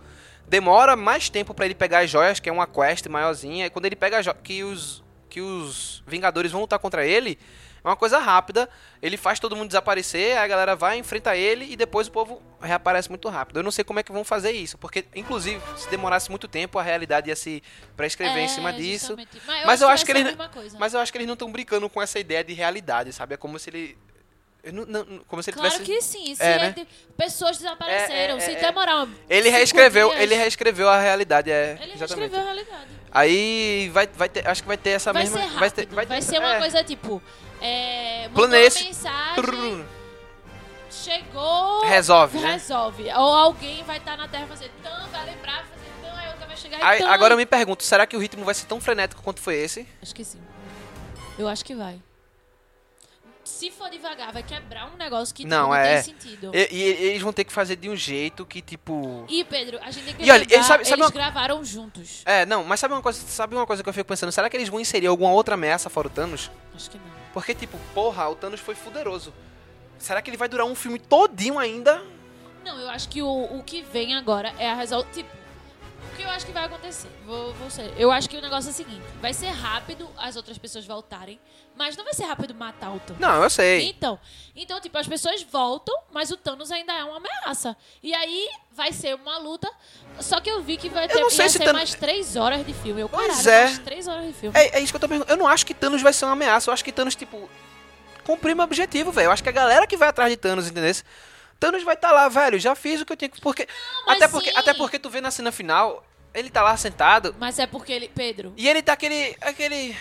Demora 0.50 0.94
mais 0.98 1.30
tempo 1.30 1.54
pra 1.54 1.64
ele 1.66 1.76
pegar 1.76 2.00
as 2.00 2.10
joias, 2.10 2.42
que 2.42 2.50
é 2.50 2.52
uma 2.52 2.68
quest 2.68 3.08
maiorzinha. 3.08 3.66
E 3.68 3.70
quando 3.70 3.86
ele 3.86 3.96
pega 3.96 4.20
as 4.20 4.26
joias, 4.26 4.42
que 4.44 4.66
os, 4.66 5.02
que 5.30 5.40
os 5.40 6.04
Vingadores 6.06 6.52
vão 6.52 6.60
lutar 6.60 6.78
contra 6.78 7.06
ele, 7.08 7.40
é 7.84 7.88
uma 7.88 7.96
coisa 7.96 8.18
rápida. 8.18 8.70
Ele 9.02 9.18
faz 9.18 9.40
todo 9.40 9.56
mundo 9.56 9.68
desaparecer, 9.68 10.38
aí 10.38 10.44
a 10.44 10.48
galera 10.48 10.76
vai, 10.76 10.98
enfrenta 10.98 11.36
ele 11.36 11.66
e 11.72 11.76
depois 11.76 12.08
o 12.08 12.12
povo 12.12 12.42
reaparece 12.62 13.10
muito 13.10 13.28
rápido. 13.30 13.58
Eu 13.60 13.64
não 13.64 13.72
sei 13.72 13.84
como 13.84 14.00
é 14.00 14.04
que 14.04 14.12
vão 14.12 14.24
fazer 14.24 14.52
isso, 14.52 14.78
porque, 14.78 15.06
inclusive, 15.16 15.62
se 15.76 15.90
demorasse 15.90 16.30
muito 16.30 16.48
tempo, 16.48 16.80
a 16.80 16.84
realidade 16.84 17.30
ia 17.30 17.36
se 17.36 17.62
prescrever 17.98 18.38
em 18.38 18.46
É, 18.46 18.48
cima 18.48 18.72
disso. 18.72 19.08
justamente. 19.18 19.42
Mas 19.46 19.62
eu 19.62 19.68
Mas 19.68 19.82
acho 19.82 19.84
eu 19.84 19.88
que 19.88 19.94
acho 19.94 20.06
que 20.06 20.14
vai 20.14 20.22
ele- 20.22 20.54
coisa. 20.54 20.78
Mas 20.80 20.94
eu 20.94 21.00
acho 21.00 21.12
que 21.12 21.18
eles 21.18 21.28
não 21.28 21.34
estão 21.34 21.52
brincando 21.52 21.90
com 21.90 22.02
essa 22.02 22.20
ideia 22.20 22.44
de 22.44 22.54
realidade, 22.54 23.12
sabe? 23.12 23.34
É 23.34 23.38
como 23.38 23.60
se 23.60 23.70
ele. 23.70 23.98
não- 24.72 24.86
não- 24.86 25.20
como 25.28 25.44
se 25.44 25.50
ele 25.50 25.58
Claro 25.58 25.74
tivesse. 25.84 25.92
que 25.92 26.02
sim. 26.02 26.36
É, 26.40 26.52
é 26.54 26.58
né? 26.60 26.70
de- 26.72 26.88
pessoas 27.18 27.58
desapareceram, 27.58 28.36
É, 28.36 28.38
é, 28.38 28.40
se 28.40 28.52
é, 28.52 28.56
demorar. 28.62 29.04
um- 29.04 29.14
Ele 29.30 29.44
cinco 29.44 29.58
reescreveu, 29.58 30.08
dias, 30.08 30.22
ele 30.22 30.36
reescreveu 30.36 30.88
a 30.90 30.98
realidade, 31.02 31.52
é. 31.52 31.78
Ele 31.82 31.92
exatamente. 31.96 32.00
reescreveu 32.32 32.40
a 32.40 32.44
realidade. 32.44 32.88
Aí 33.12 33.90
vai, 33.94 34.08
vai 34.08 34.30
ter, 34.30 34.48
acho 34.48 34.62
que 34.62 34.68
vai 34.70 34.78
ter 34.78 34.92
essa 34.92 35.12
Vai 35.12 35.24
mesma. 35.24 35.38
ser 35.38 35.44
rápido. 35.44 35.60
vai, 35.60 35.70
ter- 35.72 35.86
vai 35.88 36.06
ter- 36.06 36.22
ser 36.22 36.40
uma 36.40 36.56
é. 36.56 36.60
coisa 36.60 36.82
tipo. 36.82 37.22
É, 37.66 38.30
Plano 38.34 38.56
é 38.56 38.62
esse. 38.64 38.84
mensagem, 38.84 39.86
chegou. 40.92 41.82
Resolve, 41.86 42.40
né? 42.40 42.54
Resolve. 42.54 43.04
Ou 43.04 43.34
alguém 43.34 43.84
vai 43.84 43.98
estar 43.98 44.18
na 44.18 44.28
Terra 44.28 44.48
fazer 44.48 44.70
tão, 44.82 45.08
vai 45.08 45.26
lembrar, 45.26 45.66
fazer 45.66 45.92
tão, 46.02 46.16
aí 46.16 46.30
outra 46.30 46.46
vai 46.48 46.58
chegar 46.58 46.80
e 46.80 46.84
Aí, 46.84 47.00
tão. 47.00 47.12
agora 47.12 47.34
eu 47.34 47.38
me 47.38 47.46
pergunto, 47.46 47.84
será 47.84 48.06
que 48.06 48.16
o 48.16 48.20
ritmo 48.20 48.44
vai 48.44 48.54
ser 48.54 48.66
tão 48.66 48.82
frenético 48.82 49.22
quanto 49.24 49.40
foi 49.42 49.56
esse? 49.56 49.88
Acho 50.02 50.14
que 50.14 50.24
sim. 50.26 50.40
Eu 51.40 51.48
acho 51.48 51.64
que 51.66 51.74
vai. 51.74 52.00
Se 53.44 53.70
for 53.70 53.90
devagar, 53.90 54.32
vai 54.32 54.42
quebrar 54.42 54.90
um 54.94 54.96
negócio 54.96 55.36
que 55.36 55.44
tipo, 55.44 55.54
Não, 55.54 55.68
não 55.68 55.76
é. 55.76 56.02
tem 56.02 56.14
sentido. 56.14 56.52
E, 56.54 56.68
e 56.72 56.82
eles 57.10 57.22
vão 57.22 57.34
ter 57.34 57.44
que 57.44 57.52
fazer 57.52 57.76
de 57.76 57.90
um 57.90 57.96
jeito 57.96 58.46
que, 58.46 58.62
tipo. 58.62 59.26
E, 59.28 59.44
Pedro, 59.44 59.80
a 59.82 59.92
gente 59.92 60.06
tem 60.06 60.16
que 60.16 60.24
E 60.24 60.32
olha, 60.32 60.40
lembrar, 60.42 60.56
ele 60.56 60.64
sabe- 60.64 60.86
sabe 60.86 61.02
eles 61.02 61.06
uma- 61.06 61.12
gravaram 61.12 61.64
juntos. 61.64 62.22
É, 62.26 62.46
não, 62.46 62.64
mas 62.64 62.80
sabe 62.80 62.94
uma 62.94 63.02
coisa, 63.02 63.20
sabe 63.28 63.54
uma 63.56 63.66
coisa 63.68 63.84
que 63.84 63.90
eu 63.90 63.94
fico 63.94 64.08
pensando? 64.08 64.32
Será 64.32 64.50
que 64.50 64.56
eles 64.56 64.70
vão 64.70 64.80
inserir 64.80 65.08
alguma 65.08 65.32
outra 65.34 65.56
ameaça 65.56 65.90
fora 65.90 66.08
o 66.08 66.10
Thanos? 66.10 66.50
Acho 66.74 66.90
que 66.90 66.98
não. 66.98 67.04
Porque, 67.34 67.54
tipo, 67.54 67.78
porra, 67.94 68.30
o 68.30 68.36
Thanos 68.36 68.60
foi 68.62 68.76
fuderoso. 68.76 69.34
Será 70.00 70.22
que 70.22 70.30
ele 70.30 70.38
vai 70.38 70.48
durar 70.48 70.66
um 70.66 70.76
filme 70.76 70.98
todinho 71.00 71.60
ainda? 71.60 72.02
Não, 72.64 72.80
eu 72.80 72.90
acho 72.90 73.10
que 73.10 73.22
o, 73.22 73.28
o 73.58 73.62
que 73.64 73.82
vem 73.82 74.16
agora 74.16 74.54
é 74.58 74.70
a 74.72 74.76
resolução. 74.76 75.12
Tipo, 75.12 75.30
o 76.14 76.16
que 76.16 76.24
eu 76.24 76.30
acho 76.30 76.46
que 76.46 76.52
vai 76.52 76.66
acontecer? 76.66 77.10
Vou, 77.26 77.54
vou 77.54 77.70
ser. 77.70 77.94
Eu 77.98 78.12
acho 78.12 78.30
que 78.30 78.38
o 78.38 78.42
negócio 78.42 78.70
é 78.70 78.72
o 78.72 78.76
seguinte: 78.76 79.04
vai 79.22 79.34
ser 79.34 79.48
rápido 79.50 80.08
as 80.18 80.36
outras 80.36 80.58
pessoas 80.58 80.86
voltarem, 80.86 81.40
mas 81.76 81.98
não 81.98 82.04
vai 82.04 82.14
ser 82.14 82.24
rápido 82.26 82.54
matar 82.54 82.92
o 82.96 83.00
Thanos. 83.00 83.20
Não, 83.20 83.44
eu 83.44 83.50
sei. 83.50 83.90
Então, 83.90 84.20
então, 84.56 84.80
tipo, 84.80 84.98
as 84.98 85.08
pessoas 85.08 85.42
voltam, 85.44 85.96
mas 86.12 86.32
o 86.32 86.38
Thanos 86.38 86.72
ainda 86.72 86.94
é 86.94 87.04
uma 87.04 87.18
ameaça. 87.18 87.76
E 88.02 88.14
aí 88.14 88.48
vai 88.72 88.92
ser 88.94 89.16
uma 89.16 89.38
luta. 89.40 89.70
Só 90.20 90.40
que 90.40 90.50
eu 90.50 90.62
vi 90.62 90.78
que 90.78 90.90
vai 90.90 91.08
ter 91.08 91.20
não 91.20 91.30
sei 91.30 91.50
se 91.50 91.58
Thanos- 91.60 91.74
mais 91.74 91.94
três 91.96 92.36
horas 92.36 92.66
de 92.66 92.74
filme. 92.74 93.02
Eu, 93.02 93.10
Pois 93.10 93.28
caralho, 93.28 93.50
é. 93.50 93.64
mais 93.66 93.80
três 93.80 94.08
horas 94.08 94.26
de 94.28 94.34
filme. 94.34 94.58
É, 94.58 94.78
é 94.78 94.80
isso 94.82 94.94
que 94.94 94.98
eu 94.98 95.02
tô 95.02 95.08
perguntando. 95.08 95.34
Eu 95.34 95.38
não 95.38 95.48
acho 95.48 95.66
que 95.66 95.74
Thanos 95.74 96.02
vai 96.02 96.14
ser 96.14 96.26
uma 96.26 96.34
ameaça. 96.34 96.70
Eu 96.70 96.74
acho 96.74 96.84
que 96.86 96.92
Thanos, 96.92 97.16
tipo, 97.16 97.50
cumprir 98.24 98.56
meu 98.56 98.64
objetivo, 98.66 99.12
velho. 99.12 99.26
Eu 99.28 99.32
acho 99.32 99.44
que 99.44 99.50
a 99.50 99.54
galera 99.54 99.88
que 99.88 99.98
vai 99.98 100.10
atrás 100.10 100.30
de 100.32 100.38
Thanos, 100.38 100.68
entendeu? 100.68 100.94
Thanos 101.64 101.84
vai 101.84 101.96
estar 101.96 102.12
lá, 102.12 102.28
velho. 102.28 102.60
Já 102.60 102.76
fiz 102.76 103.00
o 103.00 103.06
que 103.06 103.14
eu 103.14 103.16
tinha 103.16 103.30
que. 103.30 103.40
Porque, 103.40 103.66
mas 104.06 104.18
até, 104.18 104.28
porque 104.28 104.52
sim. 104.52 104.58
até 104.58 104.74
porque 104.74 105.00
tu 105.00 105.10
vê 105.10 105.22
na 105.22 105.32
cena 105.32 105.50
final, 105.50 106.06
ele 106.34 106.50
tá 106.50 106.62
lá 106.62 106.76
sentado 106.76 107.34
Mas 107.40 107.58
é 107.58 107.66
porque 107.66 107.94
ele. 107.94 108.10
Pedro. 108.10 108.54
e 108.58 108.68
ele 108.68 108.82
tá 108.82 108.92
aquele. 108.92 109.34
aquele. 109.40 109.98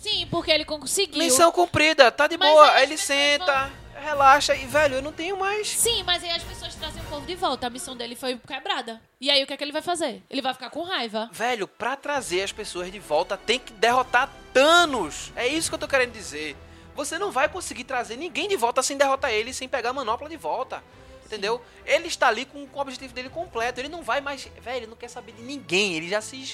Sim, 0.00 0.26
porque 0.28 0.50
ele 0.50 0.64
conseguiu. 0.64 1.18
Missão 1.22 1.52
cumprida, 1.52 2.10
tá 2.10 2.26
de 2.26 2.36
Mas 2.36 2.50
boa. 2.50 2.72
aí 2.72 2.82
ele 2.82 2.96
senta, 2.96 3.72
relaxa 4.02 4.56
e, 4.56 4.66
velho, 4.66 4.96
eu 4.96 5.02
não 5.02 5.12
tenho 5.12 5.38
mais. 5.38 5.68
Sim, 5.68 6.02
mas 6.02 6.24
aí 6.24 6.30
as 6.30 6.42
pessoas 6.42 6.74
trazem 6.74 7.00
o 7.00 7.04
povo 7.06 7.24
de 7.24 7.36
volta. 7.36 7.68
A 7.68 7.70
missão 7.70 7.96
dele 7.96 8.16
foi 8.16 8.36
quebrada. 8.44 9.00
E 9.20 9.30
aí 9.30 9.44
o 9.44 9.46
que 9.46 9.52
é 9.52 9.56
que 9.56 9.62
ele 9.62 9.72
vai 9.72 9.82
fazer? 9.82 10.24
Ele 10.28 10.42
vai 10.42 10.54
ficar 10.54 10.70
com 10.70 10.82
raiva. 10.82 11.30
Velho, 11.32 11.68
pra 11.68 11.94
trazer 11.94 12.42
as 12.42 12.50
pessoas 12.50 12.90
de 12.90 12.98
volta, 12.98 13.36
tem 13.36 13.60
que 13.60 13.72
derrotar 13.72 14.28
Thanos. 14.52 15.30
É 15.36 15.46
isso 15.46 15.68
que 15.68 15.74
eu 15.76 15.78
tô 15.78 15.86
querendo 15.86 16.12
dizer. 16.12 16.56
Você 16.96 17.18
não 17.18 17.30
vai 17.30 17.48
conseguir 17.48 17.84
trazer 17.84 18.16
ninguém 18.16 18.48
de 18.48 18.56
volta 18.56 18.82
sem 18.82 18.96
derrotar 18.96 19.30
ele, 19.30 19.52
sem 19.52 19.68
pegar 19.68 19.90
a 19.90 19.92
manopla 19.92 20.28
de 20.28 20.36
volta. 20.36 20.82
Entendeu? 21.24 21.60
Ele 21.84 22.06
está 22.06 22.28
ali 22.28 22.44
com, 22.44 22.66
com 22.68 22.78
o 22.78 22.82
objetivo 22.82 23.12
dele 23.12 23.28
completo. 23.28 23.80
Ele 23.80 23.88
não 23.88 24.02
vai 24.02 24.20
mais. 24.20 24.48
Velho, 24.60 24.76
ele 24.78 24.86
não 24.86 24.96
quer 24.96 25.08
saber 25.08 25.32
de 25.32 25.42
ninguém. 25.42 25.94
Ele 25.94 26.08
já 26.08 26.20
se, 26.20 26.44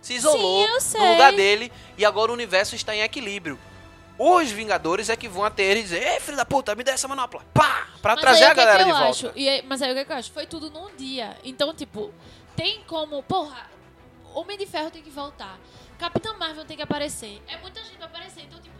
se 0.00 0.14
isolou 0.14 0.66
Sim, 0.80 0.98
no 0.98 1.10
lugar 1.12 1.32
dele. 1.32 1.72
E 1.98 2.04
agora 2.04 2.30
o 2.30 2.34
universo 2.34 2.74
está 2.76 2.94
em 2.94 3.02
equilíbrio. 3.02 3.58
Os 4.16 4.50
Vingadores 4.52 5.08
é 5.08 5.16
que 5.16 5.28
vão 5.28 5.44
até 5.44 5.64
ele 5.64 5.80
e 5.80 5.82
dizer: 5.82 6.00
Ei, 6.06 6.20
filho 6.20 6.36
da 6.36 6.44
puta, 6.46 6.74
me 6.76 6.84
dá 6.84 6.92
essa 6.92 7.08
manopla. 7.08 7.44
Pá! 7.52 7.88
Pra 8.00 8.12
Mas 8.12 8.20
trazer 8.20 8.44
aí, 8.44 8.48
a 8.50 8.52
é 8.52 8.54
galera 8.54 8.84
de 8.84 8.90
volta. 8.92 9.08
Acho? 9.08 9.32
E 9.34 9.48
aí- 9.48 9.62
mas 9.66 9.82
aí 9.82 9.90
o 9.90 9.94
que, 9.94 10.00
é 10.00 10.04
que 10.04 10.12
eu 10.12 10.16
acho? 10.16 10.30
Foi 10.32 10.46
tudo 10.46 10.70
num 10.70 10.94
dia. 10.94 11.36
Então, 11.42 11.74
tipo, 11.74 12.14
tem 12.54 12.82
como. 12.86 13.20
Porra, 13.24 13.68
Homem 14.32 14.56
de 14.56 14.66
Ferro 14.66 14.90
tem 14.90 15.02
que 15.02 15.10
voltar. 15.10 15.58
Capitão 15.98 16.38
Marvel 16.38 16.64
tem 16.64 16.76
que 16.76 16.82
aparecer. 16.82 17.42
É 17.48 17.56
muita 17.58 17.82
gente 17.82 17.96
pra 17.96 18.06
aparecer. 18.06 18.42
Então, 18.42 18.60
tipo, 18.60 18.73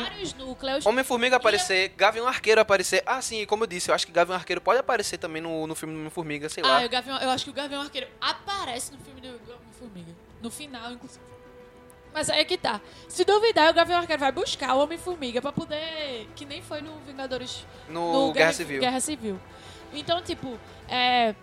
vários 0.00 0.34
núcleos. 0.34 0.86
Homem-Formiga 0.86 1.36
aparecer, 1.36 1.88
Gavião 1.96 2.26
Arqueiro 2.26 2.60
aparecer. 2.60 3.02
Ah, 3.06 3.20
sim, 3.22 3.44
como 3.46 3.64
eu 3.64 3.66
disse, 3.66 3.90
eu 3.90 3.94
acho 3.94 4.06
que 4.06 4.12
Gavião 4.12 4.36
Arqueiro 4.36 4.60
pode 4.60 4.80
aparecer 4.80 5.18
também 5.18 5.42
no, 5.42 5.66
no 5.66 5.74
filme 5.74 5.94
do 5.94 6.00
Homem-Formiga, 6.00 6.48
sei 6.48 6.62
lá. 6.62 6.78
Ah, 6.78 6.86
Gavião, 6.86 7.18
eu 7.18 7.30
acho 7.30 7.44
que 7.44 7.50
o 7.50 7.54
Gavião 7.54 7.82
Arqueiro 7.82 8.08
aparece 8.20 8.92
no 8.92 8.98
filme 8.98 9.20
do 9.20 9.28
Homem-Formiga. 9.28 10.12
No 10.42 10.50
final, 10.50 10.92
inclusive. 10.92 11.24
Mas 12.14 12.30
aí 12.30 12.40
é 12.40 12.44
que 12.44 12.56
tá. 12.56 12.80
Se 13.08 13.24
duvidar, 13.24 13.68
o 13.70 13.74
Gavião 13.74 13.98
Arqueiro 13.98 14.20
vai 14.20 14.30
buscar 14.30 14.74
o 14.74 14.82
Homem-Formiga 14.82 15.42
pra 15.42 15.50
poder. 15.50 16.28
Que 16.36 16.44
nem 16.44 16.62
foi 16.62 16.80
no 16.80 16.96
Vingadores. 17.00 17.66
no, 17.88 18.32
Guerra 18.32 18.52
Civil. 18.52 18.80
Guerra 18.80 19.00
Civil. 19.00 19.40
Então, 19.92 20.22
tipo, 20.22 20.58
é. 20.88 21.34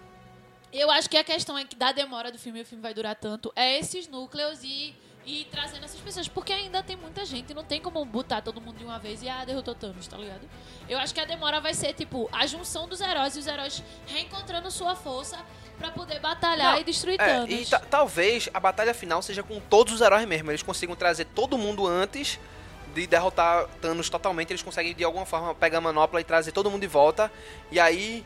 Eu 0.71 0.89
acho 0.89 1.09
que 1.09 1.17
a 1.17 1.23
questão 1.23 1.57
é 1.57 1.65
que 1.65 1.75
da 1.75 1.91
demora 1.91 2.31
do 2.31 2.39
filme, 2.39 2.61
o 2.61 2.65
filme 2.65 2.81
vai 2.81 2.93
durar 2.93 3.13
tanto, 3.15 3.51
é 3.57 3.77
esses 3.77 4.07
núcleos 4.07 4.63
e, 4.63 4.95
e 5.26 5.45
trazendo 5.52 5.85
essas 5.85 5.99
pessoas. 5.99 6.27
Porque 6.27 6.52
ainda 6.52 6.81
tem 6.81 6.95
muita 6.95 7.23
gente, 7.26 7.53
não 7.53 7.64
tem 7.64 7.80
como 7.81 8.03
botar 8.06 8.41
todo 8.41 8.60
mundo 8.61 8.77
de 8.77 8.84
uma 8.84 8.98
vez 8.99 9.22
e 9.22 9.30
ah, 9.30 9.45
derrotou 9.45 9.76
Thanos, 9.76 10.07
tá 10.07 10.18
ligado? 10.18 10.41
Eu 10.89 10.98
acho 10.99 11.14
que 11.14 11.19
a 11.19 11.26
demora 11.26 11.60
vai 11.61 11.73
ser, 11.73 11.93
tipo, 11.93 12.27
a 12.31 12.45
junção 12.48 12.88
dos 12.88 12.99
heróis 13.02 13.35
e 13.35 13.39
os 13.39 13.48
heróis 13.48 13.84
reencontrando 14.07 14.69
sua 14.72 14.95
força 14.95 15.38
pra 15.77 15.91
poder 15.91 16.19
batalhar 16.19 16.73
Não, 16.73 16.80
e 16.81 16.84
destruir 16.84 17.19
É, 17.19 17.26
Thanos. 17.26 17.49
e 17.49 17.65
ta- 17.69 17.80
talvez 17.80 18.49
a 18.53 18.60
batalha 18.60 18.93
final 18.93 19.22
seja 19.22 19.41
com 19.43 19.60
todos 19.60 19.93
os 19.93 20.02
heróis 20.02 20.27
mesmo. 20.27 20.52
Eles 20.52 20.61
consigam 20.64 20.95
trazer 20.95 21.26
todo 21.26 21.57
mundo 21.57 21.88
antes 21.88 22.39
de 22.93 23.07
derrotar 23.07 23.68
Thanos 23.81 24.10
totalmente. 24.10 24.52
Eles 24.52 24.61
conseguem 24.61 24.93
de 24.93 25.03
alguma 25.03 25.26
forma 25.26 25.56
pegar 25.56 25.77
a 25.77 25.81
manopla 25.81 26.19
e 26.19 26.23
trazer 26.23 26.52
todo 26.52 26.69
mundo 26.69 26.81
de 26.81 26.88
volta. 26.88 27.31
E 27.72 27.80
aí. 27.80 28.26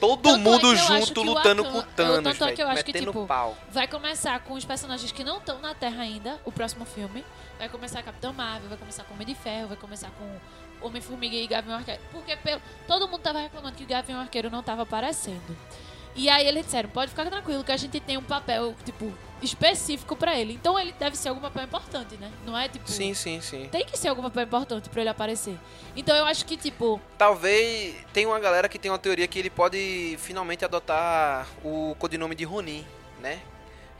Todo 0.00 0.20
Tanto 0.22 0.34
é 0.34 0.38
mundo 0.38 0.70
acho 0.72 0.86
junto 1.06 1.22
lutando 1.22 1.62
Akan- 1.62 1.72
com 1.72 1.82
Thanos, 1.92 2.38
tanto 2.38 2.44
é 2.50 2.52
que 2.56 2.62
eu 2.62 2.68
acho 2.68 2.84
que, 2.84 2.92
tipo, 2.92 3.26
pau. 3.26 3.56
Vai 3.70 3.86
começar 3.86 4.40
com 4.40 4.54
os 4.54 4.64
personagens 4.64 5.12
que 5.12 5.22
não 5.22 5.38
estão 5.38 5.60
na 5.60 5.74
Terra 5.74 6.02
ainda, 6.02 6.40
o 6.44 6.50
próximo 6.50 6.84
filme. 6.84 7.24
Vai 7.58 7.68
começar 7.68 8.02
Capitão 8.02 8.32
Marvel, 8.32 8.68
vai 8.68 8.78
começar 8.78 9.04
com 9.04 9.14
Homem 9.14 9.26
de 9.26 9.34
Ferro, 9.36 9.68
vai 9.68 9.76
começar 9.76 10.10
com 10.18 10.86
Homem-Formiga 10.86 11.36
e 11.36 11.46
Gavião 11.46 11.76
Arqueiro. 11.76 12.00
Porque 12.10 12.34
pelo- 12.36 12.60
todo 12.88 13.06
mundo 13.06 13.20
tava 13.20 13.38
reclamando 13.38 13.76
que 13.76 13.84
o 13.84 13.86
Gavião 13.86 14.20
Arqueiro 14.20 14.50
não 14.50 14.62
tava 14.62 14.82
aparecendo. 14.82 15.56
E 16.16 16.28
aí 16.28 16.46
eles 16.48 16.64
disseram, 16.64 16.88
pode 16.90 17.10
ficar 17.10 17.24
tranquilo 17.26 17.62
que 17.62 17.70
a 17.72 17.76
gente 17.76 18.00
tem 18.00 18.18
um 18.18 18.22
papel, 18.24 18.74
tipo, 18.84 19.12
específico 19.42 20.16
pra 20.16 20.38
ele. 20.38 20.54
Então 20.54 20.78
ele 20.78 20.92
deve 20.98 21.16
ser 21.16 21.28
algum 21.28 21.40
papel 21.40 21.64
importante, 21.64 22.16
né? 22.16 22.30
Não 22.46 22.56
é 22.56 22.68
tipo. 22.68 22.90
Sim, 22.90 23.12
sim, 23.14 23.40
sim. 23.40 23.68
Tem 23.70 23.84
que 23.84 23.98
ser 23.98 24.08
algum 24.08 24.22
papel 24.22 24.44
importante 24.44 24.88
pra 24.88 25.00
ele 25.00 25.10
aparecer. 25.10 25.58
Então 25.96 26.16
eu 26.16 26.24
acho 26.24 26.44
que, 26.46 26.56
tipo, 26.56 27.00
Talvez 27.18 27.94
tem 28.12 28.26
uma 28.26 28.38
galera 28.40 28.68
que 28.68 28.78
tem 28.78 28.90
uma 28.90 28.98
teoria 28.98 29.26
que 29.26 29.38
ele 29.38 29.50
pode 29.50 30.16
finalmente 30.18 30.64
adotar 30.64 31.46
o 31.64 31.94
codinome 31.98 32.34
de 32.34 32.44
Ronin, 32.44 32.84
né? 33.20 33.40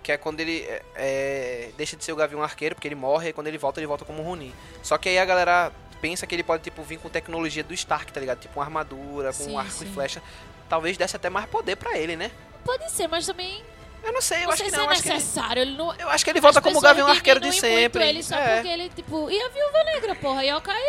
Que 0.03 0.13
é 0.13 0.17
quando 0.17 0.41
ele 0.41 0.63
é, 0.63 0.83
é, 0.97 1.71
deixa 1.77 1.97
de 1.97 2.05
ser 2.05 2.13
o 2.13 2.17
Gavião 2.17 2.43
Arqueiro, 2.43 2.75
porque 2.75 2.89
ele 2.89 2.95
morre, 2.95 3.29
e 3.29 3.33
quando 3.33 3.47
ele 3.47 3.59
volta, 3.59 3.79
ele 3.79 3.87
volta 3.87 4.05
como 4.05 4.23
Ronin. 4.23 4.53
Só 4.83 4.99
que 4.99 5.09
aí 5.09 5.19
a 5.19 5.25
galera 5.25 5.71
pensa 6.01 6.27
que 6.27 6.35
ele 6.35 6.43
pode, 6.43 6.65
tipo, 6.65 6.83
vir 6.83 6.99
com 6.99 7.09
tecnologia 7.09 7.63
do 7.63 7.73
Stark, 7.73 8.13
tá 8.13 8.19
ligado? 8.19 8.41
Tipo 8.41 8.59
uma 8.59 8.65
armadura, 8.65 9.29
com 9.29 9.45
Sim, 9.45 9.53
um 9.53 9.59
arco 9.59 9.71
sim. 9.71 9.85
e 9.85 9.93
flecha. 9.93 10.21
Talvez 10.69 10.97
desse 10.97 11.15
até 11.15 11.31
mais 11.31 11.47
poder 11.47 11.77
pra 11.77 11.97
ele, 11.97 12.17
né? 12.17 12.31
pode 12.65 12.91
ser, 12.93 13.09
mas 13.09 13.27
também 13.27 13.63
Eu 14.05 14.13
não 14.13 14.21
sei, 14.21 14.39
eu 14.39 14.43
não 14.45 14.49
acho 14.51 14.57
sei 14.59 14.67
que 14.67 14.71
se 14.73 14.77
não. 14.77 14.89
é 14.89 14.93
Acho 14.93 15.03
que 15.03 15.09
ele, 15.09 15.15
necessário. 15.19 15.63
Ele 15.63 15.77
não. 15.77 15.95
eu 15.95 16.09
acho 16.11 16.25
que 16.25 16.31
ele 16.31 16.41
volta 16.41 16.61
como 16.61 16.79
o 16.79 16.81
Gavião 16.81 17.07
Arqueiro 17.09 17.39
de 17.41 17.53
sempre. 17.53 18.03
ele 18.09 18.23
só 18.23 18.35
É. 18.37 18.55
porque 18.57 18.69
ele, 18.69 18.89
tipo, 18.91 19.31
e 19.31 19.41
a 19.41 19.49
Viúva 19.49 19.85
Negra, 19.85 20.15
porra, 20.17 20.45
e 20.45 20.53
o 20.53 20.61
Kaye, 20.61 20.81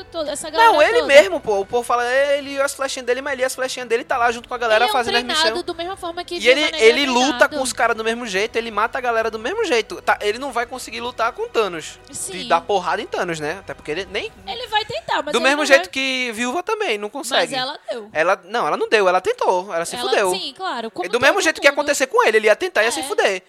e 0.00 0.04
toda 0.10 0.30
essa 0.32 0.50
galera 0.50 0.70
Não, 0.72 0.82
ele 0.82 0.92
toda. 1.00 1.06
mesmo, 1.06 1.40
pô. 1.40 1.60
O 1.60 1.66
povo 1.66 1.82
fala 1.82 2.04
ele 2.06 2.50
e 2.54 2.60
as 2.60 2.74
flechinhas 2.74 3.06
dele, 3.06 3.22
mas 3.22 3.32
ele 3.34 3.42
e 3.42 3.44
as 3.44 3.54
flechinhas 3.54 3.88
dele 3.88 4.04
tá 4.04 4.16
lá 4.18 4.30
junto 4.30 4.48
com 4.48 4.54
a 4.54 4.58
galera 4.58 4.84
ele 4.84 4.90
é 4.90 4.92
um 4.92 4.96
fazendo 4.96 5.16
as 5.16 5.22
missões. 5.24 5.62
do 5.62 5.74
mesma 5.74 5.96
forma 5.96 6.22
que 6.24 6.36
E 6.36 6.48
ele, 6.48 6.60
Negra 6.62 6.78
ele 6.80 7.04
é 7.04 7.06
luta 7.06 7.48
com 7.48 7.62
os 7.62 7.72
caras 7.72 7.96
do 7.96 8.04
mesmo 8.04 8.26
jeito, 8.26 8.56
ele 8.56 8.70
mata 8.70 8.98
a 8.98 9.00
galera 9.00 9.30
do 9.30 9.38
mesmo 9.38 9.64
jeito. 9.64 10.00
Tá, 10.02 10.18
ele 10.20 10.38
não 10.38 10.52
vai 10.52 10.66
conseguir 10.66 11.00
lutar 11.00 11.32
com 11.32 11.48
Thanos. 11.48 11.98
Sim. 12.10 12.32
De 12.32 12.44
dar 12.48 12.60
porrada 12.60 13.00
em 13.00 13.06
Thanos, 13.06 13.40
né? 13.40 13.58
Até 13.60 13.72
porque 13.74 13.90
ele 13.90 14.06
nem. 14.10 14.30
Ele 14.46 14.66
vai 14.66 14.84
tentar, 14.84 15.22
mas 15.22 15.32
do 15.32 15.40
mesmo 15.40 15.64
jeito 15.64 15.84
vai. 15.84 15.90
que 15.90 16.32
Viúva 16.32 16.62
também, 16.62 16.98
não 16.98 17.08
consegue. 17.08 17.52
Mas 17.54 17.62
ela 17.62 17.78
deu. 17.90 18.10
Ela- 18.12 18.40
Não, 18.44 18.66
ela 18.66 18.76
não 18.76 18.88
deu, 18.88 19.08
ela 19.08 19.20
tentou, 19.20 19.72
ela 19.74 19.84
se 19.84 19.96
ela, 19.96 20.08
fudeu. 20.08 20.30
Sim, 20.34 20.52
claro. 20.56 20.92
E 21.04 21.08
do 21.08 21.20
mesmo 21.20 21.40
jeito 21.40 21.60
que 21.60 21.66
ia 21.66 21.70
acontecer 21.70 22.06
com 22.06 22.22
ele, 22.26 22.41
ele 22.42 22.48
ia 22.48 22.56
tentar 22.56 22.82
e 22.82 22.84
ia 22.84 22.88
É. 22.88 22.90
se 22.92 23.02
fuder. 23.04 23.42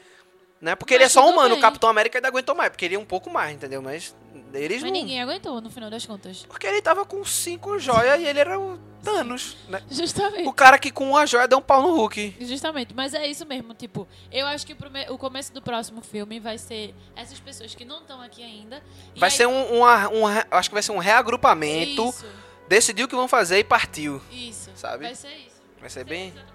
Né? 0.62 0.76
Porque 0.76 0.94
Mas 0.94 1.02
ele 1.02 1.04
é 1.06 1.10
só 1.10 1.30
humano, 1.30 1.50
o 1.50 1.58
bem. 1.58 1.62
Capitão 1.62 1.90
América 1.90 2.18
ainda 2.18 2.30
aguentou 2.30 2.56
mais, 2.56 2.70
porque 2.70 2.86
ele 2.86 2.96
é 2.96 3.00
um 3.00 3.04
pouco 3.04 3.30
mais, 3.30 3.54
entendeu? 3.54 3.82
Mas 3.82 4.16
eles 4.54 4.82
Mas 4.82 4.92
não. 4.94 4.98
ninguém 4.98 5.22
aguentou, 5.22 5.60
no 5.60 5.70
final 5.70 5.90
das 5.90 6.06
contas. 6.06 6.46
Porque 6.48 6.66
ele 6.66 6.82
tava 6.82 7.06
com 7.06 7.26
cinco 7.26 7.78
joias 7.78 8.22
e 8.22 8.24
ele 8.26 8.40
era 8.40 8.58
o 8.58 8.80
Thanos, 9.04 9.58
né? 9.68 9.84
Justamente. 9.92 10.48
O 10.48 10.54
cara 10.54 10.78
que 10.80 10.90
com 10.90 11.10
uma 11.10 11.26
joia 11.28 11.50
deu 11.50 11.58
um 11.58 11.62
pau 11.62 11.82
no 11.82 11.94
Hulk. 11.94 12.38
Justamente, 12.40 12.94
mas 12.96 13.14
é 13.14 13.28
isso 13.28 13.46
mesmo, 13.46 13.74
tipo, 13.74 14.08
eu 14.32 14.46
acho 14.48 14.66
que 14.66 14.72
o, 14.72 14.78
o 15.14 15.18
começo 15.18 15.52
do 15.52 15.62
próximo 15.62 16.00
filme 16.02 16.40
vai 16.40 16.58
ser 16.58 16.96
essas 17.14 17.42
pessoas 17.42 17.76
que 17.76 17.84
não 17.84 18.00
estão 18.00 18.22
aqui 18.22 18.42
ainda. 18.42 18.82
Vai 19.18 19.30
aí- 19.30 19.36
ser 19.36 19.46
um, 19.48 19.80
um, 19.80 19.82
um 19.82 20.26
Acho 20.50 20.70
que 20.70 20.74
vai 20.76 20.84
ser 20.84 20.94
um 20.94 20.98
reagrupamento. 21.00 22.08
Isso, 22.08 22.26
Decidiu 22.70 23.06
o 23.06 23.10
que 23.10 23.16
vão 23.16 23.28
fazer 23.28 23.60
e 23.60 23.64
partiu. 23.66 24.22
isso. 24.32 24.72
Sabe? 24.76 25.04
Vai 25.04 25.16
ser 25.16 25.28
isso. 25.36 25.62
Vai 25.82 25.90
ser 25.90 26.06
Vai 26.06 26.16
bem. 26.16 26.28
exatamente. 26.30 26.53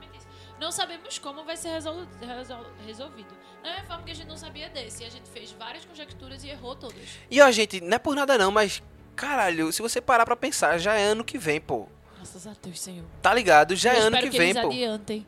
Não 0.61 0.73
sabemos 0.73 1.19
como 1.19 1.45
vai 1.45 1.57
ser 1.57 1.69
resol- 1.71 2.07
resol- 2.21 2.67
resolvido. 2.87 3.29
Da 3.63 3.71
mesma 3.71 3.85
forma 3.87 4.03
que 4.05 4.11
a 4.11 4.15
gente 4.15 4.27
não 4.29 4.37
sabia 4.37 4.69
desse. 4.69 5.03
E 5.03 5.07
a 5.07 5.11
gente 5.11 5.29
fez 5.31 5.53
várias 5.53 5.85
conjecturas 5.85 6.43
e 6.45 6.49
errou 6.49 6.75
todas. 6.75 6.97
E 7.31 7.41
ó, 7.41 7.51
gente, 7.51 7.81
não 7.81 7.95
é 7.95 7.99
por 7.99 8.15
nada 8.15 8.37
não, 8.39 8.51
mas. 8.51 8.83
Caralho, 9.15 9.73
se 9.73 9.83
você 9.83 10.01
parar 10.01 10.25
pra 10.25 10.37
pensar, 10.37 10.79
já 10.79 10.95
é 10.95 11.03
ano 11.05 11.25
que 11.25 11.39
vem, 11.39 11.61
pô. 11.61 11.87
Graças 12.17 12.47
a 12.47 12.53
Deus, 12.63 12.81
Senhor. 12.81 13.05
Tá 13.21 13.35
ligado? 13.35 13.75
Já 13.75 13.95
eu 13.95 14.03
é 14.03 14.07
ano 14.07 14.17
que 14.17 14.31
que, 14.31 14.39
vem, 14.39 14.51
eles 14.51 14.63
pô. 14.63 14.69
adientem. 14.69 15.27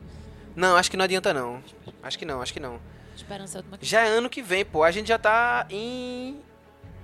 Não, 0.54 0.76
acho 0.76 0.90
que 0.90 0.96
não 0.96 1.04
adianta 1.04 1.32
não. 1.34 1.62
Acho 2.02 2.18
que 2.18 2.24
não, 2.24 2.40
acho 2.42 2.52
que 2.52 2.60
não. 2.60 2.80
Esperança 3.16 3.58
é. 3.58 3.62
Já 3.82 4.02
é 4.02 4.08
ano 4.08 4.28
que 4.30 4.42
vem, 4.42 4.64
pô. 4.64 4.82
A 4.84 4.90
gente 4.90 5.08
já 5.08 5.18
tá 5.18 5.66
em 5.70 6.40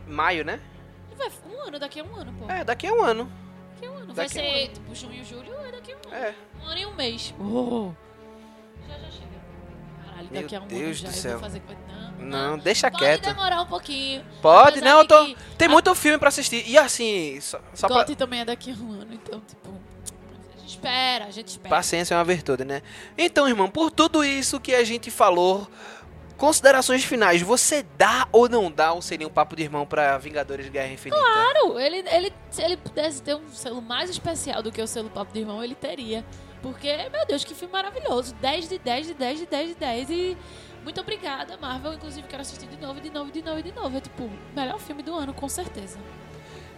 maio, 0.06 0.44
né? 0.44 0.60
Vai, 1.16 1.28
um 1.50 1.60
ano, 1.60 1.78
daqui 1.78 2.00
a 2.00 2.04
um 2.04 2.14
ano, 2.14 2.32
pô. 2.38 2.50
É, 2.50 2.62
daqui 2.64 2.86
a 2.86 2.92
um 2.92 3.02
ano. 3.02 3.30
Daqui 3.74 3.86
a 3.86 3.90
um 3.90 3.96
ano. 3.96 4.14
Vai 4.14 4.26
daqui 4.26 4.38
a 4.38 4.42
um 4.42 4.44
ser, 4.44 4.64
ano. 4.64 4.72
tipo, 4.74 4.94
junho, 4.94 5.24
julho, 5.24 5.52
é 5.66 5.72
daqui 5.72 5.92
a 5.92 5.96
um 5.96 6.12
ano. 6.12 6.24
É. 6.24 6.34
Um 6.60 6.66
ano 6.66 6.78
e 6.78 6.86
um 6.86 6.94
mês. 6.94 7.34
Oh. 7.40 7.92
Já, 8.88 8.94
já 8.98 9.10
chega. 9.10 9.26
Caralho, 10.06 10.28
Meu 10.30 10.42
daqui 10.42 10.56
a 10.56 10.60
um 10.60 10.66
Deus 10.66 10.80
ano 10.82 10.90
do 10.92 10.96
já. 11.00 11.08
Eu 11.08 11.12
céu. 11.12 11.30
vou 11.32 11.40
fazer... 11.40 11.62
Não, 12.18 12.50
Não, 12.50 12.58
deixa 12.58 12.90
Pode 12.90 13.02
quieto. 13.04 13.22
demorar 13.24 13.60
um 13.62 13.66
pouquinho. 13.66 14.24
Pode, 14.42 14.80
não, 14.80 14.98
eu 14.98 15.02
de 15.02 15.08
tô. 15.08 15.24
que 15.26 15.36
Tem 15.58 15.68
a- 15.68 15.70
muito 15.70 15.94
filme 15.94 16.18
pra 16.18 16.28
assistir. 16.28 16.64
E 16.66 16.76
assim, 16.78 17.38
só, 17.40 17.60
só 17.74 17.86
pra. 17.88 18.04
Também 18.04 18.40
é 18.40 18.44
daqui 18.44 18.70
a 18.70 18.74
um 18.74 18.92
ano, 18.92 19.12
então, 19.12 19.40
tipo... 19.46 19.68
A 19.68 20.58
gente 20.58 20.70
espera, 20.70 21.24
a 21.26 21.30
gente 21.30 21.48
espera. 21.48 21.68
Paciência 21.74 22.14
é 22.14 22.16
uma 22.18 22.24
virtude, 22.24 22.64
né? 22.64 22.82
Então, 23.16 23.46
irmão, 23.46 23.68
por 23.68 23.90
tudo 23.90 24.24
isso 24.24 24.58
que 24.58 24.74
a 24.74 24.82
gente 24.82 25.10
falou, 25.10 25.68
considerações 26.36 27.04
finais, 27.04 27.40
você 27.42 27.84
dá 27.96 28.26
ou 28.32 28.48
não 28.48 28.70
dá 28.72 28.92
um 28.92 29.00
seria 29.00 29.26
um 29.26 29.30
papo 29.30 29.54
de 29.54 29.62
irmão 29.62 29.86
pra 29.86 30.18
Vingadores 30.18 30.68
Guerra 30.68 30.92
Infinita? 30.92 31.20
Claro, 31.20 31.78
ele, 31.78 32.02
ele, 32.10 32.32
se 32.50 32.62
ele 32.62 32.76
pudesse 32.76 33.22
ter 33.22 33.36
um 33.36 33.48
selo 33.52 33.80
mais 33.80 34.10
especial 34.10 34.62
do 34.62 34.72
que 34.72 34.80
o 34.82 34.86
selo 34.86 35.08
Papo 35.10 35.32
de 35.32 35.40
Irmão, 35.40 35.62
ele 35.62 35.74
teria. 35.74 36.24
Porque, 36.66 37.08
meu 37.12 37.24
Deus, 37.26 37.44
que 37.44 37.54
filme 37.54 37.72
maravilhoso. 37.72 38.34
10 38.34 38.68
de 38.68 38.78
10 38.78 39.06
de 39.06 39.14
10 39.14 39.38
de 39.38 39.46
10 39.46 39.68
de 39.68 39.74
10. 39.76 40.10
E 40.10 40.36
muito 40.82 41.00
obrigada, 41.00 41.56
Marvel. 41.56 41.94
Inclusive, 41.94 42.26
quero 42.26 42.42
assistir 42.42 42.66
de 42.66 42.76
novo, 42.76 43.00
de 43.00 43.08
novo, 43.08 43.30
de 43.30 43.40
novo, 43.40 43.62
de 43.62 43.72
novo. 43.72 43.96
É 43.96 44.00
tipo, 44.00 44.28
melhor 44.52 44.80
filme 44.80 45.00
do 45.00 45.14
ano, 45.14 45.32
com 45.32 45.48
certeza. 45.48 45.96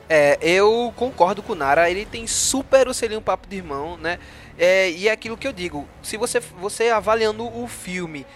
É, 0.06 0.39
eu 0.43 0.93
concordo 0.94 1.43
com 1.43 1.55
o 1.55 1.56
Nara, 1.56 1.90
ele 1.90 2.05
tem 2.05 2.27
super 2.27 2.86
o 2.86 2.93
um 3.19 3.23
papo 3.23 3.48
de 3.48 3.56
irmão, 3.56 3.97
né? 3.97 4.19
É, 4.59 4.90
e 4.90 5.09
é 5.09 5.12
aquilo 5.12 5.39
que 5.39 5.47
eu 5.47 5.52
digo, 5.52 5.89
se 6.02 6.16
você, 6.16 6.40
você 6.40 6.90
avaliando 6.90 7.47
o 7.47 7.66
filme 7.66 8.27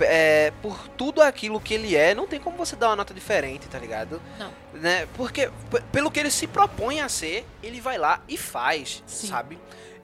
é, 0.00 0.52
por 0.62 0.88
tudo 0.88 1.22
aquilo 1.22 1.60
que 1.60 1.74
ele 1.74 1.96
é, 1.96 2.14
não 2.14 2.26
tem 2.26 2.40
como 2.40 2.56
você 2.56 2.76
dar 2.76 2.88
uma 2.88 2.96
nota 2.96 3.14
diferente, 3.14 3.68
tá 3.68 3.78
ligado? 3.78 4.20
Não. 4.38 4.52
Né? 4.74 5.06
Porque 5.16 5.50
pelo 5.92 6.10
que 6.10 6.20
ele 6.20 6.30
se 6.30 6.46
propõe 6.46 7.00
a 7.00 7.08
ser, 7.08 7.46
ele 7.62 7.80
vai 7.80 7.98
lá 7.98 8.22
e 8.28 8.36
faz, 8.36 9.02
Sim. 9.06 9.28
sabe? 9.28 9.58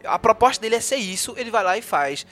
A 0.06 0.18
proposta 0.18 0.60
dele 0.60 0.76
é 0.76 0.80
ser 0.80 0.96
isso, 0.96 1.34
ele 1.36 1.50
vai 1.50 1.62
lá 1.64 1.76
e 1.78 1.82
faz. 1.82 2.26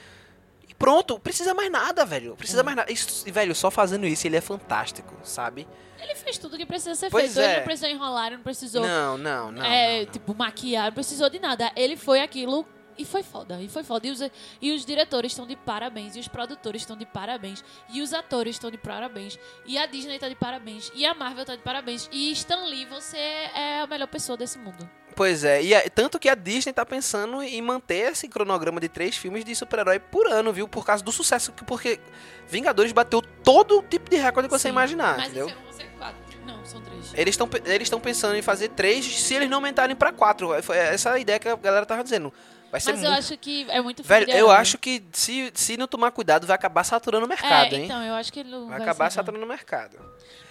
E 0.67 0.73
pronto, 0.73 1.19
precisa 1.19 1.53
mais 1.53 1.71
nada, 1.71 2.05
velho. 2.05 2.35
Precisa 2.35 2.61
Hum. 2.61 2.65
mais 2.65 2.77
nada. 2.77 2.91
Isso, 2.91 3.25
velho, 3.31 3.53
só 3.55 3.69
fazendo 3.71 4.05
isso 4.07 4.25
ele 4.27 4.37
é 4.37 4.41
fantástico, 4.41 5.13
sabe? 5.23 5.67
Ele 6.01 6.15
fez 6.15 6.37
tudo 6.37 6.57
que 6.57 6.65
precisa 6.65 6.95
ser 6.95 7.09
Pois 7.09 7.33
feito. 7.33 7.39
Ele 7.45 7.53
é. 7.53 7.57
não 7.57 7.63
precisou 7.63 7.89
enrolar, 7.89 8.27
ele 8.27 8.35
não 8.37 8.43
precisou, 8.43 8.85
Não, 8.85 9.17
não, 9.17 9.51
não. 9.51 9.63
é, 9.63 9.99
não, 9.99 10.05
não. 10.05 10.11
tipo, 10.11 10.35
maquiar, 10.35 10.85
não 10.87 10.93
precisou 10.93 11.29
de 11.29 11.39
nada. 11.39 11.71
Ele 11.77 11.95
foi 11.95 12.19
aquilo 12.19 12.65
e 12.97 13.05
foi 13.05 13.23
foda. 13.23 13.61
E 13.61 13.69
foi 13.69 13.83
foda. 13.83 14.05
E 14.07 14.11
os, 14.11 14.19
e 14.61 14.71
os 14.73 14.85
diretores 14.85 15.31
estão 15.31 15.47
de 15.47 15.55
parabéns. 15.55 16.15
E 16.17 16.19
os 16.19 16.27
produtores 16.27 16.81
estão 16.81 16.97
de 16.97 17.05
parabéns. 17.05 17.63
E 17.89 18.01
os 18.01 18.13
atores 18.13 18.55
estão 18.57 18.69
de 18.69 18.77
parabéns. 18.77 19.39
E 19.65 19.77
a 19.77 19.85
Disney 19.85 20.19
tá 20.19 20.27
de 20.27 20.35
parabéns. 20.35 20.91
E 20.93 21.05
a 21.05 21.13
Marvel 21.13 21.45
tá 21.45 21.55
de 21.55 21.61
parabéns. 21.61 22.09
E 22.11 22.31
Stan 22.33 22.65
Lee, 22.65 22.85
você 22.85 23.17
é 23.17 23.79
a 23.81 23.87
melhor 23.87 24.07
pessoa 24.07 24.37
desse 24.37 24.57
mundo. 24.59 24.87
Pois 25.15 25.43
é, 25.43 25.61
e 25.61 25.73
é- 25.73 25.89
tanto 25.89 26.17
que 26.19 26.27
a 26.27 26.35
Disney 26.35 26.73
tá 26.73 26.85
pensando 26.85 27.41
em 27.43 27.61
manter 27.61 28.11
esse 28.11 28.27
cronograma 28.27 28.79
de 28.79 28.89
três 28.89 29.15
filmes 29.15 29.45
de 29.45 29.55
super-herói 29.55 29.99
por 29.99 30.27
ano, 30.27 30.51
viu? 30.51 30.67
Por 30.67 30.85
causa 30.85 31.03
do 31.03 31.11
sucesso, 31.11 31.51
que- 31.51 31.63
porque 31.63 31.99
Vingadores 32.47 32.91
bateu 32.91 33.21
todo 33.21 33.81
tipo 33.89 34.09
de 34.09 34.17
recorde 34.17 34.47
que 34.49 34.53
você 34.57 34.63
Sim. 34.67 34.73
imaginar, 34.73 35.17
Mas 35.17 35.27
entendeu? 35.27 35.51
esse 35.69 35.83
é, 35.83 35.85
quatro. 35.97 36.21
Não, 36.45 36.65
são 36.65 36.81
três. 36.81 37.13
Eles 37.15 37.33
estão 37.33 37.49
eles 37.65 37.85
estão 37.85 37.99
pensando 38.01 38.35
em 38.35 38.41
fazer 38.41 38.67
três 38.69 39.05
se 39.05 39.33
eles 39.33 39.49
não 39.49 39.57
aumentarem 39.59 39.95
pra 39.95 40.11
quatro. 40.11 40.61
Foi 40.61 40.77
essa 40.77 41.11
a 41.13 41.19
ideia 41.19 41.39
que 41.39 41.47
a 41.47 41.55
galera 41.55 41.85
tava 41.85 42.03
dizendo. 42.03 42.33
Vai 42.73 42.81
ser 42.81 42.93
Mas 42.93 43.03
eu 43.03 43.11
muito. 43.11 43.19
acho 43.19 43.37
que 43.37 43.67
é 43.69 43.81
muito 43.81 44.01
Velho, 44.01 44.25
de 44.25 44.31
eu 44.31 44.49
acho 44.49 44.79
que 44.79 45.03
se, 45.13 45.51
se 45.53 45.77
não 45.77 45.85
tomar 45.85 46.09
cuidado, 46.09 46.47
vai 46.47 46.55
acabar 46.55 46.83
saturando 46.83 47.23
o 47.23 47.29
mercado, 47.29 47.75
é, 47.75 47.77
hein? 47.77 47.85
então, 47.85 48.01
eu 48.01 48.15
acho 48.15 48.33
que 48.33 48.43
não 48.43 48.61
Vai 48.61 48.79
vai 48.79 48.81
acabar 48.81 49.11
ser, 49.11 49.15
saturando 49.17 49.45
o 49.45 49.47
mercado. 49.47 49.99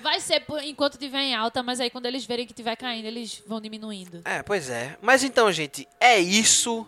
Vai 0.00 0.20
ser 0.20 0.38
por, 0.38 0.62
enquanto 0.62 0.96
tiver 0.96 1.18
em 1.18 1.34
alta, 1.34 1.64
mas 1.64 1.80
aí 1.80 1.90
quando 1.90 2.06
eles 2.06 2.24
verem 2.24 2.46
que 2.46 2.54
tiver 2.54 2.76
caindo, 2.76 3.06
eles 3.06 3.42
vão 3.44 3.60
diminuindo. 3.60 4.22
É, 4.24 4.40
pois 4.40 4.70
é. 4.70 4.96
Mas 5.02 5.24
então, 5.24 5.50
gente, 5.50 5.88
é 5.98 6.16
isso. 6.20 6.86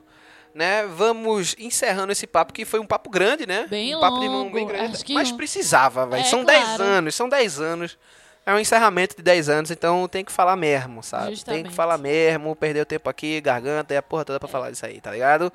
Né? 0.54 0.86
Vamos 0.86 1.56
encerrando 1.58 2.12
esse 2.12 2.28
papo, 2.28 2.52
que 2.52 2.64
foi 2.64 2.78
um 2.78 2.86
papo 2.86 3.10
grande, 3.10 3.44
né? 3.44 3.66
Bem 3.66 3.96
um 3.96 3.98
papo 3.98 4.20
de 4.20 4.28
mão 4.28 4.44
longo, 4.44 4.54
bem 4.54 4.64
grande. 4.64 5.02
Mas 5.14 5.32
precisava, 5.32 6.06
velho. 6.06 6.20
É, 6.20 6.24
são 6.24 6.44
claro. 6.44 6.64
10 6.64 6.80
anos, 6.80 7.14
são 7.16 7.28
10 7.28 7.60
anos. 7.60 7.98
É 8.46 8.52
um 8.52 8.58
encerramento 8.58 9.16
de 9.16 9.22
10 9.22 9.48
anos, 9.48 9.70
então 9.70 10.06
tem 10.06 10.24
que 10.24 10.30
falar 10.30 10.54
mesmo, 10.56 11.02
sabe? 11.02 11.26
Tem 11.26 11.34
Justamente. 11.34 11.68
que 11.70 11.74
falar 11.74 11.96
mesmo, 11.96 12.54
perder 12.54 12.82
o 12.82 12.86
tempo 12.86 13.08
aqui, 13.08 13.40
garganta 13.40 13.94
e 13.94 13.96
a 13.96 14.02
porra 14.02 14.24
toda 14.24 14.38
pra 14.38 14.48
falar 14.48 14.70
disso 14.70 14.84
aí, 14.84 15.00
tá 15.00 15.10
ligado? 15.10 15.50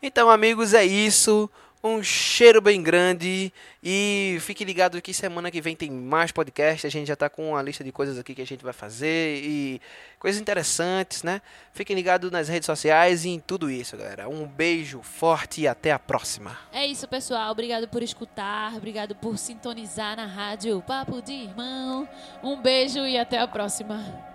Então, 0.00 0.30
amigos, 0.30 0.74
é 0.74 0.84
isso. 0.84 1.50
Um 1.86 2.02
cheiro 2.02 2.62
bem 2.62 2.82
grande. 2.82 3.52
E 3.82 4.38
fique 4.40 4.64
ligado 4.64 5.02
que 5.02 5.12
semana 5.12 5.50
que 5.50 5.60
vem 5.60 5.76
tem 5.76 5.90
mais 5.90 6.32
podcast. 6.32 6.86
A 6.86 6.90
gente 6.90 7.08
já 7.08 7.14
tá 7.14 7.28
com 7.28 7.50
uma 7.50 7.60
lista 7.60 7.84
de 7.84 7.92
coisas 7.92 8.18
aqui 8.18 8.34
que 8.34 8.40
a 8.40 8.46
gente 8.46 8.64
vai 8.64 8.72
fazer. 8.72 9.42
E 9.44 9.82
coisas 10.18 10.40
interessantes, 10.40 11.22
né? 11.22 11.42
Fiquem 11.74 11.94
ligados 11.94 12.30
nas 12.30 12.48
redes 12.48 12.64
sociais 12.64 13.26
e 13.26 13.28
em 13.28 13.38
tudo 13.38 13.70
isso, 13.70 13.98
galera. 13.98 14.30
Um 14.30 14.46
beijo 14.46 15.02
forte 15.02 15.60
e 15.60 15.68
até 15.68 15.92
a 15.92 15.98
próxima. 15.98 16.56
É 16.72 16.86
isso, 16.86 17.06
pessoal. 17.06 17.52
Obrigado 17.52 17.86
por 17.86 18.02
escutar. 18.02 18.74
Obrigado 18.74 19.14
por 19.14 19.36
sintonizar 19.36 20.16
na 20.16 20.24
rádio 20.24 20.82
Papo 20.86 21.20
de 21.20 21.32
Irmão. 21.32 22.08
Um 22.42 22.62
beijo 22.62 23.00
e 23.00 23.18
até 23.18 23.38
a 23.38 23.46
próxima. 23.46 24.33